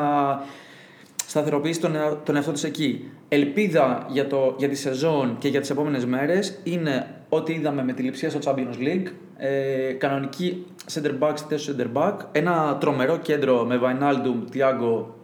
σταθεροποιήσει 1.27 1.81
τον, 1.81 1.97
εα- 1.97 2.23
τον 2.25 2.37
εαυτό 2.37 2.53
της 2.53 2.65
εκεί. 2.65 3.11
Ελπίδα 3.29 4.07
για, 4.11 4.27
το, 4.27 4.55
για 4.59 4.69
τη 4.69 4.75
σεζόν 4.75 5.37
και 5.39 5.49
για 5.49 5.61
τις 5.61 5.71
επόμενες 5.71 6.05
μέρες 6.05 6.59
είναι 6.63 7.07
ό,τι 7.29 7.53
είδαμε 7.53 7.85
με 7.85 7.93
τη 7.93 8.03
λειψία 8.03 8.31
στο 8.31 8.39
Champions 8.45 8.79
League. 8.81 9.07
Ε, 9.37 9.93
κανονική 9.93 10.67
center 10.93 11.19
back 11.19 11.33
στη 11.35 11.47
θέση 11.49 11.75
του 11.75 11.77
center 11.79 12.03
back. 12.03 12.17
Ένα 12.33 12.77
τρομερό 12.81 13.17
κέντρο 13.17 13.65
με 13.65 13.77
Βαϊνάλντουμ, 13.77 14.45
Τιάγκο 14.51 15.15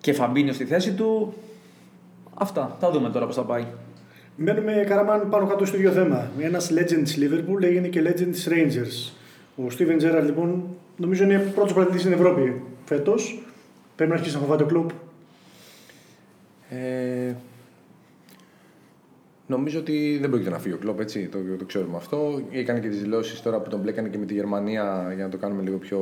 και 0.00 0.12
Φαμπίνιο 0.12 0.52
στη 0.52 0.64
θέση 0.64 0.92
του. 0.92 1.34
Αυτά. 2.34 2.76
Θα 2.80 2.90
δούμε 2.90 3.10
τώρα 3.10 3.26
πώς 3.26 3.34
θα 3.34 3.42
πάει. 3.42 3.66
Μένουμε 4.36 4.84
καραμάν 4.88 5.28
πάνω 5.28 5.46
κάτω 5.46 5.64
στο 5.64 5.76
ίδιο 5.76 5.90
θέμα. 5.90 6.30
Ένας 6.40 6.72
legend 6.72 7.02
της 7.04 7.14
Liverpool 7.18 7.62
έγινε 7.62 7.88
και 7.88 8.00
legend 8.00 8.32
της 8.32 8.42
Rangers. 8.46 9.12
Ο 9.56 9.66
Steven 9.78 10.00
Gerrard 10.00 10.24
λοιπόν 10.24 10.64
νομίζω 10.96 11.24
είναι 11.24 11.38
πρώτος 11.38 11.72
πρωταθλητής 11.72 12.00
στην 12.00 12.12
Ευρώπη 12.12 12.62
φέτος. 12.84 13.42
Πρέπει 13.96 14.10
να 14.10 14.16
αρχίσει 14.16 14.34
να 14.34 14.40
φοβάται 14.40 14.62
ο 14.62 14.68
Κλοπ. 14.68 14.90
Ε, 16.68 17.34
νομίζω 19.46 19.78
ότι 19.78 20.18
δεν 20.20 20.30
πρόκειται 20.30 20.50
να 20.50 20.58
φύγει 20.58 20.74
ο 20.74 20.78
κλοπ, 20.78 21.00
έτσι, 21.00 21.28
το, 21.28 21.38
το 21.58 21.64
ξέρουμε 21.64 21.96
αυτό. 21.96 22.42
Έκανε 22.50 22.80
και 22.80 22.88
τις 22.88 23.00
δηλώσεις 23.00 23.42
τώρα 23.42 23.60
που 23.60 23.70
τον 23.70 23.80
μπλέκανε 23.80 24.08
και 24.08 24.18
με 24.18 24.26
τη 24.26 24.34
Γερμανία 24.34 25.12
για 25.14 25.24
να 25.24 25.30
το 25.30 25.36
κάνουμε 25.36 25.62
λίγο 25.62 25.76
πιο. 25.76 25.98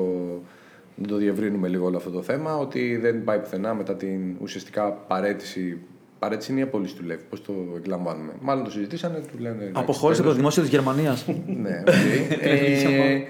να 0.97 1.07
το 1.07 1.17
διευρύνουμε 1.17 1.69
λίγο 1.69 1.87
όλο 1.87 1.97
αυτό 1.97 2.11
το 2.11 2.23
θέμα. 2.23 2.57
Ότι 2.57 2.97
δεν 2.97 3.25
πάει 3.25 3.39
πουθενά 3.39 3.75
μετά 3.75 3.97
την 3.97 4.37
ουσιαστικά 4.41 4.93
παρέτηση. 4.93 5.79
Παρέτηση 6.23 6.51
είναι 6.51 6.61
η 6.61 6.63
απόλυση 6.63 6.95
του 6.97 7.05
Λεύ. 7.05 7.19
Πώς 7.29 7.43
το 7.43 7.53
εκλαμβάνουμε. 7.77 8.33
Μάλλον 8.41 8.65
το 8.65 8.71
συζητήσανε, 8.71 9.23
του 9.33 9.39
λένε. 9.39 9.71
Αποχώρησε 9.73 10.21
από 10.21 10.31
το 10.31 10.37
δημόσιο 10.37 10.63
της 10.63 10.71
Γερμανίας. 10.71 11.27
ναι, 11.63 11.83
okay. 11.87 12.39
ε, 12.41 13.21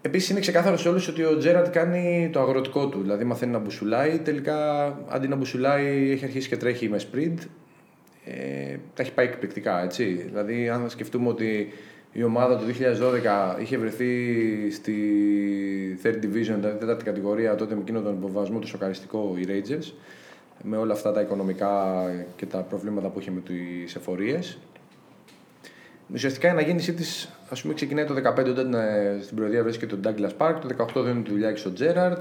Επίσης 0.00 0.28
είναι 0.28 0.40
ξεκάθαρο 0.40 0.76
σε 0.76 0.88
όλους 0.88 1.08
ότι 1.08 1.24
ο 1.24 1.38
Τζέραντ 1.38 1.66
κάνει 1.66 2.30
το 2.32 2.40
αγροτικό 2.40 2.88
του. 2.88 3.00
Δηλαδή 3.00 3.24
μαθαίνει 3.24 3.52
να 3.52 3.58
μπουσουλάει. 3.58 4.18
Τελικά 4.18 4.86
αντί 5.08 5.28
να 5.28 5.36
μπουσουλάει 5.36 6.10
έχει 6.10 6.24
αρχίσει 6.24 6.48
και 6.48 6.56
τρέχει 6.56 6.88
με 6.88 7.00
sprint. 7.00 7.38
Ε, 8.24 8.76
τα 8.94 9.02
έχει 9.02 9.12
πάει 9.12 9.26
εκπληκτικά 9.26 9.82
έτσι. 9.82 10.04
Δηλαδή, 10.04 10.68
αν 10.68 10.90
σκεφτούμε 10.90 11.28
ότι 11.28 11.72
η 12.12 12.22
ομάδα 12.22 12.58
του 12.58 12.64
2012 13.58 13.60
είχε 13.60 13.78
βρεθεί 13.78 14.10
στη 14.70 14.94
third 16.02 16.16
division, 16.24 16.56
δηλαδή 16.58 16.78
τέταρτη 16.78 17.04
κατηγορία, 17.04 17.54
τότε 17.54 17.74
με 17.74 17.80
εκείνο 17.80 18.00
τον 18.00 18.14
υποβασμό 18.14 18.58
του 18.58 18.66
σοκαριστικό 18.66 19.34
οι 19.36 19.44
Rangers, 19.48 19.92
με 20.62 20.76
όλα 20.76 20.92
αυτά 20.92 21.12
τα 21.12 21.20
οικονομικά 21.20 22.04
και 22.36 22.46
τα 22.46 22.58
προβλήματα 22.58 23.08
που 23.08 23.20
είχε 23.20 23.30
με 23.30 23.40
τις 23.40 23.94
εφορίες. 23.94 24.58
Ουσιαστικά 26.12 26.46
η 26.46 26.50
αναγέννησή 26.50 26.92
της 26.92 27.28
ας 27.50 27.62
πούμε, 27.62 27.74
ξεκινάει 27.74 28.04
το 28.04 28.14
2015 28.14 28.46
όταν 28.46 28.74
ε, 28.74 29.18
στην 29.22 29.36
προεδρία 29.36 29.62
βρίσκεται 29.62 29.96
τον 29.96 30.14
Douglas 30.14 30.30
Park, 30.38 30.54
το 30.60 30.86
2018 31.00 31.04
δίνει 31.04 31.22
τη 31.22 31.30
δουλειά 31.30 31.52
και 31.52 31.58
στον 31.58 31.74
Gerard 31.78 32.20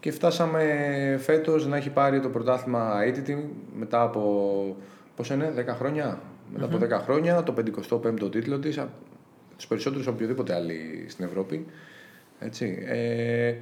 και 0.00 0.10
φτάσαμε 0.10 0.64
φέτος 1.22 1.66
να 1.66 1.76
έχει 1.76 1.90
πάρει 1.90 2.20
το 2.20 2.28
πρωτάθλημα 2.28 3.02
αίτητη 3.02 3.54
μετά 3.76 4.02
από. 4.02 4.20
Πώ 5.16 5.34
είναι, 5.34 5.52
10 5.56 5.74
χρόνια; 5.76 6.20
Μετά 6.52 6.64
από 6.64 6.78
10 6.84 6.88
χρόνια, 6.90 7.42
το 7.42 7.54
55ο 7.58 8.30
τίτλο 8.30 8.58
της, 8.58 8.80
τους 9.56 9.66
περισσότερους 9.66 10.06
από 10.06 10.16
οποιοδήποτε 10.16 10.54
άλλη 10.54 11.06
στην 11.08 11.24
Ευρώπη. 11.24 11.66
Έτσι. 12.38 12.84
Ε, 12.86 13.54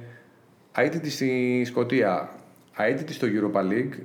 αίτητη 0.75 1.09
στη 1.09 1.63
Σκωτία, 1.65 2.29
αίτητη 2.77 3.13
στο 3.13 3.27
Europa 3.27 3.59
League. 3.59 3.97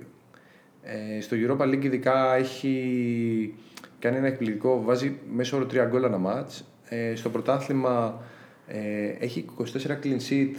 Ε, 0.83 1.21
στο 1.21 1.37
Europa 1.41 1.65
League 1.65 1.85
ειδικά 1.85 2.35
έχει 2.35 3.55
κάνει 3.99 4.17
ένα 4.17 4.27
εκπληκτικό, 4.27 4.83
βάζει 4.83 5.19
μέσω 5.33 5.57
όρο 5.57 5.67
3 5.67 5.87
γκολ 5.89 6.05
ένα 6.05 6.19
μάτς. 6.19 6.65
Ε, 6.89 7.15
στο 7.15 7.31
πρωτάθλημα 7.31 8.23
ε, 8.67 9.07
έχει 9.19 9.45
24 9.59 9.65
clean 10.03 10.19
sheet 10.29 10.55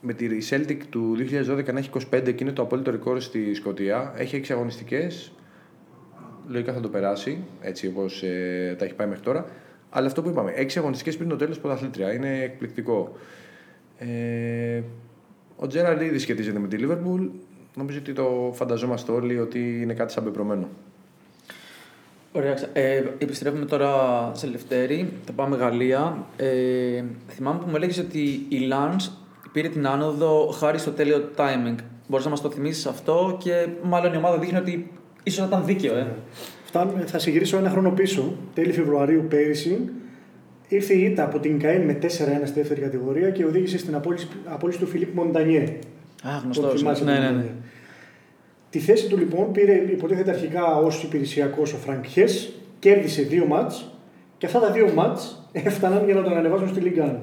με 0.00 0.12
τη 0.12 0.26
Celtic 0.50 0.78
του 0.90 1.16
2012 1.18 1.72
να 1.72 1.78
έχει 1.78 1.90
25 1.92 2.22
και 2.22 2.34
είναι 2.38 2.52
το 2.52 2.62
απόλυτο 2.62 2.90
ρεκόρ 2.90 3.20
στη 3.20 3.54
Σκωτία. 3.54 4.12
Έχει 4.16 4.40
6 4.44 4.52
αγωνιστικές. 4.52 5.32
Λογικά 6.48 6.72
θα 6.72 6.80
το 6.80 6.88
περάσει 6.88 7.44
έτσι 7.60 7.86
όπως 7.86 8.22
ε, 8.22 8.74
τα 8.78 8.84
έχει 8.84 8.94
πάει 8.94 9.06
μέχρι 9.06 9.22
τώρα. 9.22 9.46
Αλλά 9.90 10.06
αυτό 10.06 10.22
που 10.22 10.28
είπαμε, 10.28 10.52
6 10.56 10.70
αγωνιστικές 10.76 11.16
πριν 11.16 11.28
το 11.28 11.36
τέλος 11.36 11.58
πρωταθλήτρια. 11.58 12.12
Είναι 12.12 12.42
εκπληκτικό. 12.42 13.16
Ε, 13.98 14.82
ο 15.62 15.66
Τζέραρντ 15.66 16.02
ήδη 16.02 16.18
σχετίζεται 16.18 16.58
με 16.58 16.68
τη 16.68 16.76
Liverpool. 16.80 17.28
Νομίζω 17.74 17.98
ότι 17.98 18.12
το 18.12 18.52
φανταζόμαστε 18.54 19.12
όλοι 19.12 19.38
ότι 19.38 19.80
είναι 19.82 19.94
κάτι 19.94 20.12
σαν 20.12 20.24
πεπρωμένο. 20.24 20.68
Ωραία. 22.32 22.56
Ε, 22.72 23.04
επιστρέφουμε 23.18 23.64
τώρα 23.64 23.90
σε 24.34 24.46
Λευτέρη. 24.46 25.12
Θα 25.24 25.32
πάμε 25.32 25.56
Γαλλία. 25.56 26.26
Ε, 26.36 27.04
θυμάμαι 27.28 27.58
που 27.58 27.66
μου 27.68 27.76
έλεγες 27.76 27.98
ότι 27.98 28.46
η 28.48 28.68
Lance 28.72 29.10
πήρε 29.52 29.68
την 29.68 29.86
άνοδο 29.86 30.54
χάρη 30.58 30.78
στο 30.78 30.90
τέλειο 30.90 31.30
timing. 31.36 31.74
Μπορείς 32.08 32.24
να 32.24 32.30
μας 32.30 32.40
το 32.40 32.50
θυμίσεις 32.50 32.86
αυτό 32.86 33.36
και 33.42 33.66
μάλλον 33.82 34.12
η 34.12 34.16
ομάδα 34.16 34.38
δείχνει 34.38 34.58
ότι 34.58 34.90
ίσως 35.22 35.46
ήταν 35.46 35.64
δίκαιο. 35.64 35.94
Ε. 35.94 36.06
Φτάνουμε, 36.64 37.04
θα 37.06 37.18
συγκρίσω 37.18 37.56
ένα 37.56 37.70
χρόνο 37.70 37.90
πίσω. 37.90 38.32
Τέλη 38.54 38.72
Φεβρουαρίου 38.72 39.26
πέρυσι 39.28 39.90
ήρθε 40.70 40.94
η 40.94 41.02
ήττα 41.02 41.24
από 41.24 41.38
την 41.38 41.58
ΚΑΕΝ 41.58 41.82
με 41.82 41.98
4-1 42.02 42.06
στη 42.44 42.60
δεύτερη 42.60 42.80
κατηγορία 42.80 43.30
και 43.30 43.44
οδήγησε 43.44 43.78
στην 43.78 43.94
απόλυση, 43.94 44.28
απόλυση 44.44 44.78
του 44.78 44.86
Φιλίπ 44.86 45.14
Μοντανιέ. 45.14 45.62
Α, 46.22 46.30
γνωστός. 46.44 47.02
Ναι, 47.02 47.18
ναι, 47.18 47.30
ναι. 47.30 47.44
Τη 48.70 48.78
θέση 48.78 49.08
του 49.08 49.16
λοιπόν 49.16 49.52
πήρε 49.52 49.72
υποτίθεται 49.72 50.30
αρχικά 50.30 50.76
ως 50.76 51.02
υπηρεσιακός 51.02 51.72
ο 51.72 51.76
Φρανκ 51.76 52.06
Χες, 52.06 52.52
κέρδισε 52.78 53.22
δύο 53.22 53.46
ματς 53.46 53.94
και 54.38 54.46
αυτά 54.46 54.60
τα 54.60 54.70
δύο 54.70 54.92
ματς 54.94 55.48
έφταναν 55.52 56.04
για 56.04 56.14
να 56.14 56.22
τον 56.22 56.36
ανεβάσουν 56.36 56.68
στη 56.68 56.80
Ligue 56.80 57.09
1. 57.09 57.20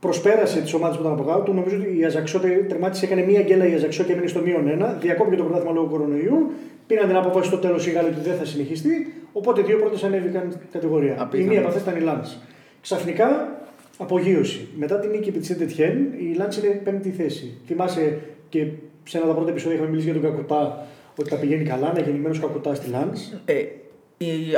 Προσπέρασε 0.00 0.60
τις 0.60 0.72
ομάδες 0.72 0.96
που 0.96 1.02
ήταν 1.02 1.14
από 1.14 1.24
κάτω 1.24 1.40
του. 1.40 1.54
Νομίζω 1.54 1.76
ότι 1.76 1.98
η 1.98 2.04
Αζαξιό 2.04 2.40
τερμάτισε, 2.68 3.04
έκανε 3.04 3.22
μία 3.22 3.40
γκέλα 3.40 3.66
η 3.66 3.74
Αζαξιό 3.74 4.04
και 4.04 4.12
έμεινε 4.12 4.26
στο 4.26 4.40
μείον 4.40 4.68
ένα. 4.68 4.98
Διακόπηκε 5.00 5.36
το 5.36 5.42
πρωτάθλημα 5.42 5.74
λόγω 5.74 5.86
κορονοϊού. 5.86 6.50
Πήραν 6.86 7.06
την 7.06 7.16
απόφαση 7.16 7.48
στο 7.48 7.56
τέλος 7.56 7.86
οι 7.86 7.90
Γάλλοι 7.90 8.08
ότι 8.08 8.20
δεν 8.20 8.36
θα 8.36 8.44
συνεχιστεί. 8.44 9.12
Οπότε 9.38 9.62
δύο 9.62 9.78
πρώτες 9.78 10.04
ανέβηκαν 10.04 10.60
κατηγορία. 10.72 11.16
Απίθανο. 11.18 11.44
Η 11.44 11.48
μία 11.48 11.58
από 11.58 11.68
αυτές 11.68 11.80
ήταν 11.80 12.00
η 12.00 12.04
Λανς. 12.04 12.38
Ξαφνικά 12.80 13.58
απογείωση. 13.98 14.68
Μετά 14.76 14.98
την 14.98 15.10
νίκη 15.10 15.28
επί 15.28 15.38
της 15.38 15.46
Σεντ 15.46 15.72
Ετιέν, 15.72 16.12
η 16.18 16.34
Λανς 16.36 16.56
είναι 16.56 16.80
πέμπτη 16.84 17.10
θέση. 17.10 17.58
Θυμάσαι 17.66 18.18
και 18.48 18.66
σε 19.04 19.16
ένα 19.16 19.26
από 19.26 19.28
τα 19.28 19.34
πρώτα 19.34 19.50
επεισόδια 19.50 19.74
είχαμε 19.74 19.90
μιλήσει 19.90 20.10
για 20.10 20.20
τον 20.20 20.30
Κακουτά 20.30 20.86
ότι 21.16 21.30
τα 21.30 21.36
πηγαίνει 21.36 21.64
καλά, 21.64 21.90
είναι 21.90 22.00
γεννημένο 22.00 22.38
Κακουτά 22.40 22.74
στη 22.74 22.90
Λάντς. 22.90 23.40
Ε, 23.44 23.62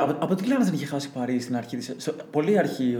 από, 0.02 0.16
από 0.18 0.34
την 0.34 0.46
Κλάνα 0.46 0.64
δεν 0.64 0.74
είχε 0.74 0.86
χάσει 0.86 1.12
Παρί 1.12 1.40
στην 1.40 1.56
αρχή 1.56 1.76
της, 1.76 2.14
πολύ 2.30 2.58
αρχή. 2.58 2.98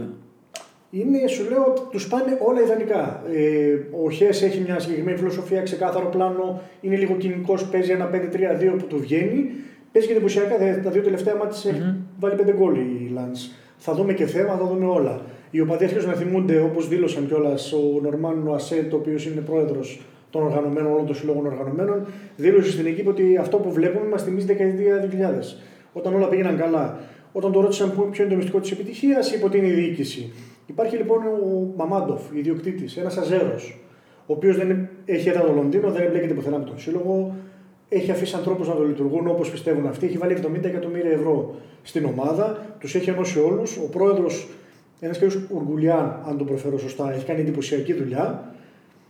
Είναι, 0.91 1.27
σου 1.27 1.49
λέω, 1.49 1.73
τους 1.91 2.07
πάνε 2.07 2.37
όλα 2.41 2.61
ιδανικά. 2.61 3.23
Ε, 3.33 3.73
ο 4.03 4.09
Χέ 4.09 4.27
έχει 4.27 4.59
μια 4.59 4.79
συγκεκριμένη 4.79 5.17
φιλοσοφία, 5.17 5.61
ξεκάθαρο 5.61 6.05
πλάνο, 6.05 6.61
είναι 6.81 6.95
λίγο 6.95 7.15
κοινικός, 7.15 7.65
παίζει 7.65 7.91
ένα 7.91 8.09
5-3-2 8.13 8.75
που 8.77 8.85
του 8.85 8.99
βγαίνει. 8.99 9.51
Παίζει 9.99 10.13
και 10.13 10.17
εντυπωσιακά, 10.17 10.81
τα 10.83 10.89
δύο 10.89 11.01
τελευταία 11.01 11.35
μάτια 11.35 11.71
mm-hmm. 11.71 11.95
βάλει 12.19 12.35
πέντε 12.35 12.53
γκολ 12.53 12.75
η 12.75 13.11
Λάντ. 13.13 13.35
Θα 13.77 13.93
δούμε 13.93 14.13
και 14.13 14.25
θέμα, 14.25 14.57
θα 14.57 14.65
δούμε 14.65 14.85
όλα. 14.85 15.21
Οι 15.51 15.59
οπαδοί 15.59 15.83
αρχίζουν 15.83 16.09
να 16.09 16.15
θυμούνται, 16.15 16.59
όπως 16.59 16.87
δήλωσαν 16.87 17.27
κιόλας 17.27 17.73
ο 17.73 17.99
Νορμάν 18.01 18.41
Νοασέτ, 18.43 18.93
ο 18.93 18.95
οποίος 18.95 19.25
είναι 19.25 19.41
πρόεδρος 19.41 20.01
των 20.29 20.43
οργανωμένων, 20.43 20.91
όλων 20.91 21.05
των 21.05 21.15
συλλόγων 21.15 21.45
οργανωμένων, 21.45 22.05
δήλωσε 22.35 22.71
στην 22.71 22.85
εκείπη 22.85 23.07
ότι 23.07 23.37
αυτό 23.37 23.57
που 23.57 23.71
βλέπουμε 23.71 24.07
μας 24.07 24.23
θυμίζει 24.23 24.45
δεκαετία 24.45 24.99
2000. 24.99 25.57
Όταν 25.93 26.13
όλα 26.13 26.27
πήγαιναν 26.27 26.57
καλά. 26.57 26.99
Όταν 27.31 27.51
το 27.51 27.61
ρώτησαν 27.61 27.91
ποιο 28.11 28.23
είναι 28.23 28.31
το 28.31 28.35
μυστικό 28.35 28.59
της 28.59 28.71
επιτυχίας, 28.71 29.31
είπε 29.31 29.45
ότι 29.45 29.57
είναι 29.57 29.67
η 29.67 29.73
διοίκηση. 29.73 30.31
Υπάρχει 30.65 30.97
λοιπόν 30.97 31.17
ο 31.17 31.73
Μαμάντοφ, 31.75 32.21
ιδιοκτήτης, 32.33 32.97
ένας 32.97 33.17
αζέρος, 33.17 33.79
ο 34.25 34.33
οποίος 34.33 34.57
δεν 34.57 34.89
έχει 35.05 35.29
έδρα 35.29 35.41
το 35.41 35.53
Λονδίνο, 35.53 35.91
δεν 35.91 36.01
εμπλέκεται 36.01 36.33
πουθενά 36.33 36.57
με 36.57 36.65
τον 36.65 36.79
σύλλογο, 36.79 37.35
έχει 37.89 38.11
αφήσει 38.11 38.35
ανθρώπους 38.35 38.67
να 38.67 38.75
το 38.75 38.83
λειτουργούν 38.83 39.27
όπως 39.27 39.51
πιστεύουν 39.51 39.87
αυτοί, 39.87 40.05
έχει 40.05 40.17
βάλει 40.17 40.37
70 40.45 40.63
εκατομμύρια 40.63 41.11
ευρώ 41.11 41.55
στην 41.83 42.05
ομάδα, 42.05 42.65
τους 42.79 42.95
έχει 42.95 43.09
ενώσει 43.09 43.39
όλους. 43.39 43.77
Ο 43.77 43.89
πρόεδρος, 43.91 44.47
ένας 44.99 45.19
κ. 45.19 45.21
Ουργκουλιάν, 45.49 46.23
αν 46.27 46.37
το 46.37 46.43
προφέρω 46.43 46.77
σωστά, 46.77 47.13
έχει 47.13 47.25
κάνει 47.25 47.39
εντυπωσιακή 47.39 47.93
δουλειά. 47.93 48.53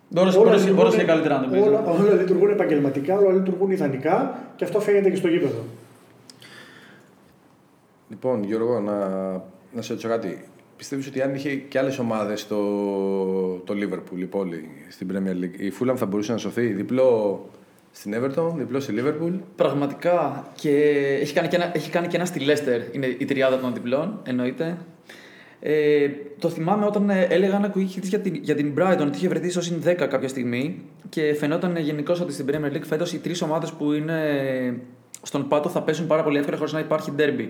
Μπορεί 0.09 0.95
και 0.95 1.03
καλύτερα 1.03 1.39
να 1.39 1.43
το 1.43 1.49
πεις. 1.49 1.61
Όλα, 1.61 1.83
όλα 1.85 2.13
λειτουργούν 2.13 2.49
επαγγελματικά, 2.49 3.17
όλα 3.17 3.33
λειτουργούν 3.33 3.71
ιδανικά 3.71 4.39
και 4.55 4.63
αυτό 4.63 4.79
φαίνεται 4.79 5.09
και 5.09 5.15
στο 5.15 5.27
γήπεδο. 5.27 5.63
Λοιπόν, 8.09 8.43
Γιώργο, 8.43 8.79
να, 8.79 8.97
να 9.73 9.81
σε 9.81 9.89
ρωτήσω 9.89 10.07
κάτι. 10.07 10.43
Πιστεύεις 10.77 11.07
ότι 11.07 11.21
αν 11.21 11.35
είχε 11.35 11.55
και 11.55 11.79
άλλες 11.79 11.99
ομάδες 11.99 12.47
το, 12.47 12.57
το 13.63 13.73
Liverpool, 13.73 14.19
η 14.19 14.25
πόλη, 14.25 14.69
στην 14.89 15.07
Premier 15.11 15.43
League, 15.43 15.59
η 15.59 15.73
Fulham 15.79 15.95
θα 15.95 16.05
μπορούσε 16.05 16.31
να 16.31 16.37
σωθεί 16.37 16.65
διπλό 16.65 17.39
στην 17.91 18.15
Everton, 18.15 18.53
διπλός 18.55 18.83
στη 18.83 18.93
Liverpool. 18.97 19.33
Πραγματικά. 19.55 20.47
Και 20.55 20.71
έχει 21.21 21.33
κάνει 21.33 21.47
και 21.47 21.55
ένα, 21.55 21.71
έχει 21.75 21.89
κάνει 21.89 22.07
και 22.07 22.15
ένα 22.15 22.25
στη 22.25 22.45
Leicester. 22.47 22.95
Είναι 22.95 23.15
η 23.17 23.25
τριάδα 23.25 23.59
των 23.59 23.73
διπλών, 23.73 24.19
εννοείται. 24.23 24.77
Ε, 25.61 26.09
το 26.39 26.49
θυμάμαι 26.49 26.85
όταν 26.85 27.09
ε, 27.09 27.27
έλεγαν 27.29 27.63
ακούγεται 27.63 28.07
για 28.07 28.19
την, 28.19 28.35
για 28.35 28.55
την 28.55 28.73
Brighton 28.77 29.05
ότι 29.05 29.17
είχε 29.17 29.27
βρεθεί 29.27 29.49
στο 29.49 29.61
συν 29.61 29.81
10 29.85 29.95
κάποια 30.09 30.27
στιγμή 30.27 30.81
και 31.09 31.33
φαινόταν 31.33 31.77
γενικώς 31.77 32.21
ότι 32.21 32.33
στην 32.33 32.45
Premier 32.49 32.75
League 32.75 32.85
φέτος 32.85 33.13
οι 33.13 33.19
τρεις 33.19 33.41
ομάδες 33.41 33.71
που 33.71 33.91
είναι 33.91 34.19
στον 35.21 35.47
πάτο 35.47 35.69
θα 35.69 35.81
πέσουν 35.81 36.07
πάρα 36.07 36.23
πολύ 36.23 36.37
εύκολα 36.37 36.57
χωρίς 36.57 36.73
να 36.73 36.79
υπάρχει 36.79 37.13
derby. 37.17 37.47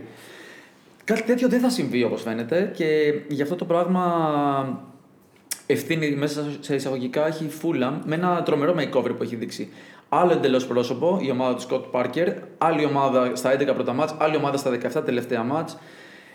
Κάτι 1.03 1.23
τέτοιο 1.23 1.49
δεν 1.49 1.59
θα 1.59 1.69
συμβεί 1.69 2.03
όπως 2.03 2.21
φαίνεται 2.21 2.71
και 2.75 3.13
γι' 3.27 3.41
αυτό 3.41 3.55
το 3.55 3.65
πράγμα 3.65 4.83
ευθύνη 5.65 6.11
μέσα 6.11 6.45
σε 6.59 6.75
εισαγωγικά 6.75 7.27
έχει 7.27 7.43
η 7.43 7.51
Fulham 7.61 7.93
με 8.05 8.15
ένα 8.15 8.43
τρομερό 8.43 8.75
makeover 8.77 9.11
που 9.17 9.23
έχει 9.23 9.35
δείξει. 9.35 9.69
Άλλο 10.09 10.31
εντελώς 10.31 10.67
πρόσωπο, 10.67 11.19
η 11.21 11.31
ομάδα 11.31 11.55
του 11.55 11.61
Σκοτ 11.61 11.85
Πάρκερ, 11.85 12.27
άλλη 12.57 12.85
ομάδα 12.85 13.35
στα 13.35 13.51
11 13.59 13.73
πρώτα 13.73 13.93
μάτς, 13.93 14.15
άλλη 14.17 14.35
ομάδα 14.35 14.57
στα 14.57 14.71
17 14.99 15.05
τελευταία 15.05 15.43
μάτς 15.43 15.77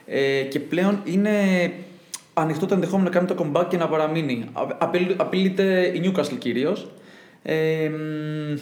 ε, 0.06 0.42
και 0.42 0.60
πλέον 0.60 1.00
είναι 1.04 1.30
ανοιχτό 2.34 2.66
το 2.66 2.74
ενδεχόμενο 2.74 3.08
να 3.08 3.14
κάνει 3.14 3.26
το 3.26 3.34
comeback 3.38 3.66
και 3.68 3.76
να 3.76 3.88
παραμείνει. 3.88 4.44
Απειλ- 4.78 5.20
Απειλείται 5.20 5.92
η 5.94 6.00
Newcastle 6.04 6.38
κυρίως. 6.38 6.90
Ε, 7.42 7.88
μ, 7.88 8.58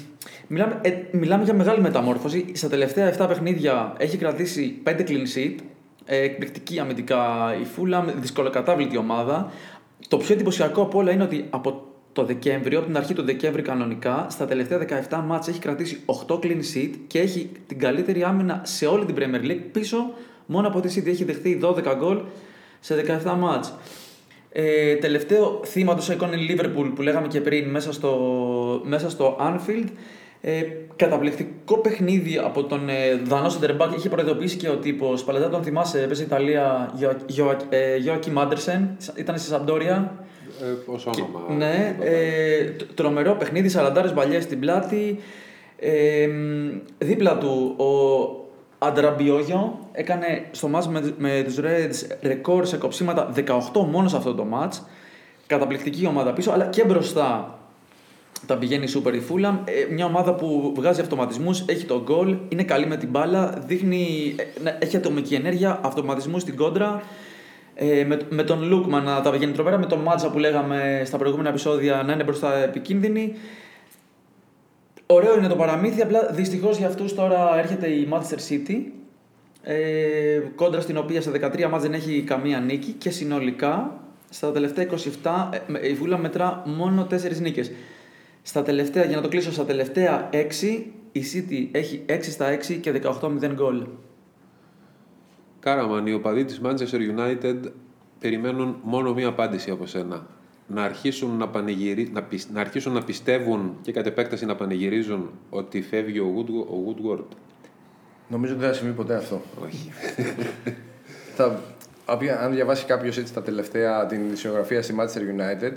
μιλάμε, 0.47 0.79
ε, 0.83 0.91
μιλάμε 1.11 1.45
για 1.45 1.55
μεγάλη 1.55 1.81
μεταμόρφωση. 1.81 2.45
Στα 2.55 2.69
τελευταία 2.69 3.07
7 3.19 3.29
παιχνίδια 3.29 3.93
έχει 3.99 4.17
κρατήσει 4.17 4.81
5 4.85 4.91
clean 4.91 5.37
sheet. 5.37 5.55
Ε, 6.05 6.17
εκπληκτική 6.23 6.79
αμυντικά 6.79 7.55
η 7.63 7.67
Fulham, 7.77 8.05
δυσκολοκατάβλητη 8.17 8.97
ομάδα. 8.97 9.51
Το 10.09 10.17
πιο 10.17 10.35
εντυπωσιακό 10.35 10.83
από 10.83 10.99
όλα 10.99 11.11
είναι 11.13 11.23
ότι 11.23 11.47
από 11.51 11.83
το 12.13 12.25
Δεκέμβριο, 12.25 12.79
από 12.79 12.87
την 12.87 12.97
αρχή 12.97 13.15
του 13.15 13.23
Δεκέμβρη 13.23 13.63
κανονικά, 13.63 14.27
στα 14.31 14.45
τελευταία 14.45 15.07
17 15.11 15.23
μάτς 15.27 15.49
έχει 15.49 15.59
κρατήσει 15.59 16.01
8 16.29 16.35
clean 16.35 16.61
sheet 16.75 16.91
και 17.07 17.19
έχει 17.19 17.51
την 17.67 17.79
καλύτερη 17.79 18.23
άμυνα 18.23 18.61
σε 18.65 18.87
όλη 18.87 19.05
την 19.05 19.15
Premier 19.19 19.51
League 19.51 19.65
πίσω 19.73 20.13
μόνο 20.47 20.69
από 20.69 20.81
τη 20.81 20.95
City. 20.97 21.07
Έχει 21.07 21.25
δεχτεί 21.25 21.61
12 21.63 21.95
γκολ 21.97 22.21
σε 22.81 23.21
17 23.25 23.37
μάτς. 23.39 23.75
Ε, 24.53 24.95
τελευταίο 24.95 25.61
θύμα 25.65 25.95
του 25.95 26.03
Σαϊκόν 26.03 26.33
είναι 26.33 26.53
η 26.53 26.59
Liverpool 26.59 26.93
που 26.95 27.03
λέγαμε 27.03 27.27
και 27.27 27.41
πριν 27.41 27.69
μέσα 27.69 27.93
στο, 27.93 28.21
μέσα 28.85 29.11
στο 29.11 29.37
Anfield. 29.41 29.89
Ε, 30.41 30.63
καταπληκτικό 30.97 31.79
παιχνίδι 31.79 32.39
από 32.39 32.65
τον 32.65 32.89
ε, 32.89 33.15
Δανό 33.25 33.49
Σεντερμπάκ. 33.49 33.97
Είχε 33.97 34.09
προειδοποιήσει 34.09 34.57
και 34.57 34.69
ο 34.69 34.77
τύπος. 34.77 35.25
Παλαιά 35.25 35.49
τον 35.49 35.63
θυμάσαι, 35.63 36.03
έπαιζε 36.03 36.23
Ιταλία. 36.23 36.95
Γιώακι 37.99 38.31
Μάντερσεν. 38.31 38.97
Ήταν 39.17 39.39
στη 39.39 39.49
Σαντόρια. 39.49 40.25
Ε, 40.63 40.93
ως 40.93 41.07
όνομα. 41.07 41.55
Ναι, 41.57 41.97
ε, 42.01 42.65
τ- 42.65 42.95
τρομερό 42.95 43.35
παιχνίδι, 43.35 43.69
40 43.69 44.13
μπαλιές 44.15 44.43
στην 44.43 44.61
πλάτη. 44.61 45.19
Ε, 45.79 46.27
μ, 46.27 46.79
δίπλα 46.99 47.39
του 47.39 47.75
ο 47.77 47.87
Αντραμπιόγιο 48.79 49.79
έκανε 49.93 50.45
στο 50.51 50.69
μάτς 50.69 50.89
με, 50.89 51.15
με 51.19 51.43
τους 51.45 51.57
Reds 51.61 52.17
ρεκόρ 52.23 52.67
σε 52.67 52.77
κοψίματα 52.77 53.33
18 53.37 53.43
μόνο 53.91 54.09
σε 54.09 54.17
αυτό 54.17 54.35
το 54.35 54.45
μάτς. 54.45 54.87
Καταπληκτική 55.47 56.07
ομάδα 56.07 56.33
πίσω, 56.33 56.51
αλλά 56.51 56.65
και 56.67 56.85
μπροστά 56.85 57.59
τα 58.47 58.57
πηγαίνει 58.57 58.87
super 58.95 59.15
η 59.15 59.23
Fulham. 59.31 59.59
Ε, 59.65 59.93
μια 59.93 60.05
ομάδα 60.07 60.35
που 60.35 60.73
βγάζει 60.77 61.01
αυτοματισμούς, 61.01 61.65
έχει 61.67 61.85
το 61.85 62.03
γκολ, 62.03 62.37
είναι 62.49 62.63
καλή 62.63 62.87
με 62.87 62.97
την 62.97 63.09
μπάλα, 63.09 63.63
δείχνει, 63.67 64.35
ε, 64.37 64.63
ναι, 64.63 64.77
έχει 64.81 64.97
ατομική 64.97 65.35
ενέργεια, 65.35 65.81
αυτοματισμούς 65.83 66.43
στην 66.43 66.57
κόντρα. 66.57 67.03
Ε, 67.75 68.05
με, 68.05 68.19
με 68.31 68.43
τον 68.43 68.63
Λούκμαν 68.69 69.05
να 69.05 69.21
τα 69.21 69.31
πηγαίνει 69.31 69.53
τρομερά, 69.53 69.79
με 69.79 69.87
τον 69.87 69.99
Μάτζα 70.01 70.31
που 70.31 70.39
λέγαμε 70.39 71.03
στα 71.05 71.17
προηγούμενα 71.19 71.49
επεισόδια 71.49 72.03
να 72.07 72.13
είναι 72.13 72.25
μπροστά 72.25 72.55
επικίνδυνοι. 72.57 73.35
Ωραίο 75.07 75.39
είναι 75.39 75.49
το 75.49 75.57
παραμύθι, 75.57 76.03
απλά 76.03 76.27
δυστυχώς 76.33 76.77
για 76.79 76.87
αυτούς 76.87 77.15
τώρα 77.15 77.59
έρχεται 77.59 77.87
η 77.89 78.09
Manchester 78.13 78.53
City. 78.53 78.77
Ε, 79.63 80.41
κόντρα 80.55 80.81
στην 80.81 80.97
οποία 80.97 81.21
σε 81.21 81.31
13 81.31 81.69
μάτς 81.71 81.83
δεν 81.83 81.93
έχει 81.95 82.23
καμία 82.23 82.61
νίκη 82.61 82.91
και 82.93 83.11
συνολικά 83.11 84.01
στα 84.31 84.53
τελευταία 84.53 84.87
27 85.23 85.49
ε, 85.53 85.59
με- 85.67 85.79
η 85.79 85.93
Βούλα 85.95 86.19
μετρά 86.19 86.63
μόνο 86.67 87.07
4 87.11 87.41
νίκες. 87.41 87.71
Στα 88.43 88.63
τελευταία, 88.63 89.05
για 89.05 89.17
να 89.17 89.23
το 89.23 89.29
κλείσω, 89.29 89.53
στα 89.53 89.65
τελευταία 89.65 90.29
6 90.33 90.37
η 91.13 91.23
City 91.35 91.69
έχει 91.77 92.03
6 92.07 92.19
στα 92.23 92.47
6 92.51 92.75
και 92.81 92.93
18-0 92.93 93.53
γκολ. 93.55 93.83
Κάραμαν, 95.63 96.07
οι 96.07 96.13
οπαδοί 96.13 96.45
της 96.45 96.61
Manchester 96.65 96.99
United 97.17 97.57
περιμένουν 98.19 98.77
μόνο 98.83 99.15
μία 99.15 99.29
απάντηση 99.29 99.71
από 99.71 99.87
σένα. 99.87 100.27
Να 100.67 100.83
αρχίσουν 100.83 101.37
να, 101.37 101.49
πανηγυρι... 101.49 102.11
να, 102.13 102.23
πισ- 102.23 102.53
να 102.53 102.61
αρχίσουν 102.61 102.93
να 102.93 103.03
πιστεύουν 103.03 103.77
και 103.81 103.93
κατ' 103.93 104.07
επέκταση 104.07 104.47
να 104.47 104.55
πανηγυρίζουν 104.55 105.31
ότι 105.51 105.83
φεύγει 105.83 106.19
ο, 106.19 106.35
Wood... 106.37 106.49
ο 106.49 106.77
Woodward. 106.87 107.25
Νομίζω 108.29 108.53
ότι 108.53 108.63
δεν 108.63 108.73
θα 108.73 108.77
συμβεί 108.77 108.93
ποτέ 108.93 109.15
αυτό. 109.15 109.41
Όχι. 109.65 109.91
θα, 111.37 111.61
απ' 112.05 112.23
αν 112.41 112.53
διαβάσει 112.53 112.85
κάποιος 112.85 113.19
έτσι 113.19 113.35
τα 113.35 113.43
τελευταία 113.43 114.07
την 114.07 114.33
ειδησεογραφία 114.33 114.83
στη 114.83 114.95
Manchester 114.99 115.41
United, 115.41 115.73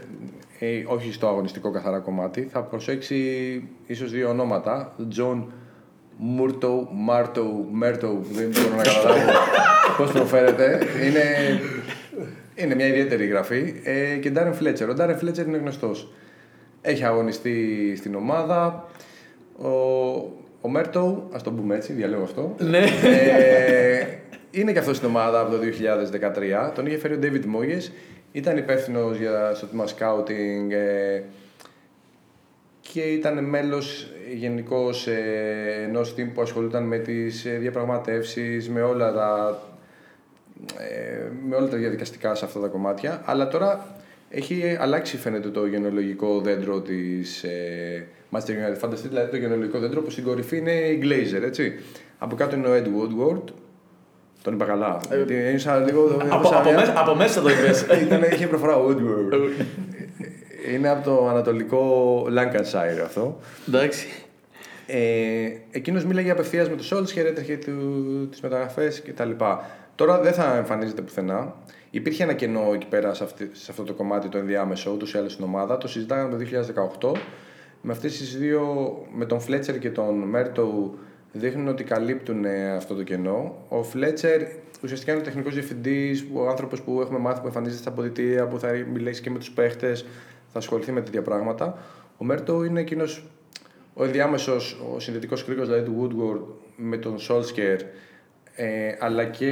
ε, 0.59 0.83
όχι 0.87 1.11
στο 1.11 1.27
αγωνιστικό 1.27 1.71
καθαρά 1.71 1.99
κομμάτι, 1.99 2.47
θα 2.51 2.61
προσέξει 2.63 3.69
ίσως 3.85 4.11
δύο 4.11 4.29
ονόματα. 4.29 4.95
Τζον 5.09 5.51
Μούρτο, 6.17 6.87
Μάρτο, 6.91 7.65
Μέρτο, 7.71 8.17
δεν 8.31 8.49
μπορώ 8.49 8.75
να 8.75 8.83
καταλάβω 8.83 9.31
πώς 9.97 10.11
προφέρεται. 10.11 10.79
Είναι, 11.05 11.23
είναι 12.55 12.75
μια 12.75 12.87
ιδιαίτερη 12.87 13.25
γραφή. 13.25 13.73
Ε, 13.83 14.15
και 14.15 14.29
Ντάρεν 14.29 14.53
Φλέτσερ. 14.53 14.89
Ο 14.89 14.93
Ντάρεν 14.93 15.17
Φλέτσερ 15.17 15.47
είναι 15.47 15.57
γνωστός. 15.57 16.13
Έχει 16.81 17.03
αγωνιστεί 17.03 17.93
στην 17.97 18.15
ομάδα. 18.15 18.89
Ο, 19.57 19.67
ο 20.61 20.69
Μέρτο, 20.69 21.29
ας 21.33 21.43
το 21.43 21.51
πούμε 21.51 21.75
έτσι, 21.75 21.93
διαλέγω 21.93 22.23
αυτό. 22.23 22.55
Ναι. 22.59 22.83
Ε, 23.03 24.07
είναι 24.51 24.71
και 24.71 24.79
αυτός 24.79 24.95
στην 24.95 25.07
ομάδα 25.07 25.39
από 25.39 25.51
το 25.51 25.57
2013. 26.67 26.71
Τον 26.75 26.85
είχε 26.85 26.97
φέρει 26.97 27.13
ο 27.13 27.19
David 27.21 27.43
Moyes. 27.43 27.91
Ήταν 28.31 28.57
υπεύθυνος 28.57 29.17
για 29.17 29.51
στο 29.55 29.65
τμήμα 29.65 29.85
scouting 29.85 30.71
ε, 30.71 31.21
και 32.93 33.01
ήταν 33.01 33.43
μέλος 33.43 34.07
γενικώς 34.33 35.07
ε, 35.07 35.83
ενός 35.87 36.13
team 36.17 36.27
που 36.33 36.41
ασχολούταν 36.41 36.83
με 36.83 36.97
τις 36.97 37.45
ε, 37.45 37.57
διαπραγματεύσεις, 37.57 38.69
με 38.69 38.81
όλα 38.81 39.13
τα 39.13 39.59
ε, 40.79 41.29
με 41.47 41.55
όλα 41.55 41.67
τα 41.67 41.77
διαδικαστικά 41.77 42.35
σε 42.35 42.45
αυτά 42.45 42.59
τα 42.59 42.67
κομμάτια. 42.67 43.21
Αλλά 43.25 43.47
τώρα 43.47 43.85
έχει 44.29 44.77
αλλάξει 44.79 45.17
φαίνεται 45.17 45.49
το 45.49 45.65
γενεολογικό 45.65 46.39
δέντρο 46.39 46.81
της 46.81 47.43
ε, 47.43 48.07
Manchester 48.31 48.49
United. 48.49 48.77
Φανταστείτε 48.77 49.09
δηλαδή 49.09 49.29
το 49.29 49.37
γενεολογικό 49.37 49.79
δέντρο 49.79 50.01
που 50.01 50.09
στην 50.09 50.23
κορυφή 50.23 50.57
είναι 50.57 50.71
η 50.71 50.99
Glazer, 51.03 51.43
έτσι. 51.43 51.73
Από 52.17 52.35
κάτω 52.35 52.55
είναι 52.55 52.67
ο 52.67 52.73
Ed 52.73 52.85
Woodward. 52.85 53.43
Τον 54.41 54.53
είπα 54.53 54.65
καλά. 54.65 54.99
Γιατί 55.15 55.33
είναι 55.33 55.57
σαν 55.57 55.85
λίγο. 55.85 56.19
Ε, 56.21 56.27
Από, 56.29 56.47
από, 56.47 56.71
μέσα, 56.71 56.93
από 56.95 57.15
μέσα 57.15 57.41
το 57.41 57.49
είπες. 57.49 57.85
Ήταν, 58.05 58.23
είχε 58.31 58.47
προφορά 58.47 58.77
Woodward. 58.77 59.51
Είναι 60.73 60.89
από 60.89 61.03
το 61.03 61.27
ανατολικό 61.29 62.21
Lancashire 62.37 63.01
αυτό. 63.03 63.39
Εντάξει. 63.67 64.07
Ε, 64.87 65.49
Εκείνος 65.71 66.05
μίλαγε 66.05 66.31
απευθείας 66.31 66.69
με 66.69 66.75
τους 66.75 66.93
Solskjaer, 66.93 67.25
έτρεχε 67.25 67.55
τις 68.29 68.41
μεταγραφές 68.41 69.01
κτλ. 69.01 69.31
Τώρα 69.95 70.19
δεν 70.19 70.33
θα 70.33 70.55
εμφανίζεται 70.55 71.01
πουθενά. 71.01 71.55
Υπήρχε 71.89 72.23
ένα 72.23 72.33
κενό 72.33 72.71
εκεί 72.73 72.87
πέρα 72.87 73.13
σε, 73.13 73.23
αυτή, 73.23 73.49
σε 73.53 73.71
αυτό 73.71 73.83
το 73.83 73.93
κομμάτι 73.93 74.27
το 74.29 74.37
ενδιάμεσο, 74.37 74.91
ούτως 74.91 75.13
ή 75.13 75.17
άλλως 75.17 75.31
στην 75.31 75.45
ομάδα. 75.45 75.77
Το 75.77 75.87
συζητάγαμε 75.87 76.37
το 76.37 76.45
2018. 77.01 77.11
Με 77.81 77.91
αυτές 77.91 78.17
τις 78.17 78.37
δύο, 78.37 78.95
με 79.13 79.25
τον 79.25 79.39
Φλέτσερ 79.39 79.79
και 79.79 79.89
τον 79.89 80.15
Μέρτο, 80.15 80.93
δείχνουν 81.31 81.67
ότι 81.67 81.83
καλύπτουν 81.83 82.45
ε, 82.45 82.75
αυτό 82.75 82.95
το 82.95 83.03
κενό. 83.03 83.65
Ο 83.69 83.83
Φλέτσερ 83.83 84.41
ουσιαστικά 84.83 85.11
είναι 85.11 85.21
ο 85.21 85.23
τεχνικός 85.23 85.53
διευθυντής, 85.53 86.25
ο 86.33 86.49
άνθρωπος 86.49 86.81
που 86.81 87.01
έχουμε 87.01 87.19
μάθει 87.19 87.39
που 87.41 87.47
εμφανίζεται 87.47 87.81
στα 87.81 87.89
αποδητήρια, 87.89 88.47
που 88.47 88.59
θα 88.59 88.71
μιλήσεις 88.93 89.21
και 89.21 89.29
με 89.29 89.37
τους 89.37 89.51
παίχτες, 89.51 90.05
θα 90.55 90.63
ασχοληθεί 90.63 90.91
με 90.91 91.01
τέτοια 91.01 91.21
πράγματα. 91.21 91.77
Ο 92.17 92.25
Μέρτο 92.25 92.63
είναι 92.63 92.79
εκείνος 92.79 93.25
ο 93.93 94.03
ενδιάμεσος, 94.03 94.81
ο 94.95 94.99
συνδετικός 94.99 95.45
κρίκος 95.45 95.67
δηλαδή 95.67 95.85
του 95.85 95.95
Woodward 96.01 96.53
με 96.75 96.97
τον 96.97 97.15
Solskjaer, 97.27 97.79
ε, 98.55 98.95
αλλά 98.99 99.25
και 99.25 99.51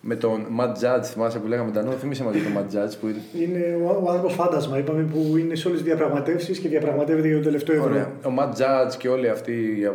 με 0.00 0.16
τον 0.16 0.46
Matt 0.60 0.72
Judge, 0.72 1.02
θυμάσαι 1.02 1.38
που 1.38 1.46
λέγαμε 1.46 1.70
Ντανό, 1.70 1.90
θυμίσαι 1.90 2.24
μας 2.24 2.34
για 2.34 2.44
τον 2.44 2.52
Matt 2.62 2.74
Judge 2.74 2.92
που 3.00 3.06
Είναι 3.40 3.78
ο, 3.82 4.02
ο 4.04 4.08
άνθρωπος 4.08 4.34
φάντασμα, 4.34 4.78
είπαμε, 4.78 5.02
που 5.02 5.36
είναι 5.36 5.54
σε 5.54 5.68
όλες 5.68 5.80
τις 5.80 5.88
διαπραγματεύσεις 5.88 6.58
και 6.58 6.68
διαπραγματεύεται 6.68 7.28
για 7.28 7.36
το 7.36 7.42
τελευταίο 7.42 7.76
ευρώ. 7.76 7.90
Ωραία. 7.90 8.12
Ο 8.24 8.34
Matt 8.38 8.52
Judge 8.52 8.94
και 8.98 9.08
όλοι 9.08 9.28
αυτοί 9.28 9.88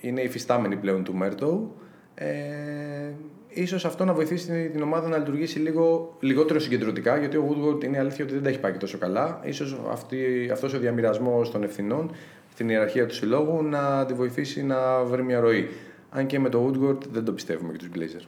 είναι 0.00 0.20
υφιστάμενοι 0.20 0.76
πλέον 0.76 1.04
του 1.04 1.14
Μέρτο. 1.14 1.74
Ε, 2.14 2.26
ίσως 3.54 3.84
αυτό 3.84 4.04
να 4.04 4.12
βοηθήσει 4.12 4.46
την, 4.46 4.72
την 4.72 4.82
ομάδα 4.82 5.08
να 5.08 5.18
λειτουργήσει 5.18 5.58
λίγο 5.58 6.16
λιγότερο 6.20 6.58
συγκεντρωτικά, 6.58 7.18
γιατί 7.18 7.36
ο 7.36 7.48
Woodward 7.50 7.84
είναι 7.84 7.98
αλήθεια 7.98 8.24
ότι 8.24 8.34
δεν 8.34 8.42
τα 8.42 8.48
έχει 8.48 8.60
πάει 8.60 8.72
και 8.72 8.78
τόσο 8.78 8.98
καλά. 8.98 9.40
Ίσως 9.44 9.80
αυτή, 9.90 10.48
αυτός 10.52 10.74
ο 10.74 10.78
διαμοιρασμός 10.78 11.50
των 11.50 11.62
ευθυνών 11.62 12.10
στην 12.52 12.68
ιεραρχία 12.68 13.06
του 13.06 13.14
συλλόγου 13.14 13.62
να 13.62 14.04
τη 14.06 14.14
βοηθήσει 14.14 14.62
να 14.62 15.04
βρει 15.04 15.22
μια 15.22 15.40
ροή. 15.40 15.68
Αν 16.10 16.26
και 16.26 16.38
με 16.38 16.48
το 16.48 16.66
Woodward 16.66 16.98
δεν 17.12 17.24
το 17.24 17.32
πιστεύουμε 17.32 17.72
και 17.72 17.78
τους 17.78 17.88
Blazers. 17.94 18.26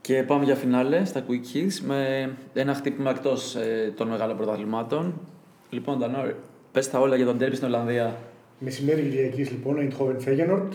Και 0.00 0.22
πάμε 0.22 0.44
για 0.44 0.54
φινάλε 0.54 1.04
στα 1.04 1.24
Quick 1.28 1.56
Hits 1.56 1.78
με 1.86 2.30
ένα 2.54 2.74
χτύπημα 2.74 3.10
εκτός 3.10 3.54
ε, 3.54 3.92
των 3.96 4.08
μεγάλων 4.08 4.36
πρωταθλημάτων. 4.36 5.20
Λοιπόν, 5.70 5.98
Ντανό, 5.98 6.32
πες 6.72 6.90
τα 6.90 6.98
όλα 6.98 7.16
για 7.16 7.24
τον 7.24 7.38
τέρμι 7.38 7.54
στην 7.54 7.68
Ολλανδία. 7.68 8.16
Μεσημέρι 8.58 9.02
Κυριακής 9.02 9.50
λοιπόν, 9.50 9.76
Eindhoven 9.76 10.28
Feyenoord. 10.28 10.68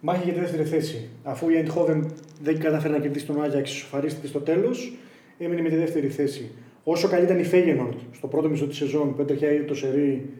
Μάχη 0.00 0.24
για 0.24 0.32
τη 0.32 0.40
δεύτερη 0.40 0.64
θέση. 0.64 1.08
Αφού 1.22 1.48
η 1.48 1.64
Eindhoven 1.64 2.02
δεν 2.42 2.58
κατάφερε 2.58 2.92
να 2.92 3.00
κερδίσει 3.00 3.26
τον 3.26 3.42
Άγιαξ, 3.42 3.74
ισοφαρίστηκε 3.74 4.26
στο 4.26 4.38
τέλος, 4.38 4.96
έμεινε 5.38 5.62
με 5.62 5.68
τη 5.68 5.76
δεύτερη 5.76 6.08
θέση. 6.08 6.50
Όσο 6.84 7.08
καλή 7.08 7.24
ήταν 7.24 7.38
η 7.38 7.44
Feyenoord 7.52 7.96
στο 8.12 8.26
πρώτο 8.26 8.48
μισό 8.48 8.66
της 8.66 8.76
σεζόν 8.76 9.14
που 9.14 9.22
έτρεχε 9.22 9.64
το 9.66 9.74
σερί, 9.74 10.30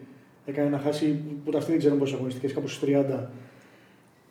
έκανε 0.45 0.69
να 0.69 0.77
χάσει 0.77 1.19
ούτε 1.45 1.57
αυτή 1.57 1.71
δεν 1.71 1.79
ξέρω 1.79 1.95
πόσες 1.95 2.15
αγωνιστικές, 2.15 2.53
κάπου 2.53 2.67
στις 2.67 2.89
30. 2.89 3.29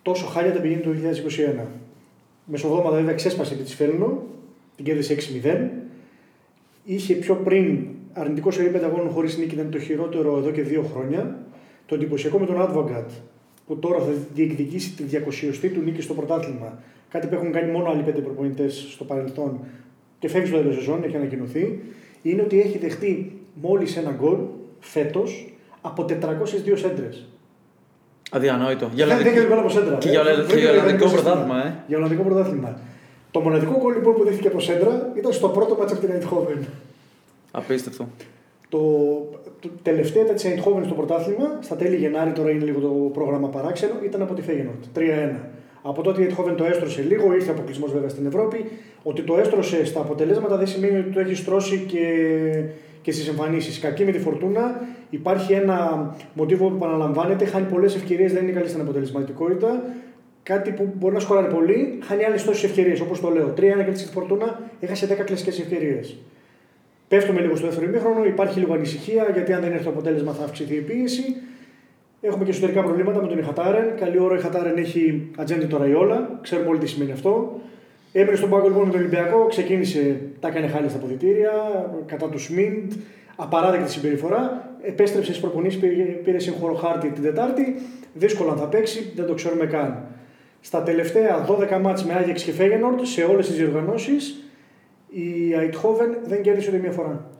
Τόσο 0.02 0.26
χάλια 0.26 0.52
τα 0.52 0.60
πηγαίνει 0.60 0.80
το 0.80 0.90
2021. 0.90 1.66
Μεσοβδόματα 2.44 2.96
βέβαια 2.96 3.14
ξέσπασε 3.14 3.54
τη 3.54 3.74
Φέλνο, 3.74 4.22
την 4.76 4.84
κέρδισε 4.84 5.14
6-0. 5.14 5.68
είχε 6.84 7.14
πιο 7.14 7.34
πριν 7.34 7.86
αρνητικό 8.12 8.50
σε 8.50 8.62
επίπεδο 8.62 8.86
αγώνων 8.86 9.08
χωρίς 9.08 9.38
νίκη, 9.38 9.54
ήταν 9.54 9.70
το 9.70 9.78
χειρότερο 9.78 10.38
εδώ 10.38 10.50
και 10.50 10.62
δύο 10.62 10.82
χρόνια. 10.82 11.38
Το 11.86 11.94
εντυπωσιακό 11.94 12.38
με 12.38 12.46
τον 12.46 12.56
Advocat, 12.58 13.06
που 13.66 13.78
τώρα 13.78 13.98
θα 13.98 14.12
διεκδικήσει 14.34 14.90
τη 14.90 15.04
200η 15.12 15.70
του 15.74 15.80
νίκη 15.80 16.00
στο 16.00 16.14
πρωτάθλημα. 16.14 16.78
Κάτι 17.14 17.26
που 17.26 17.34
έχουν 17.34 17.52
κάνει 17.52 17.70
μόνο 17.70 17.90
άλλοι 17.90 18.02
πέντε 18.02 18.20
προπονητές 18.20 18.86
στο 18.90 19.04
παρελθόν 19.04 19.60
και 20.18 20.28
φεύγει 20.28 20.46
στο 20.48 20.56
τέλος 20.56 20.74
σεζόν, 20.74 21.04
έχει 21.04 21.16
ανακοινωθεί, 21.16 21.80
είναι 22.22 22.42
ότι 22.42 22.60
έχει 22.60 22.78
δεχτεί 22.78 23.40
μόλις 23.54 23.96
ένα 23.96 24.10
γκολ 24.10 24.36
φέτος 24.80 25.52
από 25.80 26.04
402 26.04 26.76
σέντρες. 26.76 27.26
Αδιανόητο. 28.30 28.90
Για 28.94 29.06
Δεν 29.06 29.14
Ολλανδικό- 29.16 29.38
έχει 29.38 29.48
γκολ 29.48 29.58
από 29.58 29.68
σέντρα. 29.68 29.94
Και 29.96 30.08
για 30.08 30.22
Δεν- 30.22 30.32
Ολλανδικό- 30.32 30.54
δεν 30.54 30.62
για 30.64 30.70
έχει 30.70 30.78
Ολλανδικό 30.80 31.08
σύστημα. 31.08 31.30
πρωτάθλημα, 31.32 31.66
ε. 31.66 31.74
Για 31.86 31.96
Ολλανδικό 31.96 32.22
πρωτάθλημα. 32.22 32.78
Το 33.30 33.40
μοναδικό 33.40 33.78
γκολ 33.80 33.92
λοιπόν 33.94 34.14
που 34.14 34.24
δέχτηκε 34.24 34.48
από 34.48 34.60
σέντρα 34.60 35.12
ήταν 35.16 35.32
στο 35.32 35.48
πρώτο 35.48 35.76
μάτσο 35.78 35.94
από 35.94 36.06
την 36.06 36.14
Eindhoven. 36.16 36.62
Απίστευτο. 37.50 38.08
Το, 38.68 38.78
το 39.60 39.68
τελευταίο 39.82 40.22
ήταν 40.22 40.34
της 40.34 40.44
Eindhoven 40.44 40.82
στο 40.84 40.94
πρωτάθλημα, 40.94 41.58
στα 41.60 41.76
τέλη 41.76 41.96
Γενάρη, 41.96 42.32
τώρα 42.32 42.50
είναι 42.50 42.64
λίγο 42.64 42.80
το 42.80 42.88
πρόγραμμα 42.88 43.48
παράξενο, 43.48 43.92
ήταν 44.04 44.22
από 44.22 44.34
τη 44.34 44.42
Feyenoord, 44.48 44.98
3-1. 44.98 45.36
Από 45.86 46.02
τότε 46.02 46.22
η 46.22 46.26
Eindhoven 46.30 46.54
το 46.56 46.64
έστρωσε 46.64 47.02
λίγο, 47.02 47.34
ήρθε 47.34 47.50
αποκλεισμός 47.50 47.92
βέβαια 47.92 48.08
στην 48.08 48.26
Ευρώπη. 48.26 48.64
Ότι 49.02 49.22
το 49.22 49.38
έστρωσε 49.38 49.84
στα 49.84 50.00
αποτελέσματα 50.00 50.56
δεν 50.56 50.66
σημαίνει 50.66 50.98
ότι 50.98 51.10
το 51.10 51.20
έχει 51.20 51.34
στρώσει 51.34 51.84
και, 51.88 52.06
και 53.02 53.12
στις 53.12 53.28
εμφανίσεις. 53.28 53.78
Κακή 53.78 54.04
με 54.04 54.12
τη 54.12 54.18
φορτούνα, 54.18 54.80
υπάρχει 55.10 55.52
ένα 55.52 56.10
μοτίβο 56.34 56.68
που 56.68 56.74
επαναλαμβάνεται, 56.74 57.44
χάνει 57.44 57.66
πολλές 57.66 57.94
ευκαιρίες, 57.94 58.32
δεν 58.32 58.42
είναι 58.42 58.52
καλή 58.52 58.68
στην 58.68 58.80
αποτελεσματικότητα. 58.80 59.82
Κάτι 60.42 60.70
που 60.70 60.92
μπορεί 60.94 61.14
να 61.14 61.20
σκοράρει 61.20 61.52
πολύ, 61.54 61.98
χάνει 62.02 62.24
άλλες 62.24 62.44
τόσες 62.44 62.64
ευκαιρίες. 62.64 63.00
Όπως 63.00 63.20
το 63.20 63.30
λέω, 63.30 63.48
3-1 63.48 63.60
κέρδισε 63.60 64.06
τη 64.06 64.12
φορτούνα, 64.12 64.60
έχασε 64.80 65.06
10 65.06 65.24
κλασικές 65.24 65.60
ευκαιρίες. 65.60 66.16
Πέφτουμε 67.08 67.40
λίγο 67.40 67.56
στο 67.56 67.66
δεύτερο 67.66 67.86
ημίχρονο, 67.88 68.24
υπάρχει 68.24 68.58
λίγο 68.58 68.74
ανησυχία 68.74 69.30
γιατί 69.32 69.52
αν 69.52 69.60
δεν 69.60 69.72
έρθει 69.72 69.84
το 69.84 69.90
αποτέλεσμα 69.90 70.32
θα 70.32 70.44
αυξηθεί 70.44 70.74
η 70.74 70.80
πίεση. 70.80 71.22
Έχουμε 72.26 72.44
και 72.44 72.50
εσωτερικά 72.50 72.82
προβλήματα 72.82 73.22
με 73.22 73.28
τον 73.28 73.38
Ιχατάρεν. 73.38 73.96
Καλή 73.96 74.18
ώρα 74.18 74.34
ο 74.34 74.36
Ιχατάρεν 74.36 74.76
έχει 74.76 75.30
ατζέντη 75.36 75.66
το 75.66 75.76
Ραϊόλα, 75.76 76.38
ξέρουμε 76.42 76.68
όλοι 76.68 76.78
τι 76.78 76.86
σημαίνει 76.86 77.12
αυτό. 77.12 77.60
Έμεινε 78.12 78.36
στον 78.36 78.50
πάγκο 78.50 78.66
λοιπόν 78.68 78.84
με 78.84 78.90
τον 78.90 79.00
Ολυμπιακό, 79.00 79.46
ξεκίνησε, 79.46 80.20
τα 80.40 80.48
έκανε 80.48 80.66
χάλια 80.66 80.88
στα 80.88 80.98
αποδητήρια, 80.98 81.52
κατά 82.06 82.28
του 82.28 82.38
Σμιντ, 82.38 82.92
απαράδεκτη 83.36 83.90
συμπεριφορά. 83.90 84.70
Επέστρεψε 84.82 85.30
στις 85.30 85.42
προπονήσεις, 85.42 85.80
πήρε, 85.80 86.02
πήρε 86.02 86.38
σύγχρονο 86.38 86.74
χάρτη 86.74 87.08
την 87.08 87.22
Τετάρτη. 87.22 87.74
Δύσκολα 88.14 88.52
αν 88.52 88.58
θα 88.58 88.66
παίξει, 88.66 89.12
δεν 89.14 89.26
το 89.26 89.34
ξέρουμε 89.34 89.66
καν. 89.66 90.06
Στα 90.60 90.82
τελευταία 90.82 91.46
12 91.48 91.80
μάτς 91.80 92.04
με 92.04 92.14
Άγιαξ 92.14 92.42
και 92.42 92.52
Φέγενορντ, 92.52 93.00
σε 93.02 93.22
όλες 93.22 93.46
τις 93.46 93.56
διοργανώσεις, 93.56 94.44
η 95.08 95.52
Αιτχόβεν 95.54 96.16
δεν 96.24 96.42
κέρδισε 96.42 96.70
ούτε 96.70 96.78
μία 96.78 96.92
φορά. 96.92 97.30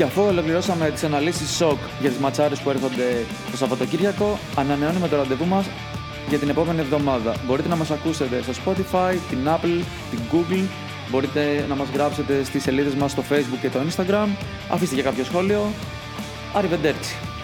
Και 0.00 0.06
αφού 0.06 0.22
ολοκληρώσαμε 0.22 0.90
τις 0.90 1.04
αναλύσεις 1.04 1.50
σοκ 1.56 1.78
για 2.00 2.10
τις 2.10 2.18
ματσάρες 2.18 2.60
που 2.60 2.70
έρχονται 2.70 3.24
το 3.50 3.56
Σαββατοκύριακο, 3.56 4.38
ανανεώνουμε 4.56 5.08
το 5.08 5.16
ραντεβού 5.16 5.46
μας 5.46 5.66
για 6.28 6.38
την 6.38 6.48
επόμενη 6.48 6.80
εβδομάδα. 6.80 7.34
Μπορείτε 7.46 7.68
να 7.68 7.76
μας 7.76 7.90
ακούσετε 7.90 8.42
στο 8.42 8.52
Spotify, 8.64 9.14
την 9.30 9.38
Apple, 9.46 9.84
την 10.10 10.20
Google. 10.32 10.64
Μπορείτε 11.10 11.64
να 11.68 11.74
μας 11.74 11.88
γράψετε 11.94 12.44
στις 12.44 12.62
σελίδες 12.62 12.94
μας 12.94 13.10
στο 13.10 13.24
Facebook 13.30 13.58
και 13.60 13.68
το 13.68 13.78
Instagram. 13.78 14.28
Αφήστε 14.70 14.94
και 14.94 15.02
κάποιο 15.02 15.24
σχόλιο. 15.24 15.72
Arrivederci. 16.54 17.39